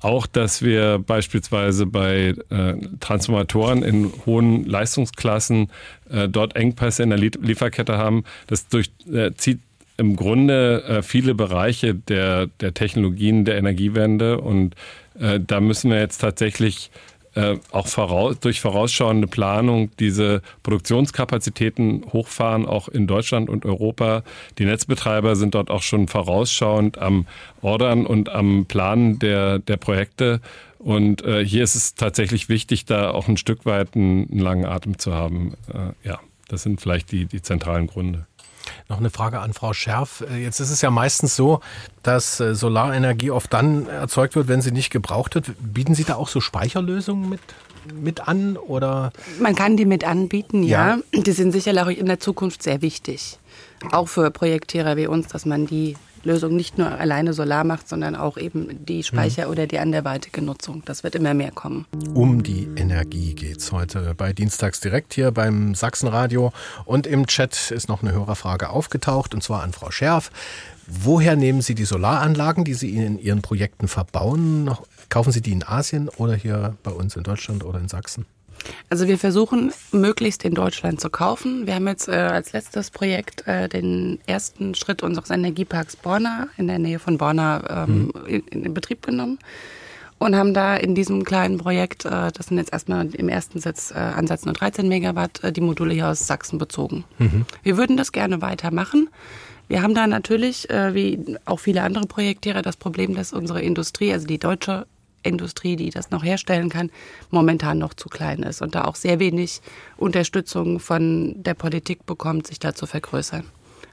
auch, 0.00 0.28
dass 0.28 0.62
wir 0.62 1.00
beispielsweise 1.00 1.86
bei 1.86 2.34
äh, 2.50 2.74
Transformatoren 3.00 3.82
in 3.82 4.12
hohen 4.26 4.64
Leistungsklassen 4.64 5.72
äh, 6.08 6.28
dort 6.28 6.54
Engpässe 6.54 7.02
in 7.02 7.10
der 7.10 7.18
Lieferkette 7.18 7.98
haben. 7.98 8.22
Das 8.46 8.68
durchzieht 8.68 9.58
äh, 9.58 10.00
im 10.00 10.14
Grunde 10.14 10.84
äh, 10.84 11.02
viele 11.02 11.34
Bereiche 11.34 11.96
der, 11.96 12.46
der 12.60 12.74
Technologien 12.74 13.44
der 13.44 13.58
Energiewende. 13.58 14.40
Und 14.40 14.76
da 15.18 15.62
müssen 15.62 15.90
wir 15.90 15.98
jetzt 15.98 16.18
tatsächlich 16.18 16.90
äh, 17.36 17.58
auch 17.70 17.86
voraus, 17.86 18.40
durch 18.40 18.60
vorausschauende 18.60 19.26
Planung 19.26 19.90
diese 20.00 20.40
Produktionskapazitäten 20.62 22.04
hochfahren, 22.12 22.66
auch 22.66 22.88
in 22.88 23.06
Deutschland 23.06 23.50
und 23.50 23.66
Europa. 23.66 24.22
Die 24.58 24.64
Netzbetreiber 24.64 25.36
sind 25.36 25.54
dort 25.54 25.70
auch 25.70 25.82
schon 25.82 26.08
vorausschauend 26.08 26.98
am 26.98 27.26
Ordern 27.60 28.06
und 28.06 28.30
am 28.30 28.64
Planen 28.66 29.18
der, 29.18 29.58
der 29.58 29.76
Projekte. 29.76 30.40
Und 30.78 31.24
äh, 31.24 31.44
hier 31.44 31.62
ist 31.62 31.74
es 31.74 31.94
tatsächlich 31.94 32.48
wichtig, 32.48 32.86
da 32.86 33.10
auch 33.10 33.28
ein 33.28 33.36
Stück 33.36 33.66
weit 33.66 33.94
einen, 33.94 34.30
einen 34.30 34.40
langen 34.40 34.64
Atem 34.64 34.98
zu 34.98 35.12
haben. 35.12 35.54
Äh, 35.72 36.08
ja, 36.08 36.20
das 36.48 36.62
sind 36.62 36.80
vielleicht 36.80 37.12
die, 37.12 37.26
die 37.26 37.42
zentralen 37.42 37.86
Gründe. 37.86 38.26
Noch 38.88 38.98
eine 38.98 39.10
Frage 39.10 39.40
an 39.40 39.52
Frau 39.52 39.72
Scherf. 39.72 40.24
Äh, 40.30 40.42
jetzt 40.42 40.60
ist 40.60 40.70
es 40.70 40.80
ja 40.80 40.90
meistens 40.90 41.34
so, 41.34 41.60
dass 42.02 42.38
äh, 42.38 42.54
Solarenergie 42.54 43.30
oft 43.30 43.52
dann 43.52 43.88
erzeugt 43.88 44.36
wird, 44.36 44.48
wenn 44.48 44.62
sie 44.62 44.70
nicht 44.70 44.90
gebraucht 44.90 45.34
wird. 45.34 45.52
Bieten 45.58 45.94
Sie 45.94 46.04
da 46.04 46.14
auch 46.14 46.28
so 46.28 46.40
Speicherlösungen 46.40 47.28
mit, 47.28 47.40
mit 47.92 48.28
an? 48.28 48.56
Oder? 48.56 49.12
Man 49.40 49.56
kann 49.56 49.76
die 49.76 49.86
mit 49.86 50.04
anbieten, 50.04 50.62
ja. 50.62 50.98
ja. 51.12 51.20
Die 51.20 51.32
sind 51.32 51.50
sicherlich 51.52 51.82
auch 51.82 51.88
in 51.88 52.06
der 52.06 52.20
Zukunft 52.20 52.62
sehr 52.62 52.80
wichtig. 52.80 53.38
Auch 53.90 54.08
für 54.08 54.30
Projektierer 54.30 54.96
wie 54.96 55.06
uns, 55.06 55.26
dass 55.28 55.46
man 55.46 55.66
die 55.66 55.96
Lösung 56.26 56.54
nicht 56.54 56.76
nur 56.76 56.90
alleine 56.90 57.32
Solar 57.32 57.64
macht, 57.64 57.88
sondern 57.88 58.16
auch 58.16 58.36
eben 58.36 58.84
die 58.84 59.02
Speicher- 59.02 59.46
mhm. 59.46 59.52
oder 59.52 59.66
die 59.66 59.78
anderweitige 59.78 60.42
Nutzung. 60.42 60.82
Das 60.84 61.02
wird 61.02 61.14
immer 61.14 61.32
mehr 61.32 61.52
kommen. 61.52 61.86
Um 62.14 62.42
die 62.42 62.68
Energie 62.76 63.34
geht 63.34 63.58
es 63.58 63.72
heute 63.72 64.14
bei 64.14 64.32
Dienstags 64.32 64.80
direkt 64.80 65.14
hier 65.14 65.30
beim 65.30 65.74
Sachsenradio. 65.74 66.52
Und 66.84 67.06
im 67.06 67.26
Chat 67.26 67.70
ist 67.70 67.88
noch 67.88 68.02
eine 68.02 68.12
Hörerfrage 68.12 68.70
aufgetaucht, 68.70 69.34
und 69.34 69.42
zwar 69.42 69.62
an 69.62 69.72
Frau 69.72 69.90
Scherf. 69.90 70.30
Woher 70.86 71.34
nehmen 71.34 71.62
Sie 71.62 71.74
die 71.74 71.84
Solaranlagen, 71.84 72.64
die 72.64 72.74
Sie 72.74 72.94
in 72.94 73.18
Ihren 73.18 73.42
Projekten 73.42 73.88
verbauen? 73.88 74.70
Kaufen 75.08 75.32
Sie 75.32 75.40
die 75.40 75.52
in 75.52 75.64
Asien 75.64 76.08
oder 76.08 76.34
hier 76.34 76.76
bei 76.82 76.90
uns 76.90 77.16
in 77.16 77.22
Deutschland 77.22 77.64
oder 77.64 77.78
in 77.78 77.88
Sachsen? 77.88 78.26
Also 78.88 79.08
wir 79.08 79.18
versuchen 79.18 79.72
möglichst 79.92 80.44
in 80.44 80.54
Deutschland 80.54 81.00
zu 81.00 81.10
kaufen. 81.10 81.66
Wir 81.66 81.74
haben 81.74 81.88
jetzt 81.88 82.08
äh, 82.08 82.12
als 82.12 82.52
letztes 82.52 82.90
Projekt 82.90 83.46
äh, 83.46 83.68
den 83.68 84.18
ersten 84.26 84.74
Schritt 84.74 85.02
unseres 85.02 85.30
Energieparks 85.30 85.96
Borna 85.96 86.48
in 86.56 86.66
der 86.66 86.78
Nähe 86.78 86.98
von 86.98 87.18
Borna 87.18 87.84
ähm, 87.84 88.12
mhm. 88.14 88.26
in, 88.26 88.62
in, 88.62 88.74
Betrieb 88.74 89.02
genommen 89.02 89.38
und 90.18 90.36
haben 90.36 90.54
da 90.54 90.76
in 90.76 90.94
diesem 90.94 91.24
kleinen 91.24 91.58
Projekt, 91.58 92.04
äh, 92.04 92.30
das 92.32 92.46
sind 92.46 92.58
jetzt 92.58 92.72
erstmal 92.72 93.06
im 93.14 93.28
ersten 93.28 93.60
Sitz, 93.60 93.90
äh, 93.90 93.94
Ansatz 93.94 94.44
nur 94.44 94.54
13 94.54 94.88
Megawatt, 94.88 95.42
äh, 95.42 95.52
die 95.52 95.60
Module 95.60 95.92
hier 95.92 96.08
aus 96.08 96.26
Sachsen 96.26 96.58
bezogen. 96.58 97.04
Mhm. 97.18 97.44
Wir 97.62 97.76
würden 97.76 97.96
das 97.96 98.12
gerne 98.12 98.40
weitermachen. 98.40 99.08
Wir 99.68 99.82
haben 99.82 99.94
da 99.94 100.06
natürlich, 100.06 100.70
äh, 100.70 100.94
wie 100.94 101.36
auch 101.44 101.58
viele 101.58 101.82
andere 101.82 102.06
Projektierer, 102.06 102.62
das 102.62 102.76
Problem, 102.76 103.14
dass 103.14 103.32
unsere 103.32 103.60
Industrie, 103.60 104.12
also 104.12 104.26
die 104.26 104.38
deutsche 104.38 104.86
Industrie, 105.26 105.76
die 105.76 105.90
das 105.90 106.10
noch 106.10 106.24
herstellen 106.24 106.68
kann, 106.68 106.90
momentan 107.30 107.78
noch 107.78 107.94
zu 107.94 108.08
klein 108.08 108.42
ist 108.42 108.62
und 108.62 108.74
da 108.74 108.84
auch 108.84 108.96
sehr 108.96 109.18
wenig 109.18 109.60
Unterstützung 109.96 110.80
von 110.80 111.42
der 111.42 111.54
Politik 111.54 112.06
bekommt, 112.06 112.46
sich 112.46 112.58
da 112.58 112.74
zu 112.74 112.86
vergrößern. 112.86 113.44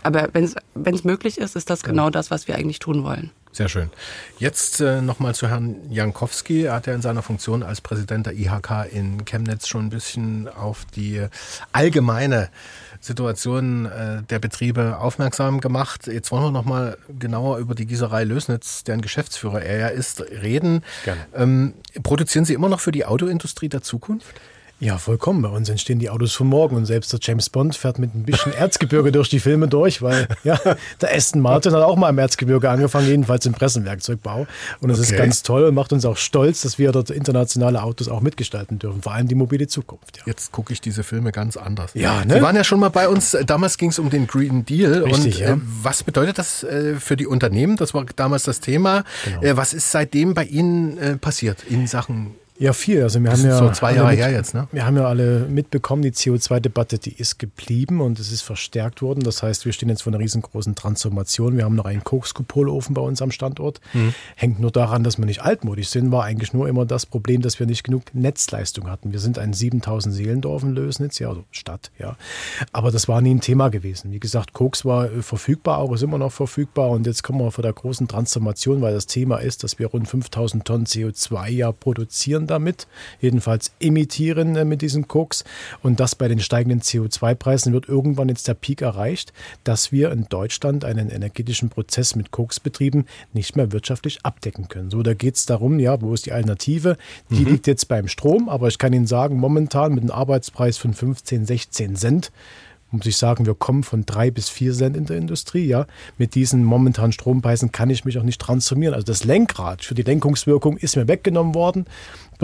Aber 0.04 0.30
wenn 0.34 0.96
es 0.96 1.04
möglich 1.04 1.38
ist, 1.38 1.56
ist 1.56 1.70
das 1.70 1.82
genau 1.82 2.10
das, 2.10 2.30
was 2.30 2.48
wir 2.48 2.56
eigentlich 2.56 2.80
tun 2.80 3.04
wollen. 3.04 3.32
Sehr 3.54 3.70
schön. 3.70 3.92
Jetzt 4.40 4.82
äh, 4.82 5.02
nochmal 5.02 5.36
zu 5.36 5.48
Herrn 5.48 5.76
Jankowski. 5.92 6.64
Er 6.64 6.74
hat 6.74 6.88
ja 6.88 6.94
in 6.96 7.04
seiner 7.04 7.22
Funktion 7.22 7.62
als 7.62 7.82
Präsident 7.82 8.26
der 8.26 8.34
IHK 8.34 8.92
in 8.92 9.26
Chemnitz 9.26 9.68
schon 9.68 9.86
ein 9.86 9.90
bisschen 9.92 10.48
auf 10.48 10.86
die 10.86 11.28
allgemeine 11.72 12.50
Situation 13.04 13.86
äh, 13.86 14.24
der 14.24 14.40
Betriebe 14.40 14.98
aufmerksam 14.98 15.60
gemacht. 15.60 16.08
Jetzt 16.08 16.32
wollen 16.32 16.44
wir 16.44 16.52
nochmal 16.52 16.98
genauer 17.20 17.58
über 17.58 17.76
die 17.76 17.86
Gießerei 17.86 18.24
Lösnitz, 18.24 18.84
deren 18.86 19.02
Geschäftsführer 19.02 19.62
er 19.62 19.78
ja 19.78 19.88
ist, 19.88 20.22
reden. 20.22 20.84
Gerne. 21.04 21.22
Ähm, 21.36 21.74
produzieren 22.02 22.46
Sie 22.46 22.54
immer 22.54 22.70
noch 22.70 22.80
für 22.80 22.92
die 22.92 23.06
Autoindustrie 23.06 23.68
der 23.68 23.82
Zukunft? 23.82 24.34
Ja, 24.84 24.98
vollkommen. 24.98 25.42
Bei 25.42 25.48
uns 25.48 25.70
entstehen 25.70 26.00
die 26.00 26.10
Autos 26.10 26.34
von 26.34 26.48
morgen 26.48 26.76
und 26.76 26.86
selbst 26.86 27.14
der 27.14 27.20
James 27.22 27.50
Bond 27.50 27.74
fährt 27.74 28.00
mit 28.00 28.14
ein 28.14 28.24
bisschen 28.24 28.52
Erzgebirge 28.58 29.14
durch 29.14 29.30
die 29.30 29.40
Filme 29.40 29.70
durch, 29.70 30.02
weil 30.02 30.28
ja, 30.44 30.60
der 31.02 31.16
Aston 31.16 31.42
Martin 31.42 31.72
hat 31.72 31.82
auch 31.84 31.96
mal 31.96 32.10
im 32.10 32.18
Erzgebirge 32.18 32.70
angefangen, 32.70 33.08
jedenfalls 33.08 33.46
im 33.46 33.54
Pressenwerkzeugbau. 33.54 34.46
Und 34.82 34.90
es 34.90 35.00
okay. 35.00 35.12
ist 35.12 35.18
ganz 35.18 35.44
toll 35.44 35.64
und 35.64 35.76
macht 35.76 35.94
uns 35.94 36.04
auch 36.04 36.18
stolz, 36.18 36.64
dass 36.64 36.80
wir 36.80 36.92
dort 36.92 37.12
internationale 37.12 37.82
Autos 37.82 38.10
auch 38.10 38.20
mitgestalten 38.20 38.78
dürfen, 38.78 39.02
vor 39.02 39.14
allem 39.14 39.30
die 39.30 39.36
mobile 39.36 39.68
Zukunft. 39.68 40.18
Ja. 40.18 40.24
Jetzt 40.26 40.52
gucke 40.52 40.74
ich 40.74 40.82
diese 40.82 41.04
Filme 41.04 41.32
ganz 41.32 41.56
anders. 41.56 41.92
Ja, 41.94 42.26
ne? 42.26 42.36
Die 42.36 42.42
waren 42.42 42.58
ja 42.58 42.66
schon 42.66 42.82
mal 42.82 42.90
bei 42.90 43.08
uns, 43.08 43.38
damals 43.46 43.78
ging 43.78 43.90
es 43.90 44.00
um 44.00 44.10
den 44.10 44.28
Green 44.28 44.66
Deal. 44.66 45.04
Richtig, 45.04 45.36
und 45.36 45.40
ja. 45.40 45.54
äh, 45.54 45.58
was 45.82 46.04
bedeutet 46.04 46.38
das 46.38 46.64
äh, 46.64 46.96
für 46.96 47.16
die 47.16 47.26
Unternehmen? 47.26 47.78
Das 47.78 47.94
war 47.94 48.06
damals 48.18 48.44
das 48.44 48.60
Thema. 48.60 49.06
Genau. 49.24 49.44
Äh, 49.44 49.56
was 49.56 49.74
ist 49.74 49.92
seitdem 49.92 50.34
bei 50.34 50.44
Ihnen 50.44 50.98
äh, 50.98 51.16
passiert 51.16 51.64
in 51.64 51.88
Sachen 51.88 52.36
ja, 52.64 52.74
viel. 52.74 53.04
Also 53.04 53.22
wir 53.22 53.30
das 53.30 53.42
haben 53.42 53.50
ja 53.50 53.58
so 53.58 53.70
zwei 53.72 53.96
Jahre 53.96 54.12
mit, 54.12 54.20
her 54.20 54.32
jetzt, 54.32 54.54
ne? 54.54 54.68
Wir 54.72 54.86
haben 54.86 54.96
ja 54.98 55.06
alle 55.06 55.40
mitbekommen, 55.42 56.02
die 56.02 56.12
CO2-Debatte, 56.12 56.98
die 56.98 57.14
ist 57.14 57.40
geblieben 57.40 58.02
und 58.02 58.20
es 58.20 58.32
ist 58.32 58.42
verstärkt 58.42 59.02
worden. 59.02 59.22
Das 59.22 59.44
heißt, 59.44 59.66
wir 59.66 59.74
stehen 59.74 59.90
jetzt 59.90 60.04
vor 60.04 60.14
einer 60.14 60.20
riesengroßen 60.20 60.76
Transformation. 60.76 61.58
Wir 61.58 61.66
haben 61.66 61.76
noch 61.76 61.86
einen 61.86 62.04
Kokskupolofen 62.04 62.94
bei 62.94 63.02
uns 63.02 63.22
am 63.22 63.32
Standort. 63.32 63.82
Mhm. 63.94 64.14
Hängt 64.36 64.60
nur 64.60 64.72
daran, 64.72 65.04
dass 65.04 65.18
wir 65.18 65.26
nicht 65.26 65.42
altmodisch 65.42 65.90
sind, 65.90 66.12
war 66.12 66.24
eigentlich 66.24 66.54
nur 66.54 66.68
immer 66.68 66.86
das 66.86 67.06
Problem, 67.06 67.42
dass 67.42 67.60
wir 67.60 67.68
nicht 67.68 67.84
genug 67.84 68.04
Netzleistung 68.14 68.90
hatten. 68.90 69.12
Wir 69.12 69.20
sind 69.20 69.40
ein 69.40 69.54
7000 69.54 70.14
Seelendorf 70.14 70.64
in 70.64 70.74
Lösnitz, 70.74 71.20
ja, 71.20 71.30
also 71.30 71.44
Stadt, 71.52 71.92
ja. 72.00 72.16
Aber 72.72 72.92
das 72.92 73.08
war 73.08 73.22
nie 73.22 73.34
ein 73.36 73.42
Thema 73.42 73.70
gewesen. 73.70 74.12
Wie 74.12 74.20
gesagt, 74.20 74.54
Koks 74.54 74.86
war 74.86 75.12
äh, 75.12 75.22
verfügbar, 75.22 75.78
auch 75.80 75.94
ist 75.94 76.04
immer 76.04 76.18
noch 76.18 76.32
verfügbar 76.32 76.90
und 76.90 77.06
jetzt 77.06 77.24
kommen 77.24 77.40
wir 77.40 77.52
vor 77.52 77.62
der 77.62 77.74
großen 77.74 78.08
Transformation, 78.08 78.82
weil 78.82 78.94
das 78.94 79.06
Thema 79.06 79.38
ist, 79.38 79.64
dass 79.64 79.80
wir 79.80 79.88
rund 79.88 80.08
5000 80.08 80.66
Tonnen 80.66 80.86
CO2 80.86 81.50
ja 81.50 81.72
produzieren 81.72 82.24
produzieren 82.24 82.48
damit, 82.54 82.88
jedenfalls 83.20 83.72
emittieren 83.80 84.56
äh, 84.56 84.64
mit 84.64 84.82
diesen 84.82 85.08
Koks. 85.08 85.44
Und 85.82 86.00
das 86.00 86.16
bei 86.16 86.28
den 86.28 86.40
steigenden 86.40 86.82
CO2-Preisen 86.82 87.74
wird 87.74 87.90
irgendwann 87.90 88.30
jetzt 88.30 88.48
der 88.48 88.54
Peak 88.54 88.82
erreicht, 88.82 89.34
dass 89.64 89.92
wir 89.92 90.12
in 90.12 90.28
Deutschland 90.30 90.86
einen 90.86 91.10
energetischen 91.10 91.70
Prozess 91.70 92.16
mit 92.16 92.32
Koksbetrieben 92.32 93.06
nicht 93.34 93.56
mehr 93.56 93.72
wirtschaftlich 93.72 94.20
abdecken 94.24 94.70
können. 94.70 94.90
So, 94.90 95.04
da 95.04 95.14
geht 95.14 95.36
es 95.36 95.46
darum, 95.46 95.80
ja, 95.80 96.02
wo 96.02 96.14
ist 96.14 96.26
die 96.26 96.32
Alternative? 96.32 96.98
Die 97.30 97.44
mhm. 97.44 97.52
liegt 97.52 97.68
jetzt 97.68 97.88
beim 97.88 98.08
Strom, 98.08 98.48
aber 98.48 98.68
ich 98.68 98.78
kann 98.78 98.94
Ihnen 98.94 99.08
sagen, 99.08 99.38
momentan 99.38 99.94
mit 99.94 100.04
einem 100.04 100.12
Arbeitspreis 100.12 100.78
von 100.78 100.94
15, 100.94 101.46
16 101.46 101.96
Cent 101.96 102.32
muss 102.94 103.08
ich 103.08 103.18
sagen, 103.18 103.46
wir 103.46 103.56
kommen 103.56 103.84
von 103.84 104.06
drei 104.06 104.30
bis 104.30 104.50
vier 104.50 104.72
Cent 104.72 104.96
in 104.96 105.06
der 105.06 105.18
Industrie. 105.18 105.66
Ja, 105.66 105.88
mit 106.18 106.36
diesen 106.36 106.64
momentanen 106.64 107.12
Strompreisen 107.12 107.72
kann 107.72 107.90
ich 107.90 108.06
mich 108.06 108.20
auch 108.20 108.24
nicht 108.24 108.40
transformieren. 108.40 108.94
Also 108.94 109.06
das 109.06 109.24
Lenkrad 109.24 109.84
für 109.84 109.96
die 109.96 110.04
Lenkungswirkung 110.04 110.78
ist 110.78 110.96
mir 110.96 111.08
weggenommen 111.08 111.56
worden 111.56 111.86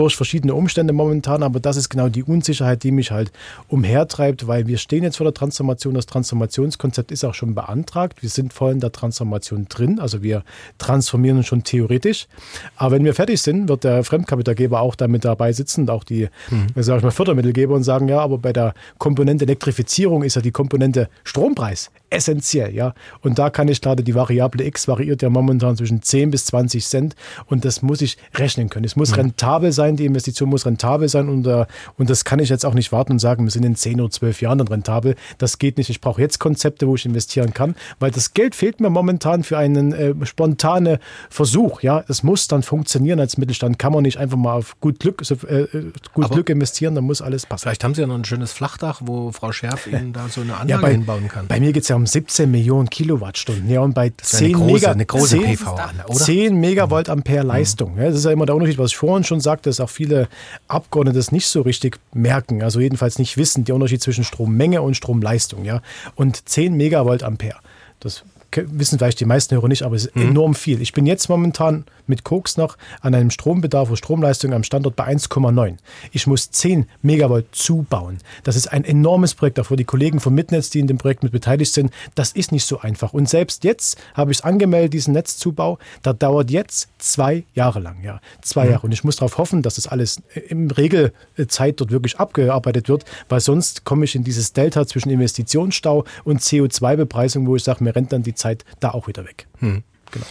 durch 0.00 0.16
verschiedene 0.16 0.54
Umstände 0.54 0.94
momentan, 0.94 1.42
aber 1.42 1.60
das 1.60 1.76
ist 1.76 1.90
genau 1.90 2.08
die 2.08 2.22
Unsicherheit, 2.22 2.82
die 2.84 2.90
mich 2.90 3.10
halt 3.10 3.30
umhertreibt, 3.68 4.46
weil 4.46 4.66
wir 4.66 4.78
stehen 4.78 5.04
jetzt 5.04 5.18
vor 5.18 5.24
der 5.24 5.34
Transformation. 5.34 5.92
Das 5.92 6.06
Transformationskonzept 6.06 7.12
ist 7.12 7.22
auch 7.22 7.34
schon 7.34 7.54
beantragt. 7.54 8.22
Wir 8.22 8.30
sind 8.30 8.54
voll 8.54 8.72
in 8.72 8.80
der 8.80 8.92
Transformation 8.92 9.66
drin, 9.68 10.00
also 10.00 10.22
wir 10.22 10.42
transformieren 10.78 11.36
uns 11.36 11.48
schon 11.48 11.64
theoretisch. 11.64 12.28
Aber 12.76 12.92
wenn 12.92 13.04
wir 13.04 13.12
fertig 13.12 13.42
sind, 13.42 13.68
wird 13.68 13.84
der 13.84 14.02
Fremdkapitalgeber 14.02 14.80
auch 14.80 14.94
damit 14.94 15.26
dabei 15.26 15.52
sitzen 15.52 15.82
und 15.82 15.90
auch 15.90 16.04
die, 16.04 16.28
mhm. 16.48 16.68
sag 16.76 16.96
ich 16.96 17.02
mal, 17.02 17.10
Fördermittelgeber 17.10 17.74
und 17.74 17.82
sagen, 17.82 18.08
ja, 18.08 18.20
aber 18.20 18.38
bei 18.38 18.54
der 18.54 18.72
Komponente 18.96 19.44
Elektrifizierung 19.44 20.22
ist 20.22 20.34
ja 20.34 20.40
die 20.40 20.50
Komponente 20.50 21.10
Strompreis 21.24 21.90
essentiell, 22.10 22.74
ja. 22.74 22.94
Und 23.20 23.38
da 23.38 23.50
kann 23.50 23.68
ich 23.68 23.80
gerade 23.80 24.02
die 24.02 24.14
Variable 24.14 24.64
X 24.64 24.88
variiert 24.88 25.22
ja 25.22 25.30
momentan 25.30 25.76
zwischen 25.76 26.02
10 26.02 26.30
bis 26.30 26.44
20 26.46 26.84
Cent 26.84 27.16
und 27.46 27.64
das 27.64 27.82
muss 27.82 28.00
ich 28.02 28.18
rechnen 28.34 28.68
können. 28.68 28.84
Es 28.84 28.96
muss 28.96 29.10
mhm. 29.12 29.16
rentabel 29.16 29.72
sein, 29.72 29.96
die 29.96 30.04
Investition 30.04 30.48
muss 30.48 30.66
rentabel 30.66 31.08
sein 31.08 31.28
und, 31.28 31.46
uh, 31.46 31.64
und 31.96 32.10
das 32.10 32.24
kann 32.24 32.40
ich 32.40 32.48
jetzt 32.48 32.66
auch 32.66 32.74
nicht 32.74 32.92
warten 32.92 33.12
und 33.12 33.18
sagen, 33.20 33.44
wir 33.44 33.50
sind 33.50 33.64
in 33.64 33.76
10 33.76 34.00
oder 34.00 34.10
12 34.10 34.42
Jahren 34.42 34.58
dann 34.58 34.68
rentabel. 34.68 35.14
Das 35.38 35.58
geht 35.58 35.78
nicht. 35.78 35.90
Ich 35.90 36.00
brauche 36.00 36.20
jetzt 36.20 36.38
Konzepte, 36.40 36.86
wo 36.88 36.96
ich 36.96 37.06
investieren 37.06 37.54
kann, 37.54 37.74
weil 37.98 38.10
das 38.10 38.34
Geld 38.34 38.54
fehlt 38.54 38.80
mir 38.80 38.90
momentan 38.90 39.44
für 39.44 39.56
einen 39.56 39.92
äh, 39.92 40.14
spontanen 40.26 40.98
Versuch, 41.28 41.82
ja. 41.82 42.04
Es 42.08 42.22
muss 42.22 42.48
dann 42.48 42.62
funktionieren 42.62 43.20
als 43.20 43.36
Mittelstand. 43.38 43.78
Kann 43.78 43.92
man 43.92 44.02
nicht 44.02 44.18
einfach 44.18 44.36
mal 44.36 44.54
auf 44.54 44.80
gut 44.80 44.98
Glück, 44.98 45.22
äh, 45.30 45.34
äh, 45.34 45.92
gut 46.12 46.24
Aber 46.24 46.34
Glück 46.34 46.50
investieren, 46.50 46.94
dann 46.94 47.04
muss 47.04 47.22
alles 47.22 47.46
passen. 47.46 47.62
Vielleicht 47.62 47.84
haben 47.84 47.94
Sie 47.94 48.00
ja 48.00 48.06
noch 48.06 48.16
ein 48.16 48.24
schönes 48.24 48.52
Flachdach, 48.52 49.00
wo 49.04 49.30
Frau 49.30 49.52
Scherf 49.52 49.86
Ihnen 49.86 50.12
da 50.12 50.28
so 50.28 50.40
eine 50.40 50.54
Anlage 50.54 50.70
ja, 50.70 50.78
bei, 50.78 50.92
hinbauen 50.92 51.28
kann. 51.28 51.46
Bei 51.46 51.60
mir 51.60 51.72
geht 51.72 51.84
es 51.84 51.88
ja 51.88 51.99
um 52.00 52.06
17 52.06 52.50
Millionen 52.50 52.88
Kilowattstunden. 52.88 53.68
Ja, 53.70 53.80
und 53.80 53.94
bei 53.94 54.10
10, 54.16 54.46
eine 54.46 54.54
große, 54.54 54.72
Mega, 54.72 54.90
eine 54.92 55.06
große 55.06 55.38
10, 55.38 55.42
PV 55.42 55.72
oder? 55.74 56.14
10 56.14 56.56
Megavolt 56.58 57.08
Ampere 57.08 57.44
Leistung. 57.44 57.96
Ja, 57.98 58.06
das 58.06 58.16
ist 58.16 58.24
ja 58.24 58.32
immer 58.32 58.46
der 58.46 58.54
Unterschied, 58.54 58.78
was 58.78 58.92
ich 58.92 58.96
vorhin 58.96 59.24
schon 59.24 59.40
sagte, 59.40 59.68
dass 59.68 59.80
auch 59.80 59.90
viele 59.90 60.28
Abgeordnete 60.66 61.18
das 61.18 61.30
nicht 61.30 61.46
so 61.46 61.60
richtig 61.60 61.98
merken, 62.12 62.62
also 62.62 62.80
jedenfalls 62.80 63.18
nicht 63.18 63.36
wissen, 63.36 63.64
der 63.64 63.74
Unterschied 63.74 64.02
zwischen 64.02 64.24
Strommenge 64.24 64.82
und 64.82 64.96
Stromleistung. 64.96 65.64
Ja? 65.64 65.82
Und 66.14 66.48
10 66.48 66.74
Megavolt 66.76 67.22
Ampere. 67.22 67.58
Das 68.00 68.24
wissen 68.56 68.98
vielleicht 68.98 69.20
die 69.20 69.24
meisten 69.24 69.54
Hörer 69.54 69.68
nicht, 69.68 69.82
aber 69.82 69.96
es 69.96 70.06
ist 70.06 70.16
mhm. 70.16 70.30
enorm 70.30 70.54
viel. 70.54 70.80
Ich 70.80 70.92
bin 70.92 71.06
jetzt 71.06 71.28
momentan 71.28 71.84
mit 72.06 72.24
Koks 72.24 72.56
noch 72.56 72.76
an 73.00 73.14
einem 73.14 73.30
Strombedarf 73.30 73.88
oder 73.88 73.96
Stromleistung 73.96 74.52
am 74.52 74.64
Standort 74.64 74.96
bei 74.96 75.06
1,9. 75.06 75.76
Ich 76.12 76.26
muss 76.26 76.50
10 76.50 76.86
Megavolt 77.02 77.46
zubauen. 77.52 78.18
Das 78.42 78.56
ist 78.56 78.70
ein 78.72 78.84
enormes 78.84 79.34
Projekt, 79.34 79.58
auch 79.60 79.66
für 79.66 79.76
die 79.76 79.84
Kollegen 79.84 80.20
vom 80.20 80.34
Mitnetz, 80.34 80.70
die 80.70 80.80
in 80.80 80.86
dem 80.86 80.98
Projekt 80.98 81.22
mit 81.22 81.32
beteiligt 81.32 81.72
sind. 81.72 81.92
Das 82.14 82.32
ist 82.32 82.52
nicht 82.52 82.64
so 82.64 82.80
einfach. 82.80 83.12
Und 83.12 83.28
selbst 83.28 83.64
jetzt 83.64 83.96
habe 84.14 84.32
ich 84.32 84.38
es 84.38 84.44
angemeldet, 84.44 84.92
diesen 84.92 85.14
Netzzubau. 85.14 85.78
Da 86.02 86.12
dauert 86.12 86.50
jetzt 86.50 86.88
zwei 86.98 87.44
Jahre 87.54 87.80
lang. 87.80 88.02
Ja, 88.02 88.20
zwei 88.42 88.64
mhm. 88.64 88.70
Jahre. 88.72 88.86
Und 88.86 88.92
ich 88.92 89.04
muss 89.04 89.16
darauf 89.16 89.38
hoffen, 89.38 89.62
dass 89.62 89.76
das 89.76 89.86
alles 89.86 90.20
im 90.48 90.70
Regelzeit 90.70 91.80
dort 91.80 91.90
wirklich 91.90 92.18
abgearbeitet 92.18 92.88
wird, 92.88 93.04
weil 93.28 93.40
sonst 93.40 93.84
komme 93.84 94.04
ich 94.04 94.14
in 94.14 94.24
dieses 94.24 94.52
Delta 94.52 94.86
zwischen 94.86 95.10
Investitionsstau 95.10 96.04
und 96.24 96.40
CO2-Bepreisung, 96.40 97.46
wo 97.46 97.56
ich 97.56 97.62
sage, 97.62 97.84
mir 97.84 97.94
rennt 97.94 98.12
dann 98.12 98.22
die 98.22 98.34
Zeit 98.40 98.64
da 98.80 98.90
auch 98.90 99.06
wieder 99.06 99.24
weg. 99.24 99.46
Hm. 99.58 99.82
Genau. 100.10 100.26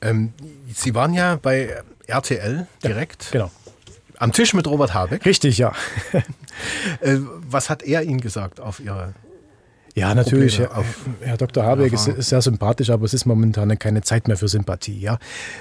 Ähm, 0.00 0.32
Sie 0.72 0.94
waren 0.94 1.14
ja 1.14 1.36
bei 1.36 1.82
RTL 2.06 2.66
direkt. 2.82 3.26
Ja, 3.26 3.30
genau. 3.32 3.50
Am 4.18 4.32
Tisch 4.32 4.54
mit 4.54 4.66
Robert 4.66 4.94
Habeck. 4.94 5.24
Richtig, 5.24 5.58
ja. 5.58 5.72
äh, 7.00 7.16
was 7.48 7.70
hat 7.70 7.82
er 7.82 8.02
Ihnen 8.02 8.20
gesagt 8.20 8.60
auf 8.60 8.80
Ihre 8.80 9.14
ja, 9.94 10.14
natürlich. 10.14 10.58
Herr, 10.58 10.70
Herr 11.20 11.36
Dr. 11.36 11.64
Habeck 11.64 11.92
ist, 11.92 12.08
ist, 12.08 12.30
sehr 12.30 12.40
sympathisch, 12.40 12.88
aber 12.88 13.04
es 13.04 13.12
ist 13.12 13.26
momentan 13.26 13.78
keine 13.78 14.00
Zeit 14.02 14.26
mehr 14.26 14.38
für 14.38 14.48
Sympathie. 14.48 14.98
Ja, 14.98 15.18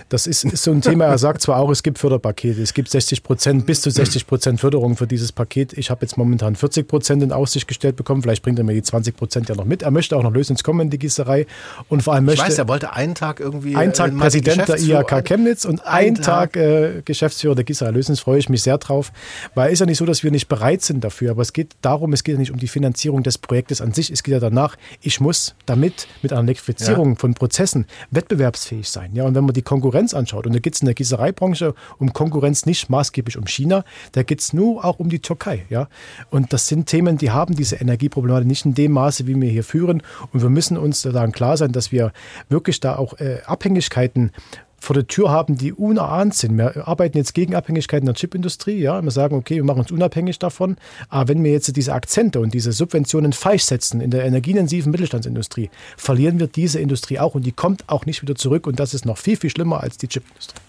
das 0.07 0.25
ist, 0.25 0.45
ist 0.45 0.63
so 0.63 0.71
ein 0.71 0.81
Thema. 0.81 1.05
Er 1.05 1.17
sagt 1.17 1.41
zwar 1.41 1.57
auch, 1.57 1.69
es 1.69 1.83
gibt 1.83 1.99
Förderpakete, 1.99 2.61
es 2.61 2.73
gibt 2.73 2.89
60 2.89 3.23
Prozent, 3.23 3.65
bis 3.65 3.81
zu 3.81 3.89
60 3.89 4.27
Prozent 4.27 4.59
Förderung 4.61 4.95
für 4.95 5.05
dieses 5.05 5.33
Paket. 5.33 5.73
Ich 5.77 5.89
habe 5.89 6.05
jetzt 6.05 6.17
momentan 6.17 6.55
40 6.55 6.87
Prozent 6.87 7.23
in 7.23 7.33
Aussicht 7.33 7.67
gestellt 7.67 7.97
bekommen. 7.97 8.21
Vielleicht 8.21 8.41
bringt 8.41 8.57
er 8.57 8.63
mir 8.63 8.73
die 8.73 8.83
20 8.83 9.17
Prozent 9.17 9.49
ja 9.49 9.55
noch 9.55 9.65
mit. 9.65 9.81
Er 9.81 9.91
möchte 9.91 10.15
auch 10.15 10.23
noch 10.23 10.31
Lösens 10.31 10.63
kommen 10.63 10.81
in 10.81 10.89
die 10.89 10.99
Gießerei 10.99 11.45
und 11.89 12.03
vor 12.03 12.13
allem 12.13 12.25
möchte. 12.25 12.41
Ich 12.41 12.47
weiß, 12.47 12.57
er 12.57 12.69
wollte 12.69 12.93
einen 12.93 13.15
Tag 13.15 13.41
irgendwie. 13.41 13.75
Einen 13.75 13.91
Tag 13.91 14.13
äh, 14.13 14.15
Präsident 14.15 14.67
der 14.67 14.79
IHK 14.79 15.25
Chemnitz 15.25 15.65
und 15.65 15.85
einen 15.85 16.15
Tag, 16.15 16.53
Tag 16.53 16.55
äh, 16.55 17.01
Geschäftsführer 17.03 17.55
der 17.55 17.65
Gießerei 17.65 17.91
Lösens. 17.91 18.21
Freue 18.21 18.39
ich 18.39 18.47
mich 18.47 18.63
sehr 18.63 18.77
drauf, 18.77 19.11
weil 19.55 19.67
es 19.67 19.73
ist 19.73 19.79
ja 19.81 19.85
nicht 19.87 19.97
so, 19.97 20.05
dass 20.05 20.23
wir 20.23 20.31
nicht 20.31 20.47
bereit 20.47 20.81
sind 20.83 21.03
dafür. 21.03 21.31
Aber 21.31 21.41
es 21.41 21.51
geht 21.51 21.73
darum, 21.81 22.13
es 22.13 22.23
geht 22.23 22.35
ja 22.35 22.39
nicht 22.39 22.51
um 22.51 22.59
die 22.59 22.69
Finanzierung 22.69 23.23
des 23.23 23.37
Projektes 23.37 23.81
an 23.81 23.91
sich. 23.91 24.09
Es 24.09 24.20
geht 24.23 24.33
ja 24.33 24.39
danach, 24.39 24.75
ich 25.01 25.19
muss 25.19 25.55
damit 25.65 26.07
mit 26.21 26.31
einer 26.31 26.41
Elektrifizierung 26.41 27.11
ja. 27.11 27.15
von 27.15 27.33
Prozessen 27.33 27.85
wettbewerbsfähig 28.11 28.89
sein. 28.89 29.11
Ja, 29.13 29.25
und 29.25 29.35
wenn 29.35 29.45
man 29.45 29.53
die 29.53 29.61
Konkurrenz 29.61 30.13
anschaut, 30.13 30.45
und 30.45 30.53
da 30.53 30.59
geht 30.59 30.75
es 30.75 30.81
in 30.81 30.85
der 30.85 30.95
Gießereibranche 30.95 31.73
um 31.97 32.13
Konkurrenz 32.13 32.65
nicht 32.65 32.89
maßgeblich 32.89 33.37
um 33.37 33.47
China, 33.47 33.83
da 34.13 34.23
geht 34.23 34.41
es 34.41 34.53
nur 34.53 34.83
auch 34.85 34.99
um 34.99 35.09
die 35.09 35.19
Türkei. 35.19 35.65
Ja, 35.69 35.87
und 36.29 36.53
das 36.53 36.67
sind 36.67 36.87
Themen, 36.87 37.17
die 37.17 37.31
haben 37.31 37.55
diese 37.55 37.77
Energieproblematik 37.77 38.47
nicht 38.47 38.65
in 38.65 38.73
dem 38.73 38.91
Maße, 38.91 39.27
wie 39.27 39.39
wir 39.39 39.49
hier 39.49 39.63
führen. 39.63 40.01
Und 40.33 40.41
wir 40.41 40.49
müssen 40.49 40.77
uns 40.77 41.01
daran 41.01 41.31
klar 41.31 41.57
sein, 41.57 41.71
dass 41.71 41.91
wir 41.91 42.11
wirklich 42.49 42.79
da 42.79 42.95
auch 42.95 43.19
äh, 43.19 43.41
Abhängigkeiten 43.45 44.31
vor 44.81 44.95
der 44.95 45.05
Tür 45.05 45.29
haben, 45.29 45.57
die 45.57 45.71
unerahnt 45.71 46.33
sind. 46.33 46.57
Wir 46.57 46.87
arbeiten 46.87 47.15
jetzt 47.15 47.35
gegen 47.35 47.53
Abhängigkeiten 47.53 48.07
der 48.07 48.15
Chipindustrie. 48.15 48.79
Ja? 48.79 49.01
Wir 49.01 49.11
sagen, 49.11 49.35
okay, 49.35 49.57
wir 49.57 49.63
machen 49.63 49.81
uns 49.81 49.91
unabhängig 49.91 50.39
davon. 50.39 50.75
Aber 51.07 51.29
wenn 51.29 51.43
wir 51.43 51.51
jetzt 51.51 51.73
diese 51.77 51.93
Akzente 51.93 52.39
und 52.39 52.53
diese 52.55 52.71
Subventionen 52.71 53.31
falsch 53.31 53.63
setzen 53.63 54.01
in 54.01 54.09
der 54.09 54.25
energieintensiven 54.25 54.91
Mittelstandsindustrie, 54.91 55.69
verlieren 55.97 56.39
wir 56.39 56.47
diese 56.47 56.79
Industrie 56.79 57.19
auch 57.19 57.35
und 57.35 57.45
die 57.45 57.51
kommt 57.51 57.87
auch 57.89 58.07
nicht 58.07 58.23
wieder 58.23 58.33
zurück. 58.33 58.65
Und 58.65 58.79
das 58.79 58.95
ist 58.95 59.05
noch 59.05 59.19
viel, 59.19 59.37
viel 59.37 59.51
schlimmer 59.51 59.81
als 59.81 59.97
die 59.97 60.07
Chipindustrie. 60.07 60.59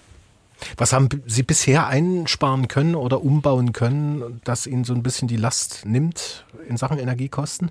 Was 0.77 0.93
haben 0.93 1.09
Sie 1.27 1.43
bisher 1.43 1.87
einsparen 1.89 2.69
können 2.69 2.95
oder 2.95 3.25
umbauen 3.25 3.73
können, 3.73 4.41
dass 4.45 4.67
Ihnen 4.67 4.85
so 4.85 4.95
ein 4.95 5.03
bisschen 5.03 5.27
die 5.27 5.37
Last 5.37 5.87
nimmt 5.87 6.45
in 6.69 6.77
Sachen 6.77 6.99
Energiekosten? 6.99 7.71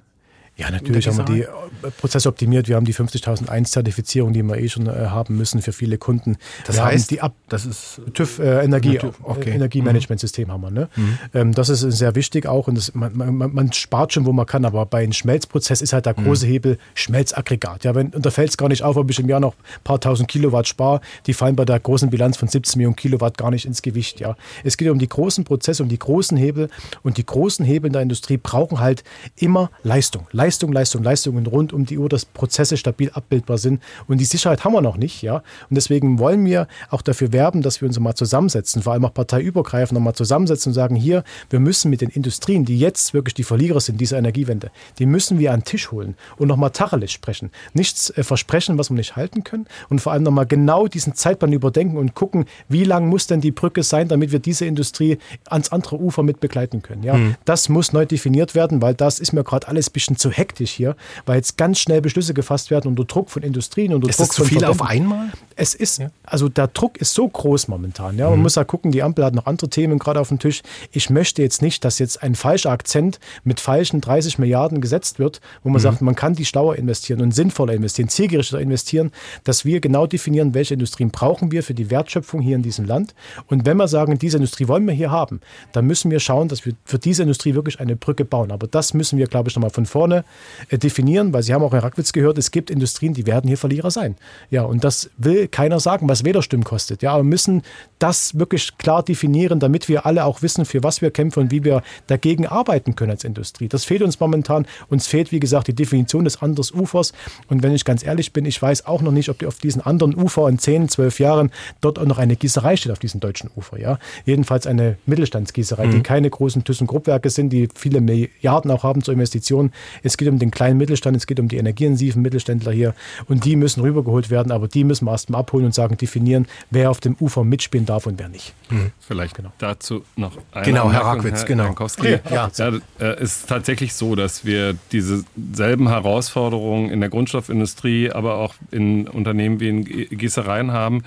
Ja, 0.61 0.69
natürlich 0.69 1.07
haben 1.07 1.17
wir 1.17 1.25
die 1.25 1.41
äh, 1.41 1.91
Prozesse 1.99 2.29
optimiert. 2.29 2.67
Wir 2.67 2.75
haben 2.75 2.85
die 2.85 2.93
50001-Zertifizierung, 2.93 4.31
die 4.31 4.43
wir 4.43 4.57
eh 4.57 4.69
schon 4.69 4.85
äh, 4.85 5.07
haben 5.07 5.35
müssen 5.35 5.59
für 5.63 5.73
viele 5.73 5.97
Kunden. 5.97 6.37
Das 6.67 6.75
wir 6.75 6.85
heißt, 6.85 7.09
die 7.09 7.21
Ab 7.21 7.33
das 7.49 7.65
ist 7.65 7.99
TÜV 8.13 8.37
äh, 8.37 8.63
Energie, 8.63 8.99
okay. 9.23 9.49
äh, 9.49 9.55
Energiemanagementsystem 9.55 10.47
mhm. 10.47 10.51
haben 10.51 10.61
wir. 10.61 10.71
Ne? 10.71 10.89
Mhm. 10.95 11.17
Ähm, 11.33 11.53
das 11.53 11.69
ist 11.69 11.81
sehr 11.81 12.13
wichtig 12.13 12.45
auch 12.45 12.67
und 12.67 12.75
das, 12.75 12.93
man, 12.93 13.15
man, 13.15 13.53
man, 13.53 13.73
spart 13.73 14.13
schon, 14.13 14.25
wo 14.27 14.33
man 14.33 14.45
kann, 14.45 14.63
aber 14.63 14.85
bei 14.85 15.01
einem 15.01 15.13
Schmelzprozess 15.13 15.81
ist 15.81 15.93
halt 15.93 16.05
der 16.05 16.13
große 16.13 16.45
mhm. 16.45 16.51
Hebel 16.51 16.77
Schmelzaggregat. 16.93 17.83
Ja, 17.83 17.95
wenn, 17.95 18.09
und 18.09 18.23
da 18.23 18.29
fällt 18.29 18.51
es 18.51 18.57
gar 18.57 18.69
nicht 18.69 18.83
auf, 18.83 18.97
ob 18.97 19.09
ich 19.09 19.17
im 19.17 19.27
Jahr 19.27 19.39
noch 19.39 19.53
ein 19.53 19.83
paar 19.83 19.99
tausend 19.99 20.29
Kilowatt 20.29 20.67
spare. 20.67 21.01
Die 21.25 21.33
fallen 21.33 21.55
bei 21.55 21.65
der 21.65 21.79
großen 21.79 22.11
Bilanz 22.11 22.37
von 22.37 22.47
17 22.47 22.77
Millionen 22.77 22.95
Kilowatt 22.95 23.35
gar 23.35 23.49
nicht 23.49 23.65
ins 23.65 23.81
Gewicht. 23.81 24.19
Ja. 24.19 24.35
Es 24.63 24.77
geht 24.77 24.89
um 24.89 24.99
die 24.99 25.09
großen 25.09 25.43
Prozesse, 25.43 25.81
um 25.81 25.89
die 25.89 25.99
großen 25.99 26.37
Hebel 26.37 26.69
und 27.01 27.17
die 27.17 27.25
großen 27.25 27.65
Hebel 27.65 27.87
in 27.87 27.93
der 27.93 28.03
Industrie 28.03 28.37
brauchen 28.37 28.79
halt 28.79 29.03
immer 29.37 29.71
Leistung. 29.81 30.27
Leistung, 30.31 30.50
Leistung, 30.71 31.03
Leistung 31.03 31.35
und 31.35 31.47
rund 31.47 31.73
um 31.73 31.85
die 31.85 31.97
Uhr, 31.97 32.09
dass 32.09 32.25
Prozesse 32.25 32.77
stabil 32.77 33.09
abbildbar 33.13 33.57
sind. 33.57 33.81
Und 34.07 34.19
die 34.19 34.25
Sicherheit 34.25 34.63
haben 34.63 34.73
wir 34.73 34.81
noch 34.81 34.97
nicht. 34.97 35.21
Ja. 35.21 35.37
Und 35.69 35.75
deswegen 35.75 36.19
wollen 36.19 36.43
wir 36.45 36.67
auch 36.89 37.01
dafür 37.01 37.31
werben, 37.31 37.61
dass 37.61 37.81
wir 37.81 37.87
uns 37.87 37.99
mal 37.99 38.15
zusammensetzen, 38.15 38.81
vor 38.81 38.93
allem 38.93 39.05
auch 39.05 39.13
parteiübergreifend 39.13 39.97
nochmal 39.97 40.15
zusammensetzen 40.15 40.71
und 40.71 40.73
sagen, 40.73 40.95
hier, 40.95 41.23
wir 41.49 41.59
müssen 41.59 41.89
mit 41.89 42.01
den 42.01 42.09
Industrien, 42.09 42.65
die 42.65 42.79
jetzt 42.79 43.13
wirklich 43.13 43.33
die 43.33 43.43
Verlierer 43.43 43.79
sind 43.79 43.99
dieser 44.01 44.17
Energiewende, 44.17 44.71
die 44.99 45.05
müssen 45.05 45.39
wir 45.39 45.53
an 45.53 45.59
den 45.59 45.65
Tisch 45.65 45.91
holen 45.91 46.15
und 46.37 46.47
nochmal 46.47 46.71
Tacheles 46.71 47.11
sprechen. 47.11 47.51
Nichts 47.73 48.09
äh, 48.11 48.23
versprechen, 48.23 48.77
was 48.77 48.89
wir 48.89 48.95
nicht 48.95 49.15
halten 49.15 49.43
können 49.43 49.67
und 49.89 49.99
vor 49.99 50.11
allem 50.11 50.23
nochmal 50.23 50.45
genau 50.45 50.87
diesen 50.87 51.15
Zeitplan 51.15 51.53
überdenken 51.53 51.97
und 51.97 52.15
gucken, 52.15 52.45
wie 52.67 52.83
lang 52.83 53.07
muss 53.07 53.27
denn 53.27 53.41
die 53.41 53.51
Brücke 53.51 53.83
sein, 53.83 54.07
damit 54.07 54.31
wir 54.31 54.39
diese 54.39 54.65
Industrie 54.65 55.17
ans 55.49 55.71
andere 55.71 55.97
Ufer 55.97 56.23
mit 56.23 56.39
begleiten 56.39 56.81
können. 56.81 57.03
Ja, 57.03 57.15
mhm. 57.15 57.35
Das 57.45 57.69
muss 57.69 57.93
neu 57.93 58.05
definiert 58.05 58.55
werden, 58.55 58.81
weil 58.81 58.93
das 58.93 59.19
ist 59.19 59.33
mir 59.33 59.43
gerade 59.43 59.67
alles 59.67 59.89
ein 59.89 59.93
bisschen 59.93 60.17
zu 60.17 60.29
hektisch 60.41 60.71
hier, 60.71 60.95
weil 61.25 61.37
jetzt 61.37 61.57
ganz 61.57 61.79
schnell 61.79 62.01
Beschlüsse 62.01 62.33
gefasst 62.33 62.71
werden 62.71 62.87
unter 62.87 63.05
Druck 63.05 63.29
von 63.29 63.43
Industrien, 63.43 63.93
unter 63.93 64.09
ist 64.09 64.19
Druck 64.19 64.27
das 64.27 64.35
zu 64.35 64.43
von 64.43 64.49
viel 64.49 64.65
auf 64.65 64.81
einmal? 64.81 65.31
Es 65.55 65.75
ist, 65.75 65.99
ja. 65.99 66.09
also 66.23 66.49
der 66.49 66.67
Druck 66.67 66.97
ist 66.97 67.13
so 67.13 67.27
groß 67.27 67.67
momentan. 67.67 68.17
Ja, 68.17 68.29
man 68.29 68.39
mhm. 68.39 68.43
muss 68.43 68.55
ja 68.55 68.63
gucken, 68.63 68.91
die 68.91 69.03
Ampel 69.03 69.23
hat 69.23 69.35
noch 69.35 69.45
andere 69.45 69.69
Themen 69.69 69.99
gerade 69.99 70.19
auf 70.19 70.29
dem 70.29 70.39
Tisch. 70.39 70.63
Ich 70.91 71.09
möchte 71.09 71.41
jetzt 71.43 71.61
nicht, 71.61 71.85
dass 71.85 71.99
jetzt 71.99 72.23
ein 72.23 72.35
falscher 72.35 72.71
Akzent 72.71 73.19
mit 73.43 73.59
falschen 73.59 74.01
30 74.01 74.39
Milliarden 74.39 74.81
gesetzt 74.81 75.19
wird, 75.19 75.39
wo 75.63 75.69
man 75.69 75.79
mhm. 75.79 75.83
sagt, 75.83 76.01
man 76.01 76.15
kann 76.15 76.33
die 76.33 76.45
schlauer 76.45 76.75
investieren 76.75 77.21
und 77.21 77.33
sinnvoller 77.33 77.73
investieren, 77.73 78.09
zielgerichteter 78.09 78.59
investieren, 78.59 79.11
dass 79.43 79.63
wir 79.63 79.79
genau 79.79 80.07
definieren, 80.07 80.55
welche 80.55 80.73
Industrien 80.73 81.11
brauchen 81.11 81.51
wir 81.51 81.61
für 81.61 81.75
die 81.75 81.91
Wertschöpfung 81.91 82.41
hier 82.41 82.55
in 82.55 82.63
diesem 82.63 82.85
Land. 82.85 83.13
Und 83.47 83.65
wenn 83.65 83.77
wir 83.77 83.87
sagen, 83.87 84.17
diese 84.17 84.37
Industrie 84.37 84.67
wollen 84.67 84.87
wir 84.87 84.93
hier 84.93 85.11
haben, 85.11 85.41
dann 85.73 85.85
müssen 85.85 86.09
wir 86.09 86.19
schauen, 86.19 86.47
dass 86.47 86.65
wir 86.65 86.73
für 86.85 86.97
diese 86.97 87.21
Industrie 87.21 87.53
wirklich 87.53 87.79
eine 87.79 87.95
Brücke 87.95 88.25
bauen. 88.25 88.51
Aber 88.51 88.67
das 88.67 88.93
müssen 88.93 89.19
wir, 89.19 89.27
glaube 89.27 89.49
ich, 89.49 89.55
nochmal 89.55 89.69
von 89.69 89.85
vorne 89.85 90.20
äh, 90.69 90.77
definieren, 90.77 91.33
weil 91.33 91.43
Sie 91.43 91.53
haben 91.53 91.63
auch 91.63 91.73
Herr 91.73 91.83
Rackwitz 91.83 92.11
gehört, 92.13 92.37
es 92.37 92.51
gibt 92.51 92.69
Industrien, 92.69 93.13
die 93.13 93.25
werden 93.25 93.47
hier 93.47 93.57
Verlierer 93.57 93.91
sein. 93.91 94.15
Ja, 94.49 94.63
und 94.63 94.83
das 94.83 95.09
will 95.17 95.47
keiner 95.47 95.79
sagen, 95.79 96.07
was 96.09 96.23
Wählerstimmen 96.23 96.63
kostet. 96.63 97.01
Ja, 97.01 97.17
wir 97.17 97.23
müssen 97.23 97.63
das 97.99 98.37
wirklich 98.37 98.77
klar 98.77 99.03
definieren, 99.03 99.59
damit 99.59 99.87
wir 99.87 100.05
alle 100.05 100.25
auch 100.25 100.41
wissen, 100.41 100.65
für 100.65 100.83
was 100.83 101.01
wir 101.01 101.11
kämpfen 101.11 101.41
und 101.41 101.51
wie 101.51 101.63
wir 101.63 101.83
dagegen 102.07 102.47
arbeiten 102.47 102.95
können 102.95 103.11
als 103.11 103.23
Industrie. 103.23 103.67
Das 103.67 103.85
fehlt 103.85 104.01
uns 104.01 104.19
momentan. 104.19 104.65
Uns 104.89 105.07
fehlt, 105.07 105.31
wie 105.31 105.39
gesagt, 105.39 105.67
die 105.67 105.75
Definition 105.75 106.23
des 106.23 106.41
anderen 106.41 106.51
Ufers. 106.73 107.13
Und 107.47 107.63
wenn 107.63 107.73
ich 107.73 107.85
ganz 107.85 108.03
ehrlich 108.03 108.33
bin, 108.33 108.45
ich 108.45 108.61
weiß 108.61 108.85
auch 108.85 109.01
noch 109.01 109.11
nicht, 109.11 109.29
ob 109.29 109.43
auf 109.45 109.59
diesen 109.59 109.81
anderen 109.81 110.15
Ufer 110.15 110.47
in 110.49 110.59
10, 110.59 110.89
12 110.89 111.19
Jahren 111.19 111.51
dort 111.79 111.99
auch 111.99 112.05
noch 112.05 112.17
eine 112.17 112.35
Gießerei 112.35 112.75
steht 112.75 112.91
auf 112.91 112.99
diesem 112.99 113.19
deutschen 113.19 113.49
Ufer. 113.55 113.79
Ja? 113.79 113.99
Jedenfalls 114.25 114.67
eine 114.67 114.97
Mittelstandsgießerei, 115.05 115.87
mhm. 115.87 115.91
die 115.91 116.01
keine 116.01 116.29
großen 116.29 116.63
ThyssenKrupp-Werke 116.63 117.29
sind, 117.29 117.51
die 117.51 117.69
viele 117.73 118.01
Milliarden 118.01 118.71
auch 118.71 118.83
haben 118.83 119.03
zur 119.03 119.13
Investition. 119.13 119.71
Es 120.03 120.10
geht 120.17 120.27
um 120.27 120.39
den 120.39 120.51
kleinen 120.51 120.77
Mittelstand, 120.77 121.17
es 121.17 121.27
geht 121.27 121.39
um 121.39 121.47
die 121.47 121.57
energieintensiven 121.57 122.21
Mittelständler 122.21 122.71
hier. 122.71 122.93
Und 123.27 123.45
die 123.45 123.55
müssen 123.55 123.81
rübergeholt 123.81 124.29
werden, 124.29 124.51
aber 124.51 124.67
die 124.67 124.83
müssen 124.83 125.05
wir 125.05 125.11
erstmal 125.11 125.41
abholen 125.41 125.65
und 125.65 125.73
sagen, 125.73 125.97
definieren, 125.97 126.47
wer 126.69 126.89
auf 126.89 126.99
dem 126.99 127.15
Ufer 127.19 127.43
mitspielen 127.43 127.85
darf 127.85 128.05
und 128.05 128.19
wer 128.19 128.29
nicht. 128.29 128.53
Mhm. 128.69 128.91
Vielleicht 128.99 129.35
genau. 129.35 129.51
dazu 129.57 130.03
noch 130.15 130.37
eine 130.51 130.65
Genau, 130.65 130.91
Herr 130.91 131.01
Rackwitz, 131.01 131.45
genau. 131.45 131.75
Ja, 132.01 132.19
ja. 132.31 132.51
ja, 132.55 132.71
äh, 132.99 133.21
ist 133.21 133.47
tatsächlich 133.47 133.93
so, 133.93 134.15
dass 134.15 134.45
wir 134.45 134.75
diese 134.91 135.23
selben 135.53 135.87
Herausforderungen 135.89 136.89
in 136.89 137.01
der 137.01 137.09
Grundstoffindustrie, 137.09 138.11
aber 138.11 138.35
auch 138.35 138.55
in 138.71 139.07
Unternehmen 139.07 139.59
wie 139.59 139.69
in 139.69 139.83
Gießereien 139.85 140.71
haben. 140.71 141.03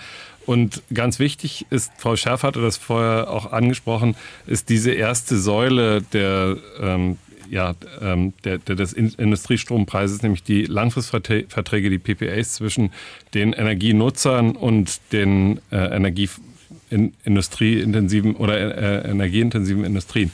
Und 0.47 0.83
ganz 0.93 1.19
wichtig 1.19 1.67
ist, 1.71 1.93
Frau 1.97 2.17
Schärf 2.17 2.43
hatte 2.43 2.61
das 2.61 2.77
vorher 2.77 3.31
auch 3.31 3.53
angesprochen, 3.53 4.15
ist 4.47 4.69
diese 4.69 4.93
erste 4.93 5.39
Säule 5.39 6.03
der, 6.03 6.57
ähm, 6.81 7.19
ja, 7.55 7.77
ähm, 8.03 8.33
der, 8.43 8.59
der, 8.59 8.75
des 8.75 8.93
Industriestrompreises, 8.93 10.23
nämlich 10.23 10.43
die 10.43 10.65
Langfristverträge, 10.65 11.89
die 11.89 11.99
PPAs 11.99 12.55
zwischen 12.55 12.91
den 13.33 13.53
Energienutzern 13.53 14.57
und 14.57 15.01
den 15.13 15.61
äh, 15.71 15.77
Energie 15.97 16.29
in 16.91 17.13
industrieintensiven 17.25 18.35
oder 18.35 18.59
äh, 18.59 19.09
energieintensiven 19.09 19.85
Industrien. 19.85 20.33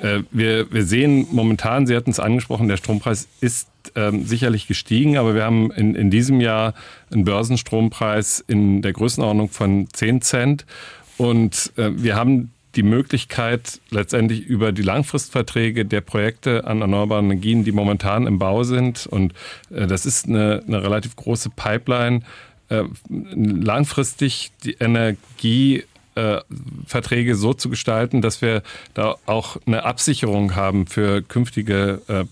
Äh, 0.00 0.20
wir, 0.30 0.72
wir 0.72 0.84
sehen 0.84 1.26
momentan, 1.30 1.86
Sie 1.86 1.94
hatten 1.94 2.10
es 2.10 2.18
angesprochen, 2.18 2.68
der 2.68 2.78
Strompreis 2.78 3.28
ist 3.42 3.68
ähm, 3.94 4.24
sicherlich 4.24 4.66
gestiegen, 4.66 5.18
aber 5.18 5.34
wir 5.34 5.44
haben 5.44 5.70
in, 5.70 5.94
in 5.94 6.10
diesem 6.10 6.40
Jahr 6.40 6.72
einen 7.12 7.24
Börsenstrompreis 7.24 8.42
in 8.46 8.80
der 8.80 8.94
Größenordnung 8.94 9.50
von 9.50 9.86
10 9.92 10.22
Cent 10.22 10.64
und 11.18 11.72
äh, 11.76 11.90
wir 11.94 12.16
haben 12.16 12.53
die 12.76 12.82
Möglichkeit, 12.82 13.80
letztendlich 13.90 14.44
über 14.44 14.72
die 14.72 14.82
Langfristverträge 14.82 15.84
der 15.84 16.00
Projekte 16.00 16.66
an 16.66 16.80
erneuerbaren 16.80 17.26
Energien, 17.26 17.64
die 17.64 17.72
momentan 17.72 18.26
im 18.26 18.38
Bau 18.38 18.64
sind, 18.64 19.06
und 19.06 19.34
äh, 19.70 19.86
das 19.86 20.06
ist 20.06 20.28
eine, 20.28 20.62
eine 20.66 20.82
relativ 20.82 21.16
große 21.16 21.50
Pipeline, 21.50 22.22
äh, 22.68 22.84
langfristig 23.08 24.52
die 24.64 24.76
Energie 24.80 25.84
äh, 26.14 26.40
Verträge 26.86 27.34
so 27.34 27.54
zu 27.54 27.68
gestalten, 27.68 28.22
dass 28.22 28.40
wir 28.40 28.62
da 28.94 29.16
auch 29.26 29.56
eine 29.66 29.84
Absicherung 29.84 30.54
haben 30.54 30.86
für 30.86 31.22
künftige 31.22 32.02
äh, 32.08 32.24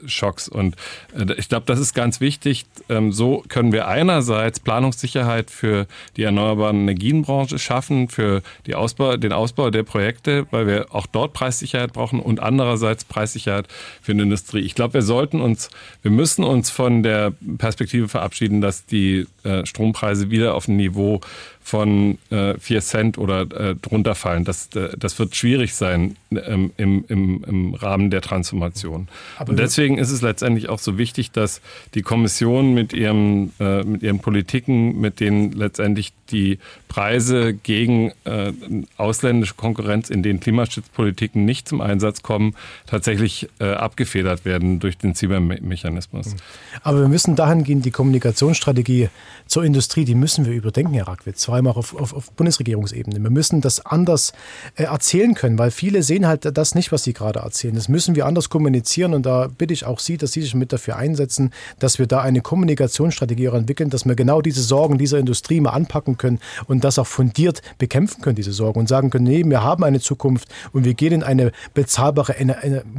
Preisschocks. 0.00 0.48
Und 0.48 0.76
äh, 1.16 1.32
ich 1.36 1.48
glaube, 1.48 1.66
das 1.66 1.78
ist 1.78 1.94
ganz 1.94 2.20
wichtig. 2.20 2.66
Ähm, 2.88 3.12
so 3.12 3.44
können 3.48 3.72
wir 3.72 3.88
einerseits 3.88 4.60
Planungssicherheit 4.60 5.50
für 5.50 5.86
die 6.16 6.22
erneuerbaren 6.22 6.80
Energienbranche 6.82 7.58
schaffen, 7.58 8.08
für 8.08 8.42
die 8.66 8.74
Ausbau, 8.74 9.16
den 9.16 9.32
Ausbau 9.32 9.70
der 9.70 9.82
Projekte, 9.82 10.46
weil 10.50 10.66
wir 10.66 10.94
auch 10.94 11.06
dort 11.06 11.32
Preissicherheit 11.32 11.92
brauchen 11.92 12.20
und 12.20 12.40
andererseits 12.40 13.04
Preissicherheit 13.04 13.66
für 14.02 14.14
die 14.14 14.20
Industrie. 14.20 14.60
Ich 14.60 14.74
glaube, 14.74 14.94
wir 14.94 15.02
sollten 15.02 15.40
uns, 15.40 15.70
wir 16.02 16.10
müssen 16.10 16.44
uns 16.44 16.70
von 16.70 17.02
der 17.02 17.32
Perspektive 17.58 18.08
verabschieden, 18.08 18.60
dass 18.60 18.86
die 18.86 19.26
äh, 19.44 19.64
Strompreise 19.64 20.30
wieder 20.30 20.54
auf 20.54 20.68
ein 20.68 20.76
Niveau 20.76 21.20
von 21.62 22.18
äh, 22.30 22.58
4 22.58 22.80
Cent 22.80 23.18
oder 23.18 23.42
äh, 23.42 23.76
drunter 23.76 24.14
fallen. 24.14 24.44
Das, 24.44 24.68
äh, 24.74 24.88
das 24.98 25.18
wird 25.18 25.36
schwierig 25.36 25.74
sein 25.74 26.16
ähm, 26.32 26.72
im, 26.76 27.04
im, 27.08 27.44
im 27.44 27.74
Rahmen 27.74 28.10
der 28.10 28.22
Transformation. 28.22 29.08
Aber 29.38 29.50
Und 29.50 29.58
deswegen 29.58 29.89
ist 29.98 30.10
es 30.10 30.22
letztendlich 30.22 30.68
auch 30.68 30.78
so 30.78 30.98
wichtig, 30.98 31.30
dass 31.30 31.60
die 31.94 32.02
Kommission 32.02 32.74
mit, 32.74 32.92
ihrem, 32.92 33.52
äh, 33.60 33.82
mit 33.82 34.02
ihren 34.02 34.20
Politiken, 34.20 35.00
mit 35.00 35.20
denen 35.20 35.52
letztendlich 35.52 36.12
die 36.30 36.58
Preise 36.88 37.54
gegen 37.54 38.12
äh, 38.24 38.52
ausländische 38.96 39.54
Konkurrenz, 39.54 40.10
in 40.10 40.22
denen 40.22 40.40
Klimaschutzpolitiken 40.40 41.44
nicht 41.44 41.68
zum 41.68 41.80
Einsatz 41.80 42.22
kommen, 42.22 42.54
tatsächlich 42.86 43.48
äh, 43.60 43.72
abgefedert 43.72 44.44
werden 44.44 44.80
durch 44.80 44.98
den 44.98 45.14
Cybermechanismus. 45.14 46.34
Aber 46.82 47.00
wir 47.00 47.08
müssen 47.08 47.36
dahingehend 47.36 47.84
die 47.84 47.90
Kommunikationsstrategie 47.90 49.08
zur 49.46 49.64
Industrie, 49.64 50.04
die 50.04 50.14
müssen 50.14 50.46
wir 50.46 50.52
überdenken, 50.52 50.94
Herr 50.94 51.08
Rackwitz, 51.08 51.44
vor 51.44 51.54
allem 51.54 51.66
auch 51.66 51.76
auf, 51.76 51.94
auf, 51.94 52.12
auf 52.14 52.30
Bundesregierungsebene. 52.32 53.22
Wir 53.22 53.30
müssen 53.30 53.60
das 53.60 53.84
anders 53.84 54.32
äh, 54.76 54.84
erzählen 54.84 55.34
können, 55.34 55.58
weil 55.58 55.70
viele 55.70 56.02
sehen 56.02 56.26
halt 56.26 56.56
das 56.56 56.74
nicht, 56.74 56.92
was 56.92 57.04
Sie 57.04 57.12
gerade 57.12 57.40
erzählen. 57.40 57.74
Das 57.74 57.88
müssen 57.88 58.14
wir 58.14 58.26
anders 58.26 58.48
kommunizieren 58.48 59.14
und 59.14 59.26
da 59.26 59.48
bitte 59.48 59.72
ich 59.72 59.79
auch 59.84 59.98
Sie, 59.98 60.16
dass 60.16 60.32
Sie 60.32 60.42
sich 60.42 60.54
mit 60.54 60.72
dafür 60.72 60.96
einsetzen, 60.96 61.52
dass 61.78 61.98
wir 61.98 62.06
da 62.06 62.20
eine 62.20 62.40
Kommunikationsstrategie 62.40 63.46
entwickeln, 63.46 63.90
dass 63.90 64.04
wir 64.04 64.14
genau 64.14 64.40
diese 64.42 64.62
Sorgen 64.62 64.98
dieser 64.98 65.18
Industrie 65.18 65.60
mal 65.60 65.70
anpacken 65.70 66.16
können 66.16 66.38
und 66.66 66.84
das 66.84 66.98
auch 66.98 67.06
fundiert 67.06 67.62
bekämpfen 67.78 68.22
können, 68.22 68.36
diese 68.36 68.52
Sorgen 68.52 68.80
und 68.80 68.88
sagen 68.88 69.10
können, 69.10 69.24
nee, 69.24 69.44
wir 69.44 69.62
haben 69.62 69.84
eine 69.84 70.00
Zukunft 70.00 70.48
und 70.72 70.84
wir 70.84 70.94
gehen 70.94 71.12
in 71.12 71.22
eine 71.22 71.52
bezahlbare 71.74 72.36
Ener 72.36 72.56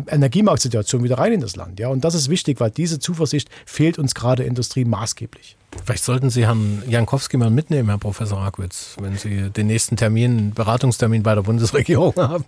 Energiemarktsituation 0.07 1.03
wieder 1.03 1.17
rein 1.17 1.33
in 1.33 1.41
das 1.41 1.55
Land. 1.55 1.79
Ja, 1.79 1.89
und 1.89 2.03
das 2.03 2.15
ist 2.15 2.29
wichtig, 2.29 2.59
weil 2.59 2.71
diese 2.71 2.99
Zuversicht 2.99 3.49
fehlt 3.65 3.99
uns 3.99 4.15
gerade 4.15 4.43
Industrie 4.43 4.85
maßgeblich. 4.85 5.57
Vielleicht 5.85 6.03
sollten 6.03 6.29
Sie 6.29 6.45
Herrn 6.45 6.83
Jankowski 6.87 7.37
mal 7.37 7.49
mitnehmen, 7.49 7.89
Herr 7.89 7.97
Professor 7.97 8.39
Rakwitz, 8.39 8.95
wenn 8.99 9.17
Sie 9.17 9.49
den 9.49 9.67
nächsten 9.67 9.95
Termin, 9.95 10.53
Beratungstermin 10.53 11.23
bei 11.23 11.33
der 11.33 11.41
Bundesregierung 11.41 12.13
haben. 12.17 12.45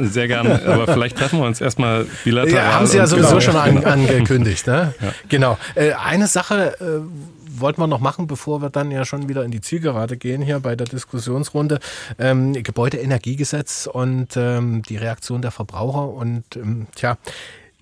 Sehr 0.00 0.28
gerne, 0.28 0.62
aber 0.66 0.86
vielleicht 0.86 1.16
treffen 1.16 1.40
wir 1.40 1.46
uns 1.46 1.60
erstmal 1.60 2.06
bilateral. 2.24 2.64
Ja, 2.64 2.74
haben 2.74 2.86
Sie 2.86 2.98
ja 2.98 3.06
sowieso 3.06 3.28
genau. 3.28 3.40
schon 3.40 3.56
an, 3.56 3.84
angekündigt. 3.84 4.66
Ne? 4.66 4.78
Ja. 5.00 5.12
Genau. 5.28 5.58
Äh, 5.74 5.92
eine 5.92 6.26
Sache 6.26 6.74
äh, 6.80 7.60
wollten 7.60 7.80
wir 7.80 7.86
noch 7.86 8.00
machen, 8.00 8.26
bevor 8.26 8.62
wir 8.62 8.70
dann 8.70 8.90
ja 8.90 9.04
schon 9.04 9.28
wieder 9.28 9.44
in 9.44 9.50
die 9.50 9.60
Zielgerade 9.60 10.16
gehen 10.16 10.42
hier 10.42 10.60
bei 10.60 10.76
der 10.76 10.86
Diskussionsrunde. 10.86 11.78
Ähm, 12.18 12.54
Gebäudeenergiegesetz 12.54 13.88
und 13.92 14.36
ähm, 14.36 14.82
die 14.82 14.96
Reaktion 14.96 15.42
der 15.42 15.50
Verbraucher 15.50 16.08
und 16.08 16.44
ähm, 16.56 16.86
tja, 16.94 17.16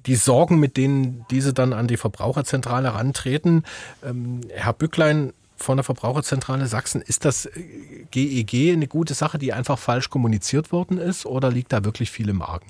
die 0.06 0.16
Sorgen, 0.16 0.58
mit 0.58 0.76
denen 0.76 1.24
diese 1.30 1.52
dann 1.52 1.72
an 1.72 1.86
die 1.86 1.96
Verbraucherzentrale 1.96 2.94
rantreten. 2.94 3.64
Ähm, 4.04 4.40
Herr 4.54 4.72
Bücklein 4.72 5.32
von 5.56 5.78
der 5.78 5.84
Verbraucherzentrale 5.84 6.66
Sachsen, 6.66 7.00
ist 7.00 7.24
das 7.24 7.48
GEG 8.10 8.54
äh, 8.54 8.72
eine 8.72 8.86
gute 8.86 9.14
Sache, 9.14 9.38
die 9.38 9.52
einfach 9.52 9.78
falsch 9.78 10.10
kommuniziert 10.10 10.70
worden 10.70 10.98
ist 10.98 11.26
oder 11.26 11.50
liegt 11.50 11.72
da 11.72 11.84
wirklich 11.84 12.10
viel 12.10 12.28
im 12.28 12.42
Argen? 12.42 12.66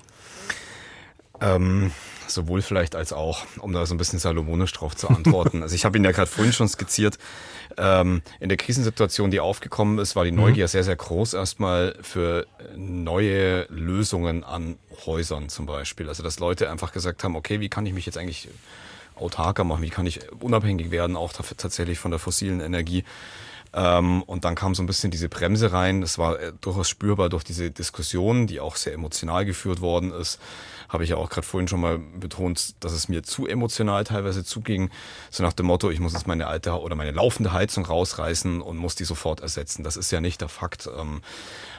Ähm, 1.41 1.91
sowohl 2.27 2.61
vielleicht 2.61 2.95
als 2.95 3.13
auch, 3.13 3.45
um 3.59 3.73
da 3.73 3.85
so 3.85 3.93
ein 3.93 3.97
bisschen 3.97 4.19
salomonisch 4.19 4.73
drauf 4.73 4.95
zu 4.95 5.09
antworten. 5.09 5.61
also 5.63 5.75
ich 5.75 5.85
habe 5.85 5.97
Ihnen 5.97 6.05
ja 6.05 6.11
gerade 6.11 6.29
vorhin 6.29 6.53
schon 6.53 6.67
skizziert, 6.67 7.17
ähm, 7.77 8.21
in 8.39 8.49
der 8.49 8.57
Krisensituation, 8.57 9.31
die 9.31 9.39
aufgekommen 9.39 9.99
ist, 9.99 10.15
war 10.15 10.25
die 10.25 10.31
Neugier 10.31 10.65
mhm. 10.65 10.69
sehr, 10.69 10.83
sehr 10.83 10.95
groß 10.95 11.33
erstmal 11.33 11.95
für 12.01 12.47
neue 12.75 13.65
Lösungen 13.69 14.43
an 14.43 14.77
Häusern 15.05 15.49
zum 15.49 15.65
Beispiel. 15.65 16.09
Also 16.09 16.23
dass 16.23 16.39
Leute 16.39 16.69
einfach 16.69 16.91
gesagt 16.91 17.23
haben, 17.23 17.35
okay, 17.35 17.59
wie 17.59 17.69
kann 17.69 17.85
ich 17.85 17.93
mich 17.93 18.05
jetzt 18.05 18.17
eigentlich 18.17 18.49
autarker 19.15 19.63
machen, 19.63 19.81
wie 19.81 19.89
kann 19.89 20.05
ich 20.05 20.19
unabhängig 20.39 20.91
werden, 20.91 21.15
auch 21.15 21.33
tatsächlich 21.33 21.99
von 21.99 22.11
der 22.11 22.19
fossilen 22.19 22.61
Energie. 22.61 23.03
Ähm, 23.73 24.23
und 24.23 24.45
dann 24.45 24.55
kam 24.55 24.75
so 24.75 24.81
ein 24.81 24.87
bisschen 24.87 25.11
diese 25.11 25.29
Bremse 25.29 25.71
rein. 25.73 26.01
Das 26.01 26.17
war 26.17 26.39
äh, 26.39 26.53
durchaus 26.61 26.89
spürbar 26.89 27.29
durch 27.29 27.43
diese 27.43 27.69
Diskussion, 27.69 28.47
die 28.47 28.59
auch 28.59 28.75
sehr 28.75 28.93
emotional 28.93 29.45
geführt 29.45 29.81
worden 29.81 30.11
ist 30.11 30.39
habe 30.89 31.03
ich 31.03 31.11
ja 31.11 31.17
auch 31.17 31.29
gerade 31.29 31.45
vorhin 31.45 31.67
schon 31.67 31.81
mal 31.81 31.97
betont, 31.97 32.75
dass 32.83 32.93
es 32.93 33.09
mir 33.09 33.23
zu 33.23 33.47
emotional 33.47 34.03
teilweise 34.03 34.43
zuging. 34.43 34.89
So 35.29 35.43
nach 35.43 35.53
dem 35.53 35.65
Motto, 35.65 35.89
ich 35.89 35.99
muss 35.99 36.13
jetzt 36.13 36.27
meine 36.27 36.47
alte 36.47 36.71
oder 36.79 36.95
meine 36.95 37.11
laufende 37.11 37.53
Heizung 37.53 37.85
rausreißen 37.85 38.61
und 38.61 38.77
muss 38.77 38.95
die 38.95 39.03
sofort 39.03 39.41
ersetzen. 39.41 39.83
Das 39.83 39.97
ist 39.97 40.11
ja 40.11 40.21
nicht 40.21 40.41
der 40.41 40.49
Fakt. 40.49 40.87
Ähm, 40.97 41.21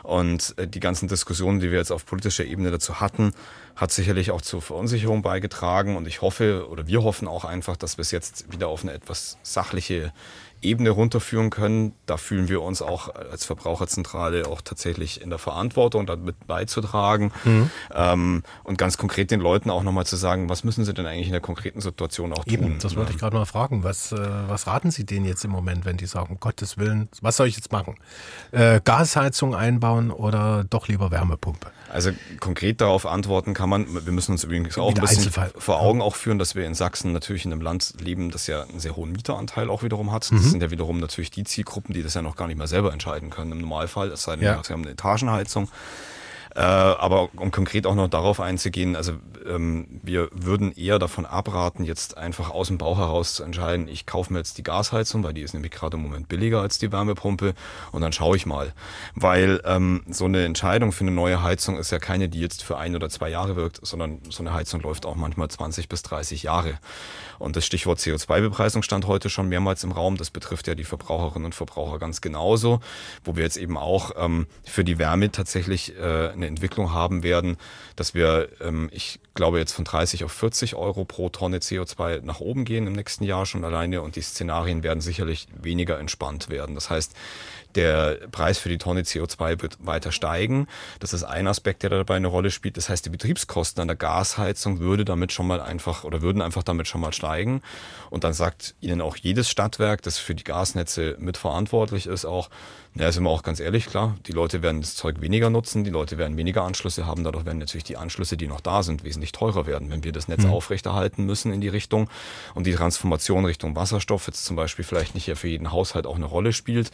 und 0.03 0.55
äh, 0.59 0.67
die 0.67 0.81
ganzen 0.81 1.09
Diskussionen, 1.09 1.61
die 1.61 1.71
wir 1.71 1.79
jetzt 1.79 1.93
auf 1.93 2.07
politischer 2.07 2.45
Ebene 2.45 2.71
dazu 2.71 3.01
hatten, 3.01 3.33
hat 3.77 3.93
sicherlich 3.93 4.31
auch 4.31 4.43
zur 4.43 4.61
Verunsicherung 4.61 5.23
beigetragen. 5.23 5.97
Und 5.97 6.07
ich 6.07 6.21
hoffe 6.21 6.69
oder 6.69 6.87
wir 6.87 7.03
hoffen 7.03 7.29
auch 7.29 7.45
einfach, 7.45 7.77
dass 7.77 7.97
wir 7.97 8.03
es 8.03 8.11
jetzt 8.11 8.51
wieder 8.53 8.69
auf 8.69 8.83
eine 8.83 8.93
etwas 8.93 9.39
sachliche 9.43 10.13
Ebene 10.63 10.91
runterführen 10.91 11.51
können. 11.51 11.93
Da 12.07 12.17
fühlen 12.17 12.49
wir 12.49 12.63
uns 12.63 12.83
auch 12.83 13.15
als 13.15 13.45
Verbraucherzentrale 13.45 14.47
auch 14.47 14.61
tatsächlich 14.61 15.21
in 15.21 15.31
der 15.31 15.39
Verantwortung, 15.39 16.07
damit 16.07 16.47
beizutragen. 16.47 17.33
Mhm. 17.45 17.71
Ähm, 17.95 18.43
und 18.65 18.79
ganz 18.79 18.99
konkret 18.99 19.31
den 19.31 19.41
Leuten 19.41 19.71
auch 19.71 19.83
nochmal 19.83 20.07
zu 20.07 20.17
sagen, 20.17 20.49
was 20.49 20.65
müssen 20.65 20.85
sie 20.85 20.95
denn 20.95 21.07
eigentlich 21.07 21.27
in 21.27 21.33
der 21.33 21.41
konkreten 21.41 21.81
Situation 21.81 22.33
auch 22.33 22.47
Eben, 22.47 22.63
tun. 22.63 22.79
Das 22.81 22.97
wollte 22.97 23.13
ich 23.13 23.19
gerade 23.19 23.37
mal 23.37 23.45
fragen. 23.45 23.85
Was, 23.85 24.13
äh, 24.13 24.19
was 24.49 24.67
raten 24.67 24.91
Sie 24.91 25.05
denen 25.05 25.27
jetzt 25.27 25.45
im 25.45 25.51
Moment, 25.51 25.85
wenn 25.85 25.97
die 25.97 26.07
sagen, 26.07 26.31
um 26.31 26.41
Gottes 26.41 26.79
Willen, 26.79 27.09
was 27.21 27.37
soll 27.37 27.47
ich 27.47 27.57
jetzt 27.57 27.73
machen? 27.73 27.97
Äh, 28.53 28.81
Gasheizung 28.85 29.55
einbauen 29.55 30.11
oder 30.11 30.65
doch 30.65 30.89
lieber 30.89 31.11
Wärmepumpe? 31.11 31.71
Also 31.91 32.11
konkret 32.41 32.81
darauf 32.81 33.07
antworten 33.07 33.55
kann 33.55 33.69
man, 33.69 34.05
wir 34.05 34.13
müssen 34.13 34.33
uns 34.33 34.45
übrigens 34.45 34.77
auch 34.79 34.95
ein 34.95 35.01
bisschen 35.01 35.33
vor 35.57 35.81
Augen 35.81 36.03
auch 36.03 36.17
führen, 36.17 36.39
dass 36.39 36.55
wir 36.55 36.67
in 36.67 36.75
Sachsen 36.75 37.13
natürlich 37.13 37.45
in 37.45 37.53
einem 37.53 37.63
Land 37.63 37.95
leben, 38.01 38.31
das 38.31 38.47
ja 38.47 38.63
einen 38.63 38.81
sehr 38.81 38.97
hohen 38.97 39.13
Mieteranteil 39.13 39.71
auch 39.71 39.83
wiederum 39.83 40.13
hat. 40.13 40.25
Das 40.25 40.31
mhm. 40.31 40.51
sind 40.51 40.63
ja 40.63 40.71
wiederum 40.71 41.01
natürlich 41.01 41.31
die 41.31 41.45
Zielgruppen, 41.45 41.95
die 41.95 42.03
das 42.03 42.15
ja 42.15 42.23
noch 42.23 42.37
gar 42.37 42.47
nicht 42.47 42.59
mehr 42.59 42.67
selber 42.67 42.93
entscheiden 42.93 43.31
können 43.31 43.53
im 43.53 43.61
Normalfall, 43.61 44.09
es 44.09 44.23
sei 44.23 44.37
denn, 44.37 44.45
ja. 44.45 44.63
sie 44.63 44.73
haben 44.73 44.83
eine 44.83 44.93
Etagenheizung. 44.93 45.69
Äh, 46.59 46.63
aber 46.63 47.29
um 47.37 47.53
konkret 47.53 47.87
auch 47.87 47.95
noch 47.95 48.09
darauf 48.09 48.41
einzugehen, 48.41 48.97
also 48.97 49.13
ähm, 49.47 50.01
wir 50.03 50.29
würden 50.33 50.73
eher 50.73 50.99
davon 50.99 51.25
abraten, 51.25 51.85
jetzt 51.85 52.19
einfach 52.19 52.51
aus 52.51 52.67
dem 52.67 52.79
Bauch 52.79 52.99
heraus 52.99 53.35
zu 53.35 53.45
entscheiden, 53.45 53.87
ich 53.87 54.07
kaufe 54.07 54.33
mir 54.33 54.41
jetzt 54.41 54.59
die 54.59 54.65
Gasheizung, 54.65 55.23
weil 55.23 55.35
die 55.35 55.43
ist 55.43 55.55
nämlich 55.55 55.71
gerade 55.71 55.97
im 55.97 56.03
Moment 56.03 56.27
billiger 56.27 56.61
als 56.61 56.81
die 56.81 56.91
Wärmepumpe 56.91 57.55
und 57.93 58.03
dann 58.03 58.13
schaue 58.13 58.35
ich 58.35 58.45
mal. 58.45 58.73
Weil 59.15 59.61
ähm, 59.67 60.03
so 60.09 60.25
eine 60.25 60.45
Entscheidung 60.45 60.91
für 60.91 61.05
eine 61.05 61.13
neue 61.13 61.45
Heizung 61.45 61.79
ist 61.79 61.93
ja 61.93 62.01
keine, 62.01 62.29
die 62.29 62.41
jetzt 62.41 62.65
für 62.65 62.77
ein 62.77 62.97
oder 62.97 63.09
zwei 63.09 63.29
Jahre 63.29 63.55
wirkt, 63.55 63.79
sondern 63.87 64.19
so 64.29 64.43
eine 64.43 64.53
Heizung 64.53 64.81
läuft 64.81 65.07
auch 65.07 65.15
manchmal 65.15 65.47
20 65.47 65.89
bis 65.89 66.03
30 66.03 66.43
Jahre. 66.43 66.81
Und 67.39 67.55
das 67.55 67.65
Stichwort 67.65 68.01
CO2-Bepreisung 68.01 68.83
stand 68.83 69.07
heute 69.07 69.31
schon 69.31 69.49
mehrmals 69.49 69.85
im 69.85 69.93
Raum. 69.93 70.17
Das 70.17 70.31
betrifft 70.31 70.67
ja 70.67 70.75
die 70.75 70.83
Verbraucherinnen 70.83 71.47
und 71.47 71.55
Verbraucher 71.55 72.01
ganz 72.01 72.21
genauso, 72.21 72.81
wo 73.23 73.37
wir 73.37 73.45
jetzt 73.45 73.59
eben 73.59 73.77
auch 73.77 74.11
ähm, 74.17 74.49
für 74.65 74.83
die 74.83 74.99
Wärme 74.99 75.31
tatsächlich 75.31 75.97
äh, 75.97 76.31
eine 76.31 76.48
Entwicklung 76.49 76.93
haben 76.93 77.23
werden, 77.23 77.57
dass 77.97 78.15
wir, 78.15 78.49
ähm, 78.61 78.89
ich 78.93 79.21
glaube, 79.39 79.61
jetzt 79.61 79.73
von 79.73 79.85
30 79.85 80.25
auf 80.25 80.33
40 80.33 80.75
Euro 80.75 81.05
pro 81.05 81.29
Tonne 81.29 81.59
CO2 81.59 82.23
nach 82.23 82.41
oben 82.41 82.65
gehen 82.65 82.89
im 82.89 82.93
nächsten 82.93 83.23
Jahr 83.23 83.47
schon 83.47 83.65
alleine 83.65 84.03
und 84.03 84.17
die 84.17 84.21
Szenarien 84.21 84.83
werden 84.83 85.01
sicherlich 85.01 85.47
weniger 85.55 86.01
entspannt 86.01 86.49
werden. 86.49 86.75
Das 86.75 86.91
heißt, 86.91 87.15
der 87.75 88.19
Preis 88.33 88.59
für 88.59 88.69
die 88.69 88.79
Tonne 88.79 89.03
CO2 89.03 89.63
wird 89.63 89.79
weiter 89.79 90.11
steigen. 90.11 90.67
Das 91.01 91.13
ist 91.13 91.23
ein 91.23 91.47
Aspekt, 91.47 91.83
der 91.83 91.91
dabei 91.91 92.17
eine 92.17 92.27
Rolle 92.27 92.51
spielt. 92.51 92.77
Das 92.77 92.89
heißt, 92.89 93.07
die 93.07 93.11
Betriebskosten 93.11 93.81
an 93.81 93.89
der 93.89 93.97
Gasheizung 93.97 94.81
würde 94.81 95.05
damit 95.05 95.33
schon 95.33 95.47
mal 95.47 95.61
einfach 95.61 96.03
oder 96.03 96.23
würden 96.23 96.43
einfach 96.43 96.63
damit 96.63 96.89
schon 96.89 97.01
mal 97.01 97.13
steigen. 97.13 97.63
Und 98.11 98.25
dann 98.25 98.33
sagt 98.33 98.75
Ihnen 98.81 99.01
auch 99.01 99.17
jedes 99.17 99.49
Stadtwerk, 99.51 100.03
das 100.03 100.19
für 100.19 100.35
die 100.35 100.45
Gasnetze 100.45 101.17
mitverantwortlich 101.21 102.07
ist, 102.07 102.25
auch, 102.25 102.49
ja, 102.95 103.13
sind 103.13 103.23
wir 103.23 103.31
auch 103.31 103.43
ganz 103.43 103.61
ehrlich, 103.61 103.87
klar, 103.87 104.17
die 104.27 104.33
Leute 104.33 104.63
werden 104.63 104.81
das 104.81 104.97
Zeug 104.97 105.21
weniger 105.21 105.51
nutzen, 105.51 105.85
die 105.85 105.91
Leute 105.91 106.19
werden 106.19 106.37
weniger 106.37 106.63
Anschlüsse 106.63 107.07
haben, 107.07 107.23
dadurch 107.23 107.45
werden 107.45 107.59
natürlich 107.59 107.85
die 107.85 107.97
Anschlüsse, 107.97 108.37
die 108.37 108.49
noch 108.49 108.61
da 108.61 108.83
sind, 108.83 109.05
wesentlich 109.05 109.28
teurer 109.33 109.67
werden, 109.67 109.91
wenn 109.91 110.05
wir 110.05 110.13
das 110.13 110.29
Netz 110.29 110.45
mhm. 110.45 110.51
aufrechterhalten 110.51 111.25
müssen 111.25 111.53
in 111.53 111.61
die 111.61 111.69
Richtung 111.69 112.09
und 112.55 112.67
die 112.67 112.75
Transformation 112.75 113.45
Richtung 113.45 113.77
Wasserstoff 113.77 114.27
jetzt 114.27 114.45
zum 114.45 114.57
Beispiel 114.57 114.85
vielleicht 114.85 115.15
nicht 115.15 115.27
ja 115.27 115.35
für 115.35 115.49
jeden 115.49 115.73
Haushalt 115.73 116.07
auch 116.07 116.17
eine 116.17 116.27
Rolle 116.27 116.53
spielt, 116.53 116.91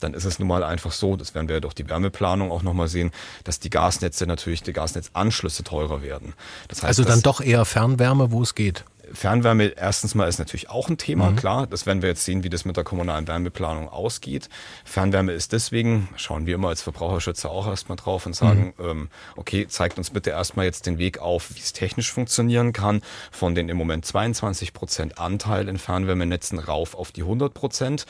dann 0.00 0.14
ist 0.14 0.24
es 0.24 0.38
nun 0.38 0.48
mal 0.48 0.64
einfach 0.64 0.92
so, 0.92 1.16
das 1.16 1.34
werden 1.34 1.48
wir 1.48 1.56
ja 1.56 1.60
durch 1.60 1.74
die 1.74 1.88
Wärmeplanung 1.88 2.50
auch 2.50 2.62
nochmal 2.62 2.88
sehen, 2.88 3.12
dass 3.44 3.60
die 3.60 3.70
Gasnetze 3.70 4.26
natürlich, 4.26 4.62
die 4.62 4.72
Gasnetzanschlüsse 4.72 5.64
teurer 5.64 6.02
werden. 6.02 6.34
Das 6.68 6.78
heißt, 6.78 6.98
also 6.98 7.04
dann 7.04 7.22
doch 7.22 7.40
eher 7.40 7.64
Fernwärme, 7.64 8.32
wo 8.32 8.42
es 8.42 8.54
geht. 8.54 8.84
Fernwärme 9.12 9.64
erstens 9.76 10.14
mal 10.14 10.28
ist 10.28 10.38
natürlich 10.38 10.70
auch 10.70 10.88
ein 10.88 10.98
Thema, 10.98 11.30
mhm. 11.30 11.36
klar. 11.36 11.66
Das 11.66 11.86
werden 11.86 12.02
wir 12.02 12.08
jetzt 12.08 12.24
sehen, 12.24 12.44
wie 12.44 12.50
das 12.50 12.64
mit 12.64 12.76
der 12.76 12.84
kommunalen 12.84 13.28
Wärmeplanung 13.28 13.88
ausgeht. 13.88 14.48
Fernwärme 14.84 15.32
ist 15.32 15.52
deswegen, 15.52 16.08
schauen 16.16 16.46
wir 16.46 16.54
immer 16.54 16.68
als 16.68 16.82
Verbraucherschützer 16.82 17.50
auch 17.50 17.66
erstmal 17.66 17.96
drauf 17.96 18.26
und 18.26 18.34
sagen, 18.34 18.74
mhm. 18.78 18.84
ähm, 18.84 19.08
okay, 19.36 19.66
zeigt 19.68 19.98
uns 19.98 20.10
bitte 20.10 20.30
erstmal 20.30 20.64
jetzt 20.66 20.86
den 20.86 20.98
Weg 20.98 21.18
auf, 21.18 21.50
wie 21.54 21.60
es 21.60 21.72
technisch 21.72 22.12
funktionieren 22.12 22.72
kann, 22.72 23.02
von 23.30 23.54
den 23.54 23.68
im 23.68 23.76
Moment 23.76 24.04
22 24.04 24.72
Prozent 24.72 25.18
Anteil 25.18 25.68
in 25.68 25.78
Fernwärmenetzen 25.78 26.58
rauf 26.58 26.94
auf 26.94 27.12
die 27.12 27.22
100 27.22 27.52
Prozent. 27.54 28.06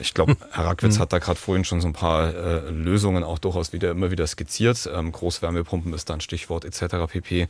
Ich 0.00 0.14
glaube, 0.14 0.36
Herr 0.52 0.66
Rackwitz 0.66 0.96
mhm. 0.96 1.00
hat 1.00 1.12
da 1.12 1.18
gerade 1.18 1.38
vorhin 1.38 1.64
schon 1.64 1.80
so 1.80 1.88
ein 1.88 1.92
paar 1.92 2.34
äh, 2.34 2.70
Lösungen 2.70 3.24
auch 3.24 3.38
durchaus 3.38 3.72
wieder 3.72 3.90
immer 3.90 4.10
wieder 4.10 4.26
skizziert. 4.26 4.88
Ähm, 4.92 5.12
Großwärmepumpen 5.12 5.92
ist 5.92 6.10
dann 6.10 6.20
Stichwort 6.20 6.64
etc. 6.64 7.10
pp. 7.10 7.48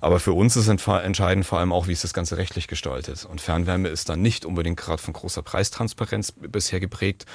Aber 0.00 0.18
für 0.18 0.32
uns 0.32 0.56
ist 0.56 0.68
entscheidend 0.68 1.44
vor 1.44 1.58
allem 1.58 1.72
auch, 1.72 1.86
wie 1.86 1.92
ist 1.92 2.04
das 2.04 2.14
Ganze 2.14 2.38
rechtlich 2.38 2.68
gestaltet. 2.68 3.26
Und 3.30 3.40
Fernwärme 3.40 3.88
ist 3.88 4.08
dann 4.08 4.22
nicht 4.22 4.46
unbedingt 4.46 4.78
gerade 4.78 5.02
von 5.02 5.12
großer 5.12 5.42
Preistransparenz 5.42 6.32
bisher 6.32 6.80
geprägt 6.80 7.26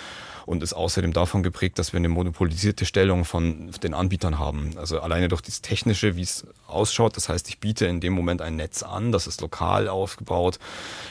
und 0.46 0.64
ist 0.64 0.74
außerdem 0.74 1.14
davon 1.14 1.44
geprägt, 1.44 1.78
dass 1.80 1.94
wir 1.94 1.98
eine 1.98 2.10
monopolisierte 2.10 2.86
Stellung 2.86 3.26
von 3.26 3.72
den 3.84 3.94
Anbietern 3.94 4.40
haben. 4.40 4.72
Also 4.78 5.00
alleine 5.00 5.28
durch 5.28 5.42
das 5.42 5.62
Technische, 5.62 6.16
wie 6.16 6.24
es 6.24 6.46
ausschaut, 6.76 7.18
das 7.18 7.30
heißt, 7.30 7.48
ich 7.50 7.60
biete 7.60 7.86
in 7.86 8.00
dem 8.00 8.14
Moment 8.14 8.42
ein 8.42 8.56
Netz 8.56 8.84
an, 8.84 9.12
das 9.12 9.28
ist 9.28 9.42
lokal 9.42 9.88
aufgebaut, 9.88 10.60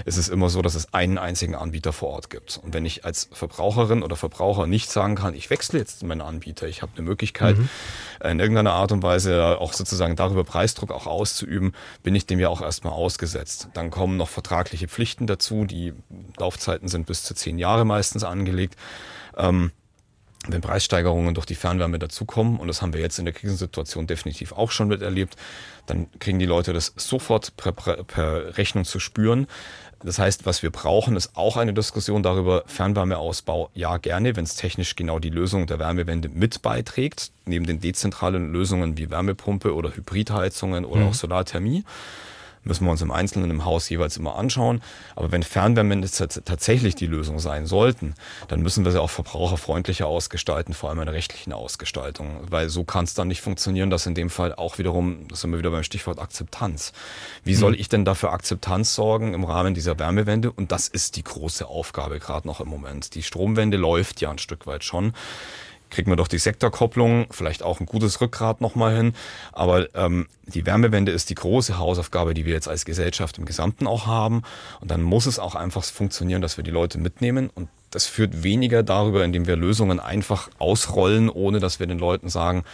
ist 0.04 0.16
es 0.16 0.28
immer 0.28 0.48
so, 0.50 0.62
dass 0.62 0.74
es 0.74 0.92
einen 0.94 1.18
einzigen 1.18 1.54
Anbieter 1.54 1.92
vor 1.92 2.10
Ort 2.10 2.30
gibt. 2.30 2.60
Und 2.62 2.74
wenn 2.74 2.84
ich 2.84 3.04
als 3.04 3.28
Verbraucherin 3.32 4.02
oder 4.02 4.16
Verbraucher 4.16 4.66
nicht 4.66 4.90
sagen 4.90 5.14
kann, 5.16 5.34
ich 5.34 5.50
wechsle 5.50 5.78
jetzt 5.78 6.02
meinen 6.02 6.20
Anbieter, 6.20 6.68
ich 6.68 6.82
habe 6.82 6.92
eine 6.96 7.04
Möglichkeit, 7.04 7.58
mhm. 7.58 7.68
in 8.22 8.40
irgendeiner 8.40 8.72
Art 8.72 8.92
und 8.92 9.02
Weise 9.02 9.58
auch 9.60 9.72
sozusagen 9.72 10.16
darüber 10.16 10.44
Preisdruck 10.44 10.90
auch 10.90 11.06
auszuüben, 11.06 11.72
bin 12.02 12.14
ich 12.14 12.26
dem 12.26 12.38
ja 12.38 12.48
auch 12.48 12.60
erstmal 12.60 12.92
ausgesetzt. 12.92 13.68
Dann 13.74 13.90
kommen 13.90 14.16
noch 14.16 14.28
vertragliche 14.28 14.88
Pflichten 14.88 15.26
dazu, 15.26 15.64
die 15.64 15.92
Laufzeiten 16.36 16.88
sind 16.88 17.06
bis 17.06 17.24
zu 17.24 17.34
zehn 17.34 17.58
Jahre 17.58 17.84
meistens 17.84 18.24
angelegt. 18.24 18.76
Ähm, 19.36 19.72
wenn 20.46 20.60
Preissteigerungen 20.60 21.34
durch 21.34 21.46
die 21.46 21.54
Fernwärme 21.54 21.98
dazukommen, 21.98 22.58
und 22.58 22.68
das 22.68 22.82
haben 22.82 22.92
wir 22.92 23.00
jetzt 23.00 23.18
in 23.18 23.24
der 23.24 23.34
Krisensituation 23.34 24.06
definitiv 24.06 24.52
auch 24.52 24.70
schon 24.70 24.88
miterlebt, 24.88 25.36
dann 25.86 26.06
kriegen 26.18 26.38
die 26.38 26.46
Leute 26.46 26.72
das 26.72 26.92
sofort 26.96 27.56
per, 27.56 27.72
per, 27.72 28.56
Rechnung 28.56 28.84
zu 28.84 29.00
spüren. 29.00 29.46
Das 30.02 30.18
heißt, 30.18 30.44
was 30.44 30.62
wir 30.62 30.70
brauchen, 30.70 31.16
ist 31.16 31.34
auch 31.34 31.56
eine 31.56 31.72
Diskussion 31.72 32.22
darüber, 32.22 32.64
Fernwärmeausbau, 32.66 33.70
ja 33.74 33.96
gerne, 33.96 34.36
wenn 34.36 34.44
es 34.44 34.54
technisch 34.54 34.96
genau 34.96 35.18
die 35.18 35.30
Lösung 35.30 35.66
der 35.66 35.78
Wärmewende 35.78 36.28
mit 36.28 36.60
beiträgt, 36.60 37.30
neben 37.46 37.64
den 37.64 37.80
dezentralen 37.80 38.52
Lösungen 38.52 38.98
wie 38.98 39.10
Wärmepumpe 39.10 39.74
oder 39.74 39.96
Hybridheizungen 39.96 40.84
oder 40.84 41.02
mhm. 41.02 41.08
auch 41.08 41.14
Solarthermie 41.14 41.84
müssen 42.64 42.84
wir 42.84 42.90
uns 42.90 43.02
im 43.02 43.10
Einzelnen 43.10 43.50
im 43.50 43.64
Haus 43.64 43.88
jeweils 43.88 44.16
immer 44.16 44.36
anschauen. 44.36 44.82
Aber 45.16 45.32
wenn 45.32 45.42
Fernwärmenetze 45.42 46.28
tatsächlich 46.28 46.94
die 46.94 47.06
Lösung 47.06 47.38
sein 47.38 47.66
sollten, 47.66 48.14
dann 48.48 48.60
müssen 48.62 48.84
wir 48.84 48.92
sie 48.92 49.00
auch 49.00 49.10
verbraucherfreundlicher 49.10 50.06
ausgestalten, 50.06 50.74
vor 50.74 50.90
allem 50.90 51.00
in 51.00 51.06
der 51.06 51.14
rechtlichen 51.14 51.52
Ausgestaltung. 51.52 52.40
Weil 52.50 52.68
so 52.68 52.84
kann 52.84 53.04
es 53.04 53.14
dann 53.14 53.28
nicht 53.28 53.40
funktionieren, 53.40 53.90
dass 53.90 54.06
in 54.06 54.14
dem 54.14 54.30
Fall 54.30 54.54
auch 54.54 54.78
wiederum, 54.78 55.28
das 55.28 55.40
sind 55.40 55.50
wir 55.50 55.58
wieder 55.58 55.70
beim 55.70 55.84
Stichwort 55.84 56.18
Akzeptanz. 56.18 56.92
Wie 57.44 57.54
soll 57.54 57.72
hm. 57.72 57.80
ich 57.80 57.88
denn 57.88 58.04
dafür 58.04 58.32
Akzeptanz 58.32 58.94
sorgen 58.94 59.34
im 59.34 59.44
Rahmen 59.44 59.74
dieser 59.74 59.98
Wärmewende? 59.98 60.50
Und 60.50 60.72
das 60.72 60.88
ist 60.88 61.16
die 61.16 61.24
große 61.24 61.66
Aufgabe 61.66 62.18
gerade 62.18 62.46
noch 62.46 62.60
im 62.60 62.68
Moment. 62.68 63.14
Die 63.14 63.22
Stromwende 63.22 63.76
läuft 63.76 64.20
ja 64.20 64.30
ein 64.30 64.38
Stück 64.38 64.66
weit 64.66 64.84
schon 64.84 65.12
kriegen 65.94 66.10
wir 66.10 66.16
doch 66.16 66.28
die 66.28 66.38
Sektorkopplung, 66.38 67.26
vielleicht 67.30 67.62
auch 67.62 67.78
ein 67.78 67.86
gutes 67.86 68.20
Rückgrat 68.20 68.60
nochmal 68.60 68.96
hin. 68.96 69.14
Aber 69.52 69.86
ähm, 69.94 70.26
die 70.46 70.66
Wärmewende 70.66 71.12
ist 71.12 71.30
die 71.30 71.36
große 71.36 71.78
Hausaufgabe, 71.78 72.34
die 72.34 72.44
wir 72.44 72.52
jetzt 72.52 72.68
als 72.68 72.84
Gesellschaft 72.84 73.38
im 73.38 73.44
Gesamten 73.44 73.86
auch 73.86 74.06
haben. 74.06 74.42
Und 74.80 74.90
dann 74.90 75.02
muss 75.02 75.26
es 75.26 75.38
auch 75.38 75.54
einfach 75.54 75.84
funktionieren, 75.84 76.42
dass 76.42 76.56
wir 76.56 76.64
die 76.64 76.72
Leute 76.72 76.98
mitnehmen. 76.98 77.48
Und 77.54 77.68
das 77.90 78.06
führt 78.06 78.42
weniger 78.42 78.82
darüber, 78.82 79.24
indem 79.24 79.46
wir 79.46 79.54
Lösungen 79.54 80.00
einfach 80.00 80.50
ausrollen, 80.58 81.30
ohne 81.30 81.60
dass 81.60 81.78
wir 81.78 81.86
den 81.86 82.00
Leuten 82.00 82.28
sagen, 82.28 82.64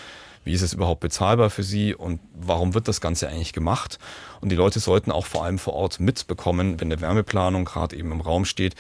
wie 0.45 0.55
ist 0.55 0.63
es 0.63 0.73
überhaupt 0.73 1.01
bezahlbar 1.01 1.51
für 1.51 1.63
sie 1.63 1.95
und 1.95 2.21
warum 2.35 2.73
wird 2.73 2.89
das 2.89 3.03
Ganze 3.03 3.29
eigentlich 3.29 3.53
gemacht. 3.53 3.99
Und 4.41 4.49
die 4.49 4.57
Leute 4.57 4.81
sollten 4.81 5.13
auch 5.13 5.27
vor 5.27 5.45
allem 5.45 5.59
vor 5.59 5.75
Ort 5.75 6.01
mitbekommen, 6.01 6.81
wenn 6.81 6.89
eine 6.89 7.03
Wärmeplanung 7.03 7.67
gerade 7.67 7.95
eben 7.97 8.11
im 8.13 8.23
Raum 8.23 8.47
steht, 8.47 8.75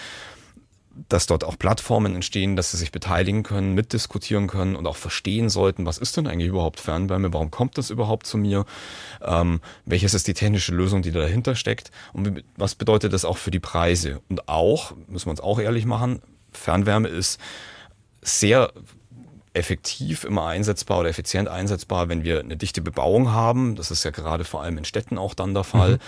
dass 1.08 1.26
dort 1.26 1.44
auch 1.44 1.58
Plattformen 1.58 2.14
entstehen, 2.14 2.56
dass 2.56 2.70
sie 2.70 2.76
sich 2.76 2.92
beteiligen 2.92 3.42
können, 3.42 3.74
mitdiskutieren 3.74 4.46
können 4.46 4.76
und 4.76 4.86
auch 4.86 4.96
verstehen 4.96 5.48
sollten, 5.48 5.86
was 5.86 5.98
ist 5.98 6.16
denn 6.16 6.26
eigentlich 6.26 6.48
überhaupt 6.48 6.80
Fernwärme, 6.80 7.32
warum 7.32 7.50
kommt 7.50 7.78
das 7.78 7.90
überhaupt 7.90 8.26
zu 8.26 8.38
mir, 8.38 8.64
ähm, 9.22 9.60
welches 9.84 10.14
ist 10.14 10.28
die 10.28 10.34
technische 10.34 10.74
Lösung, 10.74 11.02
die 11.02 11.12
dahinter 11.12 11.54
steckt 11.54 11.90
und 12.12 12.42
was 12.56 12.74
bedeutet 12.74 13.12
das 13.12 13.24
auch 13.24 13.38
für 13.38 13.50
die 13.50 13.60
Preise. 13.60 14.20
Und 14.28 14.48
auch, 14.48 14.92
müssen 15.06 15.26
wir 15.26 15.32
uns 15.32 15.40
auch 15.40 15.58
ehrlich 15.58 15.86
machen, 15.86 16.22
Fernwärme 16.52 17.08
ist 17.08 17.40
sehr 18.22 18.72
effektiv 19.52 20.24
immer 20.24 20.46
einsetzbar 20.46 21.00
oder 21.00 21.08
effizient 21.08 21.48
einsetzbar, 21.48 22.08
wenn 22.08 22.22
wir 22.22 22.40
eine 22.40 22.56
dichte 22.56 22.82
Bebauung 22.82 23.32
haben. 23.32 23.74
Das 23.74 23.90
ist 23.90 24.04
ja 24.04 24.10
gerade 24.10 24.44
vor 24.44 24.62
allem 24.62 24.78
in 24.78 24.84
Städten 24.84 25.18
auch 25.18 25.34
dann 25.34 25.54
der 25.54 25.64
Fall. 25.64 25.94
Mhm. 25.94 25.98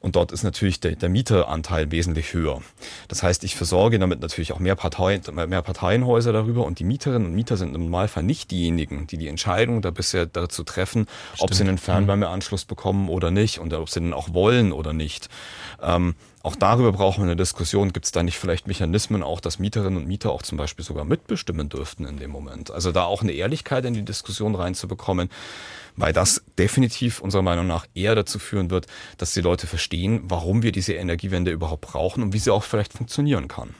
Und 0.00 0.16
dort 0.16 0.32
ist 0.32 0.44
natürlich 0.44 0.80
der, 0.80 0.96
der 0.96 1.10
Mieteranteil 1.10 1.90
wesentlich 1.90 2.32
höher. 2.32 2.62
Das 3.08 3.22
heißt, 3.22 3.44
ich 3.44 3.54
versorge 3.54 3.98
damit 3.98 4.20
natürlich 4.20 4.52
auch 4.52 4.58
mehr, 4.58 4.74
Parteien, 4.74 5.22
mehr 5.34 5.60
Parteienhäuser 5.60 6.32
darüber 6.32 6.64
und 6.64 6.78
die 6.78 6.84
Mieterinnen 6.84 7.28
und 7.28 7.34
Mieter 7.34 7.58
sind 7.58 7.74
im 7.74 7.84
Normalfall 7.84 8.22
nicht 8.22 8.50
diejenigen, 8.50 9.06
die 9.06 9.18
die 9.18 9.28
Entscheidung 9.28 9.82
da 9.82 9.90
bisher 9.90 10.24
dazu 10.24 10.64
treffen, 10.64 11.06
Stimmt. 11.34 11.42
ob 11.42 11.54
sie 11.54 11.64
einen 11.64 11.76
Fernwärmeanschluss 11.76 12.64
bekommen 12.64 13.10
oder 13.10 13.30
nicht 13.30 13.58
und 13.58 13.74
ob 13.74 13.90
sie 13.90 14.00
den 14.00 14.14
auch 14.14 14.32
wollen 14.32 14.72
oder 14.72 14.94
nicht. 14.94 15.28
Ähm, 15.82 16.14
auch 16.42 16.56
darüber 16.56 16.92
brauchen 16.92 17.18
wir 17.18 17.24
eine 17.24 17.36
Diskussion. 17.36 17.92
Gibt 17.92 18.06
es 18.06 18.12
da 18.12 18.22
nicht 18.22 18.38
vielleicht 18.38 18.66
Mechanismen 18.66 19.22
auch, 19.22 19.40
dass 19.40 19.58
Mieterinnen 19.58 19.98
und 19.98 20.08
Mieter 20.08 20.30
auch 20.30 20.40
zum 20.40 20.56
Beispiel 20.56 20.84
sogar 20.84 21.04
mitbestimmen 21.04 21.68
dürften 21.68 22.06
in 22.06 22.16
dem 22.16 22.30
Moment? 22.30 22.70
Also 22.70 22.92
da 22.92 23.04
auch 23.04 23.20
eine 23.20 23.32
Ehrlichkeit 23.32 23.84
in 23.84 23.92
die 23.92 24.04
Diskussion 24.04 24.54
reinzubekommen 24.54 25.28
weil 26.00 26.12
das 26.12 26.42
definitiv 26.58 27.20
unserer 27.20 27.42
Meinung 27.42 27.66
nach 27.66 27.86
eher 27.94 28.14
dazu 28.14 28.38
führen 28.38 28.70
wird, 28.70 28.86
dass 29.18 29.34
die 29.34 29.40
Leute 29.40 29.66
verstehen, 29.66 30.22
warum 30.24 30.62
wir 30.62 30.72
diese 30.72 30.94
Energiewende 30.94 31.50
überhaupt 31.50 31.82
brauchen 31.82 32.22
und 32.22 32.32
wie 32.32 32.38
sie 32.38 32.52
auch 32.52 32.64
vielleicht 32.64 32.92
funktionieren 32.92 33.48
kann. 33.48 33.74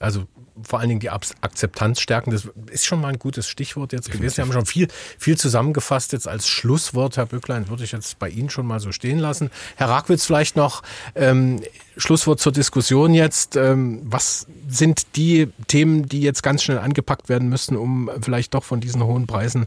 Also 0.00 0.26
vor 0.62 0.80
allen 0.80 0.88
Dingen 0.88 1.00
die 1.00 1.10
Akzeptanz 1.10 2.00
stärken, 2.00 2.30
das 2.30 2.48
ist 2.70 2.84
schon 2.84 3.00
mal 3.00 3.08
ein 3.08 3.18
gutes 3.18 3.48
Stichwort 3.48 3.92
jetzt 3.92 4.10
gewesen. 4.10 4.34
Sie 4.34 4.42
haben 4.42 4.52
schon 4.52 4.66
viel, 4.66 4.88
viel 5.18 5.36
zusammengefasst 5.36 6.12
jetzt 6.12 6.28
als 6.28 6.48
Schlusswort, 6.48 7.16
Herr 7.16 7.26
Böcklein, 7.26 7.68
würde 7.68 7.84
ich 7.84 7.92
jetzt 7.92 8.18
bei 8.18 8.28
Ihnen 8.28 8.50
schon 8.50 8.66
mal 8.66 8.80
so 8.80 8.92
stehen 8.92 9.18
lassen. 9.18 9.50
Herr 9.76 9.88
Rackwitz 9.88 10.24
vielleicht 10.24 10.56
noch, 10.56 10.82
ähm, 11.14 11.60
Schlusswort 11.96 12.40
zur 12.40 12.52
Diskussion 12.52 13.14
jetzt. 13.14 13.56
Ähm, 13.56 14.02
was 14.04 14.46
sind 14.68 15.16
die 15.16 15.48
Themen, 15.66 16.08
die 16.08 16.20
jetzt 16.20 16.42
ganz 16.42 16.62
schnell 16.62 16.78
angepackt 16.78 17.28
werden 17.28 17.48
müssen, 17.48 17.76
um 17.76 18.10
vielleicht 18.20 18.54
doch 18.54 18.64
von 18.64 18.80
diesen 18.80 19.02
hohen 19.04 19.26
Preisen 19.26 19.66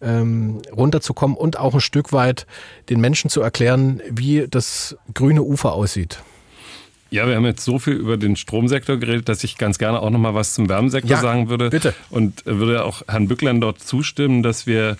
ähm, 0.00 0.62
runterzukommen 0.70 1.36
und 1.36 1.58
auch 1.58 1.74
ein 1.74 1.80
Stück 1.80 2.12
weit 2.12 2.46
den 2.90 3.00
Menschen 3.00 3.30
zu 3.30 3.40
erklären, 3.40 4.02
wie 4.10 4.46
das 4.48 4.96
grüne 5.14 5.42
Ufer 5.42 5.72
aussieht? 5.72 6.22
Ja, 7.12 7.28
wir 7.28 7.36
haben 7.36 7.44
jetzt 7.44 7.62
so 7.62 7.78
viel 7.78 7.92
über 7.92 8.16
den 8.16 8.36
Stromsektor 8.36 8.96
geredet, 8.96 9.28
dass 9.28 9.44
ich 9.44 9.58
ganz 9.58 9.76
gerne 9.76 10.00
auch 10.00 10.08
noch 10.08 10.18
mal 10.18 10.34
was 10.34 10.54
zum 10.54 10.70
Wärmesektor 10.70 11.10
ja, 11.10 11.20
sagen 11.20 11.50
würde. 11.50 11.68
Bitte. 11.68 11.94
Und 12.08 12.42
würde 12.46 12.84
auch 12.84 13.02
Herrn 13.06 13.28
Bücklein 13.28 13.60
dort 13.60 13.80
zustimmen, 13.80 14.42
dass 14.42 14.66
wir 14.66 14.96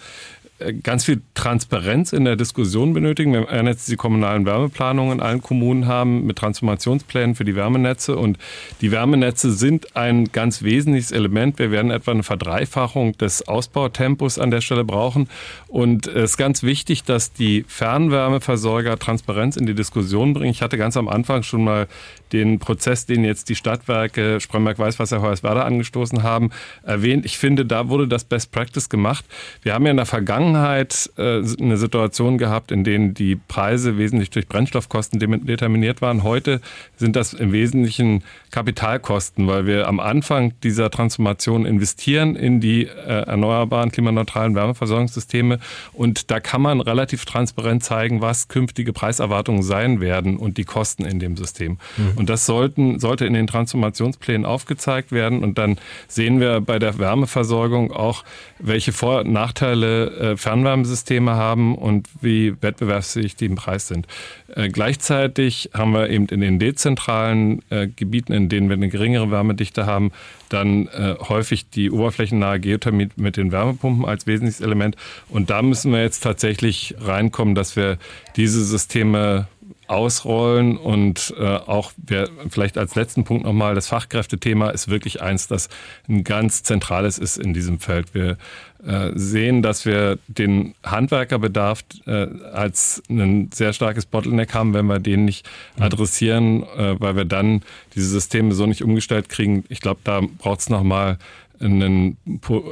ganz 0.82 1.04
viel 1.04 1.20
Transparenz 1.34 2.12
in 2.12 2.24
der 2.24 2.36
Diskussion 2.36 2.92
benötigen. 2.92 3.32
Wir 3.32 3.50
werden 3.50 3.66
jetzt 3.66 3.88
die 3.88 3.96
kommunalen 3.96 4.46
Wärmeplanungen 4.46 5.18
in 5.18 5.20
allen 5.20 5.42
Kommunen 5.42 5.86
haben 5.86 6.26
mit 6.26 6.38
Transformationsplänen 6.38 7.34
für 7.34 7.44
die 7.44 7.56
Wärmenetze. 7.56 8.16
Und 8.16 8.38
die 8.80 8.92
Wärmenetze 8.92 9.52
sind 9.52 9.96
ein 9.96 10.26
ganz 10.32 10.62
wesentliches 10.62 11.12
Element. 11.12 11.58
Wir 11.58 11.70
werden 11.70 11.90
etwa 11.90 12.12
eine 12.12 12.22
Verdreifachung 12.22 13.16
des 13.18 13.46
Ausbautempos 13.48 14.38
an 14.38 14.50
der 14.50 14.60
Stelle 14.60 14.84
brauchen. 14.84 15.28
Und 15.68 16.06
es 16.06 16.32
ist 16.32 16.36
ganz 16.36 16.62
wichtig, 16.62 17.04
dass 17.04 17.32
die 17.32 17.64
Fernwärmeversorger 17.66 18.98
Transparenz 18.98 19.56
in 19.56 19.66
die 19.66 19.74
Diskussion 19.74 20.32
bringen. 20.34 20.50
Ich 20.50 20.62
hatte 20.62 20.78
ganz 20.78 20.96
am 20.96 21.08
Anfang 21.08 21.42
schon 21.42 21.64
mal 21.64 21.88
den 22.32 22.58
Prozess, 22.58 23.06
den 23.06 23.24
jetzt 23.24 23.48
die 23.48 23.54
Stadtwerke 23.54 24.40
Spremberg, 24.40 24.78
Weißwasser, 24.78 25.20
Hoyerswerda 25.20 25.62
angestoßen 25.62 26.22
haben, 26.22 26.50
erwähnt. 26.82 27.26
Ich 27.26 27.38
finde, 27.38 27.66
da 27.66 27.88
wurde 27.88 28.08
das 28.08 28.24
Best 28.24 28.52
Practice 28.52 28.88
gemacht. 28.88 29.24
Wir 29.62 29.74
haben 29.74 29.84
ja 29.84 29.90
in 29.90 29.96
der 29.96 30.06
Vergangenheit 30.06 30.51
äh, 30.56 31.42
eine 31.60 31.76
Situation 31.76 32.38
gehabt, 32.38 32.72
in 32.72 32.84
denen 32.84 33.14
die 33.14 33.36
Preise 33.36 33.98
wesentlich 33.98 34.30
durch 34.30 34.48
Brennstoffkosten 34.48 35.18
determiniert 35.46 36.02
waren. 36.02 36.22
Heute 36.22 36.60
sind 36.96 37.16
das 37.16 37.32
im 37.32 37.52
Wesentlichen 37.52 38.22
Kapitalkosten, 38.50 39.46
weil 39.46 39.66
wir 39.66 39.88
am 39.88 40.00
Anfang 40.00 40.52
dieser 40.62 40.90
Transformation 40.90 41.64
investieren 41.64 42.36
in 42.36 42.60
die 42.60 42.86
äh, 42.86 42.88
erneuerbaren, 43.26 43.90
klimaneutralen 43.90 44.54
Wärmeversorgungssysteme. 44.54 45.58
Und 45.92 46.30
da 46.30 46.40
kann 46.40 46.62
man 46.62 46.80
relativ 46.80 47.24
transparent 47.24 47.82
zeigen, 47.82 48.20
was 48.20 48.48
künftige 48.48 48.92
Preiserwartungen 48.92 49.62
sein 49.62 50.00
werden 50.00 50.36
und 50.36 50.58
die 50.58 50.64
Kosten 50.64 51.04
in 51.04 51.18
dem 51.18 51.36
System. 51.36 51.78
Mhm. 51.96 52.12
Und 52.16 52.30
das 52.30 52.46
sollten, 52.46 52.98
sollte 52.98 53.26
in 53.26 53.34
den 53.34 53.46
Transformationsplänen 53.46 54.44
aufgezeigt 54.44 55.12
werden. 55.12 55.42
Und 55.42 55.58
dann 55.58 55.78
sehen 56.08 56.40
wir 56.40 56.60
bei 56.60 56.78
der 56.78 56.98
Wärmeversorgung 56.98 57.92
auch, 57.92 58.24
welche 58.58 58.92
Vor- 58.92 59.20
und 59.20 59.32
Nachteile 59.32 60.10
äh, 60.10 60.36
Fernwärmesysteme 60.42 61.32
haben 61.32 61.76
und 61.76 62.08
wie 62.20 62.54
wettbewerbsfähig 62.60 63.36
die 63.36 63.46
im 63.46 63.54
Preis 63.54 63.88
sind. 63.88 64.06
Äh, 64.54 64.68
gleichzeitig 64.68 65.70
haben 65.72 65.92
wir 65.92 66.10
eben 66.10 66.26
in 66.26 66.40
den 66.40 66.58
dezentralen 66.58 67.62
äh, 67.70 67.86
Gebieten, 67.86 68.32
in 68.32 68.48
denen 68.48 68.68
wir 68.68 68.76
eine 68.76 68.88
geringere 68.88 69.30
Wärmedichte 69.30 69.86
haben, 69.86 70.10
dann 70.48 70.88
äh, 70.88 71.14
häufig 71.20 71.70
die 71.70 71.90
oberflächennahe 71.90 72.60
Geothermie 72.60 73.08
mit 73.16 73.36
den 73.36 73.52
Wärmepumpen 73.52 74.04
als 74.04 74.26
wesentliches 74.26 74.60
Element. 74.60 74.96
Und 75.28 75.48
da 75.48 75.62
müssen 75.62 75.92
wir 75.92 76.02
jetzt 76.02 76.22
tatsächlich 76.22 76.94
reinkommen, 77.00 77.54
dass 77.54 77.76
wir 77.76 77.98
diese 78.36 78.64
Systeme 78.64 79.46
ausrollen 79.88 80.76
und 80.76 81.34
äh, 81.38 81.44
auch 81.44 81.92
wir, 81.96 82.28
vielleicht 82.48 82.78
als 82.78 82.94
letzten 82.94 83.24
Punkt 83.24 83.44
nochmal, 83.44 83.74
das 83.74 83.88
Fachkräftethema 83.88 84.70
ist 84.70 84.88
wirklich 84.88 85.20
eins, 85.22 85.48
das 85.48 85.68
ein 86.08 86.24
ganz 86.24 86.62
zentrales 86.62 87.18
ist 87.18 87.36
in 87.36 87.52
diesem 87.52 87.78
Feld. 87.78 88.14
Wir 88.14 88.38
äh, 88.84 89.10
sehen, 89.14 89.62
dass 89.62 89.86
wir 89.86 90.18
den 90.26 90.74
Handwerkerbedarf 90.82 91.84
äh, 92.06 92.26
als 92.52 93.02
ein 93.08 93.50
sehr 93.52 93.72
starkes 93.72 94.06
Bottleneck 94.06 94.54
haben, 94.54 94.74
wenn 94.74 94.86
wir 94.86 94.98
den 94.98 95.24
nicht 95.24 95.48
mhm. 95.76 95.82
adressieren, 95.84 96.62
äh, 96.76 97.00
weil 97.00 97.16
wir 97.16 97.24
dann 97.24 97.62
diese 97.94 98.08
Systeme 98.08 98.54
so 98.54 98.66
nicht 98.66 98.82
umgestellt 98.82 99.28
kriegen. 99.28 99.64
Ich 99.68 99.80
glaube, 99.80 100.00
da 100.04 100.20
braucht 100.20 100.60
es 100.60 100.70
nochmal 100.70 101.18
einen, 101.60 102.16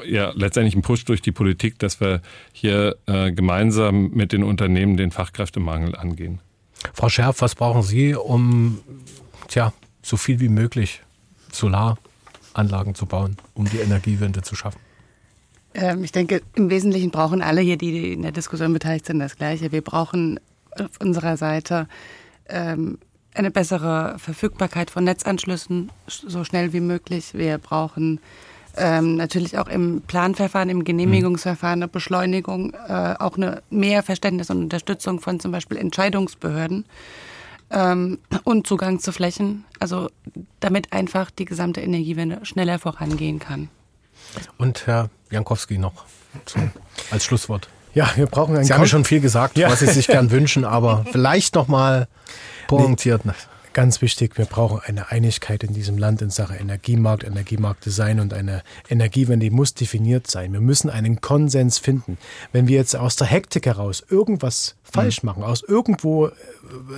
ja, 0.07 0.33
letztendlich 0.35 0.75
einen 0.75 0.83
Push 0.83 1.05
durch 1.05 1.23
die 1.23 1.33
Politik, 1.33 1.79
dass 1.79 2.01
wir 2.01 2.23
hier 2.53 2.97
äh, 3.07 3.31
gemeinsam 3.31 4.11
mit 4.11 4.33
den 4.33 4.43
Unternehmen 4.43 4.97
den 4.97 5.11
Fachkräftemangel 5.11 5.95
angehen. 5.95 6.41
Frau 6.95 7.09
Scherf, 7.09 7.41
was 7.41 7.55
brauchen 7.55 7.83
Sie, 7.83 8.15
um 8.15 8.81
tja, 9.49 9.73
so 10.03 10.17
viel 10.17 10.41
wie 10.41 10.49
möglich 10.49 11.03
Solaranlagen 11.53 12.95
zu 12.95 13.07
bauen, 13.07 13.37
um 13.55 13.69
die 13.69 13.79
Energiewende 13.79 14.43
zu 14.43 14.55
schaffen? 14.55 14.81
Ähm, 15.75 16.05
ich 16.05 16.13
denke, 16.13 16.43
im 16.55 16.71
Wesentlichen 16.71 17.11
brauchen 17.11 17.43
alle 17.43 17.61
hier, 17.61 17.77
die 17.77 18.13
in 18.13 18.23
der 18.23 18.33
Diskussion 18.33 18.73
beteiligt 18.73 19.07
sind, 19.07 19.19
das 19.19 19.37
Gleiche. 19.37 19.73
Wir 19.73 19.83
brauchen 19.83 20.41
auf 20.79 20.91
unserer 21.01 21.37
Seite 21.37 21.87
ähm, 22.49 22.99
eine 23.35 23.51
bessere 23.51 24.19
Verfügbarkeit 24.19 24.91
von 24.91 25.05
Netzanschlüssen 25.05 25.93
so 26.07 26.45
schnell 26.45 26.73
wie 26.73 26.81
möglich. 26.81 27.35
Wir 27.35 27.59
brauchen 27.59 28.21
ähm, 28.77 29.17
natürlich 29.17 29.59
auch 29.59 29.69
im 29.69 30.03
Planverfahren, 30.07 30.69
im 30.69 30.85
Genehmigungsverfahren 30.85 31.83
eine 31.83 31.89
Beschleunigung, 31.89 32.75
äh, 32.89 33.15
auch 33.19 33.37
eine 33.37 33.63
mehr 33.71 34.03
Verständnis 34.03 34.51
und 34.51 34.63
Unterstützung 34.63 35.21
von 35.21 35.41
zum 35.41 35.53
Beispiel 35.53 35.77
Entscheidungsbehörden 35.77 36.85
ähm, 37.71 38.19
und 38.45 38.67
Zugang 38.67 39.01
zu 39.01 39.13
Flächen, 39.13 39.65
also 39.79 40.09
damit 40.61 40.93
einfach 40.93 41.31
die 41.31 41.45
gesamte 41.45 41.81
Energiewende 41.81 42.45
schneller 42.45 42.79
vorangehen 42.79 43.39
kann. 43.39 43.69
Und 44.59 44.87
Herr 44.87 45.11
Jankowski 45.31 45.79
noch 45.79 46.05
zum, 46.45 46.71
als 47.11 47.25
Schlusswort. 47.25 47.69
Ja, 47.95 48.11
wir 48.15 48.27
brauchen 48.27 48.55
einen 48.55 48.65
Sie 48.65 48.73
haben 48.73 48.87
schon 48.87 49.05
viel 49.05 49.21
gesagt, 49.21 49.59
ja. 49.59 49.69
was 49.69 49.81
Sie 49.81 49.87
sich 49.87 50.07
gern 50.07 50.31
wünschen, 50.31 50.65
aber 50.65 51.05
vielleicht 51.13 51.55
noch 51.55 51.67
mal 51.67 52.07
pointiert. 52.69 53.25
Nee. 53.25 53.33
Ganz 53.81 54.03
wichtig, 54.03 54.37
wir 54.37 54.45
brauchen 54.45 54.79
eine 54.85 55.11
Einigkeit 55.11 55.65
in 55.65 55.73
diesem 55.73 55.97
Land 55.97 56.21
in 56.21 56.29
Sachen 56.29 56.55
Energiemarkt, 56.55 57.25
Energiemarktdesign 57.25 58.21
und 58.21 58.35
eine 58.35 58.63
Energiewende 58.91 59.47
die 59.47 59.51
muss 59.51 59.73
definiert 59.73 60.27
sein. 60.27 60.53
Wir 60.53 60.61
müssen 60.61 60.91
einen 60.91 61.23
Konsens 61.23 61.79
finden. 61.79 62.19
Wenn 62.53 62.69
wir 62.69 62.77
jetzt 62.77 62.95
aus 62.95 63.17
der 63.17 63.29
Hektik 63.29 63.65
heraus 63.65 64.05
irgendwas 64.11 64.77
falsch 64.83 65.23
mhm. 65.23 65.29
machen, 65.29 65.45
aus 65.45 65.63
irgendwo 65.63 66.29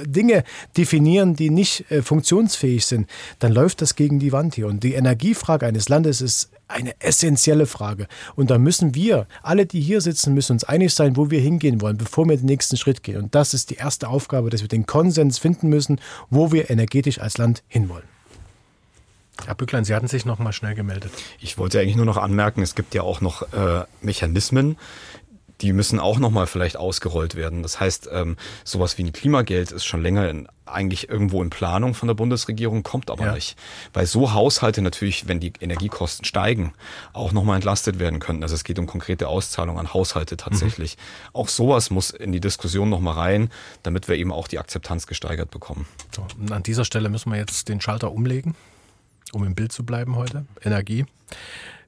Dinge 0.04 0.44
definieren, 0.76 1.34
die 1.34 1.50
nicht 1.50 1.90
äh, 1.90 2.02
funktionsfähig 2.02 2.86
sind, 2.86 3.08
dann 3.38 3.52
läuft 3.52 3.82
das 3.82 3.94
gegen 3.94 4.18
die 4.18 4.32
Wand 4.32 4.54
hier. 4.54 4.66
Und 4.66 4.82
die 4.82 4.94
Energiefrage 4.94 5.66
eines 5.66 5.88
Landes 5.88 6.20
ist 6.20 6.50
eine 6.68 6.94
essentielle 7.00 7.66
Frage. 7.66 8.06
Und 8.34 8.50
da 8.50 8.58
müssen 8.58 8.94
wir, 8.94 9.26
alle, 9.42 9.66
die 9.66 9.80
hier 9.80 10.00
sitzen, 10.00 10.34
müssen 10.34 10.52
uns 10.52 10.64
einig 10.64 10.94
sein, 10.94 11.16
wo 11.16 11.30
wir 11.30 11.40
hingehen 11.40 11.80
wollen, 11.80 11.98
bevor 11.98 12.26
wir 12.28 12.36
den 12.36 12.46
nächsten 12.46 12.76
Schritt 12.76 13.02
gehen. 13.02 13.16
Und 13.16 13.34
das 13.34 13.54
ist 13.54 13.70
die 13.70 13.76
erste 13.76 14.08
Aufgabe, 14.08 14.50
dass 14.50 14.62
wir 14.62 14.68
den 14.68 14.86
Konsens 14.86 15.38
finden 15.38 15.68
müssen, 15.68 16.00
wo 16.30 16.52
wir 16.52 16.70
energetisch 16.70 17.20
als 17.20 17.38
Land 17.38 17.62
hinwollen. 17.68 18.04
Herr 19.46 19.54
Bücklein, 19.54 19.84
Sie 19.84 19.94
hatten 19.94 20.08
sich 20.08 20.24
noch 20.24 20.38
mal 20.38 20.52
schnell 20.52 20.74
gemeldet. 20.74 21.10
Ich 21.40 21.58
wollte 21.58 21.80
eigentlich 21.80 21.96
nur 21.96 22.04
noch 22.04 22.16
anmerken, 22.16 22.62
es 22.62 22.74
gibt 22.74 22.94
ja 22.94 23.02
auch 23.02 23.20
noch 23.20 23.52
äh, 23.52 23.84
Mechanismen, 24.00 24.76
die 25.62 25.72
müssen 25.72 26.00
auch 26.00 26.18
nochmal 26.18 26.46
vielleicht 26.46 26.76
ausgerollt 26.76 27.36
werden. 27.36 27.62
Das 27.62 27.78
heißt, 27.78 28.08
ähm, 28.12 28.36
sowas 28.64 28.98
wie 28.98 29.04
ein 29.04 29.12
Klimageld 29.12 29.70
ist 29.70 29.84
schon 29.84 30.02
länger 30.02 30.28
in, 30.28 30.48
eigentlich 30.66 31.08
irgendwo 31.08 31.40
in 31.40 31.50
Planung 31.50 31.94
von 31.94 32.08
der 32.08 32.14
Bundesregierung, 32.14 32.82
kommt 32.82 33.10
aber 33.10 33.26
ja. 33.26 33.34
nicht. 33.34 33.56
Weil 33.92 34.06
so 34.06 34.32
Haushalte 34.32 34.82
natürlich, 34.82 35.28
wenn 35.28 35.38
die 35.38 35.52
Energiekosten 35.60 36.24
steigen, 36.24 36.74
auch 37.12 37.30
nochmal 37.30 37.56
entlastet 37.56 38.00
werden 38.00 38.18
könnten. 38.18 38.42
Also 38.42 38.56
es 38.56 38.64
geht 38.64 38.78
um 38.80 38.86
konkrete 38.86 39.28
Auszahlungen 39.28 39.78
an 39.78 39.94
Haushalte 39.94 40.36
tatsächlich. 40.36 40.96
Mhm. 40.96 41.30
Auch 41.34 41.48
sowas 41.48 41.90
muss 41.90 42.10
in 42.10 42.32
die 42.32 42.40
Diskussion 42.40 42.90
nochmal 42.90 43.14
rein, 43.14 43.50
damit 43.84 44.08
wir 44.08 44.16
eben 44.16 44.32
auch 44.32 44.48
die 44.48 44.58
Akzeptanz 44.58 45.06
gesteigert 45.06 45.52
bekommen. 45.52 45.86
So, 46.14 46.26
an 46.52 46.64
dieser 46.64 46.84
Stelle 46.84 47.08
müssen 47.08 47.30
wir 47.30 47.38
jetzt 47.38 47.68
den 47.68 47.80
Schalter 47.80 48.10
umlegen, 48.10 48.56
um 49.32 49.44
im 49.44 49.54
Bild 49.54 49.70
zu 49.70 49.84
bleiben 49.84 50.16
heute. 50.16 50.44
Energie. 50.62 51.06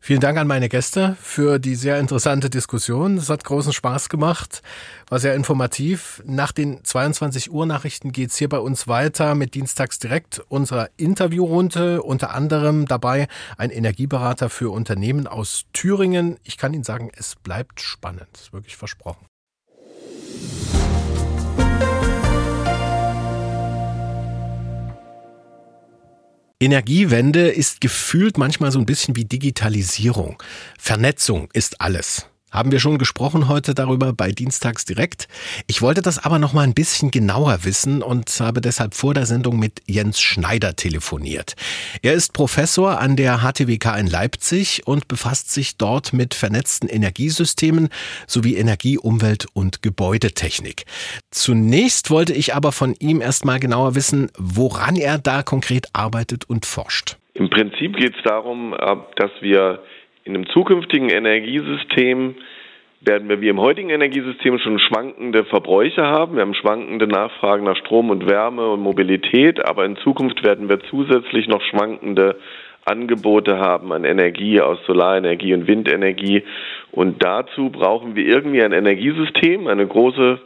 Vielen 0.06 0.20
Dank 0.20 0.36
an 0.36 0.47
meine 0.47 0.68
Gäste 0.68 1.16
für 1.18 1.59
die 1.59 1.76
sehr 1.76 1.98
interessante 1.98 2.51
Diskussion. 2.51 3.16
Es 3.16 3.31
hat 3.31 3.43
großen 3.43 3.72
Spaß 3.72 4.10
gemacht, 4.10 4.60
war 5.09 5.18
sehr 5.18 5.35
informativ. 5.35 6.22
Nach 6.26 6.52
den 6.52 6.85
22 6.85 7.51
Uhr 7.51 7.64
Nachrichten 7.64 8.12
geht's 8.12 8.36
hier 8.36 8.51
bei 8.51 8.59
uns 8.59 8.86
weiter 8.86 9.35
mit 9.35 9.55
Dienstags 9.55 9.98
direkt 9.98 10.40
unserer 10.48 10.90
Interviewrunde. 10.98 12.02
Unter 12.02 12.35
anderem 12.35 12.85
dabei 12.85 13.28
ein 13.56 13.70
Energieberater 13.70 14.51
für 14.51 14.70
Unternehmen 14.70 15.26
aus 15.26 15.64
Thüringen. 15.72 16.36
Ich 16.44 16.59
kann 16.59 16.74
Ihnen 16.74 16.85
sagen, 16.85 17.10
es 17.16 17.35
bleibt 17.35 17.81
spannend. 17.81 18.51
Wirklich 18.52 18.76
versprochen. 18.76 19.24
Energiewende 26.65 27.49
ist 27.49 27.81
gefühlt 27.81 28.39
manchmal 28.39 28.73
so 28.73 28.78
ein 28.78 28.86
bisschen 28.86 29.16
wie 29.16 29.24
Digitalisierung. 29.24 30.43
Vernetzung 30.78 31.49
ist 31.53 31.81
alles 31.81 32.27
haben 32.55 32.70
wir 32.70 32.78
schon 32.78 32.98
gesprochen 32.98 33.48
heute 33.48 33.74
darüber 33.74 34.12
bei 34.12 34.31
Dienstags 34.31 34.85
direkt. 34.85 35.26
Ich 35.66 35.82
wollte 35.82 36.02
das 36.02 36.24
aber 36.24 36.39
noch 36.39 36.52
mal 36.52 36.62
ein 36.62 36.72
bisschen 36.72 37.10
genauer 37.10 37.64
wissen 37.64 38.01
und 38.01 38.31
habe 38.40 38.60
deshalb 38.60 38.94
vor 38.94 39.12
der 39.12 39.26
Sendung 39.26 39.59
mit 39.59 39.82
Jens 39.86 40.20
Schneider 40.20 40.76
telefoniert. 40.76 41.56
Er 42.02 42.14
ist 42.14 42.32
Professor 42.32 43.01
an 43.01 43.16
der 43.16 43.39
HTWK 43.39 43.98
in 43.98 44.06
Leipzig 44.06 44.82
und 44.86 45.09
befasst 45.09 45.51
sich 45.51 45.76
dort 45.76 46.12
mit 46.12 46.32
vernetzten 46.32 46.89
Energiesystemen 46.89 47.89
sowie 48.28 48.55
Energie, 48.55 48.98
Umwelt 48.98 49.47
und 49.52 49.82
Gebäudetechnik. 49.82 50.85
Zunächst 51.32 52.10
wollte 52.10 52.32
ich 52.32 52.55
aber 52.55 52.70
von 52.70 52.94
ihm 53.01 53.20
erst 53.20 53.44
mal 53.44 53.59
genauer 53.59 53.97
wissen, 53.97 54.31
woran 54.39 54.94
er 54.94 55.18
da 55.18 55.43
konkret 55.43 55.89
arbeitet 55.93 56.48
und 56.48 56.66
forscht. 56.66 57.16
Im 57.35 57.51
Prinzip 57.51 57.97
geht 57.97 58.14
es 58.16 58.22
darum, 58.22 58.74
äh, 58.74 58.97
dass 59.16 59.32
wir 59.40 59.82
in 60.24 60.34
einem 60.34 60.48
zukünftigen 60.48 61.10
Energiesystem 61.10 62.34
werden 63.01 63.28
wir 63.28 63.42
wie 63.42 63.51
im 63.51 63.60
heutigen 63.60 63.90
Energiesystem 63.90 64.59
schon 64.59 64.78
schwankende 64.78 65.44
Verbräuche 65.44 66.02
haben. 66.02 66.36
Wir 66.36 66.42
haben 66.42 66.55
schwankende 66.55 67.06
Nachfragen 67.06 67.64
nach 67.64 67.76
Strom 67.76 68.09
und 68.09 68.28
Wärme 68.28 68.70
und 68.70 68.80
Mobilität, 68.80 69.64
aber 69.66 69.84
in 69.84 69.96
Zukunft 69.96 70.42
werden 70.42 70.70
wir 70.70 70.80
zusätzlich 70.88 71.46
noch 71.46 71.60
schwankende 71.62 72.36
Angebote 72.86 73.59
haben 73.59 73.92
an 73.92 74.05
Energie 74.05 74.60
aus 74.60 74.78
Solarenergie 74.86 75.52
und 75.52 75.66
Windenergie. 75.66 76.42
Und 76.90 77.22
dazu 77.22 77.68
brauchen 77.68 78.16
wir 78.16 78.24
irgendwie 78.24 78.62
ein 78.62 78.72
Energiesystem, 78.72 79.66
eine 79.66 79.86
große 79.86 80.38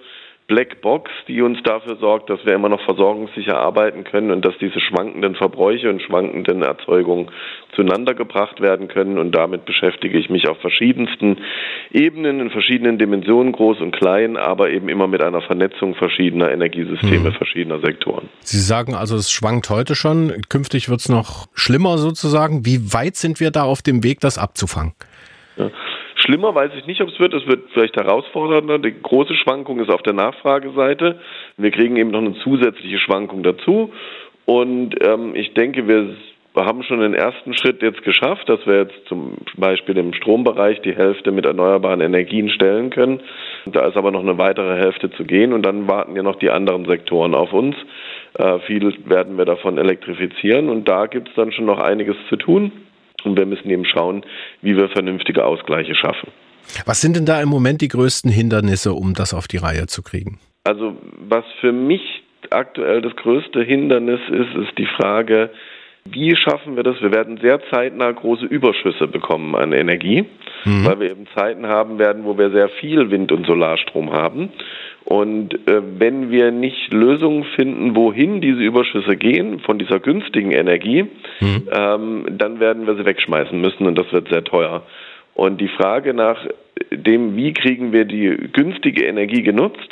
Blackbox, 0.48 1.10
die 1.28 1.42
uns 1.42 1.62
dafür 1.62 1.96
sorgt, 1.96 2.30
dass 2.30 2.42
wir 2.46 2.54
immer 2.54 2.70
noch 2.70 2.80
versorgungssicher 2.86 3.58
arbeiten 3.58 4.04
können 4.04 4.30
und 4.30 4.46
dass 4.46 4.56
diese 4.58 4.80
schwankenden 4.80 5.34
Verbräuche 5.34 5.90
und 5.90 6.00
schwankenden 6.00 6.62
Erzeugungen 6.62 7.30
zueinander 7.74 8.14
gebracht 8.14 8.58
werden 8.62 8.88
können. 8.88 9.18
Und 9.18 9.32
damit 9.32 9.66
beschäftige 9.66 10.18
ich 10.18 10.30
mich 10.30 10.48
auf 10.48 10.58
verschiedensten 10.62 11.36
Ebenen, 11.92 12.40
in 12.40 12.50
verschiedenen 12.50 12.98
Dimensionen, 12.98 13.52
groß 13.52 13.82
und 13.82 13.92
klein, 13.92 14.38
aber 14.38 14.70
eben 14.70 14.88
immer 14.88 15.06
mit 15.06 15.22
einer 15.22 15.42
Vernetzung 15.42 15.94
verschiedener 15.94 16.50
Energiesysteme, 16.50 17.28
hm. 17.28 17.34
verschiedener 17.34 17.80
Sektoren. 17.80 18.30
Sie 18.40 18.58
sagen 18.58 18.94
also, 18.94 19.16
es 19.16 19.30
schwankt 19.30 19.68
heute 19.68 19.94
schon. 19.94 20.32
Künftig 20.48 20.88
wird 20.88 21.00
es 21.00 21.10
noch 21.10 21.48
schlimmer 21.52 21.98
sozusagen. 21.98 22.64
Wie 22.64 22.94
weit 22.94 23.16
sind 23.16 23.38
wir 23.38 23.50
da 23.50 23.64
auf 23.64 23.82
dem 23.82 24.02
Weg, 24.02 24.20
das 24.20 24.38
abzufangen? 24.38 24.94
Ja. 25.58 25.70
Schlimmer 26.28 26.54
weiß 26.54 26.72
ich 26.76 26.86
nicht, 26.86 27.00
ob 27.00 27.08
es 27.08 27.18
wird. 27.18 27.32
Es 27.32 27.46
wird 27.46 27.70
vielleicht 27.72 27.96
herausfordernder. 27.96 28.78
Die 28.78 28.92
große 29.02 29.34
Schwankung 29.34 29.80
ist 29.80 29.88
auf 29.88 30.02
der 30.02 30.12
Nachfrageseite. 30.12 31.18
Wir 31.56 31.70
kriegen 31.70 31.96
eben 31.96 32.10
noch 32.10 32.18
eine 32.18 32.34
zusätzliche 32.34 32.98
Schwankung 32.98 33.42
dazu. 33.42 33.90
Und 34.44 34.94
ähm, 35.02 35.34
ich 35.34 35.54
denke, 35.54 35.88
wir 35.88 36.14
haben 36.54 36.82
schon 36.82 37.00
den 37.00 37.14
ersten 37.14 37.56
Schritt 37.56 37.80
jetzt 37.80 38.02
geschafft, 38.02 38.46
dass 38.46 38.66
wir 38.66 38.80
jetzt 38.80 39.06
zum 39.06 39.38
Beispiel 39.56 39.96
im 39.96 40.12
Strombereich 40.12 40.82
die 40.82 40.94
Hälfte 40.94 41.32
mit 41.32 41.46
erneuerbaren 41.46 42.02
Energien 42.02 42.50
stellen 42.50 42.90
können. 42.90 43.20
Da 43.64 43.86
ist 43.86 43.96
aber 43.96 44.10
noch 44.10 44.20
eine 44.20 44.36
weitere 44.36 44.76
Hälfte 44.76 45.10
zu 45.10 45.24
gehen 45.24 45.54
und 45.54 45.64
dann 45.64 45.88
warten 45.88 46.14
ja 46.14 46.22
noch 46.22 46.36
die 46.36 46.50
anderen 46.50 46.84
Sektoren 46.84 47.34
auf 47.34 47.54
uns. 47.54 47.74
Äh, 48.34 48.58
viel 48.66 48.92
werden 49.06 49.38
wir 49.38 49.46
davon 49.46 49.78
elektrifizieren 49.78 50.68
und 50.68 50.86
da 50.86 51.06
gibt 51.06 51.30
es 51.30 51.34
dann 51.36 51.52
schon 51.52 51.64
noch 51.64 51.78
einiges 51.78 52.16
zu 52.28 52.36
tun. 52.36 52.70
Und 53.24 53.36
wir 53.36 53.46
müssen 53.46 53.68
eben 53.70 53.84
schauen, 53.84 54.24
wie 54.62 54.76
wir 54.76 54.88
vernünftige 54.88 55.44
Ausgleiche 55.44 55.94
schaffen. 55.94 56.30
Was 56.86 57.00
sind 57.00 57.16
denn 57.16 57.26
da 57.26 57.40
im 57.40 57.48
Moment 57.48 57.80
die 57.80 57.88
größten 57.88 58.30
Hindernisse, 58.30 58.92
um 58.92 59.14
das 59.14 59.34
auf 59.34 59.48
die 59.48 59.56
Reihe 59.56 59.86
zu 59.86 60.02
kriegen? 60.02 60.38
Also 60.64 60.96
was 61.28 61.44
für 61.60 61.72
mich 61.72 62.02
aktuell 62.50 63.00
das 63.00 63.16
größte 63.16 63.62
Hindernis 63.62 64.20
ist, 64.28 64.54
ist 64.54 64.78
die 64.78 64.88
Frage, 64.96 65.50
wie 66.04 66.34
schaffen 66.36 66.76
wir 66.76 66.82
das? 66.82 67.00
Wir 67.00 67.12
werden 67.12 67.38
sehr 67.38 67.60
zeitnah 67.70 68.10
große 68.12 68.46
Überschüsse 68.46 69.06
bekommen 69.06 69.54
an 69.54 69.72
Energie, 69.72 70.24
mhm. 70.64 70.84
weil 70.86 71.00
wir 71.00 71.10
eben 71.10 71.26
Zeiten 71.34 71.66
haben 71.66 71.98
werden, 71.98 72.24
wo 72.24 72.38
wir 72.38 72.50
sehr 72.50 72.68
viel 72.68 73.10
Wind- 73.10 73.32
und 73.32 73.46
Solarstrom 73.46 74.12
haben. 74.12 74.50
Und 75.04 75.54
äh, 75.66 75.80
wenn 75.98 76.30
wir 76.30 76.50
nicht 76.50 76.92
Lösungen 76.92 77.44
finden, 77.56 77.96
wohin 77.96 78.40
diese 78.40 78.60
Überschüsse 78.60 79.16
gehen 79.16 79.60
von 79.60 79.78
dieser 79.78 80.00
günstigen 80.00 80.50
Energie, 80.50 81.04
mhm. 81.40 81.68
ähm, 81.72 82.26
dann 82.30 82.60
werden 82.60 82.86
wir 82.86 82.94
sie 82.96 83.06
wegschmeißen 83.06 83.58
müssen 83.58 83.86
und 83.86 83.96
das 83.96 84.12
wird 84.12 84.28
sehr 84.28 84.44
teuer. 84.44 84.82
Und 85.34 85.60
die 85.60 85.68
Frage 85.68 86.14
nach 86.14 86.44
dem, 86.90 87.36
wie 87.36 87.52
kriegen 87.52 87.92
wir 87.92 88.04
die 88.04 88.50
günstige 88.52 89.04
Energie 89.04 89.42
genutzt, 89.42 89.88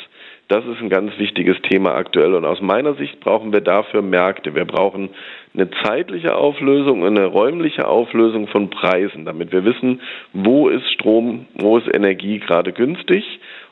das 0.49 0.65
ist 0.65 0.81
ein 0.81 0.91
ganz 0.91 1.19
wichtiges 1.19 1.57
Thema 1.63 1.95
aktuell. 1.97 2.35
Und 2.35 2.45
aus 2.45 2.61
meiner 2.61 2.95
Sicht 2.95 3.19
brauchen 3.21 3.53
wir 3.53 3.61
dafür 3.61 4.03
Märkte. 4.03 4.55
Wir 4.55 4.65
brauchen 4.65 5.11
eine 5.55 5.69
zeitliche 5.83 6.37
Auflösung 6.37 7.03
und 7.03 7.19
eine 7.19 7.27
räumliche 7.27 7.89
Auflösung 7.89 8.47
von 8.47 8.71
Preisen, 8.71 9.25
damit 9.25 9.51
wir 9.51 9.65
wissen, 9.65 10.01
wo 10.33 10.69
ist 10.69 10.89
Strom, 10.93 11.47
wo 11.55 11.79
ist 11.79 11.93
Energie 11.93 12.39
gerade 12.39 12.73
günstig. 12.73 13.25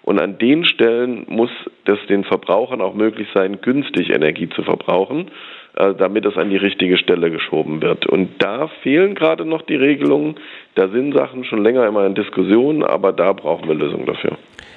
Und 0.02 0.20
an 0.20 0.36
den 0.38 0.64
Stellen 0.64 1.24
muss 1.28 1.50
es 1.84 1.98
den 2.08 2.24
Verbrauchern 2.24 2.80
auch 2.80 2.94
möglich 2.94 3.28
sein, 3.32 3.60
günstig 3.62 4.10
Energie 4.10 4.48
zu 4.48 4.62
verbrauchen, 4.62 5.30
äh, 5.76 5.94
damit 5.94 6.26
es 6.26 6.36
an 6.36 6.50
die 6.50 6.56
richtige 6.56 6.98
Stelle 6.98 7.30
geschoben 7.30 7.82
wird. 7.82 8.06
Und 8.06 8.42
da 8.42 8.68
fehlen 8.82 9.14
gerade 9.14 9.44
noch 9.44 9.62
die 9.62 9.76
Regelungen. 9.76 10.34
Da 10.74 10.88
sind 10.88 11.16
Sachen 11.16 11.44
schon 11.44 11.62
länger 11.62 11.86
immer 11.86 12.04
in 12.04 12.14
Diskussion, 12.14 12.82
aber 12.82 13.12
da 13.12 13.32
brauchen 13.32 13.68
wir 13.68 13.76
Lösungen 13.76 14.06
dafür. 14.06 14.36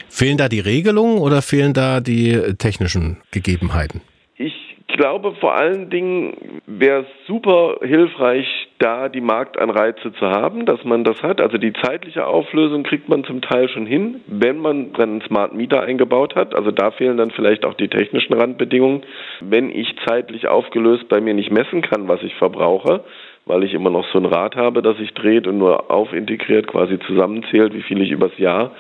Fehlen 0.10 0.38
da 0.38 0.50
die 0.50 0.60
Regelungen 0.60 1.20
oder 1.20 1.42
fehlen 1.42 1.74
da 1.74 2.00
die 2.00 2.56
technischen 2.58 3.18
Gegebenheiten? 3.32 4.02
Ich 4.36 4.54
glaube, 4.88 5.36
vor 5.40 5.56
allen 5.56 5.90
Dingen 5.90 6.62
wäre 6.66 7.02
es 7.02 7.28
super 7.28 7.78
hilfreich, 7.82 8.48
da 8.80 9.10
die 9.10 9.22
Marktanreize 9.22 10.14
zu 10.14 10.26
haben, 10.26 10.66
dass 10.66 10.84
man 10.84 11.04
das 11.04 11.22
hat. 11.22 11.42
Also 11.42 11.58
die 11.58 11.74
zeitliche 11.74 12.26
Auflösung 12.26 12.84
kriegt 12.84 13.10
man 13.10 13.24
zum 13.24 13.42
Teil 13.42 13.70
schon 13.70 13.86
hin, 13.86 14.22
wenn 14.28 14.58
man 14.58 14.96
einen 14.96 15.22
Smart 15.22 15.54
Meter 15.54 15.82
eingebaut 15.82 16.36
hat. 16.36 16.56
Also 16.56 16.72
da 16.72 16.92
fehlen 16.92 17.18
dann 17.18 17.32
vielleicht 17.32 17.66
auch 17.66 17.76
die 17.76 17.90
technischen 17.90 18.34
Randbedingungen. 18.34 19.04
Wenn 19.42 19.70
ich 19.70 19.96
zeitlich 20.08 20.48
aufgelöst 20.48 21.10
bei 21.10 21.22
mir 21.22 21.34
nicht 21.34 21.52
messen 21.52 21.82
kann, 21.82 22.08
was 22.08 22.22
ich 22.24 22.34
verbrauche, 22.36 23.04
weil 23.46 23.64
ich 23.64 23.74
immer 23.74 23.90
noch 23.90 24.06
so 24.12 24.20
ein 24.20 24.26
Rad 24.26 24.56
habe, 24.56 24.82
das 24.82 24.98
sich 24.98 25.14
dreht 25.14 25.48
und 25.48 25.58
nur 25.58 25.92
aufintegriert 25.92 26.68
quasi 26.68 27.00
zusammenzählt, 27.00 27.74
wie 27.74 27.84
viel 27.84 28.02
ich 28.02 28.12
übers 28.12 28.38
Jahr 28.38 28.72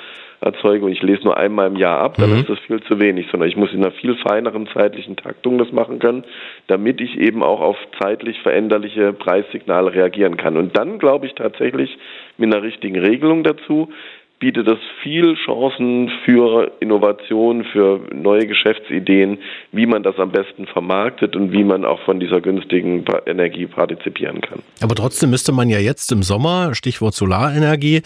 erzeuge 0.41 0.85
und 0.85 0.91
ich 0.91 1.01
lese 1.01 1.23
nur 1.23 1.37
einmal 1.37 1.67
im 1.67 1.75
Jahr 1.75 1.99
ab, 1.99 2.15
dann 2.17 2.31
mhm. 2.31 2.39
ist 2.41 2.49
das 2.49 2.59
viel 2.59 2.81
zu 2.83 2.99
wenig, 2.99 3.27
sondern 3.31 3.49
ich 3.49 3.55
muss 3.55 3.73
in 3.73 3.83
einer 3.83 3.91
viel 3.91 4.15
feineren 4.15 4.67
zeitlichen 4.67 5.15
Taktung 5.15 5.57
das 5.57 5.71
machen 5.71 5.99
können, 5.99 6.23
damit 6.67 7.01
ich 7.01 7.17
eben 7.17 7.43
auch 7.43 7.59
auf 7.59 7.77
zeitlich 7.99 8.39
veränderliche 8.41 9.13
Preissignale 9.13 9.93
reagieren 9.93 10.37
kann. 10.37 10.57
Und 10.57 10.77
dann 10.77 10.99
glaube 10.99 11.25
ich 11.25 11.33
tatsächlich 11.33 11.97
mit 12.37 12.53
einer 12.53 12.63
richtigen 12.63 12.99
Regelung 12.99 13.43
dazu, 13.43 13.89
bietet 14.39 14.67
es 14.67 14.77
viel 15.01 15.35
Chancen 15.45 16.11
für 16.23 16.71
Innovation, 16.79 17.63
für 17.71 18.01
neue 18.13 18.45
Geschäftsideen, 18.45 19.39
wie 19.71 19.85
man 19.85 20.03
das 20.03 20.17
am 20.17 20.31
besten 20.31 20.67
vermarktet 20.67 21.35
und 21.35 21.51
wie 21.51 21.63
man 21.63 21.85
auch 21.85 21.99
von 22.01 22.19
dieser 22.19 22.39
günstigen 22.41 23.03
Energie 23.25 23.65
partizipieren 23.65 24.41
kann. 24.41 24.59
Aber 24.81 24.95
trotzdem 24.95 25.31
müsste 25.31 25.51
man 25.51 25.69
ja 25.69 25.79
jetzt 25.79 26.11
im 26.11 26.21
Sommer, 26.21 26.75
Stichwort 26.75 27.15
Solarenergie, 27.15 28.01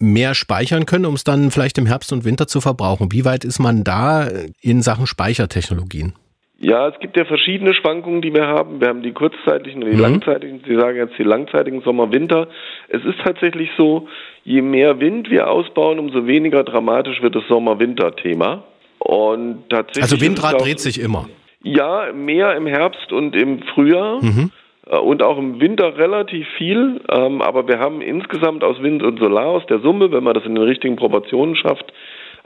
mehr 0.00 0.34
speichern 0.34 0.86
können, 0.86 1.06
um 1.06 1.14
es 1.14 1.24
dann 1.24 1.50
vielleicht 1.50 1.78
im 1.78 1.86
Herbst 1.86 2.12
und 2.12 2.24
Winter 2.24 2.46
zu 2.46 2.60
verbrauchen. 2.60 3.12
Wie 3.12 3.24
weit 3.24 3.44
ist 3.44 3.60
man 3.60 3.84
da 3.84 4.28
in 4.60 4.82
Sachen 4.82 5.06
Speichertechnologien? 5.06 6.14
Ja, 6.58 6.88
es 6.88 6.98
gibt 7.00 7.16
ja 7.18 7.26
verschiedene 7.26 7.74
Schwankungen, 7.74 8.22
die 8.22 8.32
wir 8.32 8.46
haben. 8.46 8.80
Wir 8.80 8.88
haben 8.88 9.02
die 9.02 9.12
kurzzeitigen 9.12 9.82
und 9.82 9.90
die 9.90 9.96
mhm. 9.96 10.02
langzeitigen. 10.02 10.62
Sie 10.66 10.74
sagen 10.74 10.96
jetzt 10.96 11.18
die 11.18 11.22
langzeitigen 11.22 11.82
Sommer, 11.82 12.12
Winter. 12.12 12.48
Es 12.88 13.04
ist 13.04 13.18
tatsächlich 13.22 13.68
so, 13.76 14.08
je 14.44 14.62
mehr 14.62 14.98
Wind 15.00 15.30
wir 15.30 15.50
ausbauen, 15.50 15.98
umso 15.98 16.26
weniger 16.26 16.64
dramatisch 16.64 17.20
wird 17.20 17.34
das 17.34 17.46
Sommer-Winter-Thema. 17.48 18.64
Und 18.98 19.68
tatsächlich. 19.68 20.04
Also 20.04 20.20
Windrad 20.20 20.54
auch, 20.54 20.62
dreht 20.62 20.80
sich 20.80 20.98
immer. 20.98 21.28
Ja, 21.62 22.12
mehr 22.14 22.56
im 22.56 22.66
Herbst 22.66 23.12
und 23.12 23.36
im 23.36 23.62
Frühjahr. 23.74 24.24
Mhm. 24.24 24.50
Äh, 24.86 24.96
und 24.96 25.22
auch 25.22 25.38
im 25.38 25.60
Winter 25.60 25.98
relativ 25.98 26.46
viel, 26.56 27.00
ähm, 27.10 27.42
aber 27.42 27.68
wir 27.68 27.78
haben 27.78 28.00
insgesamt 28.00 28.64
aus 28.64 28.80
Wind 28.80 29.02
und 29.02 29.18
Solar 29.18 29.46
aus 29.46 29.66
der 29.66 29.80
Summe, 29.80 30.10
wenn 30.12 30.24
man 30.24 30.34
das 30.34 30.44
in 30.44 30.54
den 30.54 30.64
richtigen 30.64 30.96
Proportionen 30.96 31.56
schafft, 31.56 31.92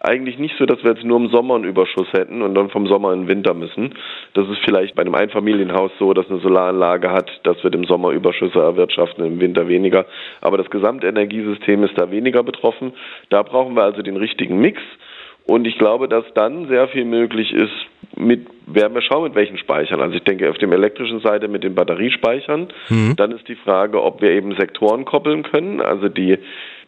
eigentlich 0.03 0.39
nicht 0.39 0.57
so, 0.59 0.67
dass 0.67 0.83
wir 0.83 0.93
jetzt 0.93 1.05
nur 1.05 1.19
im 1.19 1.29
Sommer 1.29 1.57
einen 1.57 1.65
Überschuss 1.65 2.13
hätten 2.13 2.43
und 2.43 2.55
dann 2.55 2.71
vom 2.71 2.87
Sommer 2.87 3.13
in 3.13 3.23
den 3.23 3.29
Winter 3.29 3.55
müssen. 3.55 3.95
Das 4.35 4.49
ist 4.49 4.59
vielleicht 4.65 4.95
bei 4.95 5.03
einem 5.03 5.15
Einfamilienhaus 5.15 5.91
so, 5.99 6.15
dass 6.15 6.29
eine 6.31 6.41
Solaranlage 6.41 7.11
hat, 7.11 7.31
dass 7.45 7.63
wir 7.63 7.73
im 7.73 7.85
Sommer 7.85 8.11
Überschüsse 8.11 8.59
erwirtschaften, 8.59 9.25
im 9.25 9.41
Winter 9.41 9.69
weniger. 9.69 10.07
Aber 10.41 10.57
das 10.57 10.71
Gesamtenergiesystem 10.71 11.85
ist 11.85 11.99
da 11.99 12.11
weniger 12.11 12.43
betroffen. 12.43 12.93
Da 13.29 13.43
brauchen 13.43 13.75
wir 13.75 13.83
also 13.83 14.03
den 14.03 14.17
richtigen 14.17 14.59
Mix. 14.59 14.81
Und 15.47 15.67
ich 15.67 15.79
glaube, 15.79 16.09
dass 16.09 16.25
dann 16.35 16.69
sehr 16.69 16.89
viel 16.89 17.05
möglich 17.05 17.53
ist, 17.53 17.73
mit, 18.17 18.47
werden 18.67 18.95
wir 18.95 19.03
schauen, 19.03 19.25
mit 19.25 19.35
welchen 19.35 19.59
Speichern. 19.59 20.01
Also 20.01 20.15
ich 20.15 20.23
denke, 20.23 20.49
auf 20.49 20.59
der 20.59 20.71
elektrischen 20.71 21.21
Seite 21.21 21.49
mit 21.49 21.65
den 21.65 21.75
Batteriespeichern. 21.75 22.69
Mhm. 22.89 23.17
Dann 23.17 23.33
ist 23.33 23.49
die 23.49 23.57
Frage, 23.57 24.03
ob 24.03 24.23
wir 24.23 24.31
eben 24.31 24.55
Sektoren 24.57 25.05
koppeln 25.05 25.43
können. 25.43 25.81
Also 25.81 26.09
die 26.09 26.39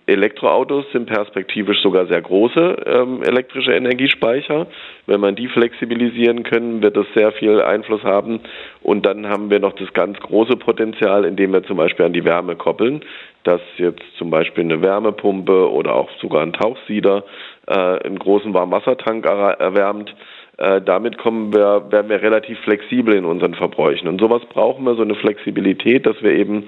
Elektroautos 0.06 0.84
sind 0.92 1.06
perspektivisch 1.06 1.80
sogar 1.80 2.06
sehr 2.06 2.20
große 2.20 2.76
ähm, 2.86 3.22
elektrische 3.22 3.72
Energiespeicher. 3.72 4.66
Wenn 5.06 5.20
man 5.20 5.36
die 5.36 5.48
flexibilisieren 5.48 6.42
können, 6.42 6.82
wird 6.82 6.96
das 6.96 7.06
sehr 7.14 7.30
viel 7.32 7.60
Einfluss 7.60 8.02
haben. 8.02 8.40
Und 8.82 9.06
dann 9.06 9.28
haben 9.28 9.50
wir 9.50 9.60
noch 9.60 9.74
das 9.74 9.92
ganz 9.92 10.18
große 10.18 10.56
Potenzial, 10.56 11.24
indem 11.24 11.52
wir 11.52 11.62
zum 11.62 11.76
Beispiel 11.76 12.04
an 12.04 12.12
die 12.12 12.24
Wärme 12.24 12.56
koppeln, 12.56 13.02
dass 13.44 13.60
jetzt 13.76 14.02
zum 14.18 14.30
Beispiel 14.30 14.64
eine 14.64 14.82
Wärmepumpe 14.82 15.70
oder 15.70 15.94
auch 15.94 16.10
sogar 16.20 16.42
ein 16.42 16.52
Tauchsieder 16.52 17.24
äh, 17.68 17.74
einen 17.74 18.18
großen 18.18 18.52
Warmwassertank 18.52 19.24
erwärmt. 19.24 20.14
Äh, 20.58 20.80
damit 20.82 21.18
kommen 21.18 21.52
wir, 21.54 21.90
werden 21.90 22.08
wir 22.08 22.22
relativ 22.22 22.58
flexibel 22.60 23.14
in 23.14 23.24
unseren 23.24 23.54
Verbräuchen. 23.54 24.08
Und 24.08 24.20
sowas 24.20 24.42
brauchen 24.48 24.84
wir, 24.84 24.94
so 24.96 25.02
eine 25.02 25.14
Flexibilität, 25.14 26.06
dass 26.06 26.20
wir 26.22 26.32
eben 26.32 26.66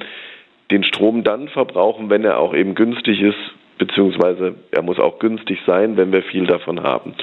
den 0.74 0.84
Strom 0.84 1.22
dann 1.22 1.48
verbrauchen, 1.48 2.10
wenn 2.10 2.24
er 2.24 2.38
auch 2.38 2.54
eben 2.54 2.74
günstig 2.74 3.22
ist, 3.22 3.38
beziehungsweise 3.78 4.54
er 4.70 4.82
muss 4.82 4.98
auch 4.98 5.18
günstig 5.18 5.58
sein, 5.66 5.96
wenn 5.96 6.12
wir 6.12 6.22
viel 6.22 6.46
davon 6.46 6.82
haben. 6.82 7.14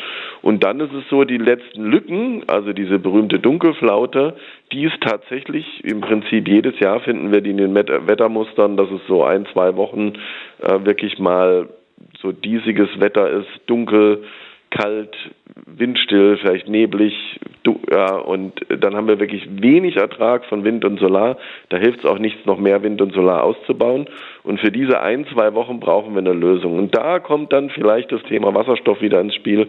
Und 0.42 0.64
dann 0.64 0.80
ist 0.80 0.94
es 0.94 1.04
so, 1.10 1.24
die 1.24 1.38
letzten 1.38 1.84
Lücken, 1.84 2.44
also 2.48 2.74
diese 2.74 3.00
berühmte 3.00 3.40
Dunkelflaute, 3.40 4.36
die 4.72 4.84
ist 4.84 5.00
tatsächlich 5.02 5.66
im 5.84 6.02
Prinzip 6.02 6.48
jedes 6.48 6.80
Jahr 6.80 7.00
finden 7.02 7.32
wir 7.32 7.42
die 7.42 7.52
in 7.52 7.58
den 7.58 7.76
Wettermustern, 7.76 8.78
dass 8.78 8.90
es 8.90 9.02
so 9.08 9.24
ein, 9.24 9.46
zwei 9.54 9.76
Wochen 9.76 10.14
äh, 10.62 10.86
wirklich 10.86 11.20
mal 11.20 11.70
so 12.22 12.32
diesiges 12.32 12.90
Wetter 13.00 13.30
ist, 13.30 13.50
dunkel, 13.68 14.24
kalt, 14.72 15.16
windstill, 15.66 16.38
vielleicht 16.38 16.68
neblig, 16.68 17.14
du, 17.64 17.80
ja, 17.92 18.16
und 18.16 18.54
dann 18.70 18.96
haben 18.96 19.08
wir 19.08 19.20
wirklich 19.20 19.48
wenig 19.62 19.98
Ertrag 19.98 20.46
von 20.46 20.64
Wind 20.64 20.86
und 20.86 21.00
Solar. 21.00 21.38
Da 21.70 21.78
hilft 21.78 22.00
es 22.00 22.06
auch 22.06 22.18
nichts, 22.18 22.46
noch 22.46 22.58
mehr 22.58 22.82
Wind 22.82 23.02
und 23.02 23.14
Solar 23.14 23.44
auszubauen. 23.44 24.08
Und 24.44 24.60
für 24.60 24.72
diese 24.72 25.02
ein, 25.02 25.28
zwei 25.28 25.54
Wochen 25.54 25.80
brauchen 25.80 26.14
wir 26.14 26.20
eine 26.20 26.34
Lösung. 26.34 26.78
Und 26.78 26.96
da 26.96 27.20
kommt 27.20 27.54
dann 27.54 27.70
vielleicht 27.70 28.12
das 28.12 28.24
Thema 28.24 28.56
Wasserstoff 28.56 29.02
wieder 29.02 29.22
ins 29.22 29.36
Spiel. 29.36 29.68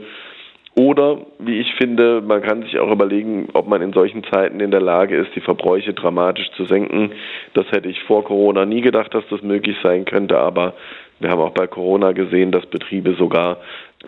Oder, 0.74 1.19
wie 1.39 1.61
ich 1.61 1.74
finde, 1.74 2.23
man 2.23 2.41
kann 2.41 2.62
sich 2.62 2.79
auch 2.79 2.91
überlegen, 2.91 3.49
ob 3.53 3.69
man 3.69 3.83
in 3.83 3.93
solchen 3.93 4.24
Zeiten 4.24 4.59
in 4.61 4.70
der 4.70 4.81
Lage 4.81 5.16
ist, 5.16 5.35
die 5.37 5.43
Verbräuche 5.43 5.93
dramatisch 5.93 6.51
zu 6.57 6.65
senken. 6.65 7.12
Das 7.53 7.66
hätte 7.73 7.91
ich 7.91 8.03
vor 8.05 8.24
Corona 8.24 8.65
nie 8.65 8.81
gedacht, 8.81 9.12
dass 9.12 9.24
das 9.29 9.43
möglich 9.43 9.77
sein 9.83 10.07
könnte, 10.07 10.39
aber 10.39 10.73
wir 11.20 11.31
haben 11.31 11.41
auch 11.41 11.53
bei 11.53 11.66
Corona 11.66 12.12
gesehen, 12.12 12.53
dass 12.53 12.65
Betriebe 12.66 13.15
sogar 13.15 13.59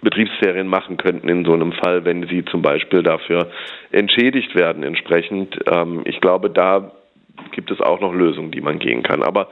Betriebsferien 0.00 0.66
machen 0.66 0.96
könnten 0.96 1.28
in 1.28 1.44
so 1.44 1.52
einem 1.52 1.72
Fall, 1.72 2.04
wenn 2.04 2.26
sie 2.28 2.44
zum 2.44 2.62
Beispiel 2.62 3.02
dafür 3.02 3.50
entschädigt 3.92 4.54
werden 4.54 4.82
entsprechend. 4.82 5.56
Ähm, 5.70 6.02
ich 6.04 6.20
glaube, 6.20 6.50
da 6.50 6.92
gibt 7.52 7.70
es 7.70 7.80
auch 7.80 8.00
noch 8.00 8.12
Lösungen, 8.12 8.50
die 8.50 8.60
man 8.60 8.78
gehen 8.78 9.02
kann. 9.02 9.22
Aber 9.22 9.48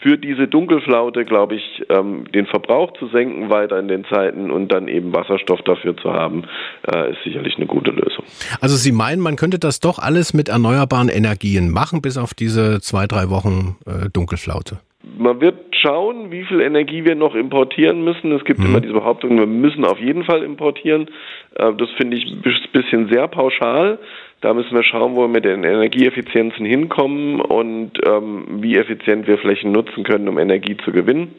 für 0.00 0.18
diese 0.18 0.46
Dunkelflaute, 0.46 1.24
glaube 1.24 1.56
ich, 1.56 1.84
ähm, 1.88 2.30
den 2.32 2.46
Verbrauch 2.46 2.92
zu 2.98 3.08
senken 3.08 3.50
weiter 3.50 3.78
in 3.78 3.88
den 3.88 4.04
Zeiten 4.04 4.50
und 4.50 4.70
dann 4.70 4.88
eben 4.88 5.12
Wasserstoff 5.14 5.60
dafür 5.62 5.96
zu 5.96 6.12
haben, 6.12 6.44
äh, 6.92 7.12
ist 7.12 7.22
sicherlich 7.24 7.56
eine 7.56 7.66
gute 7.66 7.90
Lösung. 7.90 8.24
Also 8.60 8.76
Sie 8.76 8.92
meinen, 8.92 9.20
man 9.20 9.36
könnte 9.36 9.58
das 9.58 9.80
doch 9.80 9.98
alles 9.98 10.34
mit 10.34 10.48
erneuerbaren 10.48 11.08
Energien 11.08 11.70
machen, 11.70 12.02
bis 12.02 12.18
auf 12.18 12.34
diese 12.34 12.80
zwei, 12.80 13.06
drei 13.06 13.30
Wochen 13.30 13.76
äh, 13.86 14.08
Dunkelflaute? 14.12 14.78
Man 15.18 15.40
wird 15.40 15.65
schauen, 15.86 16.30
wie 16.30 16.44
viel 16.44 16.60
Energie 16.60 17.04
wir 17.04 17.14
noch 17.14 17.34
importieren 17.34 18.02
müssen. 18.02 18.32
Es 18.32 18.44
gibt 18.44 18.60
mhm. 18.60 18.66
immer 18.66 18.80
diese 18.80 18.94
Behauptung, 18.94 19.38
wir 19.38 19.46
müssen 19.46 19.84
auf 19.84 19.98
jeden 20.00 20.24
Fall 20.24 20.42
importieren. 20.42 21.08
Äh, 21.54 21.72
das 21.74 21.90
finde 21.96 22.16
ich 22.16 22.24
ein 22.26 22.42
bisschen 22.72 23.08
sehr 23.08 23.28
pauschal. 23.28 23.98
Da 24.40 24.52
müssen 24.52 24.74
wir 24.74 24.82
schauen, 24.82 25.16
wo 25.16 25.22
wir 25.22 25.28
mit 25.28 25.44
den 25.44 25.64
Energieeffizienzen 25.64 26.66
hinkommen 26.66 27.40
und 27.40 27.92
ähm, 28.06 28.44
wie 28.62 28.76
effizient 28.76 29.26
wir 29.26 29.38
Flächen 29.38 29.72
nutzen 29.72 30.04
können, 30.04 30.28
um 30.28 30.38
Energie 30.38 30.76
zu 30.84 30.92
gewinnen. 30.92 31.34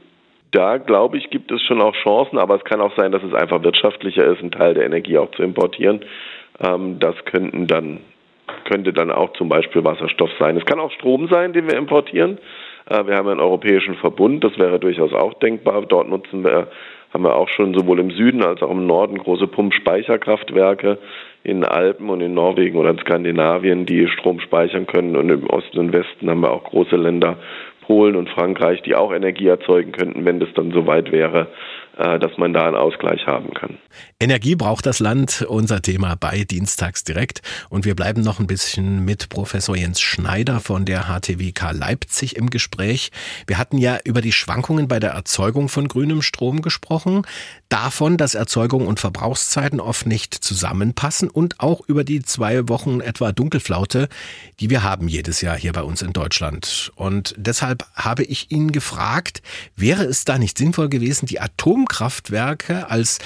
Da 0.52 0.78
glaube 0.78 1.18
ich, 1.18 1.30
gibt 1.30 1.52
es 1.52 1.62
schon 1.64 1.82
auch 1.82 1.94
Chancen, 2.04 2.40
aber 2.40 2.56
es 2.56 2.64
kann 2.64 2.82
auch 2.82 2.96
sein, 2.96 3.12
dass 3.12 3.22
es 3.24 3.34
einfach 3.34 3.64
wirtschaftlicher 3.64 4.26
ist, 4.26 4.40
einen 4.40 4.52
Teil 4.52 4.74
der 4.74 4.86
Energie 4.86 5.18
auch 5.18 5.30
zu 5.32 5.44
importieren. 5.44 6.02
Ähm, 6.60 7.00
das 7.00 7.16
könnten 7.26 7.68
dann, 7.68 8.00
könnte 8.64 8.94
dann 8.94 9.12
auch 9.12 9.34
zum 9.34 9.50
Beispiel 9.50 9.84
Wasserstoff 9.84 10.32
sein. 10.40 10.58
Es 10.58 10.66
kann 10.66 10.80
auch 10.80 10.92
Strom 10.92 11.28
sein, 11.28 11.54
den 11.54 11.68
wir 11.68 11.78
importieren. 11.78 12.40
Äh, 12.90 13.06
wir 13.06 13.16
haben 13.16 13.28
einen 13.28 13.40
europäischen 13.40 13.96
Verbund, 13.96 14.44
das 14.44 14.58
wäre 14.58 14.80
durchaus 14.80 15.14
auch 15.14 15.34
denkbar. 15.36 15.84
Dort 15.86 16.10
nutzen 16.10 16.44
wir, 16.44 16.68
haben 17.14 17.24
wir 17.24 17.36
auch 17.36 17.50
schon 17.50 17.74
sowohl 17.74 18.00
im 18.00 18.12
Süden 18.12 18.44
als 18.44 18.62
auch 18.62 18.72
im 18.72 18.86
Norden 18.86 19.18
große 19.18 19.48
Pumpspeicherkraftwerke 19.48 20.98
in 21.44 21.64
Alpen 21.64 22.10
und 22.10 22.22
in 22.22 22.34
Norwegen 22.34 22.78
oder 22.78 22.90
in 22.90 23.00
Skandinavien, 23.00 23.86
die 23.86 24.08
Strom 24.08 24.40
speichern 24.40 24.86
können. 24.86 25.16
Und 25.16 25.30
im 25.30 25.50
Osten 25.50 25.80
und 25.80 25.94
Westen 25.94 26.30
haben 26.30 26.42
wir 26.42 26.52
auch 26.52 26.66
große 26.66 26.96
Länder, 26.96 27.38
Polen 27.88 28.18
und 28.18 28.30
Frankreich, 28.30 28.82
die 28.82 28.96
auch 28.96 29.14
Energie 29.14 29.48
erzeugen 29.48 29.94
könnten, 29.94 30.26
wenn 30.26 30.42
das 30.42 30.50
dann 30.56 30.72
soweit 30.72 31.12
wäre, 31.12 31.48
äh, 31.98 32.20
dass 32.20 32.38
man 32.38 32.54
da 32.54 32.68
einen 32.68 32.76
Ausgleich 32.76 33.26
haben 33.26 33.54
kann. 33.54 33.78
Energie 34.20 34.56
braucht 34.56 34.88
das 34.88 34.98
Land, 34.98 35.44
unser 35.44 35.84
Thema 35.84 36.16
bei 36.16 36.44
Dienstags 36.44 37.04
direkt. 37.04 37.44
Und 37.70 37.86
wir 37.86 37.96
bleiben 37.96 38.22
noch 38.22 38.40
ein 38.40 38.48
bisschen 38.48 39.06
mit 39.06 39.30
Professor 39.30 39.78
Jens 39.78 40.02
Schneider 40.02 40.60
von 40.60 40.86
der 40.86 41.04
HTWK 41.04 41.72
Leipzig 41.72 42.36
im 42.36 42.50
Gespräch. 42.50 43.12
Wir 43.46 43.60
hatten 43.60 43.78
ja 43.78 44.00
über 44.06 44.22
die 44.22 44.32
Schwankungen 44.32 44.88
bei 44.88 45.00
der 45.00 45.12
Erzeugung 45.12 45.70
von 45.70 45.88
grünem 45.88 46.24
Strom 46.24 46.64
gesprochen, 46.64 47.28
davon, 47.70 48.18
dass 48.18 48.34
Erzeugung 48.34 48.88
und 48.88 49.00
Verbrauchszeiten 49.00 49.80
oft 49.80 50.08
nicht 50.08 50.34
zusammenpassen 50.34 51.30
und 51.30 51.60
auch 51.60 51.82
über 51.88 52.04
die 52.04 52.24
zwei 52.24 52.68
Wochen 52.70 53.02
etwa 53.02 53.32
Dunkelflaute, 53.32 54.10
die 54.60 54.72
wir 54.72 54.82
haben 54.82 55.08
jedes 55.08 55.42
Jahr 55.42 55.58
hier 55.58 55.74
bei 55.74 55.84
uns 55.84 56.02
in 56.02 56.14
Deutschland. 56.14 56.92
Und 56.96 57.36
deshalb 57.38 57.86
habe 57.94 58.24
ich 58.24 58.50
ihn 58.50 58.72
gefragt, 58.72 59.44
wäre 59.76 60.06
es 60.06 60.26
da 60.26 60.40
nicht 60.40 60.58
sinnvoll 60.58 60.90
gewesen, 60.90 61.28
die 61.28 61.40
Atom 61.40 61.68
Atomkraftwerke 61.68 62.90
als 62.90 63.20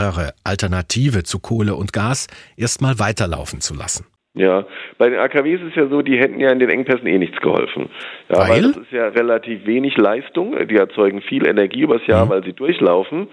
sauberere 0.00 0.32
Alternative 0.44 1.22
zu 1.22 1.38
Kohle 1.40 1.74
und 1.74 1.92
Gas 1.92 2.26
erstmal 2.56 2.98
weiterlaufen 2.98 3.60
zu 3.60 3.74
lassen. 3.74 4.06
Ja, 4.34 4.64
bei 4.96 5.10
den 5.10 5.18
AKWs 5.18 5.60
ist 5.68 5.76
ja 5.76 5.88
so, 5.88 6.02
die 6.02 6.16
hätten 6.16 6.38
ja 6.38 6.50
in 6.50 6.60
den 6.60 6.70
Engpässen 6.70 7.06
eh 7.06 7.18
nichts 7.18 7.40
geholfen. 7.40 7.90
Ja, 8.28 8.38
weil? 8.38 8.48
weil 8.48 8.62
das 8.62 8.76
ist 8.76 8.92
ja 8.92 9.08
relativ 9.08 9.66
wenig 9.66 9.96
Leistung. 9.96 10.54
Die 10.68 10.76
erzeugen 10.76 11.20
viel 11.20 11.46
Energie 11.46 11.82
übers 11.82 12.06
Jahr, 12.06 12.26
mhm. 12.26 12.30
weil 12.30 12.44
sie 12.44 12.52
durchlaufen 12.52 13.28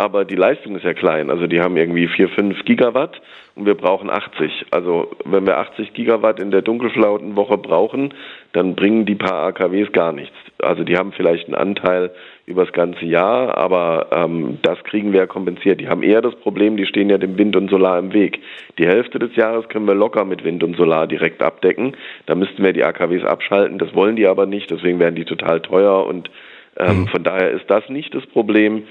aber 0.00 0.24
die 0.24 0.36
Leistung 0.36 0.76
ist 0.76 0.84
ja 0.84 0.94
klein. 0.94 1.30
Also 1.30 1.46
die 1.46 1.60
haben 1.60 1.76
irgendwie 1.76 2.08
4, 2.08 2.30
5 2.30 2.64
Gigawatt 2.64 3.20
und 3.54 3.66
wir 3.66 3.74
brauchen 3.74 4.08
80. 4.08 4.66
Also 4.70 5.10
wenn 5.24 5.46
wir 5.46 5.58
80 5.58 5.92
Gigawatt 5.92 6.40
in 6.40 6.50
der 6.50 6.62
Dunkelflautenwoche 6.62 7.58
brauchen, 7.58 8.14
dann 8.52 8.76
bringen 8.76 9.04
die 9.04 9.16
paar 9.16 9.48
AKWs 9.48 9.92
gar 9.92 10.12
nichts. 10.12 10.36
Also 10.62 10.84
die 10.84 10.96
haben 10.96 11.12
vielleicht 11.12 11.46
einen 11.46 11.54
Anteil 11.54 12.12
über 12.46 12.64
das 12.64 12.72
ganze 12.72 13.04
Jahr, 13.04 13.56
aber 13.56 14.08
ähm, 14.12 14.58
das 14.62 14.82
kriegen 14.84 15.12
wir 15.12 15.20
ja 15.20 15.26
kompensiert. 15.26 15.80
Die 15.80 15.88
haben 15.88 16.02
eher 16.02 16.20
das 16.20 16.34
Problem, 16.36 16.76
die 16.76 16.86
stehen 16.86 17.10
ja 17.10 17.18
dem 17.18 17.38
Wind 17.38 17.56
und 17.56 17.70
Solar 17.70 17.98
im 17.98 18.12
Weg. 18.12 18.40
Die 18.78 18.86
Hälfte 18.86 19.18
des 19.18 19.36
Jahres 19.36 19.68
können 19.68 19.86
wir 19.86 19.94
locker 19.94 20.24
mit 20.24 20.44
Wind 20.44 20.62
und 20.64 20.76
Solar 20.76 21.06
direkt 21.06 21.42
abdecken. 21.42 21.96
Da 22.26 22.34
müssten 22.34 22.62
wir 22.62 22.72
die 22.72 22.84
AKWs 22.84 23.24
abschalten. 23.24 23.78
Das 23.78 23.94
wollen 23.94 24.16
die 24.16 24.26
aber 24.26 24.46
nicht, 24.46 24.70
deswegen 24.70 24.98
werden 24.98 25.14
die 25.14 25.24
total 25.24 25.60
teuer 25.60 26.06
und 26.06 26.30
Ähm, 26.78 27.00
mhm. 27.00 27.08
Von 27.08 27.24
daher 27.24 27.50
ist 27.50 27.68
das 27.68 27.88
nicht 27.88 28.14
das 28.14 28.24
Problem. 28.26 28.84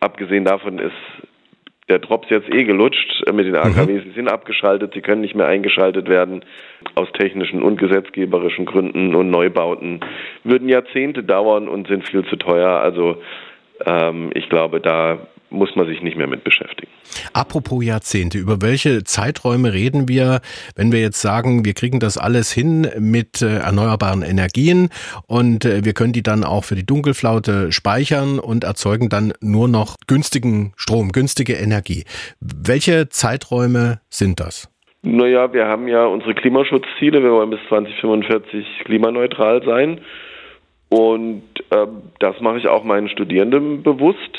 Abgesehen 0.00 0.44
davon 0.44 0.78
ist 0.78 0.92
der 1.88 2.00
Drops 2.00 2.28
jetzt 2.30 2.52
eh 2.52 2.64
gelutscht 2.64 3.22
mit 3.32 3.46
den 3.46 3.56
AKWs. 3.56 4.04
Mhm. 4.04 4.08
Sie 4.08 4.14
sind 4.14 4.28
abgeschaltet, 4.28 4.94
sie 4.94 5.02
können 5.02 5.20
nicht 5.20 5.36
mehr 5.36 5.46
eingeschaltet 5.46 6.08
werden. 6.08 6.44
Aus 6.94 7.08
technischen 7.12 7.62
und 7.62 7.78
gesetzgeberischen 7.78 8.66
Gründen 8.66 9.14
und 9.14 9.30
Neubauten 9.30 10.00
würden 10.44 10.68
Jahrzehnte 10.68 11.22
dauern 11.22 11.68
und 11.68 11.86
sind 11.86 12.08
viel 12.08 12.24
zu 12.24 12.36
teuer. 12.36 12.70
Also 12.70 13.22
ähm, 13.84 14.30
ich 14.34 14.48
glaube, 14.48 14.80
da 14.80 15.18
muss 15.50 15.74
man 15.76 15.86
sich 15.86 16.02
nicht 16.02 16.16
mehr 16.16 16.26
mit 16.26 16.44
beschäftigen. 16.44 16.90
Apropos 17.32 17.84
Jahrzehnte, 17.84 18.38
über 18.38 18.62
welche 18.62 19.04
Zeiträume 19.04 19.72
reden 19.72 20.08
wir, 20.08 20.40
wenn 20.74 20.92
wir 20.92 21.00
jetzt 21.00 21.20
sagen, 21.20 21.64
wir 21.64 21.74
kriegen 21.74 22.00
das 22.00 22.18
alles 22.18 22.52
hin 22.52 22.88
mit 22.98 23.42
äh, 23.42 23.58
erneuerbaren 23.58 24.22
Energien 24.22 24.90
und 25.26 25.64
äh, 25.64 25.84
wir 25.84 25.92
können 25.92 26.12
die 26.12 26.22
dann 26.22 26.44
auch 26.44 26.64
für 26.64 26.74
die 26.74 26.86
Dunkelflaute 26.86 27.72
speichern 27.72 28.38
und 28.38 28.64
erzeugen 28.64 29.08
dann 29.08 29.32
nur 29.40 29.68
noch 29.68 29.96
günstigen 30.06 30.72
Strom, 30.76 31.12
günstige 31.12 31.54
Energie. 31.54 32.04
Welche 32.40 33.08
Zeiträume 33.08 34.00
sind 34.08 34.40
das? 34.40 34.70
Naja, 35.02 35.52
wir 35.52 35.66
haben 35.66 35.86
ja 35.86 36.04
unsere 36.04 36.34
Klimaschutzziele, 36.34 37.22
wir 37.22 37.30
wollen 37.30 37.50
bis 37.50 37.60
2045 37.68 38.66
klimaneutral 38.84 39.62
sein. 39.64 40.00
Und 40.88 41.42
äh, 41.70 41.86
das 42.18 42.40
mache 42.40 42.58
ich 42.58 42.68
auch 42.68 42.84
meinen 42.84 43.08
Studierenden 43.08 43.82
bewusst 43.82 44.36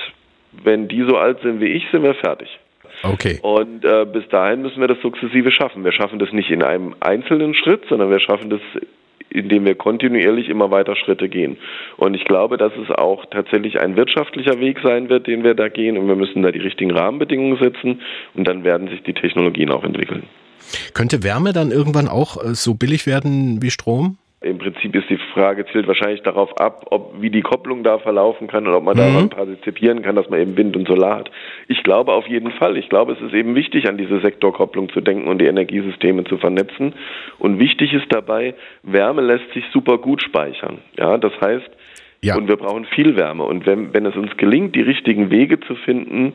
wenn 0.63 0.88
die 0.88 1.03
so 1.07 1.17
alt 1.17 1.39
sind 1.41 1.61
wie 1.61 1.67
ich, 1.67 1.85
sind 1.91 2.03
wir 2.03 2.15
fertig. 2.15 2.49
Okay. 3.03 3.39
Und 3.41 3.85
äh, 3.85 4.05
bis 4.11 4.27
dahin 4.29 4.61
müssen 4.61 4.81
wir 4.81 4.88
das 4.88 4.99
sukzessive 5.01 5.51
schaffen. 5.51 5.84
Wir 5.84 5.91
schaffen 5.91 6.19
das 6.19 6.31
nicht 6.31 6.49
in 6.49 6.63
einem 6.63 6.95
einzelnen 6.99 7.53
Schritt, 7.53 7.84
sondern 7.89 8.09
wir 8.09 8.19
schaffen 8.19 8.49
das, 8.49 8.61
indem 9.29 9.65
wir 9.65 9.75
kontinuierlich 9.75 10.49
immer 10.49 10.71
weiter 10.71 10.95
Schritte 10.95 11.29
gehen. 11.29 11.57
Und 11.97 12.15
ich 12.15 12.25
glaube, 12.25 12.57
dass 12.57 12.73
es 12.75 12.89
auch 12.89 13.25
tatsächlich 13.29 13.79
ein 13.79 13.95
wirtschaftlicher 13.95 14.59
Weg 14.59 14.79
sein 14.84 15.09
wird, 15.09 15.27
den 15.27 15.43
wir 15.43 15.53
da 15.53 15.69
gehen. 15.69 15.97
Und 15.97 16.07
wir 16.07 16.15
müssen 16.15 16.41
da 16.41 16.51
die 16.51 16.59
richtigen 16.59 16.91
Rahmenbedingungen 16.91 17.57
setzen. 17.57 18.01
Und 18.34 18.47
dann 18.47 18.63
werden 18.63 18.88
sich 18.88 19.03
die 19.03 19.13
Technologien 19.13 19.69
auch 19.69 19.84
entwickeln. 19.84 20.23
Könnte 20.93 21.23
Wärme 21.23 21.53
dann 21.53 21.71
irgendwann 21.71 22.07
auch 22.07 22.43
äh, 22.43 22.55
so 22.55 22.73
billig 22.73 23.05
werden 23.05 23.61
wie 23.61 23.71
Strom? 23.71 24.17
Im 24.39 24.59
Prinzip 24.59 24.95
ist 24.95 25.09
die 25.09 25.18
Frage, 25.34 25.65
zielt 25.72 25.88
wahrscheinlich 25.88 26.22
darauf 26.22 26.55
ab, 26.59 26.85
ob 26.91 27.19
wie 27.19 27.31
die 27.31 27.41
Kopplung 27.41 27.84
da 27.84 27.97
verlaufen 27.97 28.47
kann 28.47 28.68
und 28.68 28.73
ob 28.73 28.84
man 28.84 28.95
mhm. 28.95 28.99
daran 28.99 29.30
partizipieren 29.30 30.03
kann, 30.03 30.15
dass 30.15 30.30
man 30.30 30.39
eben 30.39 30.55
Wind 30.55 30.77
und 30.77 30.88
Solar 30.88 31.18
hat. 31.18 31.31
Ich 31.68 31.81
glaube 31.81 32.14
auf 32.14 32.27
jeden 32.27 32.51
Fall. 32.51 32.77
Ich 32.77 32.88
glaube, 32.88 33.14
es 33.14 33.22
ist 33.22 33.34
eben 33.34 33.55
wichtig, 33.55 33.89
an 33.89 33.97
diese 33.97 34.19
Sektorkopplung 34.19 34.89
zu 34.89 35.01
denken 35.01 35.27
und 35.27 35.39
die 35.39 35.47
Energiesysteme 35.47 36.23
zu 36.26 36.38
vernetzen. 36.38 36.93
Und 37.39 37.57
wichtig 37.57 37.93
ist 37.93 38.14
dabei, 38.14 38.53
Wärme 38.84 39.23
lässt 39.23 39.51
sich 39.53 39.64
super 39.73 39.97
gut 39.97 40.22
speichern. 40.22 40.80
Ja, 40.99 41.18
das 41.18 41.34
heißt, 41.41 41.69
ja. 42.22 42.38
und 42.38 42.47
wir 42.47 42.57
brauchen 42.57 42.85
viel 42.85 43.18
Wärme. 43.18 43.43
Und 43.43 43.65
wenn, 43.65 43.91
wenn 43.95 44.05
es 44.05 44.15
uns 44.15 44.38
gelingt, 44.38 44.76
die 44.76 44.81
richtigen 44.81 45.31
Wege 45.31 45.59
zu 45.61 45.73
finden, 45.73 46.34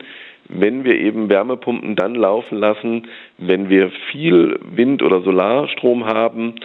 wenn 0.49 0.83
wir 0.83 0.99
eben 0.99 1.29
Wärmepumpen 1.29 1.95
dann 1.95 2.15
laufen 2.15 2.57
lassen, 2.57 3.07
wenn 3.37 3.69
wir 3.69 3.91
viel 4.11 4.59
Wind- 4.75 5.01
oder 5.01 5.21
Solarstrom 5.21 6.05
haben 6.05 6.55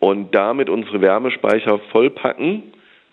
und 0.00 0.34
damit 0.34 0.68
unsere 0.68 1.00
Wärmespeicher 1.00 1.78
vollpacken, 1.90 2.62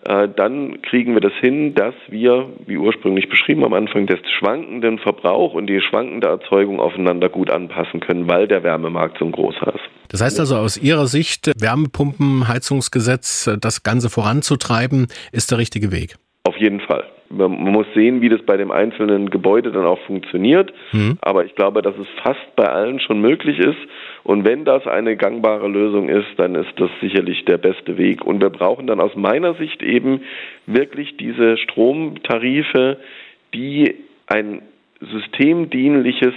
äh, 0.05 0.27
dann 0.35 0.81
kriegen 0.81 1.13
wir 1.13 1.21
das 1.21 1.33
hin, 1.39 1.75
dass 1.75 1.93
wir, 2.09 2.49
wie 2.65 2.77
ursprünglich 2.77 3.29
beschrieben 3.29 3.63
am 3.63 3.73
Anfang, 3.73 4.05
des 4.05 4.19
schwankenden 4.37 4.99
Verbrauch 4.99 5.53
und 5.53 5.67
die 5.67 5.79
schwankende 5.79 6.27
Erzeugung 6.27 6.79
aufeinander 6.81 7.29
gut 7.29 7.49
anpassen 7.49 8.01
können, 8.01 8.27
weil 8.27 8.47
der 8.47 8.63
Wärmemarkt 8.63 9.17
so 9.19 9.29
großer 9.29 9.73
ist. 9.73 9.83
Das 10.09 10.21
heißt 10.21 10.39
also 10.39 10.57
aus 10.57 10.77
Ihrer 10.77 11.07
Sicht, 11.07 11.51
Wärmepumpenheizungsgesetz, 11.57 13.49
das 13.61 13.83
Ganze 13.83 14.09
voranzutreiben, 14.09 15.07
ist 15.31 15.51
der 15.51 15.57
richtige 15.57 15.91
Weg? 15.91 16.15
Auf 16.45 16.57
jeden 16.57 16.81
Fall. 16.81 17.05
Man 17.29 17.51
muss 17.51 17.87
sehen, 17.95 18.21
wie 18.21 18.27
das 18.27 18.41
bei 18.41 18.57
dem 18.57 18.69
einzelnen 18.69 19.29
Gebäude 19.29 19.71
dann 19.71 19.85
auch 19.85 19.99
funktioniert. 20.01 20.73
Mhm. 20.91 21.17
Aber 21.21 21.45
ich 21.45 21.55
glaube, 21.55 21.81
dass 21.81 21.97
es 21.97 22.07
fast 22.21 22.55
bei 22.57 22.65
allen 22.65 22.99
schon 22.99 23.21
möglich 23.21 23.59
ist. 23.59 23.77
Und 24.23 24.43
wenn 24.43 24.65
das 24.65 24.85
eine 24.85 25.15
gangbare 25.15 25.69
Lösung 25.69 26.09
ist, 26.09 26.27
dann 26.37 26.55
ist 26.55 26.73
das 26.75 26.89
sicherlich 26.99 27.45
der 27.45 27.57
beste 27.57 27.97
Weg. 27.97 28.25
Und 28.25 28.41
wir 28.41 28.49
brauchen 28.49 28.87
dann 28.87 28.99
aus 28.99 29.15
meiner 29.15 29.53
Sicht 29.53 29.81
eben 29.81 30.21
wirklich 30.65 31.15
diese 31.15 31.57
Stromtarife, 31.57 32.97
die 33.53 33.95
ein 34.27 34.63
systemdienliches 34.99 36.33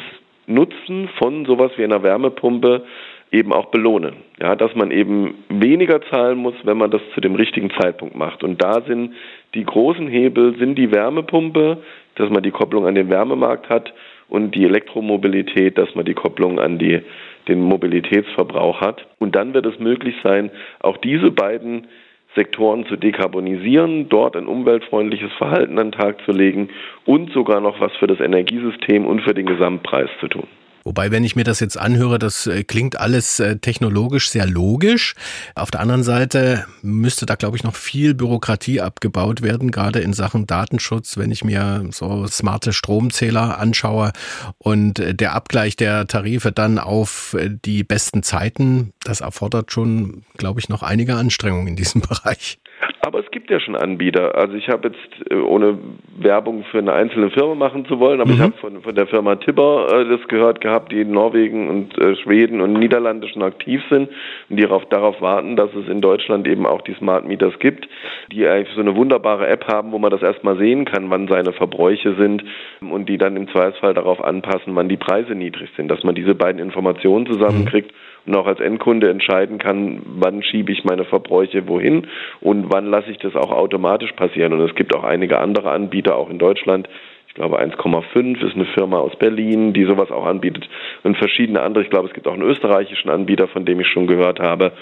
Nutzen 0.47 1.09
von 1.19 1.47
sowas 1.47 1.73
wie 1.77 1.85
einer 1.85 2.05
Wärmepumpe 2.05 2.85
eben 3.33 3.53
auch 3.53 3.67
belohnen. 3.67 4.17
Ja, 4.41 4.55
dass 4.55 4.75
man 4.75 4.91
eben 4.91 5.35
weniger 5.49 6.01
zahlen 6.11 6.39
muss, 6.39 6.55
wenn 6.65 6.79
man 6.79 6.91
das 6.91 7.03
zu 7.15 7.21
dem 7.21 7.35
richtigen 7.35 7.71
Zeitpunkt 7.71 8.15
macht. 8.15 8.45
Und 8.45 8.63
da 8.63 8.83
sind 8.83 9.15
die 9.57 9.65
großen 9.65 10.07
Hebel 10.07 10.57
sind 10.59 10.77
die 10.77 10.93
Wärmepumpe, 10.93 11.79
dass 12.15 12.31
man 12.31 12.43
die 12.43 12.51
Kopplung 12.51 12.87
an 12.87 12.95
den 12.95 13.11
Wärmemarkt 13.11 13.69
hat 13.69 13.93
und 14.29 14.55
die 14.55 14.65
Elektromobilität, 14.65 15.79
dass 15.79 15.95
man 15.95 16.05
die 16.05 16.15
Kopplung 16.15 16.61
an 16.61 16.79
die, 16.79 17.01
den 17.49 17.63
Mobilitätsverbrauch 17.63 18.81
hat. 18.81 19.07
Und 19.19 19.35
dann 19.35 19.55
wird 19.55 19.67
es 19.67 19.79
möglich 19.79 20.15
sein, 20.23 20.51
auch 20.81 20.99
diese 20.99 21.31
beiden 21.31 21.87
Sektoren 22.35 22.85
zu 22.87 22.97
dekarbonisieren, 22.97 24.11
dort 24.11 24.37
ein 24.37 24.47
umweltfreundliches 24.47 25.33
Verhalten 25.39 25.79
an 25.79 25.91
den 25.91 25.99
Tag 25.99 26.21
zu 26.27 26.33
legen 26.33 26.69
und 27.07 27.33
sogar 27.33 27.61
noch 27.61 27.81
was 27.81 27.93
für 27.97 28.07
das 28.07 28.21
Energiesystem 28.21 29.07
und 29.07 29.23
für 29.23 29.33
den 29.33 29.47
Gesamtpreis 29.47 30.11
zu 30.21 30.29
tun. 30.29 30.47
Wobei, 30.87 31.11
wenn 31.11 31.25
ich 31.25 31.35
mir 31.35 31.43
das 31.43 31.59
jetzt 31.59 31.77
anhöre, 31.77 32.21
das 32.21 32.47
äh, 32.47 32.63
klingt 32.63 33.01
alles 33.01 33.41
äh, 33.41 33.59
technologisch 33.59 34.31
sehr 34.31 34.47
logisch. 34.47 35.17
Auf 35.57 35.73
der 35.73 35.81
anderen 35.81 36.05
Seite 36.05 36.65
müsste 36.81 37.27
da, 37.27 37.35
glaube 37.35 37.57
ich, 37.57 37.65
noch 37.65 37.75
viel 37.75 38.15
Bürokratie 38.15 38.81
abgebaut 38.81 39.43
werden, 39.43 39.73
gerade 39.73 39.99
in 39.99 40.13
Sachen 40.13 40.47
Datenschutz, 40.47 41.17
wenn 41.17 41.33
ich 41.33 41.43
mir 41.43 41.89
so 41.91 42.29
smarte 42.29 42.73
Stromzähler 42.73 43.59
anschaue 43.59 44.13
und 44.59 45.01
äh, 45.01 45.13
der 45.13 45.35
Abgleich 45.35 45.75
der 45.75 46.07
Tarife 46.07 46.53
dann 46.53 46.79
auf 46.79 47.37
die 47.65 47.83
besten 47.83 48.23
Zeiten, 48.23 48.93
das 49.03 49.23
erfordert 49.23 49.73
schon, 49.73 50.23
glaube 50.37 50.61
ich, 50.61 50.69
noch 50.69 50.85
einige 50.85 51.17
Anstrengungen 51.17 51.67
in 51.67 51.77
diesem 51.77 52.01
Bereich. 52.09 52.61
Aber 53.07 53.21
es 53.21 53.31
gibt 53.31 53.51
ja 53.51 53.61
schon 53.61 53.77
Anbieter. 53.77 54.35
Also 54.35 54.55
ich 54.55 54.69
habe 54.69 54.89
jetzt, 54.89 55.31
äh, 55.31 55.37
ohne 55.37 55.79
Werbung 56.19 56.65
für 56.65 56.79
eine 56.79 56.93
einzelne 56.93 57.31
Firma 57.31 57.55
machen 57.55 57.87
zu 57.87 58.01
wollen, 58.01 58.21
aber 58.21 58.31
mhm. 58.31 58.35
ich 58.35 58.41
habe 58.41 58.59
von, 58.61 58.83
von 58.83 58.97
der 58.97 59.07
Firma 59.07 59.37
Tibber 59.37 59.87
äh, 59.93 60.09
das 60.09 60.27
gehört 60.27 60.61
gehabt, 60.61 60.91
die 60.91 61.03
in 61.03 61.13
Norwegen 61.13 61.69
und 61.69 61.97
äh, 61.99 62.17
Schweden 62.17 62.61
und 62.61 62.73
Niederlande 62.73 63.29
schon 63.29 63.45
aktiv 63.45 63.81
sind 63.91 64.09
und 64.51 64.57
die 64.57 64.63
darauf, 64.63 64.87
darauf 64.87 65.21
warten, 65.21 65.55
dass 65.55 65.73
es 65.75 65.89
in 65.89 66.01
Deutschland 66.01 66.49
eben 66.49 66.67
auch 66.67 66.83
die 66.83 66.95
Smart 66.95 67.29
Meters 67.29 67.57
gibt, 67.61 67.89
die 68.33 68.45
eigentlich 68.45 68.75
so 68.75 68.81
eine 68.81 68.97
wunderbare 68.97 69.47
App 69.47 69.69
haben, 69.69 69.93
wo 69.93 70.01
man 70.01 70.11
das 70.11 70.23
erstmal 70.23 70.59
sehen 70.59 70.85
kann, 70.85 71.09
wann 71.09 71.29
seine 71.29 71.53
Verbräuche 71.53 72.17
sind 72.17 72.43
und 72.81 73.09
die 73.09 73.19
dann 73.19 73.37
im 73.37 73.47
Zweifelsfall 73.47 73.95
darauf 73.95 74.21
anpassen, 74.21 74.75
wann 74.75 74.89
die 74.89 74.97
Preise 74.97 75.37
niedrig 75.37 75.71
sind, 75.77 75.87
dass 75.93 76.03
man 76.03 76.17
diese 76.17 76.35
beiden 76.35 76.61
Informationen 76.61 77.27
zusammenkriegt. 77.27 77.93
Mhm 77.93 78.06
auch 78.35 78.47
als 78.47 78.61
Endkunde 78.61 79.09
entscheiden 79.09 79.59
kann, 79.59 80.03
wann 80.05 80.43
schiebe 80.43 80.73
ich 80.73 80.85
meine 80.85 81.05
Verbräuche 81.05 81.69
wohin 81.69 82.09
und 82.41 82.73
wann 82.73 82.87
lasse 82.87 83.11
ich 83.11 83.19
das 83.19 83.37
auch 83.37 83.53
automatisch 83.53 84.13
passieren. 84.13 84.53
Und 84.53 84.61
es 84.61 84.75
gibt 84.75 84.95
auch 84.97 85.05
einige 85.05 85.39
andere 85.39 85.71
Anbieter, 85.71 86.17
auch 86.17 86.31
in 86.31 86.39
Deutschland. 86.39 86.89
Ich 87.29 87.35
glaube 87.35 87.61
1,5 87.61 88.47
ist 88.47 88.55
eine 88.55 88.65
Firma 88.65 88.97
aus 88.97 89.15
Berlin, 89.17 89.75
die 89.75 89.85
sowas 89.85 90.11
auch 90.11 90.25
anbietet 90.25 90.67
und 91.03 91.19
verschiedene 91.19 91.61
andere. 91.61 91.85
Ich 91.85 91.91
glaube, 91.91 92.09
es 92.09 92.15
gibt 92.15 92.27
auch 92.27 92.33
einen 92.33 92.41
österreichischen 92.41 93.11
Anbieter, 93.11 93.47
von 93.47 93.67
dem 93.67 93.79
ich 93.79 93.89
schon 93.89 94.07
gehört 94.07 94.41
habe. 94.41 94.73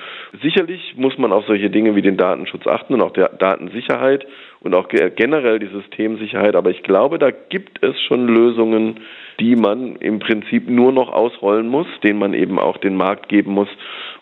Sicherlich 0.40 0.94
muss 0.96 1.18
man 1.18 1.32
auf 1.32 1.44
solche 1.46 1.68
Dinge 1.68 1.96
wie 1.96 2.02
den 2.02 2.16
Datenschutz 2.16 2.68
achten 2.68 2.94
und 2.94 3.02
auch 3.02 3.10
der 3.10 3.30
Datensicherheit 3.30 4.24
und 4.60 4.72
auch 4.76 4.86
generell 4.88 5.58
die 5.58 5.66
Systemsicherheit. 5.66 6.54
Aber 6.54 6.70
ich 6.70 6.84
glaube, 6.84 7.18
da 7.18 7.32
gibt 7.32 7.82
es 7.82 8.00
schon 8.02 8.28
Lösungen, 8.28 9.00
die 9.40 9.56
man 9.56 9.96
im 9.96 10.18
Prinzip 10.18 10.68
nur 10.68 10.92
noch 10.92 11.08
ausrollen 11.08 11.68
muss, 11.68 11.86
denen 12.02 12.18
man 12.18 12.34
eben 12.34 12.58
auch 12.58 12.76
den 12.78 12.96
Markt 12.96 13.28
geben 13.28 13.52
muss. 13.52 13.68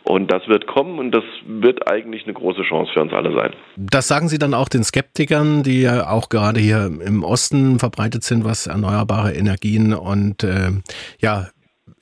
Und 0.04 0.32
das 0.32 0.48
wird 0.48 0.66
kommen 0.66 0.98
und 0.98 1.12
das 1.12 1.22
wird 1.46 1.88
eigentlich 1.88 2.24
eine 2.24 2.32
große 2.32 2.62
Chance 2.62 2.92
für 2.92 3.02
uns 3.02 3.12
alle 3.12 3.32
sein. 3.34 3.52
Das 3.76 4.08
sagen 4.08 4.28
Sie 4.28 4.38
dann 4.38 4.52
auch 4.52 4.68
den 4.68 4.82
Skeptikern, 4.82 5.62
die 5.62 5.82
ja 5.82 6.08
auch 6.10 6.28
gerade 6.28 6.58
hier 6.58 6.86
im 6.86 7.22
Osten 7.22 7.78
verbreitet 7.78 8.24
sind, 8.24 8.44
was 8.44 8.66
erneuerbare 8.66 9.32
Energien 9.32 9.94
und 9.94 10.42
äh, 10.42 10.70
ja, 11.20 11.48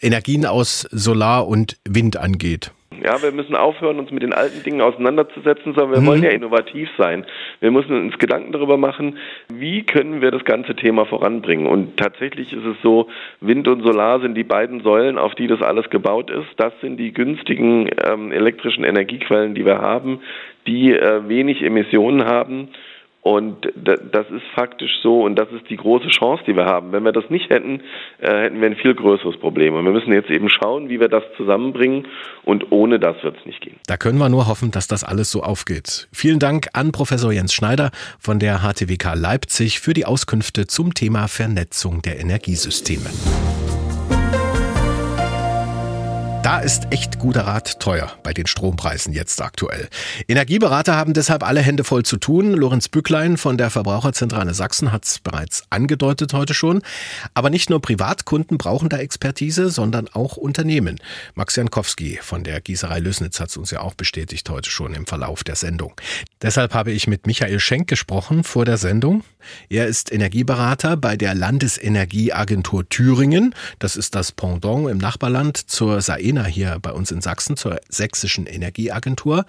Energien 0.00 0.46
aus 0.46 0.88
Solar 0.90 1.46
und 1.46 1.76
Wind 1.86 2.16
angeht. 2.16 2.72
Ja, 3.04 3.22
wir 3.22 3.32
müssen 3.32 3.54
aufhören, 3.54 3.98
uns 3.98 4.10
mit 4.10 4.22
den 4.22 4.32
alten 4.32 4.62
Dingen 4.62 4.80
auseinanderzusetzen, 4.80 5.74
sondern 5.74 5.92
wir 5.92 6.00
mhm. 6.00 6.06
wollen 6.06 6.22
ja 6.22 6.30
innovativ 6.30 6.88
sein. 6.96 7.24
Wir 7.60 7.70
müssen 7.70 7.96
uns 7.96 8.18
Gedanken 8.18 8.52
darüber 8.52 8.76
machen, 8.76 9.18
wie 9.52 9.82
können 9.82 10.20
wir 10.20 10.30
das 10.30 10.44
ganze 10.44 10.74
Thema 10.74 11.06
voranbringen. 11.06 11.66
Und 11.66 11.96
tatsächlich 11.96 12.52
ist 12.52 12.64
es 12.64 12.76
so, 12.82 13.08
Wind 13.40 13.68
und 13.68 13.82
Solar 13.82 14.20
sind 14.20 14.34
die 14.34 14.44
beiden 14.44 14.82
Säulen, 14.82 15.18
auf 15.18 15.34
die 15.34 15.46
das 15.46 15.62
alles 15.62 15.88
gebaut 15.90 16.30
ist. 16.30 16.48
Das 16.56 16.72
sind 16.80 16.96
die 16.96 17.12
günstigen 17.12 17.88
ähm, 18.04 18.32
elektrischen 18.32 18.84
Energiequellen, 18.84 19.54
die 19.54 19.64
wir 19.64 19.78
haben, 19.78 20.20
die 20.66 20.92
äh, 20.92 21.28
wenig 21.28 21.62
Emissionen 21.62 22.24
haben 22.24 22.68
Und 23.22 23.70
das 23.76 24.30
ist 24.30 24.46
faktisch 24.54 24.92
so 25.02 25.22
und 25.22 25.36
das 25.36 25.48
ist 25.52 25.68
die 25.68 25.76
große 25.76 26.08
Chance, 26.08 26.42
die 26.46 26.56
wir 26.56 26.64
haben. 26.64 26.92
Wenn 26.92 27.04
wir 27.04 27.12
das 27.12 27.28
nicht 27.28 27.50
hätten, 27.50 27.82
äh, 28.18 28.44
hätten 28.44 28.60
wir 28.60 28.66
ein 28.66 28.76
viel 28.76 28.94
größeres 28.94 29.36
Problem. 29.38 29.74
Und 29.74 29.84
wir 29.84 29.92
müssen 29.92 30.12
jetzt 30.12 30.30
eben 30.30 30.48
schauen, 30.48 30.88
wie 30.88 31.00
wir 31.00 31.08
das 31.08 31.22
zusammenbringen 31.36 32.06
und 32.44 32.72
ohne 32.72 32.98
das 32.98 33.22
wird 33.22 33.36
es 33.38 33.44
nicht 33.44 33.60
gehen. 33.60 33.76
Da 33.86 33.98
können 33.98 34.18
wir 34.18 34.30
nur 34.30 34.48
hoffen, 34.48 34.70
dass 34.70 34.88
das 34.88 35.04
alles 35.04 35.30
so 35.30 35.42
aufgeht. 35.42 36.08
Vielen 36.12 36.38
Dank 36.38 36.68
an 36.72 36.92
Professor 36.92 37.30
Jens 37.30 37.52
Schneider 37.52 37.90
von 38.18 38.38
der 38.38 38.60
HTWK 38.60 39.14
Leipzig 39.14 39.80
für 39.80 39.92
die 39.92 40.06
Auskünfte 40.06 40.66
zum 40.66 40.94
Thema 40.94 41.28
Vernetzung 41.28 42.00
der 42.00 42.20
Energiesysteme. 42.20 43.10
Da 46.42 46.60
ist 46.60 46.88
echt 46.90 47.18
guter 47.18 47.42
Rat 47.42 47.80
teuer 47.80 48.10
bei 48.22 48.32
den 48.32 48.46
Strompreisen 48.46 49.12
jetzt 49.12 49.42
aktuell. 49.42 49.90
Energieberater 50.26 50.96
haben 50.96 51.12
deshalb 51.12 51.42
alle 51.42 51.60
Hände 51.60 51.84
voll 51.84 52.02
zu 52.02 52.16
tun. 52.16 52.54
Lorenz 52.54 52.88
Bücklein 52.88 53.36
von 53.36 53.58
der 53.58 53.68
Verbraucherzentrale 53.68 54.54
Sachsen 54.54 54.90
hat 54.90 55.04
es 55.04 55.18
bereits 55.18 55.64
angedeutet 55.68 56.32
heute 56.32 56.54
schon. 56.54 56.80
Aber 57.34 57.50
nicht 57.50 57.68
nur 57.68 57.82
Privatkunden 57.82 58.56
brauchen 58.56 58.88
da 58.88 58.96
Expertise, 58.96 59.68
sondern 59.68 60.08
auch 60.08 60.38
Unternehmen. 60.38 60.98
Max 61.34 61.56
Jankowski 61.56 62.18
von 62.22 62.42
der 62.42 62.62
Gießerei 62.62 63.00
Lösnitz 63.00 63.38
hat 63.38 63.50
es 63.50 63.58
uns 63.58 63.70
ja 63.70 63.82
auch 63.82 63.94
bestätigt 63.94 64.48
heute 64.48 64.70
schon 64.70 64.94
im 64.94 65.04
Verlauf 65.04 65.44
der 65.44 65.56
Sendung. 65.56 65.92
Deshalb 66.40 66.72
habe 66.72 66.90
ich 66.90 67.06
mit 67.06 67.26
Michael 67.26 67.60
Schenk 67.60 67.86
gesprochen 67.86 68.44
vor 68.44 68.64
der 68.64 68.78
Sendung. 68.78 69.24
Er 69.68 69.86
ist 69.86 70.10
Energieberater 70.10 70.96
bei 70.96 71.18
der 71.18 71.34
Landesenergieagentur 71.34 72.88
Thüringen. 72.88 73.54
Das 73.78 73.96
ist 73.96 74.14
das 74.14 74.32
Pendant 74.32 74.88
im 74.88 74.96
Nachbarland 74.98 75.58
zur 75.58 76.00
SAE 76.00 76.29
Trainer 76.30 76.44
hier 76.44 76.78
bei 76.80 76.92
uns 76.92 77.10
in 77.10 77.20
Sachsen 77.20 77.56
zur 77.56 77.80
Sächsischen 77.88 78.46
Energieagentur. 78.46 79.44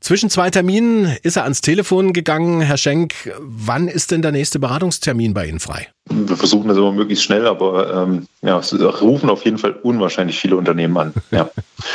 Zwischen 0.00 0.30
zwei 0.30 0.50
Terminen 0.50 1.16
ist 1.22 1.36
er 1.36 1.44
ans 1.44 1.60
Telefon 1.60 2.12
gegangen. 2.12 2.60
Herr 2.60 2.76
Schenk, 2.76 3.32
wann 3.38 3.86
ist 3.86 4.10
denn 4.10 4.20
der 4.20 4.32
nächste 4.32 4.58
Beratungstermin 4.58 5.32
bei 5.32 5.46
Ihnen 5.46 5.60
frei? 5.60 5.86
Wir 6.10 6.36
versuchen 6.36 6.66
das 6.66 6.76
immer 6.76 6.90
möglichst 6.90 7.22
schnell, 7.22 7.46
aber 7.46 8.02
ähm, 8.02 8.26
ja, 8.42 8.58
es 8.58 8.74
rufen 8.74 9.30
auf 9.30 9.44
jeden 9.44 9.58
Fall 9.58 9.74
unwahrscheinlich 9.84 10.36
viele 10.36 10.56
Unternehmen 10.56 10.96
an. 10.96 11.14
Ja. 11.30 11.50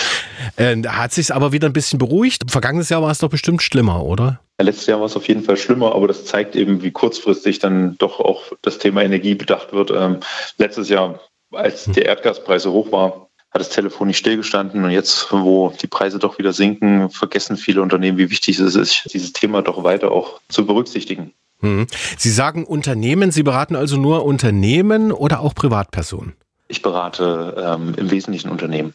äh, 0.56 0.82
hat 0.88 1.12
sich 1.12 1.36
aber 1.36 1.52
wieder 1.52 1.68
ein 1.68 1.74
bisschen 1.74 2.00
beruhigt? 2.00 2.50
Vergangenes 2.50 2.88
Jahr 2.88 3.02
war 3.02 3.12
es 3.12 3.20
doch 3.20 3.30
bestimmt 3.30 3.62
schlimmer, 3.62 4.06
oder? 4.06 4.40
Ja, 4.58 4.66
letztes 4.66 4.88
Jahr 4.88 5.00
war 5.00 5.08
es 5.08 5.18
auf 5.18 5.28
jeden 5.28 5.44
Fall 5.44 5.58
schlimmer, 5.58 5.94
aber 5.96 6.08
das 6.08 6.24
zeigt 6.24 6.56
eben, 6.56 6.82
wie 6.82 6.92
kurzfristig 6.92 7.60
dann 7.60 7.98
doch 7.98 8.22
auch 8.22 8.44
das 8.62 8.78
Thema 8.78 9.04
Energie 9.04 9.36
bedacht 9.36 9.74
wird. 9.74 9.92
Ähm, 9.92 10.22
letztes 10.58 10.88
Jahr, 10.88 11.20
als 11.52 11.86
die 11.86 12.02
Erdgaspreise 12.02 12.72
hoch 12.72 12.94
waren, 12.94 13.26
hat 13.52 13.62
das 13.62 13.70
Telefon 13.70 14.08
nicht 14.08 14.18
stillgestanden. 14.18 14.84
Und 14.84 14.92
jetzt, 14.92 15.32
wo 15.32 15.74
die 15.82 15.88
Preise 15.88 16.20
doch 16.20 16.38
wieder 16.38 16.54
sinken, 16.54 17.10
vergessen 17.10 17.58
viele 17.58 17.82
Unternehmen, 17.82 18.18
wie 18.18 18.30
wichtig 18.30 18.60
es 18.60 18.76
ist, 18.76 19.10
dieses 19.14 19.34
Thema 19.34 19.62
doch 19.62 19.84
weiter 19.84 20.12
auch 20.12 20.40
zu 20.50 20.66
berücksichtigen. 20.66 21.34
Hm. 21.62 21.88
Sie 22.18 22.32
sagen 22.32 22.64
Unternehmen, 22.64 23.32
Sie 23.32 23.44
beraten 23.44 23.76
also 23.76 23.98
nur 23.98 24.24
Unternehmen 24.24 25.12
oder 25.12 25.42
auch 25.42 25.54
Privatpersonen? 25.54 26.34
Ich 26.68 26.82
berate 26.82 27.56
ähm, 27.58 27.96
im 27.98 28.12
Wesentlichen 28.12 28.50
Unternehmen. 28.50 28.94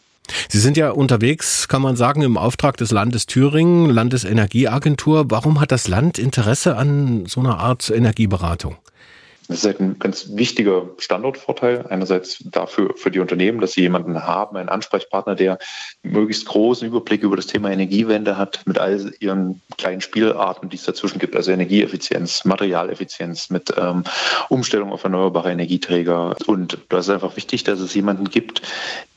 Sie 0.48 0.58
sind 0.58 0.76
ja 0.76 0.90
unterwegs, 0.90 1.68
kann 1.68 1.82
man 1.82 1.96
sagen, 1.96 2.22
im 2.22 2.38
Auftrag 2.38 2.76
des 2.78 2.90
Landes 2.90 3.26
Thüringen, 3.26 3.90
Landesenergieagentur. 3.90 5.26
Warum 5.30 5.60
hat 5.60 5.72
das 5.72 5.88
Land 5.88 6.18
Interesse 6.18 6.76
an 6.76 7.26
so 7.26 7.40
einer 7.40 7.58
Art 7.58 7.90
Energieberatung? 7.90 8.76
Das 9.48 9.58
ist 9.58 9.64
halt 9.66 9.80
ein 9.80 9.98
ganz 9.98 10.28
wichtiger 10.30 10.88
Standortvorteil. 10.98 11.86
Einerseits 11.88 12.38
dafür 12.44 12.94
für 12.96 13.10
die 13.10 13.20
Unternehmen, 13.20 13.60
dass 13.60 13.72
sie 13.72 13.82
jemanden 13.82 14.22
haben, 14.22 14.56
einen 14.56 14.70
Ansprechpartner, 14.70 15.34
der 15.34 15.58
möglichst 16.02 16.46
großen 16.46 16.88
Überblick 16.88 17.22
über 17.22 17.36
das 17.36 17.46
Thema 17.46 17.70
Energiewende 17.70 18.38
hat, 18.38 18.62
mit 18.64 18.78
all 18.78 19.12
ihren 19.20 19.60
kleinen 19.76 20.00
Spielarten, 20.00 20.70
die 20.70 20.76
es 20.76 20.84
dazwischen 20.84 21.18
gibt, 21.18 21.36
also 21.36 21.50
Energieeffizienz, 21.50 22.44
Materialeffizienz, 22.44 23.50
mit 23.50 23.72
ähm, 23.76 24.04
Umstellung 24.48 24.92
auf 24.92 25.04
erneuerbare 25.04 25.52
Energieträger. 25.52 26.36
Und 26.46 26.78
da 26.88 26.98
ist 26.98 27.10
einfach 27.10 27.36
wichtig, 27.36 27.64
dass 27.64 27.80
es 27.80 27.94
jemanden 27.94 28.30
gibt, 28.30 28.62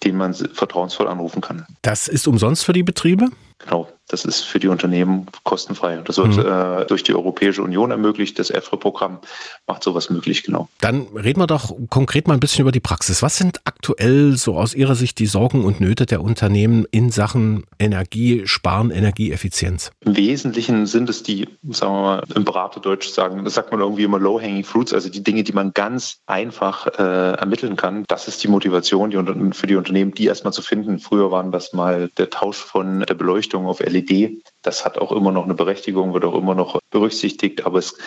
den 0.04 0.18
man 0.18 0.34
vertrauensvoll 0.34 1.08
anrufen 1.08 1.42
kann. 1.42 1.66
Das 1.84 2.08
ist 2.08 2.28
umsonst 2.28 2.66
für 2.66 2.74
die 2.74 2.84
Betriebe? 2.84 3.30
Genau, 3.60 3.88
das 4.08 4.24
ist 4.24 4.44
für 4.44 4.60
die 4.60 4.68
Unternehmen 4.68 5.26
kostenfrei. 5.44 5.98
Das 6.06 6.18
wird 6.18 6.38
mhm. 6.38 6.46
äh, 6.46 6.86
durch 6.86 7.04
die 7.04 7.14
Europäische 7.14 7.62
Union 7.62 7.92
ermöglicht. 7.92 8.40
Das 8.40 8.50
EFRE-Programm 8.50 9.20
macht 9.66 9.84
sowas 9.84 10.10
möglich, 10.10 10.44
genau. 10.44 10.70
Dann 10.80 11.08
reden 11.16 11.42
wir 11.42 11.48
doch 11.48 11.76
konkret 11.90 12.28
mal 12.28 12.36
ein 12.36 12.40
bisschen 12.40 12.62
über 12.62 12.72
die 12.72 12.80
Praxis. 12.80 13.22
Was 13.22 13.38
sind 13.38 13.62
aktuell 13.66 14.38
so 14.38 14.56
aus 14.56 14.76
Ihrer 14.76 14.96
Sicht 14.96 15.20
die 15.20 15.26
Sorgen 15.26 15.66
und 15.66 15.82
Nöte 15.82 16.06
der 16.06 16.22
Unternehmen 16.22 16.86
in 16.92 17.10
Sachen 17.12 17.66
Energiesparen, 17.80 18.92
Energieeffizienz? 18.92 19.92
Im 20.06 20.16
Wesentlichen 20.16 20.86
sind 20.86 21.10
es 21.10 21.24
die, 21.24 21.50
sagen 21.72 21.94
wir 21.94 22.02
mal, 22.02 22.24
im 22.34 22.46
Beraterdeutsch 22.46 23.10
sagen, 23.10 23.44
das 23.44 23.56
sagt 23.56 23.72
man 23.72 23.82
irgendwie 23.82 24.04
immer 24.04 24.20
low-hanging 24.20 24.64
fruits, 24.64 24.94
also 24.94 25.10
die 25.10 25.24
Dinge, 25.24 25.44
die 25.44 25.54
man 25.54 25.74
ganz 25.74 26.20
einfach 26.28 26.88
äh, 26.98 27.34
ermitteln 27.34 27.76
kann. 27.76 28.06
Das 28.08 28.28
ist 28.28 28.44
die 28.44 28.48
Motivation 28.48 29.10
die, 29.10 29.54
für 29.54 29.68
die 29.68 29.76
Unternehmen, 29.76 30.14
die 30.14 30.28
erstmal 30.28 30.54
zu 30.54 30.62
finden. 30.62 31.00
Früher 31.00 31.32
waren 31.32 31.52
das 31.52 31.74
mal 31.74 32.10
der 32.18 32.30
Tausch 32.30 32.58
von 32.58 33.02
der 33.02 33.16
Beleuchtung 33.16 33.47
auf 33.54 33.80
LED 33.80 33.98
LED. 34.08 34.44
Das 34.62 34.86
hat 34.86 34.98
auch 34.98 35.12
immer 35.12 35.32
noch 35.32 35.46
eine 35.46 35.56
Berechtigung, 35.56 36.14
wird 36.14 36.26
auch 36.26 36.36
immer 36.36 36.56
noch 36.56 36.80
berücksichtigt, 36.90 37.66
aber 37.66 37.80
es 37.80 37.98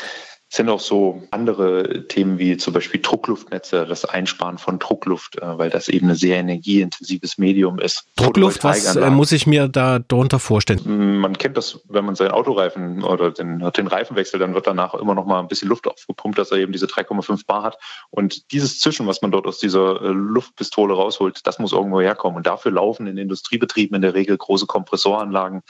sind 0.52 0.68
auch 0.68 0.80
so 0.80 1.22
andere 1.30 2.08
Themen 2.08 2.38
wie 2.38 2.56
zum 2.56 2.74
Beispiel 2.74 3.00
Druckluftnetze, 3.00 3.86
das 3.86 4.04
Einsparen 4.04 4.58
von 4.58 4.80
Druckluft, 4.80 5.38
äh, 5.38 5.58
weil 5.58 5.70
das 5.70 5.88
eben 5.88 6.10
ein 6.10 6.16
sehr 6.16 6.38
energieintensives 6.38 7.38
Medium 7.38 7.78
ist. 7.78 8.04
Druckluft, 8.16 8.64
was 8.64 8.96
äh, 8.96 9.10
muss 9.10 9.30
ich 9.30 9.46
mir 9.46 9.68
da 9.68 10.00
darunter 10.00 10.40
vorstellen? 10.40 11.20
Man 11.20 11.38
kennt 11.38 11.56
das, 11.56 11.80
wenn 11.88 12.04
man 12.04 12.16
seinen 12.16 12.32
Autoreifen 12.32 13.04
oder 13.04 13.30
den, 13.30 13.60
den 13.76 13.86
Reifen 13.86 14.16
wechselt, 14.16 14.42
dann 14.42 14.54
wird 14.54 14.66
danach 14.66 14.94
immer 14.94 15.14
noch 15.14 15.24
mal 15.24 15.38
ein 15.38 15.46
bisschen 15.46 15.68
Luft 15.68 15.86
aufgepumpt, 15.86 16.36
dass 16.36 16.50
er 16.50 16.58
eben 16.58 16.72
diese 16.72 16.86
3,5 16.86 17.46
Bar 17.46 17.62
hat. 17.62 17.78
Und 18.10 18.50
dieses 18.50 18.80
Zischen, 18.80 19.06
was 19.06 19.22
man 19.22 19.30
dort 19.30 19.46
aus 19.46 19.60
dieser 19.60 20.02
äh, 20.02 20.08
Luftpistole 20.08 20.94
rausholt, 20.94 21.46
das 21.46 21.60
muss 21.60 21.72
irgendwo 21.72 22.00
herkommen. 22.00 22.36
Und 22.36 22.48
dafür 22.48 22.72
laufen 22.72 23.06
in 23.06 23.18
Industriebetrieben 23.18 23.94
in 23.94 24.02
der 24.02 24.14
Regel 24.14 24.36
große 24.36 24.66
Kompressoranlagen 24.66 25.62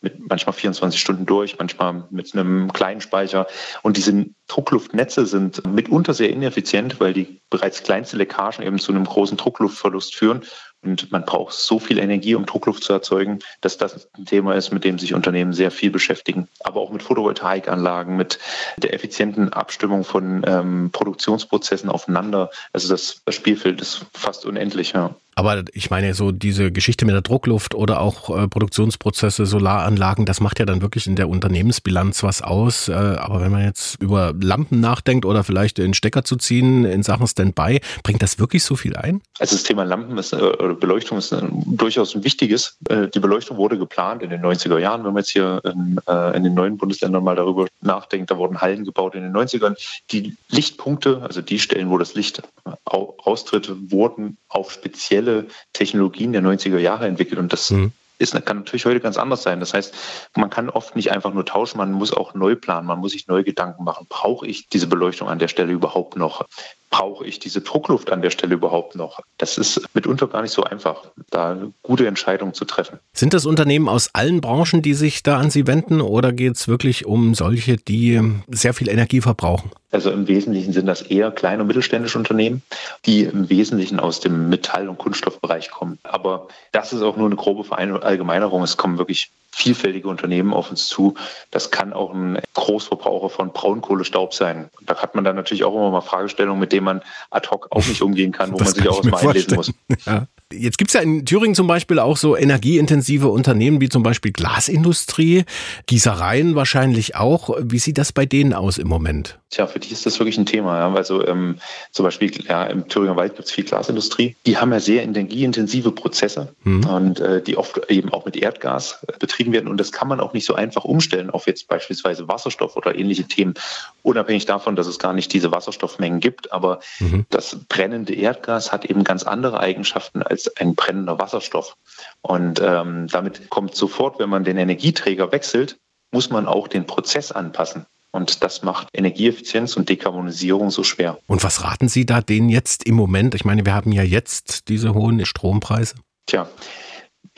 mit 0.00 0.28
manchmal 0.28 0.52
24 0.52 1.00
Stunden 1.00 1.26
durch, 1.26 1.58
manchmal 1.58 2.04
mit 2.10 2.32
einem 2.34 2.72
kleinen 2.72 3.00
Speicher. 3.00 3.48
Und 3.82 3.96
diese 4.28 4.34
Druckluftnetze 4.48 5.26
sind 5.26 5.66
mitunter 5.66 6.14
sehr 6.14 6.30
ineffizient, 6.30 7.00
weil 7.00 7.12
die 7.12 7.40
bereits 7.50 7.82
kleinste 7.82 8.16
Leckagen 8.16 8.64
eben 8.64 8.78
zu 8.78 8.92
einem 8.92 9.04
großen 9.04 9.36
Druckluftverlust 9.36 10.14
führen. 10.14 10.42
Und 10.80 11.10
man 11.10 11.24
braucht 11.24 11.54
so 11.54 11.80
viel 11.80 11.98
Energie, 11.98 12.36
um 12.36 12.46
Druckluft 12.46 12.84
zu 12.84 12.92
erzeugen, 12.92 13.40
dass 13.60 13.78
das 13.78 14.08
ein 14.16 14.26
Thema 14.26 14.54
ist, 14.54 14.72
mit 14.72 14.84
dem 14.84 14.98
sich 14.98 15.12
Unternehmen 15.12 15.52
sehr 15.52 15.72
viel 15.72 15.90
beschäftigen. 15.90 16.48
Aber 16.60 16.80
auch 16.80 16.92
mit 16.92 17.02
Photovoltaikanlagen, 17.02 18.16
mit 18.16 18.38
der 18.76 18.94
effizienten 18.94 19.52
Abstimmung 19.52 20.04
von 20.04 20.44
ähm, 20.46 20.90
Produktionsprozessen 20.92 21.90
aufeinander. 21.90 22.50
Also 22.72 22.88
das, 22.88 23.22
das 23.24 23.34
Spielfeld 23.34 23.80
ist 23.80 24.06
fast 24.14 24.46
unendlich. 24.46 24.92
Ja. 24.92 25.16
Aber 25.38 25.62
ich 25.72 25.88
meine, 25.88 26.14
so 26.14 26.32
diese 26.32 26.72
Geschichte 26.72 27.04
mit 27.04 27.14
der 27.14 27.22
Druckluft 27.22 27.76
oder 27.76 28.00
auch 28.00 28.36
äh, 28.36 28.48
Produktionsprozesse, 28.48 29.46
Solaranlagen, 29.46 30.26
das 30.26 30.40
macht 30.40 30.58
ja 30.58 30.66
dann 30.66 30.82
wirklich 30.82 31.06
in 31.06 31.14
der 31.14 31.28
Unternehmensbilanz 31.28 32.24
was 32.24 32.42
aus. 32.42 32.88
Äh, 32.88 32.94
aber 32.94 33.40
wenn 33.40 33.52
man 33.52 33.62
jetzt 33.62 34.02
über 34.02 34.34
Lampen 34.40 34.80
nachdenkt 34.80 35.24
oder 35.24 35.44
vielleicht 35.44 35.78
den 35.78 35.94
Stecker 35.94 36.24
zu 36.24 36.34
ziehen 36.34 36.84
in 36.84 37.04
Sachen 37.04 37.28
Standby, 37.28 37.80
bringt 38.02 38.20
das 38.20 38.40
wirklich 38.40 38.64
so 38.64 38.74
viel 38.74 38.96
ein? 38.96 39.20
Also 39.38 39.54
das 39.54 39.62
Thema 39.62 39.84
Lampen 39.84 40.18
ist, 40.18 40.32
äh, 40.32 40.40
Beleuchtung 40.80 41.18
ist 41.18 41.32
ein, 41.32 41.62
durchaus 41.66 42.16
ein 42.16 42.24
wichtiges. 42.24 42.76
Äh, 42.88 43.06
die 43.06 43.20
Beleuchtung 43.20 43.58
wurde 43.58 43.78
geplant 43.78 44.24
in 44.24 44.30
den 44.30 44.42
90er 44.42 44.80
Jahren. 44.80 45.04
Wenn 45.04 45.12
man 45.12 45.18
jetzt 45.18 45.30
hier 45.30 45.62
in, 45.64 46.00
äh, 46.08 46.36
in 46.36 46.42
den 46.42 46.54
neuen 46.54 46.78
Bundesländern 46.78 47.22
mal 47.22 47.36
darüber 47.36 47.68
nachdenkt, 47.80 48.32
da 48.32 48.38
wurden 48.38 48.60
Hallen 48.60 48.84
gebaut 48.84 49.14
in 49.14 49.22
den 49.22 49.32
90ern. 49.36 49.76
Die 50.10 50.36
Lichtpunkte, 50.48 51.22
also 51.22 51.42
die 51.42 51.60
Stellen, 51.60 51.90
wo 51.90 51.98
das 51.98 52.14
Licht 52.14 52.42
austritt, 52.84 53.70
wurden 53.92 54.36
auf 54.48 54.72
spezielle 54.72 55.27
spezielle 55.28 55.46
Technologien 55.72 56.32
der 56.32 56.42
90er 56.42 56.78
Jahre 56.78 57.06
entwickelt 57.06 57.38
und 57.38 57.52
das 57.52 57.70
mhm. 57.70 57.92
ist, 58.18 58.32
kann 58.44 58.58
natürlich 58.58 58.86
heute 58.86 59.00
ganz 59.00 59.16
anders 59.16 59.42
sein. 59.42 59.60
Das 59.60 59.74
heißt, 59.74 59.94
man 60.36 60.50
kann 60.50 60.70
oft 60.70 60.96
nicht 60.96 61.12
einfach 61.12 61.32
nur 61.32 61.44
tauschen, 61.44 61.78
man 61.78 61.92
muss 61.92 62.12
auch 62.12 62.34
neu 62.34 62.56
planen, 62.56 62.86
man 62.86 62.98
muss 62.98 63.12
sich 63.12 63.26
neue 63.28 63.44
Gedanken 63.44 63.84
machen. 63.84 64.06
Brauche 64.08 64.46
ich 64.46 64.68
diese 64.68 64.86
Beleuchtung 64.86 65.28
an 65.28 65.38
der 65.38 65.48
Stelle 65.48 65.72
überhaupt 65.72 66.16
noch? 66.16 66.46
Brauche 66.90 67.26
ich 67.26 67.38
diese 67.38 67.60
Druckluft 67.60 68.10
an 68.10 68.22
der 68.22 68.30
Stelle 68.30 68.54
überhaupt 68.54 68.94
noch? 68.94 69.20
Das 69.36 69.58
ist 69.58 69.82
mitunter 69.94 70.26
gar 70.26 70.42
nicht 70.42 70.52
so 70.52 70.64
einfach, 70.64 71.04
da 71.30 71.56
gute 71.82 72.06
Entscheidung 72.06 72.54
zu 72.54 72.64
treffen. 72.64 72.98
Sind 73.12 73.34
das 73.34 73.46
Unternehmen 73.46 73.88
aus 73.88 74.10
allen 74.14 74.40
Branchen, 74.40 74.82
die 74.82 74.94
sich 74.94 75.22
da 75.22 75.38
an 75.38 75.50
Sie 75.50 75.66
wenden 75.66 76.00
oder 76.00 76.32
geht 76.32 76.56
es 76.56 76.68
wirklich 76.68 77.06
um 77.06 77.34
solche, 77.34 77.76
die 77.76 78.20
sehr 78.48 78.74
viel 78.74 78.88
Energie 78.88 79.20
verbrauchen? 79.20 79.70
Also 79.90 80.10
im 80.10 80.28
Wesentlichen 80.28 80.72
sind 80.72 80.86
das 80.86 81.02
eher 81.02 81.30
kleine 81.30 81.62
und 81.62 81.68
mittelständische 81.68 82.18
Unternehmen, 82.18 82.62
die 83.06 83.22
im 83.22 83.48
Wesentlichen 83.48 84.00
aus 84.00 84.20
dem 84.20 84.48
Metall- 84.50 84.88
und 84.88 84.98
Kunststoffbereich 84.98 85.70
kommen. 85.70 85.98
Aber 86.02 86.48
das 86.72 86.92
ist 86.92 87.02
auch 87.02 87.16
nur 87.16 87.26
eine 87.26 87.36
grobe 87.36 87.64
Verallgemeinerung. 87.64 88.62
Es 88.62 88.76
kommen 88.76 88.98
wirklich 88.98 89.30
vielfältige 89.50 90.08
Unternehmen 90.08 90.52
auf 90.52 90.70
uns 90.70 90.86
zu. 90.86 91.14
Das 91.50 91.70
kann 91.70 91.92
auch 91.92 92.12
ein 92.12 92.38
Großverbraucher 92.54 93.30
von 93.30 93.52
Braunkohlestaub 93.52 94.34
sein. 94.34 94.70
Da 94.86 94.96
hat 94.96 95.14
man 95.14 95.24
dann 95.24 95.36
natürlich 95.36 95.64
auch 95.64 95.74
immer 95.74 95.90
mal 95.90 96.00
Fragestellungen, 96.00 96.60
mit 96.60 96.72
denen 96.72 96.84
man 96.84 97.02
ad 97.30 97.48
hoc 97.50 97.68
auch 97.70 97.86
nicht 97.86 98.02
umgehen 98.02 98.32
kann, 98.32 98.52
wo 98.52 98.56
das 98.56 98.68
man 98.68 98.74
sich 98.76 98.88
auch 98.88 99.04
erstmal 99.04 99.26
einlesen 99.26 99.54
muss. 99.54 99.72
Ja. 100.06 100.26
Jetzt 100.50 100.78
gibt's 100.78 100.94
ja 100.94 101.00
in 101.02 101.26
Thüringen 101.26 101.54
zum 101.54 101.66
Beispiel 101.66 101.98
auch 101.98 102.16
so 102.16 102.34
energieintensive 102.34 103.28
Unternehmen 103.28 103.82
wie 103.82 103.90
zum 103.90 104.02
Beispiel 104.02 104.32
Glasindustrie, 104.32 105.44
Gießereien 105.86 106.54
wahrscheinlich 106.54 107.16
auch. 107.16 107.50
Wie 107.60 107.78
sieht 107.78 107.98
das 107.98 108.12
bei 108.12 108.24
denen 108.24 108.54
aus 108.54 108.78
im 108.78 108.88
Moment? 108.88 109.38
Tja, 109.50 109.66
für 109.66 109.78
die 109.78 109.92
ist 109.92 110.06
das 110.06 110.18
wirklich 110.18 110.38
ein 110.38 110.46
Thema. 110.46 110.78
Ja. 110.78 110.94
Also 110.94 111.26
ähm, 111.26 111.58
zum 111.90 112.04
Beispiel 112.04 112.30
ja, 112.48 112.64
im 112.64 112.88
Thüringer 112.88 113.16
Wald 113.16 113.36
gibt 113.36 113.48
es 113.48 113.54
viel 113.54 113.64
Glasindustrie. 113.64 114.36
Die 114.46 114.56
haben 114.56 114.72
ja 114.72 114.80
sehr 114.80 115.02
energieintensive 115.02 115.90
Prozesse 115.90 116.54
mhm. 116.64 116.86
und 116.86 117.20
äh, 117.20 117.42
die 117.42 117.58
oft 117.58 117.90
eben 117.90 118.10
auch 118.10 118.24
mit 118.24 118.36
Erdgas 118.36 119.04
äh, 119.06 119.18
betrieben 119.48 119.52
werden. 119.52 119.68
Und 119.68 119.78
das 119.78 119.92
kann 119.92 120.08
man 120.08 120.20
auch 120.20 120.32
nicht 120.32 120.46
so 120.46 120.54
einfach 120.54 120.84
umstellen 120.84 121.30
auf 121.30 121.46
jetzt 121.46 121.68
beispielsweise 121.68 122.28
Wasserstoff 122.28 122.76
oder 122.76 122.94
ähnliche 122.94 123.24
Themen, 123.24 123.54
unabhängig 124.02 124.46
davon, 124.46 124.76
dass 124.76 124.86
es 124.86 124.98
gar 124.98 125.12
nicht 125.12 125.32
diese 125.32 125.50
Wasserstoffmengen 125.50 126.20
gibt. 126.20 126.52
Aber 126.52 126.80
mhm. 127.00 127.26
das 127.30 127.56
brennende 127.68 128.14
Erdgas 128.14 128.72
hat 128.72 128.84
eben 128.84 129.04
ganz 129.04 129.24
andere 129.24 129.60
Eigenschaften 129.60 130.22
als 130.22 130.54
ein 130.56 130.74
brennender 130.74 131.18
Wasserstoff. 131.18 131.76
Und 132.22 132.60
ähm, 132.62 133.08
damit 133.08 133.50
kommt 133.50 133.74
sofort, 133.74 134.18
wenn 134.18 134.30
man 134.30 134.44
den 134.44 134.56
Energieträger 134.56 135.32
wechselt, 135.32 135.78
muss 136.10 136.30
man 136.30 136.46
auch 136.46 136.68
den 136.68 136.86
Prozess 136.86 137.32
anpassen. 137.32 137.86
Und 138.10 138.42
das 138.42 138.62
macht 138.62 138.88
Energieeffizienz 138.94 139.76
und 139.76 139.90
Dekarbonisierung 139.90 140.70
so 140.70 140.82
schwer. 140.82 141.18
Und 141.26 141.44
was 141.44 141.62
raten 141.62 141.88
Sie 141.88 142.06
da 142.06 142.22
denen 142.22 142.48
jetzt 142.48 142.84
im 142.84 142.94
Moment? 142.94 143.34
Ich 143.34 143.44
meine, 143.44 143.66
wir 143.66 143.74
haben 143.74 143.92
ja 143.92 144.02
jetzt 144.02 144.68
diese 144.68 144.94
hohen 144.94 145.24
Strompreise. 145.26 145.96
Tja, 146.26 146.48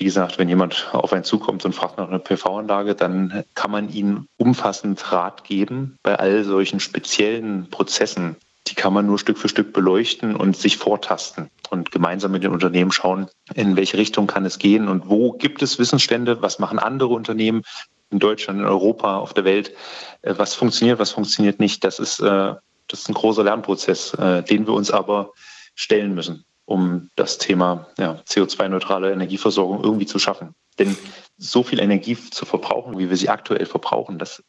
wie 0.00 0.04
gesagt, 0.06 0.38
wenn 0.38 0.48
jemand 0.48 0.88
auf 0.92 1.12
einen 1.12 1.24
zukommt 1.24 1.66
und 1.66 1.74
fragt 1.74 1.98
nach 1.98 2.08
einer 2.08 2.18
PV-Anlage, 2.18 2.94
dann 2.94 3.44
kann 3.54 3.70
man 3.70 3.92
ihnen 3.92 4.26
umfassend 4.38 5.12
Rat 5.12 5.44
geben 5.44 5.98
bei 6.02 6.18
all 6.18 6.42
solchen 6.42 6.80
speziellen 6.80 7.68
Prozessen. 7.68 8.36
Die 8.68 8.74
kann 8.74 8.94
man 8.94 9.06
nur 9.06 9.18
Stück 9.18 9.36
für 9.36 9.50
Stück 9.50 9.74
beleuchten 9.74 10.36
und 10.36 10.56
sich 10.56 10.78
vortasten 10.78 11.50
und 11.68 11.92
gemeinsam 11.92 12.32
mit 12.32 12.42
den 12.42 12.52
Unternehmen 12.52 12.92
schauen, 12.92 13.28
in 13.54 13.76
welche 13.76 13.98
Richtung 13.98 14.26
kann 14.26 14.46
es 14.46 14.58
gehen 14.58 14.88
und 14.88 15.10
wo 15.10 15.32
gibt 15.32 15.60
es 15.60 15.78
Wissensstände, 15.78 16.40
was 16.40 16.58
machen 16.58 16.78
andere 16.78 17.10
Unternehmen, 17.12 17.62
in 18.10 18.18
Deutschland, 18.18 18.58
in 18.58 18.64
Europa, 18.64 19.18
auf 19.18 19.34
der 19.34 19.44
Welt, 19.44 19.72
äh, 20.22 20.34
was 20.36 20.54
funktioniert, 20.54 20.98
was 20.98 21.12
funktioniert 21.12 21.60
nicht. 21.60 21.84
Das 21.84 21.98
ist, 21.98 22.20
äh, 22.20 22.54
das 22.88 23.00
ist 23.00 23.08
ein 23.08 23.14
großer 23.14 23.44
Lernprozess, 23.44 24.14
äh, 24.14 24.42
den 24.42 24.66
wir 24.66 24.72
uns 24.72 24.90
aber 24.90 25.32
stellen 25.74 26.14
müssen, 26.14 26.44
um 26.70 27.10
das 27.16 27.38
Thema 27.38 27.88
ja, 27.98 28.20
CO2-neutrale 28.28 29.12
Energieversorgung 29.12 29.82
irgendwie 29.82 30.06
zu 30.06 30.20
schaffen. 30.20 30.54
Denn 30.78 30.96
so 31.36 31.64
viel 31.64 31.80
Energie 31.80 32.16
zu 32.16 32.46
verbrauchen, 32.46 32.96
wie 32.96 33.10
wir 33.10 33.16
sie 33.16 33.28
aktuell 33.28 33.66
verbrauchen, 33.66 34.18
das, 34.18 34.42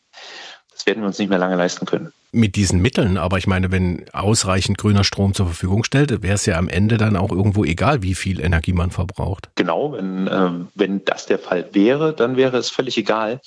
das 0.72 0.85
werden 0.85 1.02
wir 1.02 1.07
uns 1.07 1.18
nicht 1.18 1.30
mehr 1.30 1.39
lange 1.39 1.56
leisten 1.56 1.85
können 1.88 2.14
mit 2.34 2.56
diesen 2.56 2.81
Mitteln, 2.81 3.18
aber 3.18 3.38
ich 3.38 3.45
meine, 3.45 3.72
wenn 3.72 4.06
ausreichend 4.14 4.77
grüner 4.77 5.03
Strom 5.03 5.34
zur 5.34 5.48
Verfügung 5.48 5.84
stellt, 5.84 6.23
wäre 6.23 6.35
es 6.35 6.45
ja 6.45 6.57
am 6.57 6.69
Ende 6.69 6.98
dann 6.98 7.18
auch 7.18 7.30
irgendwo 7.31 7.65
egal, 7.65 8.03
wie 8.03 8.15
viel 8.15 8.39
Energie 8.39 8.72
man 8.72 8.89
verbraucht. 8.89 9.49
Genau, 9.56 9.91
wenn, 9.91 10.27
äh, 10.27 10.49
wenn 10.73 11.03
das 11.03 11.26
der 11.26 11.39
Fall 11.39 11.68
wäre, 11.73 12.14
dann 12.14 12.38
wäre 12.38 12.57
es 12.57 12.69
völlig 12.69 12.98
egal. 12.98 13.41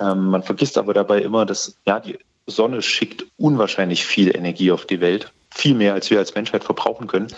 Ähm, 0.00 0.28
man 0.28 0.42
vergisst 0.42 0.78
aber 0.78 0.94
dabei 0.94 1.20
immer, 1.20 1.44
dass 1.44 1.76
ja, 1.84 2.00
die 2.00 2.18
Sonne 2.46 2.80
schickt 2.80 3.26
unwahrscheinlich 3.36 4.06
viel 4.06 4.34
Energie 4.34 4.72
auf 4.72 4.86
die 4.86 5.02
Welt, 5.02 5.30
viel 5.50 5.74
mehr, 5.74 5.92
als 5.92 6.10
wir 6.10 6.18
als 6.18 6.34
Menschheit 6.34 6.64
verbrauchen 6.64 7.08
können. 7.08 7.28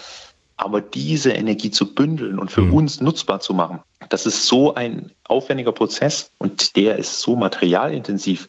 Aber 0.57 0.81
diese 0.81 1.33
Energie 1.33 1.71
zu 1.71 1.95
bündeln 1.95 2.39
und 2.39 2.51
für 2.51 2.63
mhm. 2.63 2.75
uns 2.75 3.01
nutzbar 3.01 3.41
zu 3.41 3.55
machen, 3.55 3.81
das 4.09 4.27
ist 4.27 4.47
so 4.47 4.75
ein 4.75 5.11
aufwendiger 5.25 5.73
Prozess 5.73 6.31
und 6.39 6.77
der 6.77 6.97
ist 6.97 7.21
so 7.21 7.37
materialintensiv, 7.37 8.49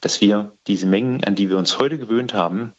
dass 0.00 0.20
wir 0.20 0.52
diese 0.66 0.86
Mengen, 0.86 1.22
an 1.24 1.34
die 1.34 1.50
wir 1.50 1.58
uns 1.58 1.78
heute 1.78 1.98
gewöhnt 1.98 2.34
haben, 2.34 2.72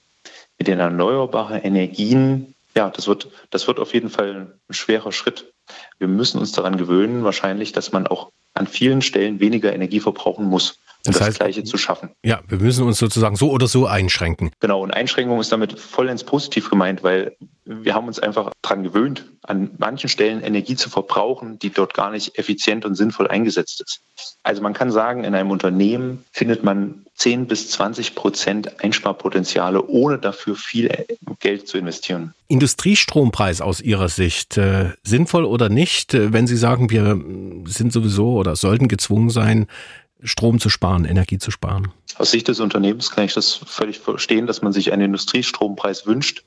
mit 0.58 0.68
den 0.68 0.80
erneuerbaren 0.80 1.62
Energien, 1.62 2.56
ja, 2.76 2.90
das 2.90 3.08
wird, 3.08 3.28
das 3.50 3.68
wird 3.68 3.80
auf 3.80 3.94
jeden 3.94 4.10
Fall 4.10 4.54
ein 4.70 4.74
schwerer 4.74 5.12
Schritt. 5.12 5.52
Wir 6.00 6.08
müssen 6.08 6.40
uns 6.40 6.52
daran 6.52 6.78
gewöhnen, 6.78 7.24
wahrscheinlich, 7.24 7.72
dass 7.72 7.92
man 7.92 8.08
auch 8.08 8.32
an 8.54 8.68
vielen 8.68 9.02
Stellen 9.02 9.40
weniger 9.40 9.74
Energie 9.74 10.00
verbrauchen 10.00 10.46
muss 10.46 10.80
das, 11.04 11.18
das 11.18 11.28
heißt, 11.28 11.40
Gleiche 11.40 11.64
zu 11.64 11.78
schaffen. 11.78 12.10
Ja, 12.24 12.42
wir 12.48 12.60
müssen 12.60 12.86
uns 12.86 12.98
sozusagen 12.98 13.36
so 13.36 13.52
oder 13.52 13.68
so 13.68 13.88
einschränken. 13.88 14.52
Genau, 14.60 14.82
und 14.82 14.92
Einschränkung 14.92 15.40
ist 15.40 15.52
damit 15.52 15.80
vollends 15.80 16.24
positiv 16.24 16.70
gemeint, 16.70 17.04
weil 17.04 17.36
wir 17.66 17.94
haben 17.94 18.08
uns 18.08 18.20
einfach 18.20 18.52
daran 18.62 18.84
gewöhnt, 18.84 19.26
an 19.44 19.72
manchen 19.78 20.10
Stellen 20.10 20.42
Energie 20.42 20.76
zu 20.76 20.90
verbrauchen, 20.90 21.60
die 21.60 21.70
dort 21.70 21.94
gar 21.94 22.12
nicht 22.12 22.38
effizient 22.38 22.86
und 22.86 22.96
sinnvoll 22.96 23.28
eingesetzt 23.28 23.82
ist. 23.82 24.02
Also 24.44 24.62
man 24.62 24.74
kann 24.74 24.92
sagen, 24.92 25.24
in 25.24 25.36
einem 25.36 25.52
Unternehmen 25.52 26.26
findet 26.32 26.64
man 26.64 27.06
10 27.16 27.48
bis 27.48 27.70
20 27.72 28.16
Prozent 28.16 28.84
Einsparpotenziale, 28.84 29.86
ohne 29.86 30.20
dafür 30.20 30.56
viel 30.56 31.06
Geld 31.40 31.68
zu 31.68 31.78
investieren. 31.78 32.34
Industriestrompreis 32.48 33.62
aus 33.62 33.82
Ihrer 33.82 34.10
Sicht, 34.10 34.58
äh, 34.58 34.92
sinnvoll 35.04 35.46
oder 35.46 35.70
nicht, 35.70 36.14
äh, 36.14 36.34
wenn 36.34 36.48
Sie 36.48 36.58
sagen, 36.58 36.90
wir 36.90 37.20
sind 37.66 37.94
sowieso 37.94 38.34
oder 38.34 38.56
sollten 38.56 38.88
gezwungen 38.88 39.30
sein, 39.30 39.68
Strom 40.24 40.60
zu 40.60 40.70
sparen, 40.70 41.06
Energie 41.06 41.38
zu 41.38 41.52
sparen? 41.52 41.92
Aus 42.18 42.32
Sicht 42.32 42.48
des 42.48 42.60
Unternehmens 42.60 43.12
kann 43.12 43.26
ich 43.26 43.34
das 43.34 43.54
völlig 43.66 44.00
verstehen, 44.00 44.48
dass 44.48 44.62
man 44.62 44.74
sich 44.74 44.92
einen 44.92 45.04
Industriestrompreis 45.04 46.06
wünscht. 46.06 46.44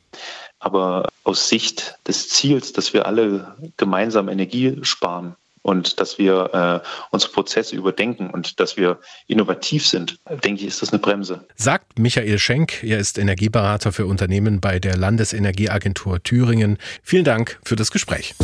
Aber 0.59 1.09
aus 1.25 1.49
Sicht 1.49 1.99
des 2.07 2.29
Ziels, 2.29 2.73
dass 2.73 2.93
wir 2.93 3.07
alle 3.07 3.57
gemeinsam 3.77 4.29
Energie 4.29 4.79
sparen 4.83 5.37
und 5.67 5.99
dass 6.01 6.17
wir 6.17 6.83
äh, 6.85 6.89
unsere 7.11 7.33
Prozesse 7.33 7.75
überdenken 7.75 8.31
und 8.31 8.61
dass 8.61 8.77
wir 8.77 9.01
innovativ 9.27 9.85
sind, 9.87 10.19
denke 10.45 10.63
ich, 10.63 10.69
ist 10.69 10.81
das 10.81 10.93
eine 10.93 11.01
Bremse. 11.01 11.45
Sagt 11.57 11.99
Michael 11.99 12.39
Schenk, 12.39 12.85
er 12.85 12.99
ist 12.99 13.19
Energieberater 13.19 13.91
für 13.91 14.07
Unternehmen 14.07 14.61
bei 14.61 14.79
der 14.79 14.97
Landesenergieagentur 14.97 16.23
Thüringen. 16.23 16.79
Vielen 17.03 17.25
Dank 17.25 17.59
für 17.65 17.75
das 17.75 17.91
Gespräch. 17.91 18.37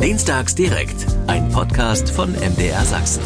Dienstags 0.00 0.54
direkt, 0.54 1.06
ein 1.26 1.48
Podcast 1.50 2.10
von 2.10 2.32
MDR 2.32 2.84
Sachsen. 2.84 3.22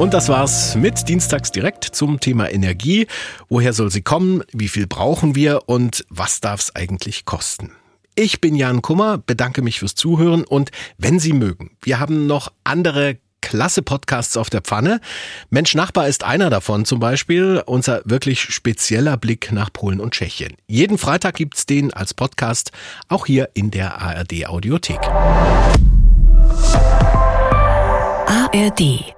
Und 0.00 0.14
das 0.14 0.30
war's 0.30 0.76
mit 0.76 1.10
Dienstags 1.10 1.52
direkt 1.52 1.84
zum 1.84 2.20
Thema 2.20 2.50
Energie. 2.50 3.06
Woher 3.50 3.74
soll 3.74 3.90
sie 3.90 4.00
kommen? 4.00 4.42
Wie 4.50 4.68
viel 4.68 4.86
brauchen 4.86 5.34
wir? 5.34 5.68
Und 5.68 6.06
was 6.08 6.40
darf's 6.40 6.74
eigentlich 6.74 7.26
kosten? 7.26 7.72
Ich 8.14 8.40
bin 8.40 8.54
Jan 8.54 8.80
Kummer, 8.80 9.18
bedanke 9.18 9.60
mich 9.60 9.78
fürs 9.78 9.94
Zuhören 9.94 10.44
und 10.44 10.70
wenn 10.96 11.18
Sie 11.18 11.34
mögen, 11.34 11.72
wir 11.82 12.00
haben 12.00 12.26
noch 12.26 12.50
andere 12.64 13.18
klasse 13.42 13.82
Podcasts 13.82 14.38
auf 14.38 14.48
der 14.48 14.62
Pfanne. 14.62 15.02
Mensch 15.50 15.74
Nachbar 15.74 16.08
ist 16.08 16.24
einer 16.24 16.48
davon 16.48 16.86
zum 16.86 16.98
Beispiel. 16.98 17.62
Unser 17.66 18.00
wirklich 18.06 18.40
spezieller 18.40 19.18
Blick 19.18 19.52
nach 19.52 19.70
Polen 19.70 20.00
und 20.00 20.14
Tschechien. 20.14 20.56
Jeden 20.66 20.96
Freitag 20.96 21.34
gibt's 21.34 21.66
den 21.66 21.92
als 21.92 22.14
Podcast, 22.14 22.72
auch 23.08 23.26
hier 23.26 23.50
in 23.52 23.70
der 23.70 24.00
ARD 24.00 24.46
Audiothek. 24.46 25.00
ARD 28.26 29.12